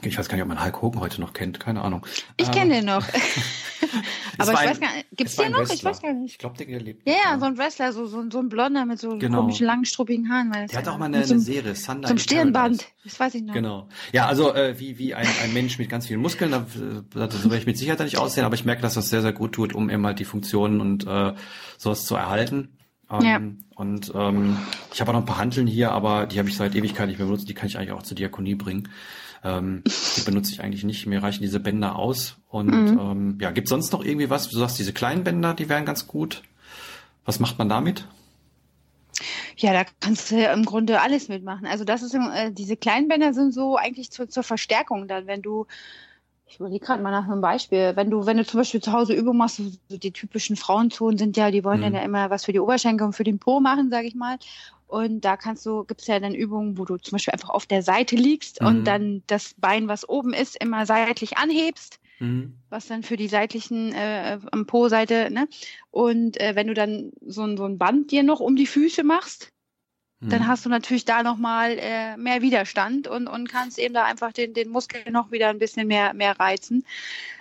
ich 0.02 0.18
weiß 0.18 0.28
gar 0.28 0.36
nicht, 0.36 0.42
ob 0.42 0.48
man 0.48 0.62
Hulk 0.62 0.82
Hogan 0.82 1.00
heute 1.00 1.20
noch 1.20 1.32
kennt, 1.32 1.60
keine 1.60 1.82
Ahnung. 1.82 2.06
Ich 2.36 2.50
kenne 2.50 2.74
den 2.74 2.86
noch. 2.86 3.06
Aber 4.38 4.52
ich 4.52 4.58
ein, 4.58 4.70
weiß 4.70 4.80
gar 4.80 4.94
nicht, 4.94 5.06
gibt's 5.16 5.36
den 5.36 5.52
noch? 5.52 5.58
Wrestler. 5.60 5.74
Ich 5.74 5.84
weiß 5.84 6.02
gar 6.02 6.12
nicht. 6.12 6.32
Ich 6.32 6.38
glaube, 6.38 6.56
der 6.56 6.80
lebt. 6.80 7.06
Ja, 7.06 7.14
ja, 7.24 7.38
so 7.38 7.44
ein 7.46 7.58
Wrestler, 7.58 7.92
so, 7.92 8.06
so, 8.06 8.24
so 8.30 8.38
ein 8.38 8.48
Blonder 8.48 8.86
mit 8.86 8.98
so 8.98 9.18
genau. 9.18 9.40
komischen 9.40 9.66
langen, 9.66 9.84
struppigen 9.84 10.30
Haaren. 10.30 10.52
der 10.52 10.78
hat 10.78 10.88
auch 10.88 10.98
mal 10.98 11.06
eine, 11.06 11.18
eine 11.18 11.40
Serie, 11.40 11.74
Thunder 11.74 12.08
Zum 12.08 12.18
Stirnband, 12.18 12.86
das 13.04 13.20
weiß 13.20 13.34
ich 13.34 13.42
noch. 13.42 13.54
Genau. 13.54 13.88
Ja, 14.12 14.26
also 14.26 14.54
äh, 14.54 14.78
wie, 14.78 14.98
wie 14.98 15.14
ein, 15.14 15.26
ein 15.42 15.52
Mensch 15.52 15.78
mit 15.78 15.88
ganz 15.88 16.06
vielen 16.06 16.20
Muskeln, 16.20 16.52
da, 16.52 16.64
da 17.14 17.30
so 17.30 17.44
werde 17.44 17.58
ich 17.58 17.66
mit 17.66 17.76
Sicherheit 17.76 18.00
nicht 18.00 18.18
aussehen, 18.18 18.44
aber 18.44 18.54
ich 18.54 18.64
merke, 18.64 18.82
dass 18.82 18.94
das 18.94 19.10
sehr, 19.10 19.22
sehr 19.22 19.32
gut 19.32 19.52
tut, 19.52 19.74
um 19.74 19.90
eben 19.90 20.06
halt 20.06 20.18
die 20.18 20.24
Funktionen 20.24 20.80
und 20.80 21.06
äh, 21.06 21.34
sowas 21.76 22.06
zu 22.06 22.14
erhalten. 22.14 22.76
Ähm, 23.10 23.22
ja. 23.22 23.40
Und 23.74 24.12
ähm, 24.14 24.56
ich 24.92 25.00
habe 25.00 25.10
auch 25.10 25.14
noch 25.14 25.22
ein 25.22 25.26
paar 25.26 25.38
Handeln 25.38 25.66
hier, 25.66 25.90
aber 25.92 26.26
die 26.26 26.38
habe 26.38 26.48
ich 26.48 26.56
seit 26.56 26.74
Ewigkeit 26.74 27.08
nicht 27.08 27.18
mehr 27.18 27.26
benutzt. 27.26 27.48
Die 27.48 27.54
kann 27.54 27.66
ich 27.66 27.76
eigentlich 27.76 27.92
auch 27.92 28.02
zur 28.02 28.16
Diakonie 28.16 28.54
bringen. 28.54 28.88
Ähm, 29.42 29.82
die 30.16 30.22
benutze 30.22 30.52
ich 30.52 30.60
eigentlich 30.60 30.84
nicht. 30.84 31.06
Mir 31.06 31.22
reichen 31.22 31.42
diese 31.42 31.60
Bänder 31.60 31.96
aus. 31.96 32.36
Und 32.48 32.68
mhm. 32.68 32.98
ähm, 32.98 33.38
ja, 33.40 33.50
gibt 33.50 33.68
sonst 33.68 33.92
noch 33.92 34.04
irgendwie 34.04 34.30
was? 34.30 34.48
Du 34.48 34.58
sagst, 34.58 34.78
diese 34.78 34.92
kleinen 34.92 35.24
Bänder, 35.24 35.54
die 35.54 35.68
wären 35.68 35.84
ganz 35.84 36.06
gut. 36.06 36.42
Was 37.24 37.40
macht 37.40 37.58
man 37.58 37.68
damit? 37.68 38.06
Ja, 39.56 39.72
da 39.72 39.84
kannst 40.00 40.30
du 40.30 40.42
im 40.42 40.64
Grunde 40.64 41.00
alles 41.00 41.28
mitmachen. 41.28 41.66
Also 41.66 41.84
das 41.84 42.02
ist 42.02 42.14
äh, 42.14 42.50
diese 42.52 42.76
kleinen 42.76 43.08
Bänder 43.08 43.34
sind 43.34 43.52
so 43.52 43.76
eigentlich 43.76 44.10
zu, 44.10 44.26
zur 44.26 44.42
Verstärkung 44.42 45.08
dann, 45.08 45.26
wenn 45.26 45.42
du 45.42 45.66
ich 46.50 46.58
überlege 46.58 46.84
gerade 46.84 47.02
mal 47.02 47.12
nach 47.12 47.28
einem 47.28 47.40
Beispiel. 47.40 47.92
Wenn 47.94 48.10
du, 48.10 48.26
wenn 48.26 48.36
du 48.36 48.44
zum 48.44 48.58
Beispiel 48.58 48.80
zu 48.80 48.92
Hause 48.92 49.14
Übungen 49.14 49.38
machst, 49.38 49.60
so 49.88 49.96
die 49.96 50.10
typischen 50.10 50.56
Frauenzonen 50.56 51.16
sind 51.16 51.36
ja, 51.36 51.52
die 51.52 51.62
wollen 51.62 51.78
mhm. 51.78 51.84
dann 51.84 51.94
ja 51.94 52.00
immer 52.00 52.28
was 52.28 52.44
für 52.44 52.52
die 52.52 52.58
Oberschenkel 52.58 53.06
und 53.06 53.12
für 53.12 53.22
den 53.22 53.38
Po 53.38 53.60
machen, 53.60 53.88
sage 53.88 54.08
ich 54.08 54.16
mal. 54.16 54.36
Und 54.90 55.20
da 55.24 55.36
kannst 55.36 55.64
du, 55.66 55.84
gibt 55.84 56.00
es 56.00 56.08
ja 56.08 56.18
dann 56.18 56.34
Übungen, 56.34 56.76
wo 56.76 56.84
du 56.84 56.96
zum 56.96 57.12
Beispiel 57.12 57.32
einfach 57.32 57.50
auf 57.50 57.64
der 57.64 57.82
Seite 57.82 58.16
liegst 58.16 58.60
mhm. 58.60 58.66
und 58.66 58.84
dann 58.84 59.22
das 59.28 59.54
Bein, 59.56 59.86
was 59.86 60.08
oben 60.08 60.32
ist, 60.32 60.60
immer 60.60 60.84
seitlich 60.84 61.38
anhebst. 61.38 62.00
mhm. 62.20 62.54
was 62.68 62.86
dann 62.86 63.02
für 63.02 63.16
die 63.16 63.28
seitlichen 63.28 63.92
äh, 63.92 64.38
am 64.52 64.66
Po-Seite, 64.66 65.30
ne? 65.30 65.48
Und 65.90 66.40
äh, 66.40 66.54
wenn 66.54 66.66
du 66.66 66.74
dann 66.74 67.12
so 67.24 67.42
ein, 67.42 67.56
so 67.56 67.64
ein 67.64 67.78
Band 67.78 68.10
dir 68.10 68.22
noch 68.22 68.40
um 68.40 68.56
die 68.56 68.66
Füße 68.66 69.04
machst, 69.04 69.52
dann 70.20 70.42
mhm. 70.42 70.46
hast 70.48 70.66
du 70.66 70.68
natürlich 70.68 71.06
da 71.06 71.22
nochmal 71.22 71.78
äh, 71.78 72.16
mehr 72.18 72.42
Widerstand 72.42 73.08
und, 73.08 73.26
und 73.26 73.48
kannst 73.48 73.78
eben 73.78 73.94
da 73.94 74.04
einfach 74.04 74.32
den, 74.32 74.52
den 74.52 74.68
Muskel 74.68 75.00
noch 75.10 75.32
wieder 75.32 75.48
ein 75.48 75.58
bisschen 75.58 75.88
mehr, 75.88 76.12
mehr 76.12 76.38
reizen. 76.38 76.84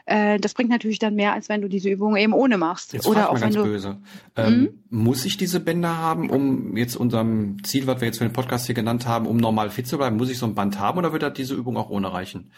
Äh, 0.06 0.40
das 0.40 0.54
bringt 0.54 0.70
natürlich 0.70 0.98
dann 0.98 1.14
mehr, 1.14 1.34
als 1.34 1.50
wenn 1.50 1.62
du 1.62 1.68
diese 1.68 1.90
Übung 1.90 2.16
eben 2.16 2.32
ohne 2.32 2.58
machst. 2.58 2.94
Jetzt 2.94 3.06
Oder 3.06 3.30
auch 3.30 3.34
mal 3.34 3.42
ganz 3.42 3.56
wenn 3.56 3.64
du, 3.64 3.70
böse. 3.70 3.98
Ähm, 4.38 4.60
mhm. 4.62 4.70
Muss 4.90 5.26
ich 5.26 5.36
diese 5.36 5.60
Bänder 5.60 5.98
haben, 5.98 6.30
um 6.30 6.78
jetzt 6.78 6.96
unserem 6.96 7.62
Ziel, 7.66 7.86
was 7.86 8.00
wir 8.00 8.08
jetzt 8.08 8.20
für 8.20 8.26
den 8.26 8.34
Podcast 8.34 8.66
hier 8.66 8.76
genannt 8.76 9.06
haben, 9.06 9.28
um 9.28 9.36
normal 9.36 9.70
fit 9.70 9.86
zu 9.86 9.98
bleiben? 9.98 10.16
Muss 10.16 10.30
ich 10.30 10.38
so 10.38 10.46
ein 10.46 10.56
Band 10.56 10.80
haben 10.80 10.98
oder 10.98 11.12
wird 11.12 11.24
da 11.24 11.30
diese 11.30 11.56
Übung 11.56 11.76
auch 11.76 11.90
ohne 11.90 12.14
reichen? 12.14 12.50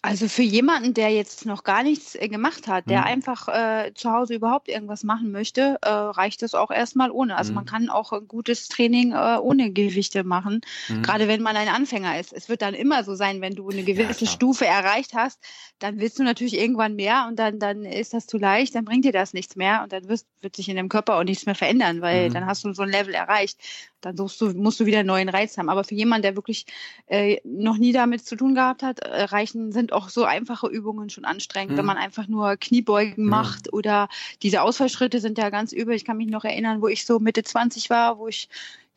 Also 0.00 0.28
für 0.28 0.42
jemanden, 0.42 0.94
der 0.94 1.10
jetzt 1.10 1.44
noch 1.44 1.64
gar 1.64 1.82
nichts 1.82 2.14
äh, 2.14 2.28
gemacht 2.28 2.68
hat, 2.68 2.88
der 2.88 3.00
mhm. 3.00 3.06
einfach 3.06 3.48
äh, 3.48 3.92
zu 3.94 4.12
Hause 4.12 4.34
überhaupt 4.34 4.68
irgendwas 4.68 5.02
machen 5.02 5.32
möchte, 5.32 5.78
äh, 5.82 5.88
reicht 5.88 6.42
das 6.42 6.54
auch 6.54 6.70
erstmal 6.70 7.10
ohne. 7.10 7.36
Also 7.36 7.50
mhm. 7.50 7.56
man 7.56 7.64
kann 7.66 7.88
auch 7.88 8.12
ein 8.12 8.28
gutes 8.28 8.68
Training 8.68 9.12
äh, 9.12 9.38
ohne 9.40 9.72
Gewichte 9.72 10.22
machen, 10.22 10.60
mhm. 10.88 11.02
gerade 11.02 11.26
wenn 11.26 11.42
man 11.42 11.56
ein 11.56 11.68
Anfänger 11.68 12.20
ist. 12.20 12.32
Es 12.32 12.48
wird 12.48 12.62
dann 12.62 12.74
immer 12.74 13.02
so 13.02 13.16
sein, 13.16 13.40
wenn 13.40 13.54
du 13.54 13.68
eine 13.68 13.82
gewisse 13.82 14.24
ja, 14.24 14.30
Stufe 14.30 14.66
erreicht 14.66 15.14
hast, 15.14 15.40
dann 15.80 15.98
willst 15.98 16.18
du 16.18 16.22
natürlich 16.22 16.56
irgendwann 16.56 16.94
mehr 16.94 17.26
und 17.28 17.36
dann, 17.38 17.58
dann 17.58 17.84
ist 17.84 18.14
das 18.14 18.26
zu 18.26 18.38
leicht, 18.38 18.76
dann 18.76 18.84
bringt 18.84 19.04
dir 19.04 19.12
das 19.12 19.32
nichts 19.34 19.56
mehr 19.56 19.82
und 19.82 19.92
dann 19.92 20.08
wirst, 20.08 20.26
wird 20.40 20.54
sich 20.54 20.68
in 20.68 20.76
dem 20.76 20.88
Körper 20.88 21.16
auch 21.16 21.24
nichts 21.24 21.46
mehr 21.46 21.56
verändern, 21.56 22.02
weil 22.02 22.28
mhm. 22.28 22.34
dann 22.34 22.46
hast 22.46 22.64
du 22.64 22.72
so 22.72 22.82
ein 22.82 22.90
Level 22.90 23.14
erreicht. 23.14 23.58
Dann 24.00 24.16
suchst 24.16 24.40
du, 24.40 24.50
musst 24.50 24.80
du 24.80 24.86
wieder 24.86 25.00
einen 25.00 25.08
neuen 25.08 25.28
Reiz 25.28 25.58
haben. 25.58 25.68
Aber 25.68 25.84
für 25.84 25.94
jemanden, 25.94 26.22
der 26.22 26.36
wirklich 26.36 26.66
äh, 27.06 27.38
noch 27.44 27.78
nie 27.78 27.92
damit 27.92 28.24
zu 28.24 28.36
tun 28.36 28.54
gehabt 28.54 28.82
hat, 28.82 29.00
äh, 29.00 29.24
reichen 29.24 29.72
sind 29.72 29.92
auch 29.92 30.08
so 30.08 30.24
einfache 30.24 30.68
Übungen 30.68 31.10
schon 31.10 31.24
anstrengend, 31.24 31.72
mhm. 31.72 31.78
wenn 31.78 31.86
man 31.86 31.96
einfach 31.96 32.28
nur 32.28 32.56
Kniebeugen 32.56 33.24
mhm. 33.24 33.30
macht 33.30 33.72
oder 33.72 34.08
diese 34.42 34.62
Ausfallschritte 34.62 35.20
sind 35.20 35.38
ja 35.38 35.50
ganz 35.50 35.72
übel. 35.72 35.94
Ich 35.94 36.04
kann 36.04 36.16
mich 36.16 36.28
noch 36.28 36.44
erinnern, 36.44 36.82
wo 36.82 36.88
ich 36.88 37.06
so 37.06 37.18
Mitte 37.18 37.42
20 37.42 37.90
war, 37.90 38.18
wo 38.18 38.28
ich 38.28 38.48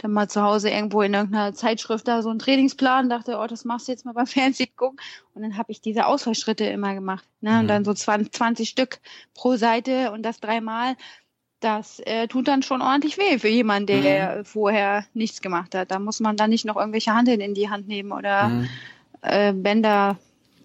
dann 0.01 0.13
mal 0.13 0.27
zu 0.27 0.41
Hause 0.41 0.69
irgendwo 0.69 1.01
in 1.01 1.13
irgendeiner 1.13 1.53
Zeitschrift 1.53 2.07
da 2.07 2.21
so 2.21 2.29
einen 2.29 2.39
Trainingsplan, 2.39 3.09
dachte, 3.09 3.37
oh, 3.37 3.47
das 3.47 3.65
machst 3.65 3.87
du 3.87 3.91
jetzt 3.91 4.05
mal 4.05 4.13
beim 4.13 4.27
Fernsehen 4.27 4.71
gucken. 4.75 4.99
Und 5.33 5.43
dann 5.43 5.57
habe 5.57 5.71
ich 5.71 5.81
diese 5.81 6.05
Ausfallschritte 6.05 6.65
immer 6.65 6.93
gemacht. 6.93 7.27
Ne? 7.41 7.51
Mhm. 7.51 7.59
Und 7.59 7.67
dann 7.67 7.85
so 7.85 7.93
20, 7.93 8.33
20 8.33 8.69
Stück 8.69 8.99
pro 9.33 9.55
Seite 9.55 10.11
und 10.11 10.23
das 10.23 10.39
dreimal. 10.39 10.95
Das 11.61 11.99
äh, 11.99 12.27
tut 12.27 12.47
dann 12.47 12.63
schon 12.63 12.81
ordentlich 12.81 13.19
weh 13.19 13.37
für 13.37 13.47
jemanden, 13.47 13.85
der 13.85 14.37
mhm. 14.37 14.45
vorher 14.45 15.05
nichts 15.13 15.41
gemacht 15.41 15.75
hat. 15.75 15.91
Da 15.91 15.99
muss 15.99 16.19
man 16.19 16.35
dann 16.35 16.49
nicht 16.49 16.65
noch 16.65 16.75
irgendwelche 16.75 17.13
Handeln 17.13 17.39
in 17.39 17.53
die 17.53 17.69
Hand 17.69 17.87
nehmen 17.87 18.11
oder 18.11 18.49
mhm. 18.49 18.69
äh, 19.21 19.53
Bänder. 19.53 20.17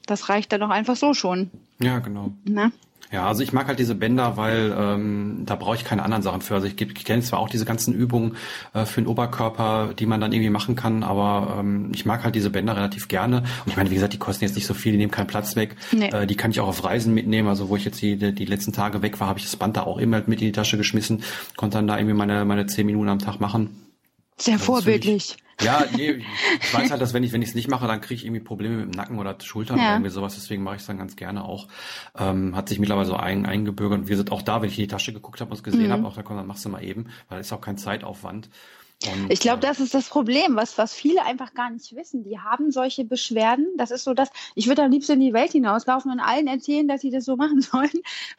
Das 0.06 0.30
reicht 0.30 0.52
dann 0.52 0.60
doch 0.62 0.70
einfach 0.70 0.96
so 0.96 1.12
schon. 1.12 1.50
Ja, 1.80 1.98
genau. 1.98 2.32
Na? 2.44 2.72
Ja, 3.12 3.26
also 3.26 3.42
ich 3.42 3.52
mag 3.52 3.68
halt 3.68 3.78
diese 3.78 3.94
Bänder, 3.94 4.36
weil 4.36 4.74
ähm, 4.76 5.42
da 5.46 5.54
brauche 5.54 5.76
ich 5.76 5.84
keine 5.84 6.02
anderen 6.02 6.22
Sachen 6.22 6.40
für. 6.40 6.54
Also 6.54 6.66
ich, 6.66 6.80
ich 6.80 7.04
kenne 7.04 7.22
zwar 7.22 7.38
auch 7.38 7.48
diese 7.48 7.64
ganzen 7.64 7.94
Übungen 7.94 8.36
äh, 8.74 8.84
für 8.84 9.00
den 9.00 9.06
Oberkörper, 9.06 9.94
die 9.96 10.06
man 10.06 10.20
dann 10.20 10.32
irgendwie 10.32 10.50
machen 10.50 10.74
kann, 10.74 11.02
aber 11.02 11.58
ähm, 11.60 11.92
ich 11.94 12.04
mag 12.04 12.24
halt 12.24 12.34
diese 12.34 12.50
Bänder 12.50 12.76
relativ 12.76 13.08
gerne. 13.08 13.38
Und 13.38 13.70
ich 13.70 13.76
meine, 13.76 13.90
wie 13.90 13.94
gesagt, 13.94 14.12
die 14.12 14.18
kosten 14.18 14.44
jetzt 14.44 14.56
nicht 14.56 14.66
so 14.66 14.74
viel, 14.74 14.92
die 14.92 14.98
nehmen 14.98 15.12
keinen 15.12 15.28
Platz 15.28 15.54
weg. 15.56 15.76
Nee. 15.92 16.08
Äh, 16.08 16.26
die 16.26 16.36
kann 16.36 16.50
ich 16.50 16.60
auch 16.60 16.68
auf 16.68 16.84
Reisen 16.84 17.14
mitnehmen. 17.14 17.48
Also 17.48 17.68
wo 17.68 17.76
ich 17.76 17.84
jetzt 17.84 18.02
die, 18.02 18.16
die 18.16 18.44
letzten 18.44 18.72
Tage 18.72 19.02
weg 19.02 19.20
war, 19.20 19.28
habe 19.28 19.38
ich 19.38 19.44
das 19.44 19.56
Band 19.56 19.76
da 19.76 19.82
auch 19.84 19.98
immer 19.98 20.22
mit 20.26 20.40
in 20.40 20.46
die 20.46 20.52
Tasche 20.52 20.76
geschmissen, 20.76 21.22
konnte 21.56 21.78
dann 21.78 21.86
da 21.86 21.96
irgendwie 21.96 22.14
meine, 22.14 22.44
meine 22.44 22.66
zehn 22.66 22.86
Minuten 22.86 23.08
am 23.08 23.18
Tag 23.18 23.40
machen. 23.40 23.70
Sehr 24.38 24.58
vorbildlich. 24.58 25.36
Ja, 25.62 25.84
nee, 25.96 26.22
ich 26.60 26.74
weiß 26.74 26.90
halt, 26.90 27.00
dass 27.00 27.14
wenn 27.14 27.22
ich 27.22 27.32
wenn 27.32 27.40
ich 27.40 27.50
es 27.50 27.54
nicht 27.54 27.68
mache, 27.68 27.86
dann 27.86 28.00
kriege 28.00 28.14
ich 28.14 28.26
irgendwie 28.26 28.42
Probleme 28.42 28.76
mit 28.76 28.84
dem 28.86 28.96
Nacken 28.96 29.18
oder 29.18 29.36
Schultern 29.40 29.78
ja. 29.78 29.84
oder 29.84 29.92
irgendwie 29.94 30.10
sowas. 30.10 30.34
Deswegen 30.34 30.62
mache 30.62 30.76
ich 30.76 30.82
es 30.82 30.86
dann 30.86 30.98
ganz 30.98 31.16
gerne 31.16 31.44
auch. 31.44 31.68
Ähm, 32.16 32.54
hat 32.54 32.68
sich 32.68 32.78
mittlerweile 32.78 33.06
so 33.06 33.14
ein, 33.14 33.46
eingebürgert. 33.46 34.00
Und 34.00 34.08
wir 34.08 34.16
sind 34.16 34.32
auch 34.32 34.42
da, 34.42 34.60
wenn 34.60 34.68
ich 34.68 34.78
in 34.78 34.84
die 34.84 34.88
Tasche 34.88 35.12
geguckt 35.12 35.40
habe 35.40 35.50
und 35.50 35.56
es 35.56 35.62
gesehen 35.62 35.86
mhm. 35.86 35.92
habe, 35.92 36.06
auch 36.06 36.14
da 36.14 36.22
komm, 36.22 36.36
dann 36.36 36.46
machst 36.46 36.64
du 36.64 36.68
mal 36.68 36.84
eben, 36.84 37.04
weil 37.28 37.36
da 37.36 37.38
ist 37.38 37.52
auch 37.52 37.60
kein 37.60 37.78
Zeitaufwand. 37.78 38.50
Und, 39.04 39.30
ich 39.30 39.40
glaube, 39.40 39.58
äh, 39.58 39.68
das 39.68 39.80
ist 39.80 39.94
das 39.94 40.08
Problem, 40.08 40.56
was, 40.56 40.78
was 40.78 40.94
viele 40.94 41.24
einfach 41.24 41.52
gar 41.52 41.70
nicht 41.70 41.94
wissen. 41.94 42.22
Die 42.22 42.38
haben 42.38 42.70
solche 42.70 43.04
Beschwerden. 43.04 43.66
Das 43.76 43.90
ist 43.90 44.04
so 44.04 44.14
das, 44.14 44.30
ich 44.54 44.68
würde 44.68 44.82
am 44.82 44.90
liebsten 44.90 45.12
in 45.12 45.20
die 45.20 45.32
Welt 45.32 45.52
hinauslaufen 45.52 46.10
und 46.10 46.20
allen 46.20 46.46
erzählen, 46.46 46.88
dass 46.88 47.02
sie 47.02 47.10
das 47.10 47.24
so 47.24 47.36
machen 47.36 47.60
sollen, 47.62 47.90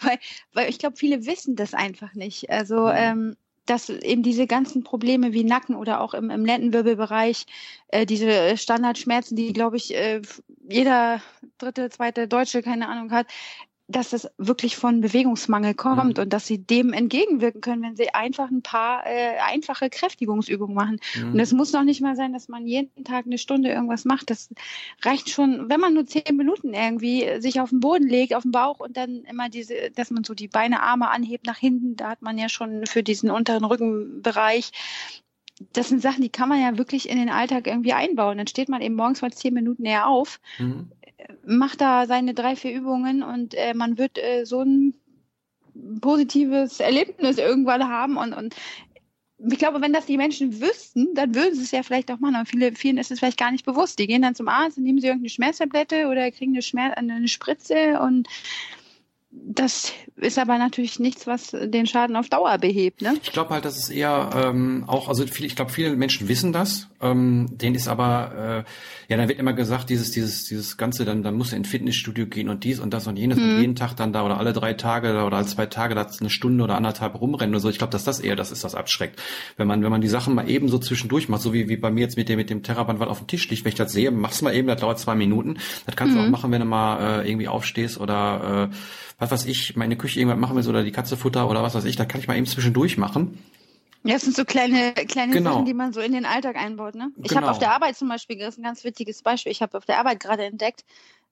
weil, 0.02 0.18
weil 0.54 0.70
ich 0.70 0.80
glaube, 0.80 0.98
viele 0.98 1.26
wissen 1.26 1.56
das 1.56 1.74
einfach 1.74 2.14
nicht. 2.14 2.50
Also, 2.50 2.88
mhm. 2.88 2.94
ähm, 2.96 3.38
dass 3.70 3.90
eben 3.90 4.24
diese 4.24 4.48
ganzen 4.48 4.84
Probleme 4.84 5.34
wie 5.34 5.44
Nacken 5.44 5.76
oder 5.76 6.02
auch 6.02 6.14
im, 6.14 6.30
im 6.30 6.46
Lendenwirbelbereich, 6.46 7.46
äh, 7.90 8.06
diese 8.06 8.58
Standardschmerzen, 8.58 9.36
die, 9.36 9.54
glaube 9.54 9.78
ich, 9.78 9.94
äh, 9.94 10.22
jeder 10.70 11.22
dritte, 11.58 11.90
zweite 11.90 12.28
Deutsche, 12.28 12.62
keine 12.62 12.90
Ahnung 12.90 13.12
hat, 13.12 13.28
dass 13.88 14.10
das 14.10 14.30
wirklich 14.38 14.76
von 14.76 15.00
Bewegungsmangel 15.00 15.74
kommt 15.74 16.18
mhm. 16.18 16.24
und 16.24 16.34
dass 16.34 16.46
sie 16.46 16.58
dem 16.58 16.92
entgegenwirken 16.92 17.62
können, 17.62 17.82
wenn 17.84 17.96
sie 17.96 18.14
einfach 18.14 18.52
ein 18.52 18.62
paar 18.62 19.06
äh, 19.06 19.38
einfache 19.40 19.90
Kräftigungsübungen 19.90 20.76
machen. 20.76 21.00
Mhm. 21.16 21.34
Und 21.34 21.40
es 21.40 21.54
muss 21.54 21.72
noch 21.72 21.84
nicht 21.84 22.02
mal 22.02 22.16
sein, 22.16 22.34
dass 22.34 22.50
man 22.50 22.68
jeden 22.68 23.06
Tag 23.06 23.26
eine 23.26 23.38
Stunde 23.38 23.70
irgendwas 23.70 24.04
macht. 24.04 24.30
Das 24.30 24.50
reicht 25.04 25.30
schon, 25.30 25.70
wenn 25.70 25.80
man 25.80 25.94
nur 25.94 26.06
zehn 26.06 26.36
Minuten 26.36 26.74
irgendwie 26.74 27.40
sich 27.40 27.62
auf 27.62 27.70
den 27.70 27.80
Boden 27.80 28.08
legt, 28.08 28.34
auf 28.36 28.44
den 28.44 28.52
Bauch 28.52 28.80
und 28.80 28.98
dann 28.98 29.24
immer 29.24 29.48
diese, 29.48 29.92
dass 29.96 30.12
man 30.12 30.26
so 30.26 30.34
die 30.34 30.50
Beine, 30.50 30.82
Arme 30.82 31.10
anhebt 31.10 31.46
nach 31.46 31.58
hinten. 31.58 31.96
Da 31.96 32.10
hat 32.10 32.22
man 32.22 32.38
ja 32.38 32.50
schon 32.50 32.86
für 32.86 33.04
diesen 33.04 33.32
unteren 33.32 33.64
Rückenbereich 33.64 34.72
das 35.74 35.90
sind 35.90 36.04
Sachen, 36.04 36.22
die 36.22 36.30
kann 36.30 36.50
man 36.50 36.62
ja 36.62 36.78
wirklich 36.78 37.10
in 37.10 37.18
den 37.18 37.30
Alltag 37.30 37.66
irgendwie 37.66 37.94
einbauen. 37.94 38.38
Dann 38.38 38.46
steht 38.46 38.70
man 38.70 38.80
eben 38.80 38.94
morgens 38.94 39.24
mal 39.24 39.34
zehn 39.34 39.56
Minuten 39.56 39.82
näher 39.82 40.06
auf, 40.06 40.40
mhm 40.60 40.92
macht 41.46 41.82
da 41.82 42.06
seine 42.06 42.34
drei, 42.34 42.56
vier 42.56 42.74
Übungen 42.74 43.24
und 43.24 43.54
äh, 43.54 43.74
man 43.74 43.98
wird 43.98 44.18
äh, 44.18 44.46
so 44.46 44.62
ein 44.62 44.94
positives 46.02 46.80
Erlebnis 46.80 47.38
irgendwann 47.38 47.88
haben 47.88 48.18
und, 48.18 48.34
und 48.34 48.56
ich 49.40 49.60
glaube, 49.60 49.82
wenn 49.82 49.94
das 49.94 50.08
die 50.08 50.18
Menschen 50.18 50.62
wüssten, 50.62 51.14
dann 51.14 51.36
würden 51.36 51.54
sie 51.54 51.62
es 51.62 51.72
ja 51.72 51.84
vielleicht 51.84 52.10
auch 52.12 52.20
machen. 52.20 52.36
Aber 52.36 52.46
viele, 52.48 52.74
vielen 52.74 52.98
ist 52.98 53.12
es 53.12 53.20
vielleicht 53.20 53.38
gar 53.38 53.52
nicht 53.52 53.66
bewusst. 53.66 54.00
Die 54.00 54.08
gehen 54.08 54.24
dann 54.24 54.34
zum 54.34 54.48
Arzt 54.48 54.80
nehmen 54.80 55.00
sie 55.00 55.08
irgendeine 55.08 55.30
Schmerztablette 55.30 56.08
oder 56.08 56.32
kriegen 56.32 56.54
eine, 56.54 56.64
Schmerz, 56.64 56.98
eine 56.98 57.28
Spritze 57.28 58.00
und 58.02 58.28
das 59.46 59.94
ist 60.16 60.40
aber 60.40 60.58
natürlich 60.58 61.00
nichts, 61.00 61.28
was 61.28 61.52
den 61.52 61.86
Schaden 61.86 62.16
auf 62.16 62.30
Dauer 62.30 62.58
behebt. 62.58 63.02
Ne? 63.02 63.16
Ich 63.22 63.32
glaube 63.32 63.52
halt, 63.52 63.66
dass 63.66 63.78
es 63.78 63.90
eher 63.90 64.30
ähm, 64.36 64.84
auch, 64.88 65.10
also 65.10 65.26
viel, 65.28 65.46
ich 65.46 65.56
glaube, 65.56 65.72
viele 65.72 65.96
Menschen 65.96 66.28
wissen 66.28 66.54
das. 66.54 66.88
Ähm, 67.00 67.48
denen 67.52 67.76
ist 67.76 67.88
aber, 67.88 68.66
äh, 69.08 69.12
ja, 69.12 69.18
dann 69.18 69.28
wird 69.28 69.40
immer 69.40 69.54
gesagt, 69.54 69.90
dieses, 69.90 70.12
dieses, 70.12 70.46
dieses 70.46 70.78
Ganze, 70.78 71.06
dann, 71.06 71.22
dann 71.22 71.36
muss 71.36 71.52
er 71.52 71.58
ins 71.58 71.68
Fitnessstudio 71.68 72.26
gehen 72.26 72.50
und 72.50 72.64
dies 72.64 72.80
und 72.80 72.94
das 72.94 73.06
und 73.06 73.18
jenes 73.18 73.38
mhm. 73.38 73.44
und 73.44 73.60
jeden 73.62 73.76
Tag 73.76 73.96
dann 73.96 74.14
da 74.14 74.26
oder 74.26 74.38
alle 74.38 74.54
drei 74.54 74.74
Tage 74.74 75.24
oder 75.24 75.38
alle 75.38 75.46
zwei 75.46 75.68
Tage 75.68 75.94
da 75.94 76.08
eine 76.20 76.30
Stunde 76.30 76.64
oder 76.64 76.76
anderthalb 76.76 77.20
rumrennen 77.20 77.54
oder 77.54 77.60
so. 77.60 77.70
Ich 77.70 77.78
glaube, 77.78 77.92
dass 77.92 78.04
das 78.04 78.20
eher 78.20 78.36
das 78.36 78.52
ist, 78.52 78.64
was 78.64 78.74
abschreckt. 78.74 79.22
Wenn 79.58 79.68
man, 79.68 79.84
wenn 79.84 79.92
man 79.92 80.02
die 80.02 80.08
Sachen 80.08 80.34
mal 80.34 80.50
eben 80.50 80.70
so 80.70 80.80
zwischendurch 80.80 81.30
macht, 81.30 81.42
so 81.42 81.54
wie, 81.54 81.70
wie 81.70 81.78
bei 81.78 81.92
mir 81.92 82.02
jetzt 82.02 82.18
mit 82.18 82.30
dem, 82.30 82.38
mit 82.38 82.50
dem 82.50 82.64
Terraband, 82.64 83.00
was 83.00 83.10
auf 83.10 83.20
dem 83.20 83.28
Tisch 83.28 83.48
liegt, 83.50 83.64
wenn 83.64 83.70
ich 83.70 83.76
das 83.76 83.92
sehe, 83.92 84.10
mach's 84.10 84.42
mal 84.42 84.56
eben, 84.56 84.68
das 84.68 84.82
dauert 84.82 85.00
zwei 85.00 85.16
Minuten. 85.16 85.58
Das 85.86 85.96
kannst 85.96 86.16
mhm. 86.16 86.20
du 86.20 86.26
auch 86.26 86.30
machen, 86.30 86.52
wenn 86.52 86.62
du 86.62 86.66
mal 86.66 87.22
äh, 87.22 87.30
irgendwie 87.30 87.48
aufstehst 87.48 88.00
oder 88.00 88.70
äh, 88.72 88.76
was 89.18 89.32
weiß 89.32 89.46
ich, 89.46 89.76
meine 89.76 89.98
Küche 89.98 90.20
irgendwas 90.20 90.40
machen 90.40 90.56
willst 90.56 90.70
oder 90.70 90.84
die 90.84 90.92
Katze 90.92 91.18
futter 91.18 91.50
oder 91.50 91.64
was 91.64 91.76
weiß 91.76 91.86
ich, 91.86 91.96
da 91.96 92.06
kann 92.06 92.22
ich 92.22 92.28
mal 92.28 92.38
eben 92.38 92.46
zwischendurch 92.46 92.98
machen. 92.98 93.40
Ja, 94.04 94.14
das 94.14 94.22
sind 94.22 94.36
so 94.36 94.46
kleine, 94.46 94.94
kleine 94.94 95.34
genau. 95.34 95.54
Sachen, 95.54 95.66
die 95.66 95.74
man 95.74 95.92
so 95.92 96.00
in 96.00 96.14
den 96.14 96.26
Alltag 96.26 96.56
einbaut. 96.56 96.96
Ne? 96.96 97.12
Ich 97.18 97.30
genau. 97.30 97.42
habe 97.42 97.52
auf 97.52 97.60
der 97.60 97.74
Arbeit 97.74 97.98
zum 97.98 98.08
Beispiel, 98.08 98.38
das 98.38 98.50
ist 98.50 98.60
ein 98.60 98.64
ganz 98.64 98.84
witziges 98.84 99.22
Beispiel, 99.22 99.52
ich 99.52 99.62
habe 99.62 99.78
auf 99.78 99.86
der 99.86 100.00
Arbeit 100.00 100.20
gerade 100.20 100.46
entdeckt, 100.46 100.86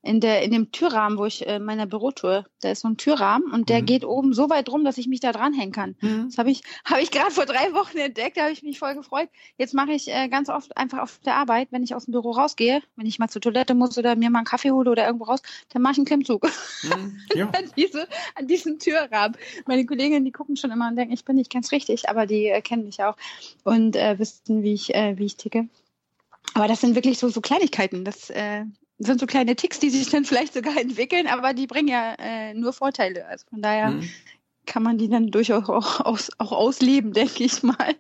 in 0.06 0.20
der 0.20 0.44
in 0.44 0.52
dem 0.52 0.72
Türrahmen, 0.72 1.18
wo 1.18 1.26
ich 1.26 1.46
äh, 1.48 1.60
meiner 1.60 1.86
Bürotour, 1.88 2.46
da 2.62 2.72
ist 2.72 2.82
so 2.82 2.88
ein 2.88 2.98
Türrahmen 2.98 3.52
und 3.52 3.70
der 3.70 3.82
mhm. 3.82 3.86
geht 3.86 4.06
oben 4.06 4.34
so 4.34 4.50
weit 4.50 4.70
rum, 4.70 4.86
dass 4.86 4.98
ich 4.98 5.08
mich 5.08 5.20
da 5.20 5.32
dranhängen 5.32 5.72
kann. 5.72 5.96
Mhm. 6.02 6.26
Das 6.28 6.38
habe 6.38 6.52
ich 6.52 6.62
habe 6.86 7.02
ich 7.02 7.12
gerade 7.12 7.32
vor 7.32 7.46
drei 7.46 7.74
Wochen 7.74 7.98
entdeckt, 7.98 8.38
da 8.38 8.44
habe 8.44 8.54
ich 8.54 8.64
mich 8.64 8.80
voll 8.80 8.96
gefreut. 8.96 9.30
Jetzt 9.58 9.74
mache 9.74 9.92
ich 9.92 10.08
äh, 10.08 10.30
ganz 10.30 10.50
oft 10.50 10.78
einfach 10.78 11.00
auf 11.00 11.20
der 11.26 11.36
Arbeit, 11.36 11.70
wenn 11.72 11.84
ich 11.84 11.96
aus 11.96 12.06
dem 12.06 12.12
Büro 12.12 12.32
rausgehe, 12.32 12.82
wenn 12.96 13.08
ich 13.08 13.20
mal 13.20 13.30
zur 13.30 13.42
Toilette 13.42 13.74
muss 13.74 13.98
oder 13.98 14.16
mir 14.16 14.30
mal 14.30 14.40
einen 14.40 14.46
Kaffee 14.46 14.72
hole 14.72 14.90
oder 14.90 15.06
irgendwo 15.06 15.26
raus, 15.26 15.42
dann 15.70 15.82
mache 15.82 15.94
ich 15.94 15.98
einen 16.00 16.06
Klimmzug. 16.06 16.48
Mhm. 16.84 17.20
Ja. 17.36 17.50
an, 17.50 17.70
diese, 17.76 18.08
an 18.36 18.48
diesem 18.48 18.80
Türrahmen. 18.80 19.36
Meine 19.66 19.86
Kolleginnen, 19.86 20.24
die 20.24 20.32
gucken 20.32 20.56
schon 20.56 20.72
immer 20.72 20.88
und 20.88 20.96
denken, 20.96 21.14
ich 21.14 21.26
bin 21.26 21.36
nicht 21.36 21.52
ganz 21.52 21.72
richtig, 21.72 22.08
aber 22.08 22.26
die 22.26 22.48
äh, 22.48 22.62
kennen 22.62 22.86
mich 22.86 23.04
auch 23.04 23.18
und 23.64 23.96
äh, 23.96 24.18
wissen, 24.20 24.64
wie 24.64 24.74
ich 24.74 24.94
äh, 24.96 25.18
wie 25.18 25.26
ich 25.26 25.36
ticke. 25.36 25.68
Aber 26.54 26.68
das 26.68 26.82
sind 26.82 26.96
wirklich 26.96 27.18
so, 27.18 27.28
so 27.30 27.42
Kleinigkeiten. 27.42 28.06
Das 28.06 28.30
äh, 28.30 28.66
sind 28.98 29.20
so 29.20 29.26
kleine 29.26 29.56
Ticks, 29.56 29.80
die 29.80 29.90
sich 29.90 30.10
dann 30.10 30.26
vielleicht 30.26 30.54
sogar 30.54 30.78
entwickeln, 30.78 31.28
aber 31.28 31.54
die 31.54 31.68
bringen 31.68 31.88
ja 31.88 32.16
äh, 32.18 32.54
nur 32.54 32.74
Vorteile. 32.74 33.26
Also 33.28 33.46
von 33.50 33.62
daher 33.62 33.92
mhm. 33.92 34.10
kann 34.66 34.84
man 34.84 34.98
die 34.98 35.10
dann 35.10 35.32
durchaus 35.32 35.68
auch, 35.70 36.00
aus, 36.02 36.30
auch 36.38 36.52
ausleben, 36.52 37.12
denke 37.14 37.44
ich 37.44 37.62
mal. 37.62 37.96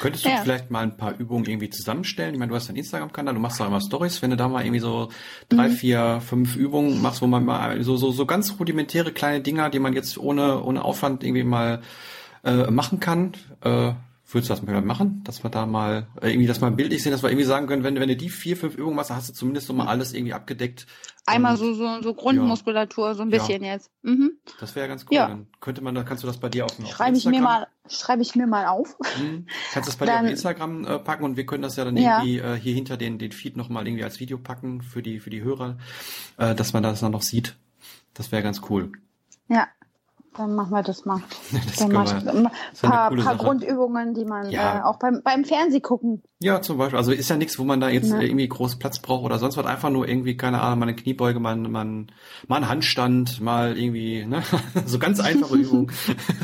Könntest 0.00 0.24
du 0.24 0.28
ja. 0.28 0.42
vielleicht 0.42 0.70
mal 0.70 0.82
ein 0.82 0.96
paar 0.96 1.18
Übungen 1.18 1.46
irgendwie 1.46 1.70
zusammenstellen? 1.70 2.34
Ich 2.34 2.38
meine, 2.38 2.50
du 2.50 2.56
hast 2.56 2.68
deinen 2.68 2.76
Instagram-Kanal, 2.76 3.34
du 3.34 3.40
machst 3.40 3.60
auch 3.60 3.66
immer 3.66 3.80
Stories, 3.80 4.20
wenn 4.20 4.30
du 4.30 4.36
da 4.36 4.48
mal 4.48 4.64
irgendwie 4.64 4.80
so 4.80 5.08
drei, 5.48 5.68
mhm. 5.68 5.72
vier, 5.72 6.20
fünf 6.20 6.56
Übungen 6.56 7.00
machst, 7.00 7.22
wo 7.22 7.26
man 7.26 7.44
mal 7.44 7.82
so, 7.82 7.96
so, 7.96 8.12
so 8.12 8.26
ganz 8.26 8.58
rudimentäre 8.58 9.12
kleine 9.12 9.40
Dinger, 9.40 9.70
die 9.70 9.78
man 9.78 9.94
jetzt 9.94 10.18
ohne, 10.18 10.62
ohne 10.62 10.84
Aufwand 10.84 11.24
irgendwie 11.24 11.44
mal 11.44 11.80
äh, 12.44 12.70
machen 12.70 13.00
kann. 13.00 13.32
Äh, 13.62 13.94
Würdest 14.26 14.48
du 14.48 14.54
das 14.54 14.62
mal 14.62 14.80
machen, 14.80 15.22
dass 15.24 15.44
wir 15.44 15.50
da 15.50 15.66
mal 15.66 16.06
äh, 16.20 16.30
irgendwie 16.30 16.46
das 16.46 16.60
mal 16.60 16.70
bildlich 16.70 17.02
sehen, 17.02 17.12
dass 17.12 17.22
wir 17.22 17.28
irgendwie 17.28 17.44
sagen 17.44 17.66
können, 17.66 17.84
wenn, 17.84 18.00
wenn 18.00 18.08
du 18.08 18.16
die 18.16 18.30
vier, 18.30 18.56
fünf 18.56 18.74
Übungen 18.74 18.96
machst, 18.96 19.10
dann 19.10 19.18
hast 19.18 19.28
du 19.28 19.34
zumindest 19.34 19.66
so 19.66 19.74
mal 19.74 19.86
alles 19.86 20.12
irgendwie 20.14 20.32
abgedeckt, 20.32 20.86
Einmal 21.26 21.52
Und- 21.52 21.58
so, 21.58 21.74
so, 21.74 22.02
so 22.02 22.12
Grundmuskulatur, 22.14 23.14
so 23.14 23.22
ein 23.22 23.30
bisschen 23.30 23.64
jetzt. 23.64 23.90
Mhm. 24.02 24.32
Das 24.60 24.74
wäre 24.76 24.88
ganz 24.88 25.04
cool. 25.04 25.16
Ja. 25.16 25.28
Dann 25.28 25.46
könnte 25.60 25.80
man, 25.82 25.94
dann 25.94 26.04
kannst 26.04 26.22
du 26.22 26.26
das 26.26 26.36
bei 26.38 26.50
dir 26.50 26.66
auf, 26.66 26.78
auf 26.78 26.86
Schreibe 26.86 27.16
ich 27.16 27.24
mir 27.24 27.40
mal, 27.40 27.66
schreibe 27.88 28.20
ich 28.20 28.34
mir 28.34 28.46
mal 28.46 28.66
auf. 28.66 28.96
Mhm. 29.18 29.46
Kannst 29.72 29.88
das 29.88 29.96
bei 29.96 30.04
dir 30.06 30.12
Dann- 30.12 30.24
auf 30.26 30.30
Instagram 30.30 30.84
äh, 30.84 30.98
packen 30.98 31.24
und 31.24 31.36
wir 31.38 31.46
können 31.46 31.62
das 31.62 31.76
ja 31.76 31.84
dann 31.86 31.96
Ja. 31.96 32.18
irgendwie 32.22 32.38
äh, 32.40 32.56
hier 32.58 32.74
hinter 32.74 32.96
den, 32.98 33.18
den 33.18 33.32
Feed 33.32 33.56
nochmal 33.56 33.86
irgendwie 33.86 34.04
als 34.04 34.20
Video 34.20 34.36
packen 34.36 34.82
für 34.82 35.00
die, 35.02 35.18
für 35.18 35.30
die 35.30 35.42
Hörer, 35.42 35.78
äh, 36.36 36.54
dass 36.54 36.72
man 36.74 36.82
das 36.82 37.00
dann 37.00 37.12
noch 37.12 37.22
sieht. 37.22 37.56
Das 38.12 38.30
wäre 38.30 38.42
ganz 38.42 38.60
cool. 38.68 38.92
Ja, 39.48 39.68
dann 40.36 40.54
machen 40.54 40.70
wir 40.72 40.82
das 40.82 41.04
mal. 41.04 41.20
Das 41.52 41.76
Dann 41.76 41.92
mach 41.92 42.04
ich 42.06 42.26
ein 42.28 42.48
paar, 42.82 43.10
paar. 43.14 43.36
Grundübungen, 43.36 44.14
die 44.14 44.24
man 44.24 44.50
Ja. 44.50 44.78
äh, 44.78 44.82
auch 44.82 44.98
beim, 44.98 45.22
beim 45.24 45.44
Fernseh 45.44 45.80
gucken. 45.80 46.22
Ja, 46.40 46.60
zum 46.60 46.78
Beispiel. 46.78 46.98
Also 46.98 47.12
ist 47.12 47.28
ja 47.30 47.36
nichts, 47.36 47.58
wo 47.58 47.64
man 47.64 47.80
da 47.80 47.88
jetzt 47.88 48.10
Ne. 48.10 48.24
irgendwie 48.24 48.48
groß 48.48 48.78
Platz 48.78 48.98
braucht 49.00 49.24
oder 49.24 49.38
sonst 49.38 49.56
was. 49.56 49.66
Einfach 49.66 49.90
nur 49.90 50.06
irgendwie, 50.08 50.36
keine 50.36 50.60
Ahnung, 50.60 50.80
mal 50.80 50.86
eine 50.88 50.96
Kniebeuge, 50.96 51.40
mal, 51.40 51.56
mal, 51.56 51.84
mal 51.84 52.56
einen 52.56 52.68
Handstand, 52.68 53.40
mal 53.40 53.76
irgendwie, 53.78 54.24
ne? 54.26 54.42
so 54.86 54.98
ganz 54.98 55.20
einfache 55.20 55.56
Übungen, 55.56 55.90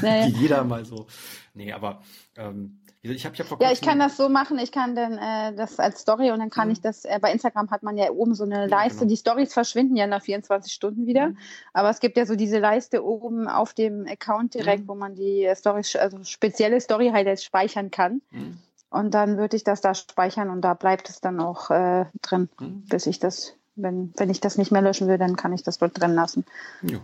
Ja, 0.03 0.17
ja. 0.17 0.27
die 0.27 0.33
jeder 0.33 0.65
mal 0.65 0.85
so. 0.85 1.07
Nee, 1.55 1.73
aber 1.73 2.01
ähm, 2.37 2.80
wie 3.03 3.09
gesagt, 3.15 3.41
ich 3.41 3.51
habe 3.51 3.65
ja 3.65 3.73
ich 3.73 3.81
kann 3.81 3.99
das 3.99 4.17
so 4.19 4.29
machen, 4.29 4.59
ich 4.59 4.73
kann 4.73 4.95
dann 4.95 5.17
äh, 5.17 5.55
das 5.57 5.79
als 5.79 6.01
Story 6.01 6.31
und 6.33 6.39
dann 6.39 6.51
kann 6.51 6.69
Mhm. 6.69 6.73
ich 6.73 6.81
das, 6.83 7.05
äh, 7.07 7.19
bei 7.21 7.33
Instagram 7.33 7.71
hat 7.71 7.83
man 7.83 7.97
ja 7.97 8.11
oben 8.11 8.35
so 8.35 8.45
eine 8.45 8.67
Leiste, 8.67 9.01
genau. 9.01 9.09
die 9.11 9.17
Stories 9.17 9.53
verschwinden 9.55 9.97
ja 9.97 10.07
nach 10.07 10.23
24 10.23 10.73
Stunden 10.73 11.07
wieder, 11.07 11.29
Mhm. 11.29 11.39
aber 11.73 11.89
es 11.91 12.01
gibt 12.01 12.17
ja 12.19 12.27
so 12.27 12.37
diese 12.37 12.59
Leiste 12.59 13.03
oben 13.05 13.49
auf 13.49 13.73
dem 13.73 14.07
Account 14.07 14.53
direkt, 14.55 14.85
Mhm. 14.85 14.89
wo 14.89 14.95
man 14.95 15.15
die 15.15 15.45
äh, 15.45 15.57
Stories, 15.57 15.97
also 15.97 16.23
spezielle 16.25 16.81
Story-Highlights 16.81 17.43
speichern 17.43 17.91
kann 17.91 18.21
Mhm. 18.33 18.59
und 18.91 19.15
dann 19.15 19.39
würde 19.39 19.57
ich 19.57 19.65
das 19.65 19.81
da 19.81 19.95
speichern 19.95 20.51
und 20.51 20.61
da 20.61 20.75
bleibt 20.75 21.09
es 21.09 21.21
dann 21.23 21.41
auch 21.41 21.71
äh, 21.71 22.05
drin, 22.21 22.51
Mhm. 22.61 22.85
bis 22.91 23.07
ich 23.07 23.19
das, 23.19 23.55
wenn, 23.77 24.13
wenn 24.19 24.29
ich 24.29 24.41
das 24.41 24.59
nicht 24.59 24.73
mehr 24.73 24.83
löschen 24.83 25.09
will, 25.09 25.17
dann 25.17 25.37
kann 25.37 25.55
ich 25.55 25.63
das 25.63 25.79
dort 25.79 25.99
drin 25.99 26.15
lassen. 26.15 26.45
Ja. 26.83 26.99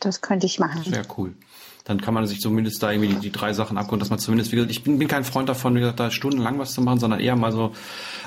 Das 0.00 0.20
könnte 0.22 0.46
ich 0.46 0.58
machen. 0.58 0.82
Sehr 0.82 1.04
cool. 1.18 1.34
Dann 1.84 2.00
kann 2.00 2.14
man 2.14 2.26
sich 2.26 2.40
zumindest 2.40 2.82
da 2.82 2.90
irgendwie 2.90 3.14
die, 3.14 3.20
die 3.20 3.32
drei 3.32 3.52
Sachen 3.52 3.76
abgucken, 3.76 4.00
dass 4.00 4.10
man 4.10 4.18
zumindest, 4.18 4.52
wie 4.52 4.56
gesagt, 4.56 4.70
ich 4.70 4.82
bin, 4.82 4.98
bin 4.98 5.06
kein 5.06 5.24
Freund 5.24 5.48
davon, 5.48 5.74
wie 5.74 5.80
gesagt, 5.80 6.00
da 6.00 6.10
stundenlang 6.10 6.58
was 6.58 6.72
zu 6.72 6.80
machen, 6.80 6.98
sondern 6.98 7.20
eher 7.20 7.36
mal 7.36 7.52
so 7.52 7.72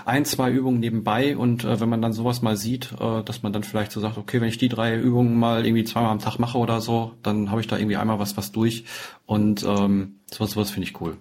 ein, 0.05 0.26
zwei 0.26 0.51
Übungen 0.51 0.80
nebenbei 0.80 1.36
und 1.36 1.64
äh, 1.64 1.80
wenn 1.80 1.89
man 1.89 2.01
dann 2.01 2.14
sowas 2.14 2.41
mal 2.41 2.55
sieht, 2.55 2.91
äh, 2.99 3.24
dass 3.24 3.41
man 3.41 3.53
dann 3.53 3.64
vielleicht 3.64 3.91
so 3.91 3.99
sagt, 3.99 4.18
okay, 4.18 4.41
wenn 4.41 4.49
ich 4.49 4.60
die 4.60 4.70
drei 4.70 4.95
Übungen 4.95 5.38
mal 5.39 5.66
irgendwie 5.66 5.84
zweimal 5.84 6.12
am 6.12 6.20
Tag 6.20 6.38
mache 6.38 6.58
oder 6.58 6.82
so, 6.82 7.14
dann 7.24 7.49
habe 7.49 7.62
ich 7.62 7.68
da 7.68 7.78
irgendwie 7.78 7.97
einmal 7.97 8.20
was, 8.20 8.38
was 8.38 8.51
durch 8.51 8.86
und 9.26 9.64
ähm, 9.64 10.20
sowas, 10.32 10.51
sowas 10.51 10.70
finde 10.70 10.88
ich 10.88 11.01
cool. 11.01 11.18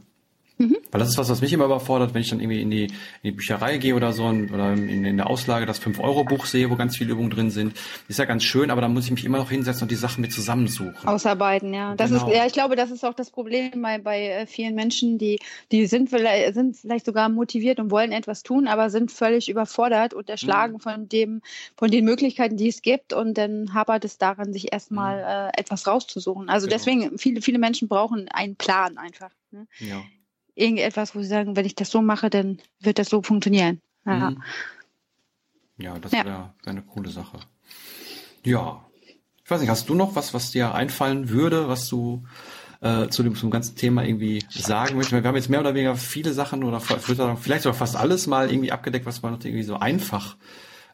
Weil 0.59 1.01
das 1.01 1.09
ist 1.11 1.19
was, 1.19 1.29
was 1.29 1.43
mich 1.43 1.53
immer 1.53 1.67
überfordert, 1.67 2.15
wenn 2.15 2.23
ich 2.23 2.31
dann 2.31 2.41
irgendwie 2.41 2.63
in 2.63 2.71
die, 2.71 2.85
in 2.85 2.93
die 3.25 3.33
Bücherei 3.33 3.77
gehe 3.77 3.95
oder 3.95 4.13
so 4.13 4.25
und, 4.25 4.51
oder 4.53 4.73
in, 4.73 5.05
in 5.05 5.17
der 5.19 5.29
Auslage 5.29 5.67
das 5.67 5.83
5-Euro-Buch 5.83 6.47
sehe, 6.47 6.71
wo 6.71 6.77
ganz 6.77 6.97
viele 6.97 7.13
Übungen 7.13 7.29
drin 7.29 7.51
sind. 7.51 7.75
Ist 8.09 8.19
ja 8.19 8.25
ganz 8.25 8.45
schön, 8.45 8.71
aber 8.71 8.81
dann 8.81 8.95
muss 8.95 9.05
ich 9.05 9.11
mich 9.11 9.25
immer 9.25 9.37
noch 9.39 9.51
hinsetzen 9.51 9.83
und 9.83 9.91
die 9.91 9.97
Sachen 9.97 10.23
mit 10.23 10.33
zusammensuchen. 10.33 11.07
Ausarbeiten, 11.07 11.75
ja. 11.75 11.95
Das 11.97 12.11
Genau. 12.11 12.29
ist, 12.31 12.35
ja, 12.37 12.47
ich 12.47 12.53
glaube, 12.55 12.77
das 12.77 12.91
ist 12.91 13.05
auch 13.05 13.13
das 13.15 13.31
Problem 13.31 13.83
bei, 13.83 13.99
bei 13.99 14.29
äh, 14.29 14.47
vielen 14.47 14.75
Menschen, 14.75 15.19
die, 15.19 15.39
die 15.73 15.87
sind 15.87 16.09
vielleicht, 16.09 16.55
sind 16.55 16.77
vielleicht 16.77 17.05
sogar 17.05 17.29
motiviert 17.29 17.79
und 17.79 17.91
wollen 17.91 18.13
etwas 18.13 18.43
tun, 18.43 18.67
aber 18.69 18.89
sind 18.89 19.13
völlig 19.13 19.49
überfordert 19.51 20.15
und 20.15 20.31
erschlagen 20.31 20.75
Mhm. 20.75 20.81
von 20.81 21.09
dem, 21.09 21.43
von 21.77 21.91
den 21.91 22.05
Möglichkeiten, 22.07 22.57
die 22.57 22.69
es 22.69 22.81
gibt. 22.81 23.13
Und 23.13 23.37
dann 23.37 23.75
hapert 23.75 24.05
es 24.07 24.17
daran, 24.19 24.53
sich 24.55 24.73
erstmal 24.73 25.51
äh, 25.55 25.61
etwas 25.61 25.87
rauszusuchen. 25.87 26.49
Also 26.49 26.67
Mhm. 26.67 26.71
Genau. 26.71 26.79
deswegen, 26.79 27.19
viele, 27.19 27.43
viele 27.43 27.59
Menschen 27.59 27.89
brauchen 27.89 28.29
einen 28.29 28.57
Plan 28.57 28.97
einfach. 28.97 29.31
Ne? 29.51 29.67
Ja. 29.81 30.03
Irgendetwas, 30.57 31.15
wo 31.15 31.21
sie 31.23 31.29
sagen, 31.29 31.55
wenn 31.55 31.67
ich 31.67 31.75
das 31.77 31.91
so 31.91 32.03
mache, 32.03 32.29
dann 32.31 32.59
wird 32.81 32.99
das 32.99 33.09
so 33.09 33.23
funktionieren. 33.23 33.81
Ja. 34.05 34.31
Mhm. 34.31 34.43
Ja, 35.79 35.99
das 35.99 36.11
Ja. 36.13 36.25
wäre 36.25 36.55
wär 36.65 36.71
eine 36.71 36.83
coole 36.83 37.11
Sache. 37.11 37.39
Ja. 38.45 38.83
Ich 39.45 39.51
weiß 39.51 39.61
nicht, 39.61 39.71
hast 39.71 39.89
du 39.89 39.95
noch 39.95 40.17
was, 40.17 40.35
was 40.35 40.51
dir 40.51 40.75
einfallen 40.75 41.29
würde, 41.29 41.69
was 41.69 41.89
du 41.89 42.25
äh, 42.81 43.09
zu 43.09 43.23
dem 43.23 43.37
zum 43.37 43.51
ganzen 43.51 43.77
Thema 43.77 44.03
irgendwie 44.05 44.45
sagen 44.51 44.97
möchtest? 44.97 45.23
Wir 45.23 45.29
haben 45.29 45.37
jetzt 45.37 45.49
mehr 45.51 45.61
oder 45.61 45.75
weniger 45.75 45.95
viele 45.97 46.33
Sachen 46.33 46.65
oder 46.65 46.81
vielleicht 46.81 47.63
sogar 47.63 47.75
fast 47.75 47.95
alles 47.97 48.27
mal 48.27 48.51
irgendwie 48.51 48.73
abgedeckt, 48.73 49.07
was 49.07 49.23
man 49.23 49.33
noch 49.35 49.45
irgendwie 49.45 49.63
so 49.63 49.77
einfach 49.77 50.37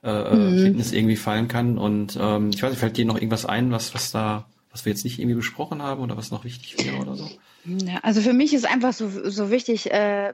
äh, 0.02 0.34
Mhm. 0.34 0.58
Fitness 0.58 0.92
irgendwie 0.92 1.16
fallen 1.16 1.48
kann. 1.48 1.78
Und 1.78 2.18
ähm, 2.20 2.50
ich 2.52 2.62
weiß 2.62 2.70
nicht, 2.70 2.80
fällt 2.80 2.96
dir 2.96 3.04
noch 3.04 3.14
irgendwas 3.16 3.46
ein, 3.46 3.70
was, 3.70 3.94
was 3.94 4.10
da, 4.10 4.46
was 4.72 4.84
wir 4.84 4.92
jetzt 4.92 5.04
nicht 5.04 5.18
irgendwie 5.18 5.36
besprochen 5.36 5.82
haben 5.82 6.02
oder 6.02 6.16
was 6.16 6.30
noch 6.30 6.44
wichtig 6.44 6.84
wäre 6.84 6.96
oder 6.96 7.14
so? 7.14 7.30
Ja, 7.64 7.98
also 8.02 8.20
für 8.20 8.32
mich 8.32 8.54
ist 8.54 8.66
einfach 8.66 8.92
so, 8.92 9.08
so 9.08 9.50
wichtig, 9.50 9.92
äh, 9.92 10.32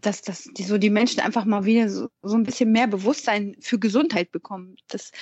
dass, 0.00 0.22
dass 0.22 0.44
die, 0.44 0.64
so 0.64 0.78
die 0.78 0.90
Menschen 0.90 1.20
einfach 1.20 1.44
mal 1.44 1.64
wieder 1.64 1.88
so, 1.88 2.08
so 2.22 2.36
ein 2.36 2.44
bisschen 2.44 2.72
mehr 2.72 2.86
Bewusstsein 2.86 3.56
für 3.60 3.78
Gesundheit 3.78 4.30
bekommen. 4.32 4.76
Das, 4.88 5.12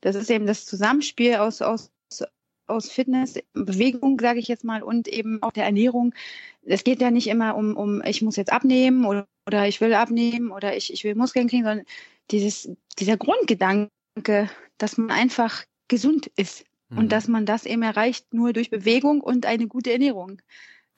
das 0.00 0.16
ist 0.16 0.30
eben 0.30 0.46
das 0.46 0.66
Zusammenspiel 0.66 1.36
aus, 1.36 1.60
aus, 1.62 1.92
aus 2.66 2.90
Fitness, 2.90 3.34
Bewegung, 3.52 4.18
sage 4.18 4.38
ich 4.38 4.48
jetzt 4.48 4.64
mal, 4.64 4.82
und 4.82 5.08
eben 5.08 5.42
auch 5.42 5.52
der 5.52 5.64
Ernährung. 5.64 6.14
Es 6.62 6.84
geht 6.84 7.00
ja 7.00 7.10
nicht 7.10 7.26
immer 7.26 7.56
um, 7.56 7.76
um 7.76 8.02
ich 8.04 8.22
muss 8.22 8.36
jetzt 8.36 8.52
abnehmen 8.52 9.04
oder, 9.04 9.26
oder 9.46 9.68
ich 9.68 9.80
will 9.80 9.92
abnehmen 9.94 10.50
oder 10.50 10.76
ich, 10.76 10.92
ich 10.92 11.04
will 11.04 11.14
Muskeln 11.14 11.48
kriegen, 11.48 11.64
sondern 11.64 11.86
dieses, 12.30 12.70
dieser 12.98 13.16
Grundgedanke, 13.16 14.48
dass 14.78 14.96
man 14.96 15.10
einfach 15.10 15.64
gesund 15.88 16.30
ist. 16.36 16.64
Mhm. 16.88 16.98
Und 16.98 17.12
dass 17.12 17.28
man 17.28 17.46
das 17.46 17.66
eben 17.66 17.82
erreicht 17.82 18.32
nur 18.32 18.52
durch 18.52 18.70
Bewegung 18.70 19.20
und 19.20 19.46
eine 19.46 19.66
gute 19.66 19.92
Ernährung. 19.92 20.40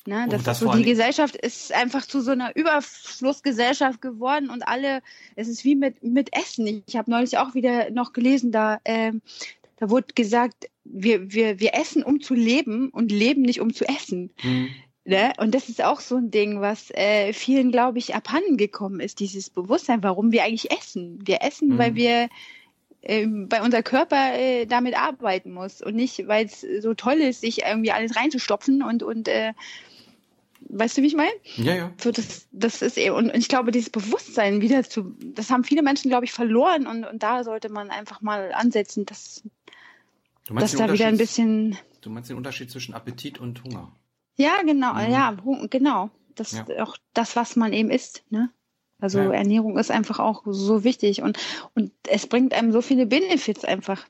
Ne, 0.07 0.27
das 0.31 0.45
das 0.45 0.61
so, 0.61 0.73
die 0.73 0.85
Gesellschaft 0.85 1.35
ist 1.35 1.73
einfach 1.73 2.07
zu 2.07 2.21
so 2.21 2.31
einer 2.31 2.55
Überflussgesellschaft 2.55 4.01
geworden 4.01 4.51
und 4.51 4.63
alle, 4.63 5.03
es 5.35 5.49
ist 5.49 5.65
wie 5.65 5.75
mit, 5.75 6.01
mit 6.05 6.33
Essen. 6.33 6.85
Ich 6.87 6.95
habe 6.95 7.11
neulich 7.11 7.39
auch 7.39 7.55
wieder 7.55 7.91
noch 7.91 8.13
gelesen, 8.13 8.53
da, 8.53 8.79
ähm, 8.85 9.21
da 9.79 9.91
wurde 9.91 10.15
gesagt, 10.15 10.71
wir, 10.85 11.33
wir, 11.33 11.59
wir 11.59 11.75
essen, 11.75 12.05
um 12.05 12.21
zu 12.21 12.35
leben 12.35 12.91
und 12.91 13.11
leben 13.11 13.43
nicht, 13.43 13.61
um 13.61 13.75
zu 13.75 13.85
essen. 13.85 14.31
Mhm. 14.45 14.69
Ne? 15.05 15.33
Und 15.39 15.55
das 15.55 15.69
ist 15.69 15.83
auch 15.83 16.01
so 16.01 16.17
ein 16.17 16.31
Ding, 16.31 16.61
was 16.61 16.91
äh, 16.93 17.33
vielen, 17.33 17.73
glaube 17.73 17.99
ich, 17.99 18.15
abhanden 18.15 18.57
gekommen 18.57 19.01
ist, 19.01 19.19
dieses 19.19 19.51
Bewusstsein, 19.51 20.05
warum 20.05 20.31
wir 20.31 20.45
eigentlich 20.45 20.71
essen. 20.71 21.19
Wir 21.25 21.43
essen, 21.43 21.71
Mhm. 21.71 21.79
weil 21.79 21.95
wir 21.97 22.29
ähm, 23.09 23.47
weil 23.51 23.63
unser 23.63 23.83
Körper 23.83 24.35
äh, 24.35 24.67
damit 24.67 24.99
arbeiten 24.99 25.53
muss 25.53 25.81
und 25.81 25.95
nicht, 25.95 26.27
weil 26.27 26.47
es 26.47 26.61
so 26.81 26.95
toll 26.95 27.15
ist, 27.15 27.41
sich 27.41 27.63
irgendwie 27.63 27.93
alles 27.93 28.17
reinzustopfen 28.17 28.83
und, 28.83 29.03
und 29.03 29.29
äh, 29.29 29.53
weißt 30.69 30.99
du, 30.99 31.03
wie 31.03 31.07
ich 31.07 31.15
meine? 31.17 31.31
Ja, 31.57 31.75
ja. 31.75 31.93
So, 32.01 32.11
das, 32.11 32.47
das 32.53 32.83
ist 32.83 32.99
eben, 32.99 33.15
und 33.15 33.35
ich 33.35 33.49
glaube, 33.49 33.71
dieses 33.71 33.91
Bewusstsein 33.91 34.61
wieder 34.61 34.83
zu, 34.85 35.15
das 35.21 35.51
haben 35.51 35.65
viele 35.65 35.83
Menschen, 35.83 36.09
glaube 36.09 36.25
ich, 36.25 36.33
verloren 36.33 36.87
und, 36.87 37.05
und 37.05 37.23
da 37.23 37.45
sollte 37.45 37.69
man 37.69 37.91
einfach 37.91 38.21
mal 38.21 38.53
ansetzen, 38.53 39.07
dass, 39.07 39.43
Du 40.47 40.55
dass 40.55 40.73
da 40.73 40.93
wieder 40.93 41.07
ein 41.07 41.17
bisschen, 41.17 41.77
Du 42.01 42.11
meinst 42.11 42.31
den 42.31 42.37
Unterschied 42.37 42.71
zwischen 42.71 42.95
Appetit 42.95 43.39
und 43.39 43.63
Hunger? 43.65 43.93
ja, 44.37 44.63
genau, 44.63 44.95
Mhm. 44.95 45.11
ja, 45.11 45.37
genau, 45.71 46.11
das 46.35 46.53
Ja. 46.53 46.67
auch 46.83 46.97
das, 47.15 47.37
was 47.37 47.57
man 47.57 47.73
eben 47.73 47.91
isst, 47.91 48.25
ne? 48.31 48.51
Also 48.99 49.19
Ja. 49.19 49.33
Ernährung 49.33 49.79
ist 49.79 49.91
einfach 49.91 50.19
auch 50.19 50.43
so 50.47 50.85
wichtig 50.85 51.23
und, 51.23 51.39
und 51.75 51.93
es 52.09 52.27
bringt 52.27 52.55
einem 52.55 52.73
so 52.73 52.81
viele 52.81 53.07
Benefits 53.07 53.65
einfach, 53.65 54.07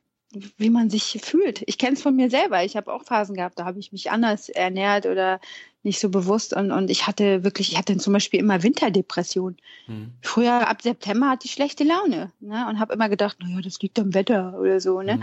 wie 0.58 0.70
man 0.70 0.90
sich 0.90 1.20
fühlt. 1.22 1.62
Ich 1.66 1.78
kenne 1.78 1.94
es 1.94 2.02
von 2.02 2.14
mir 2.14 2.30
selber. 2.30 2.64
Ich 2.64 2.76
habe 2.76 2.92
auch 2.92 3.04
Phasen 3.04 3.36
gehabt, 3.36 3.58
da 3.58 3.64
habe 3.64 3.78
ich 3.78 3.92
mich 3.92 4.10
anders 4.10 4.48
ernährt 4.48 5.06
oder 5.06 5.40
nicht 5.82 6.00
so 6.00 6.08
bewusst 6.08 6.52
und, 6.52 6.72
und 6.72 6.90
ich 6.90 7.06
hatte 7.06 7.44
wirklich, 7.44 7.72
ich 7.72 7.78
hatte 7.78 7.96
zum 7.96 8.12
Beispiel 8.12 8.40
immer 8.40 8.62
Winterdepression. 8.62 9.56
Mhm. 9.86 10.12
Früher 10.20 10.68
ab 10.68 10.82
September 10.82 11.30
hatte 11.30 11.46
ich 11.46 11.52
schlechte 11.52 11.84
Laune 11.84 12.32
ne? 12.40 12.66
und 12.68 12.80
habe 12.80 12.92
immer 12.92 13.08
gedacht, 13.08 13.38
naja, 13.40 13.60
das 13.60 13.80
liegt 13.80 13.98
am 13.98 14.12
Wetter 14.12 14.58
oder 14.58 14.80
so. 14.80 15.00
Ne? 15.00 15.16
Mhm. 15.16 15.22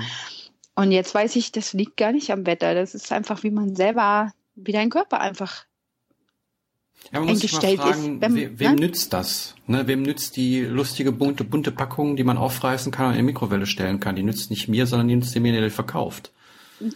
Und 0.75 0.91
jetzt 0.91 1.13
weiß 1.13 1.35
ich, 1.35 1.51
das 1.51 1.73
liegt 1.73 1.97
gar 1.97 2.11
nicht 2.11 2.31
am 2.31 2.45
Wetter. 2.45 2.73
Das 2.73 2.95
ist 2.95 3.11
einfach, 3.11 3.43
wie 3.43 3.51
man 3.51 3.75
selber, 3.75 4.33
wie 4.55 4.71
dein 4.71 4.89
Körper 4.89 5.19
einfach. 5.19 5.65
Ja, 7.11 7.19
man 7.19 7.29
muss 7.29 7.37
eingestellt 7.37 7.79
ist, 7.79 7.85
fragen, 7.85 8.21
wenn- 8.21 8.35
we 8.35 8.59
wem 8.59 8.75
ne? 8.75 8.81
nützt 8.81 9.13
das? 9.13 9.55
Ne, 9.67 9.85
wem 9.87 10.01
nützt 10.01 10.35
die 10.35 10.61
lustige 10.61 11.11
bunte, 11.11 11.43
bunte 11.43 11.71
Packung, 11.71 12.15
die 12.15 12.23
man 12.23 12.37
aufreißen 12.37 12.91
kann 12.91 13.07
und 13.07 13.11
in 13.13 13.17
die 13.19 13.23
Mikrowelle 13.23 13.65
stellen 13.65 13.99
kann? 13.99 14.15
Die 14.15 14.23
nützt 14.23 14.49
nicht 14.49 14.67
mir, 14.67 14.87
sondern 14.87 15.07
die 15.07 15.15
nützt 15.15 15.35
dem, 15.35 15.43
der 15.43 15.61
die 15.61 15.69
verkauft. 15.69 16.31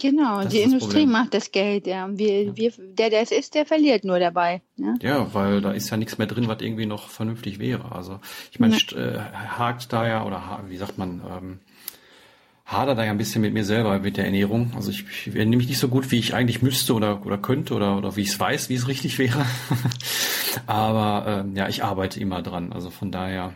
Genau, 0.00 0.42
Das 0.42 0.52
die 0.52 0.58
ist 0.58 0.64
Industrie 0.66 0.88
Problem. 1.04 1.12
macht 1.12 1.32
das 1.34 1.50
Geld. 1.52 1.86
Ja. 1.86 2.08
Wir, 2.12 2.54
wir, 2.56 2.72
der, 2.78 3.10
der 3.10 3.22
es 3.22 3.30
ist, 3.30 3.54
der 3.54 3.64
verliert 3.64 4.04
nur 4.04 4.18
dabei. 4.18 4.60
Ne? 4.76 4.98
Ja, 5.00 5.32
weil 5.32 5.60
da 5.62 5.70
ist 5.70 5.88
ja 5.90 5.96
nichts 5.96 6.18
mehr 6.18 6.26
drin, 6.26 6.46
was 6.48 6.60
irgendwie 6.60 6.84
noch 6.84 7.08
vernünftig 7.08 7.58
wäre. 7.58 7.92
Also 7.92 8.18
ich 8.50 8.58
meine, 8.60 8.76
Ne. 8.76 8.96
äh, 8.96 9.18
hakt 9.56 9.90
da 9.92 10.06
ja, 10.06 10.26
oder 10.26 10.60
wie 10.68 10.76
sagt 10.76 10.98
man, 10.98 11.22
ähm, 11.30 11.58
hader 12.68 12.94
da 12.94 13.02
ja 13.04 13.10
ein 13.10 13.18
bisschen 13.18 13.40
mit 13.40 13.54
mir 13.54 13.64
selber 13.64 13.98
mit 13.98 14.18
der 14.18 14.26
Ernährung. 14.26 14.72
Also 14.76 14.90
ich, 14.90 15.04
ich 15.26 15.34
ernähre 15.34 15.56
mich 15.56 15.68
nicht 15.68 15.78
so 15.78 15.88
gut, 15.88 16.10
wie 16.10 16.18
ich 16.18 16.34
eigentlich 16.34 16.60
müsste 16.60 16.92
oder, 16.92 17.24
oder 17.24 17.38
könnte 17.38 17.72
oder, 17.74 17.96
oder 17.96 18.14
wie 18.14 18.20
ich 18.20 18.28
es 18.28 18.38
weiß, 18.38 18.68
wie 18.68 18.74
es 18.74 18.86
richtig 18.86 19.18
wäre. 19.18 19.46
Aber 20.66 21.44
ähm, 21.44 21.56
ja, 21.56 21.66
ich 21.68 21.82
arbeite 21.82 22.20
immer 22.20 22.42
dran. 22.42 22.72
Also 22.74 22.90
von 22.90 23.10
daher, 23.10 23.54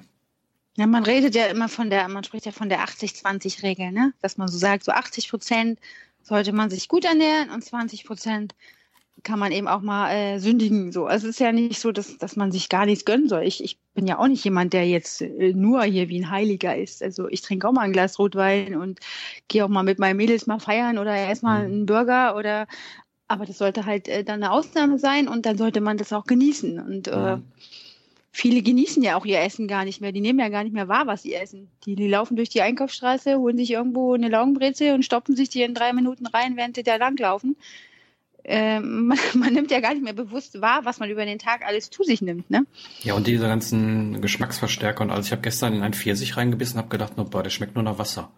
Ja, 0.77 0.87
man 0.87 1.05
redet 1.05 1.35
ja 1.35 1.47
immer 1.47 1.69
von 1.69 1.91
der, 1.91 2.09
man 2.09 2.25
spricht 2.25 2.47
ja 2.47 2.53
von 2.53 2.71
der 2.71 2.81
80-20-Regel, 2.81 3.93
ne? 3.93 4.15
Dass 4.23 4.39
man 4.39 4.49
so 4.49 4.57
sagt, 4.57 4.85
so 4.85 4.93
80 4.93 5.29
Prozent 5.29 5.79
sollte 6.23 6.53
man 6.53 6.71
sich 6.71 6.89
gut 6.89 7.05
ernähren 7.05 7.51
und 7.51 7.63
20 7.63 8.05
Prozent 8.05 8.55
kann 9.23 9.39
man 9.39 9.53
eben 9.53 9.69
auch 9.69 9.83
mal 9.83 10.11
äh, 10.11 10.39
sündigen. 10.39 10.91
So. 10.91 11.07
Also 11.07 11.29
es 11.29 11.37
ist 11.37 11.41
ja 11.41 11.53
nicht 11.53 11.81
so, 11.81 11.93
dass, 11.93 12.19
dass 12.19 12.37
man 12.37 12.51
sich 12.51 12.69
gar 12.69 12.87
nichts 12.87 13.05
gönnen 13.05 13.29
soll. 13.29 13.43
Ich, 13.43 13.63
ich 13.63 13.79
bin 13.95 14.07
ja 14.07 14.19
auch 14.19 14.27
nicht 14.27 14.45
jemand, 14.45 14.73
der 14.73 14.87
jetzt 14.87 15.23
äh, 15.23 15.53
nur 15.53 15.83
hier 15.85 16.09
wie 16.09 16.21
ein 16.21 16.31
Heiliger 16.31 16.77
ist. 16.77 17.03
Also 17.03 17.29
ich 17.29 17.43
trinke 17.43 17.69
auch 17.69 17.73
mal 17.73 17.83
ein 17.83 17.93
Glas 17.93 18.19
Rotwein 18.19 18.75
und 18.75 19.01
gehe 19.49 19.65
auch 19.65 19.69
mal 19.69 19.85
mit 19.85 19.99
meinen 19.99 20.17
Mädels 20.17 20.47
mal 20.47 20.59
feiern 20.59 20.99
oder 20.99 21.15
erstmal 21.15 21.69
mhm. 21.69 21.75
einen 21.75 21.87
Burger 21.87 22.37
oder 22.37 22.67
aber 23.29 23.47
das 23.47 23.59
sollte 23.59 23.87
halt 23.87 24.09
äh, 24.09 24.25
dann 24.25 24.43
eine 24.43 24.53
Ausnahme 24.53 24.99
sein 24.99 25.29
und 25.29 25.47
dann 25.47 25.57
sollte 25.57 25.81
man 25.81 25.97
das 25.97 26.13
auch 26.13 26.25
genießen. 26.25 26.79
Und 26.81 27.09
äh, 27.09 27.37
mhm. 27.37 27.45
viele 28.31 28.61
genießen 28.61 29.03
ja 29.03 29.17
auch 29.17 29.25
ihr 29.25 29.41
Essen 29.41 29.69
gar 29.69 29.85
nicht 29.85 30.01
mehr. 30.01 30.13
Die 30.13 30.21
nehmen 30.21 30.41
ja 30.41 30.49
gar 30.49 30.65
nicht 30.65 30.75
mehr 30.75 30.89
wahr, 30.89 31.07
was 31.07 31.23
sie 31.23 31.33
essen. 31.33 31.71
Die, 31.87 31.95
die 31.95 32.09
laufen 32.09 32.37
durch 32.37 32.51
die 32.51 32.61
Einkaufsstraße, 32.61 33.39
holen 33.39 33.57
sich 33.57 33.71
irgendwo 33.71 34.13
eine 34.15 34.29
Laugenbrezel 34.29 34.93
und 34.93 35.05
stoppen 35.05 35.35
sich 35.37 35.49
die 35.49 35.63
in 35.63 35.75
drei 35.75 35.93
Minuten 35.93 36.27
rein, 36.27 36.57
während 36.57 36.77
sie 36.77 36.83
da 36.83 36.97
langlaufen 36.97 37.57
äh, 38.45 38.81
man, 38.81 39.19
man, 39.35 39.53
nimmt 39.53 39.71
ja 39.71 39.81
gar 39.81 39.95
nicht 39.95 40.03
mehr 40.05 40.13
bewusst 40.13 40.61
wahr, 40.61 40.85
was 40.85 40.99
man 40.99 41.11
über 41.11 41.25
den 41.25 41.39
Tag 41.39 41.65
alles 41.67 41.91
zu 41.91 42.03
sich 42.03 42.23
nimmt, 42.23 42.51
ne? 42.51 42.67
Ja, 43.03 43.15
und 43.15 43.27
diese 43.27 43.47
ganzen 43.47 44.21
Geschmacksverstärker 44.21 45.03
und 45.03 45.11
alles. 45.11 45.27
Ich 45.27 45.33
habe 45.33 45.43
gestern 45.43 45.75
in 45.75 45.83
einen 45.83 45.95
Pfirsich 45.95 46.37
reingebissen 46.37 46.77
und 46.77 46.85
habe 46.85 46.91
gedacht, 46.91 47.17
no, 47.17 47.25
boah, 47.25 47.43
der 47.43 47.51
schmeckt 47.51 47.75
nur 47.75 47.85
nach 47.85 47.99
Wasser. 47.99 48.31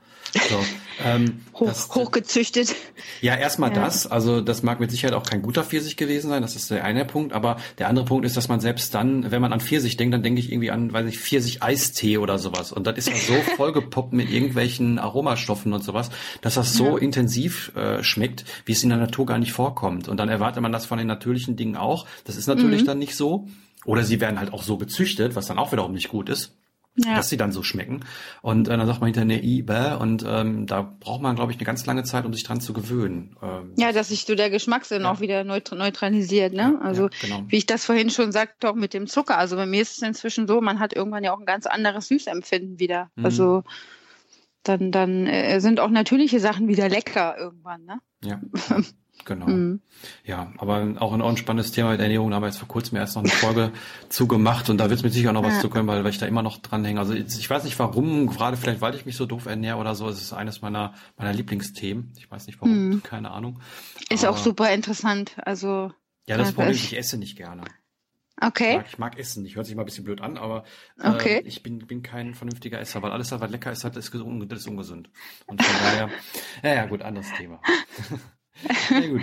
So, 0.49 0.59
ähm, 1.05 1.43
Hoch, 1.55 1.69
das, 1.69 1.89
hochgezüchtet. 1.95 2.75
Ja, 3.21 3.37
erstmal 3.37 3.71
ja. 3.71 3.83
das. 3.83 4.07
Also 4.07 4.41
das 4.41 4.63
mag 4.63 4.81
mit 4.81 4.91
Sicherheit 4.91 5.15
auch 5.15 5.25
kein 5.25 5.43
guter 5.43 5.63
Pfirsich 5.63 5.97
gewesen 5.97 6.29
sein. 6.29 6.43
Das 6.43 6.57
ist 6.57 6.71
der 6.71 6.85
eine 6.85 7.05
Punkt. 7.05 7.33
Aber 7.33 7.57
der 7.79 7.89
andere 7.89 8.05
Punkt 8.05 8.27
ist, 8.27 8.37
dass 8.37 8.49
man 8.49 8.61
selbst 8.61 8.95
dann, 8.95 9.31
wenn 9.31 9.41
man 9.41 9.53
an 9.53 9.61
Pfirsich 9.61 9.97
denkt, 9.97 10.15
dann 10.15 10.23
denke 10.23 10.41
ich 10.41 10.51
irgendwie 10.51 10.71
an, 10.71 10.93
weiß 10.93 11.07
ich, 11.07 11.19
Pfirsich-Eistee 11.19 12.19
oder 12.19 12.39
sowas. 12.39 12.73
Und 12.73 12.87
das 12.87 12.99
ist 12.99 13.09
ja 13.09 13.15
so 13.15 13.35
vollgepoppt 13.57 14.13
mit 14.13 14.31
irgendwelchen 14.31 14.99
Aromastoffen 14.99 15.73
und 15.73 15.85
sowas, 15.85 16.11
dass 16.41 16.55
das 16.55 16.75
so 16.75 16.97
ja. 16.97 16.99
intensiv 16.99 17.73
äh, 17.77 18.03
schmeckt, 18.03 18.45
wie 18.65 18.73
es 18.73 18.83
in 18.83 18.89
der 18.89 18.99
Natur 18.99 19.27
gar 19.27 19.39
nicht 19.39 19.53
vorkommt. 19.53 19.94
Und 20.03 20.17
dann 20.19 20.29
erwartet 20.29 20.63
man 20.63 20.73
das 20.73 20.87
von 20.87 20.99
den 20.99 21.07
natürlichen 21.07 21.57
Dingen 21.57 21.77
auch. 21.77 22.07
Das 22.25 22.37
ist 22.37 22.47
natürlich 22.47 22.83
mhm. 22.83 22.87
dann 22.87 22.99
nicht 22.99 23.17
so. 23.17 23.47
Oder 23.85 24.03
sie 24.05 24.21
werden 24.21 24.39
halt 24.39 24.53
auch 24.53 24.63
so 24.63 24.79
gezüchtet, 24.79 25.37
was 25.37 25.47
dann 25.47 25.59
auch 25.59 25.73
wiederum 25.73 25.93
nicht 25.93 26.09
gut 26.09 26.29
ist 26.29 26.57
ja. 26.97 27.17
dass 27.17 27.29
sie 27.29 27.37
dann 27.37 27.53
so 27.53 27.63
schmecken. 27.63 28.01
Und 28.43 28.69
äh, 28.69 28.77
dann 28.77 28.87
sagt 28.87 29.01
man 29.01 29.13
hinterher 29.13 29.41
nee, 29.43 29.63
bäh, 29.63 29.95
und 29.95 30.25
ähm, 30.27 30.67
da 30.67 30.83
braucht 30.83 31.23
man, 31.23 31.35
glaube 31.37 31.53
ich, 31.53 31.59
eine 31.59 31.67
ganz 31.67 31.85
lange 31.87 32.05
Zeit, 32.05 32.25
um 32.25 32.33
sich 32.33 32.45
dran 32.45 32.61
zu 32.61 32.73
gewöhnen. 32.73 33.37
Ähm, 33.43 33.73
ja, 33.77 33.93
dass 33.93 34.09
sich 34.09 34.25
so 34.25 34.35
der 34.35 34.51
Geschmackssinn 34.51 35.03
ja. 35.03 35.11
auch 35.11 35.21
wieder 35.21 35.45
neutralisiert. 35.45 36.53
Ne? 36.53 36.79
Ja, 36.79 36.79
also 36.81 37.09
genau. 37.21 37.45
wie 37.49 37.57
ich 37.57 37.67
das 37.67 37.85
vorhin 37.85 38.11
schon 38.11 38.33
sagte, 38.33 38.71
auch 38.71 38.75
mit 38.75 38.95
dem 38.95 39.07
Zucker. 39.07 39.39
Also 39.39 39.57
bei 39.57 39.67
mir 39.67 39.83
ist 39.83 39.97
es 39.97 40.03
inzwischen 40.03 40.47
so, 40.47 40.61
man 40.61 40.79
hat 40.79 40.95
irgendwann 40.95 41.25
ja 41.25 41.35
auch 41.35 41.41
ein 41.41 41.47
ganz 41.47 41.67
anderes 41.67 42.09
Süßempfinden 42.09 42.79
wieder. 42.79 43.11
Mhm. 43.17 43.25
Also 43.25 43.65
dann, 44.63 44.93
dann 44.93 45.27
äh, 45.27 45.61
sind 45.61 45.81
auch 45.81 45.91
natürliche 45.91 46.41
Sachen 46.41 46.69
wieder 46.69 46.89
lecker 46.89 47.37
irgendwann. 47.39 47.85
Ne? 47.85 47.99
Ja. 48.23 48.41
Genau. 49.25 49.47
Mhm. 49.47 49.81
Ja, 50.25 50.53
aber 50.59 50.95
auch 50.99 51.13
ein, 51.13 51.23
auch 51.23 51.31
ein 51.31 51.37
spannendes 51.37 51.73
Thema 51.73 51.93
mit 51.93 52.01
Ernährung. 52.01 52.31
Da 52.31 52.37
haben 52.37 52.43
wir 52.43 52.49
jetzt 52.49 52.59
vor 52.59 52.69
kurzem 52.69 52.99
erst 52.99 53.17
noch 53.17 53.23
eine 53.23 53.33
Folge 53.33 53.73
zugemacht 54.09 54.69
und 54.69 54.79
da 54.79 54.91
wird 54.91 54.99
es 54.99 55.05
mit 55.05 55.13
Sicherheit 55.13 55.35
noch 55.35 55.43
was 55.43 55.55
ja. 55.55 55.61
zu 55.61 55.71
können, 55.71 55.87
weil, 55.89 56.05
weil 56.05 56.11
ich 56.11 56.19
da 56.19 56.27
immer 56.27 56.43
noch 56.43 56.59
dranhänge. 56.59 57.01
Also 57.01 57.15
ich 57.15 57.49
weiß 57.49 57.65
nicht 57.65 57.79
warum, 57.79 58.27
gerade 58.27 58.57
vielleicht, 58.57 58.81
weil 58.81 58.95
ich 58.95 59.07
mich 59.07 59.17
so 59.17 59.25
doof 59.25 59.47
ernähre 59.47 59.79
oder 59.79 59.95
so. 59.95 60.09
Es 60.09 60.21
ist 60.21 60.33
eines 60.33 60.63
meiner, 60.63 60.95
meiner 61.17 61.33
Lieblingsthemen. 61.33 62.13
Ich 62.19 62.31
weiß 62.31 62.47
nicht 62.47 62.61
warum, 62.61 62.89
mhm. 62.89 63.03
keine 63.03 63.31
Ahnung. 63.31 63.61
Ist 64.11 64.25
aber, 64.25 64.37
auch 64.37 64.39
super 64.39 64.73
interessant. 64.73 65.37
Also. 65.45 65.93
Ja, 66.27 66.37
das 66.37 66.53
Problem 66.53 66.75
ist, 66.75 66.85
ich 66.85 66.97
esse 66.97 67.17
nicht 67.17 67.37
gerne. 67.37 67.63
Okay. 68.41 68.71
Ich 68.71 68.77
mag, 68.77 68.87
ich 68.89 68.99
mag 68.99 69.19
Essen. 69.19 69.47
Ich 69.47 69.57
hört 69.57 69.67
sich 69.67 69.77
mal 69.77 69.83
ein 69.83 69.87
bisschen 69.87 70.05
blöd 70.05 70.21
an, 70.21 70.37
aber 70.37 70.65
äh, 71.01 71.09
okay. 71.09 71.43
ich 71.47 71.63
bin, 71.63 71.79
bin 71.79 72.03
kein 72.03 72.35
vernünftiger 72.35 72.81
Esser, 72.81 73.01
weil 73.03 73.13
alles, 73.13 73.31
was 73.31 73.51
lecker 73.51 73.71
ist, 73.71 73.85
ist, 73.85 74.15
ungesund. 74.15 75.11
Und 75.47 75.63
von 75.63 75.75
daher, 75.83 76.11
ja, 76.63 76.75
ja, 76.75 76.87
gut, 76.87 77.03
anderes 77.03 77.33
Thema. 77.37 77.61
Sehr 78.89 79.09
gut. 79.09 79.23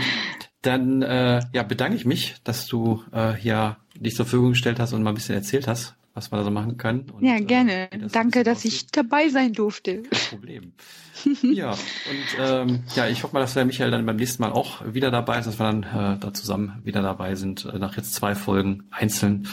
Dann 0.61 1.01
äh, 1.01 1.41
ja, 1.53 1.63
bedanke 1.63 1.95
ich 1.95 2.05
mich, 2.05 2.35
dass 2.43 2.67
du 2.67 3.03
äh, 3.11 3.33
hier 3.33 3.77
dich 3.95 4.15
zur 4.15 4.25
Verfügung 4.25 4.51
gestellt 4.51 4.79
hast 4.79 4.93
und 4.93 5.01
mal 5.01 5.09
ein 5.11 5.15
bisschen 5.15 5.33
erzählt 5.35 5.67
hast, 5.67 5.95
was 6.13 6.31
wir 6.31 6.37
da 6.37 6.43
so 6.43 6.51
machen 6.51 6.77
können. 6.77 7.09
Und, 7.09 7.25
ja, 7.25 7.39
gerne. 7.39 7.91
Äh, 7.91 7.97
das 7.97 8.11
Danke, 8.11 8.43
dass 8.43 8.59
aussieht. 8.59 8.73
ich 8.73 8.87
dabei 8.87 9.29
sein 9.29 9.53
durfte. 9.53 10.03
Kein 10.03 10.19
Problem. 10.29 10.73
ja, 11.41 11.71
und 11.71 12.37
ähm, 12.39 12.83
ja, 12.95 13.07
ich 13.07 13.23
hoffe 13.23 13.33
mal, 13.33 13.39
dass 13.39 13.53
der 13.55 13.65
Michael 13.65 13.91
dann 13.91 14.05
beim 14.05 14.17
nächsten 14.17 14.41
Mal 14.43 14.51
auch 14.51 14.81
wieder 14.85 15.09
dabei 15.09 15.39
ist, 15.39 15.45
dass 15.45 15.59
wir 15.59 15.71
dann 15.71 15.83
äh, 15.83 16.19
da 16.19 16.33
zusammen 16.33 16.79
wieder 16.83 17.01
dabei 17.01 17.35
sind, 17.35 17.65
äh, 17.65 17.79
nach 17.79 17.97
jetzt 17.97 18.13
zwei 18.13 18.35
Folgen 18.35 18.83
einzeln. 18.91 19.47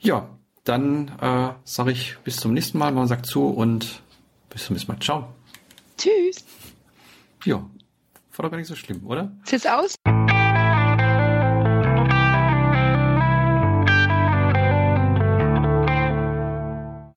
Ja, 0.00 0.28
dann 0.64 1.08
äh, 1.20 1.50
sage 1.64 1.92
ich 1.92 2.16
bis 2.24 2.36
zum 2.36 2.52
nächsten 2.52 2.78
Mal, 2.78 2.92
man 2.92 3.08
sagt 3.08 3.26
zu 3.26 3.46
und 3.48 4.02
bis 4.50 4.66
zum 4.66 4.74
nächsten 4.74 4.92
Mal. 4.92 5.00
Ciao. 5.00 5.32
Tschüss. 5.96 6.44
Ja, 7.44 7.64
war 8.38 8.44
doch 8.44 8.50
gar 8.50 8.58
nicht 8.58 8.68
so 8.68 8.76
schlimm, 8.76 9.04
oder? 9.04 9.32
Tschüss 9.44 9.66
aus. 9.66 9.96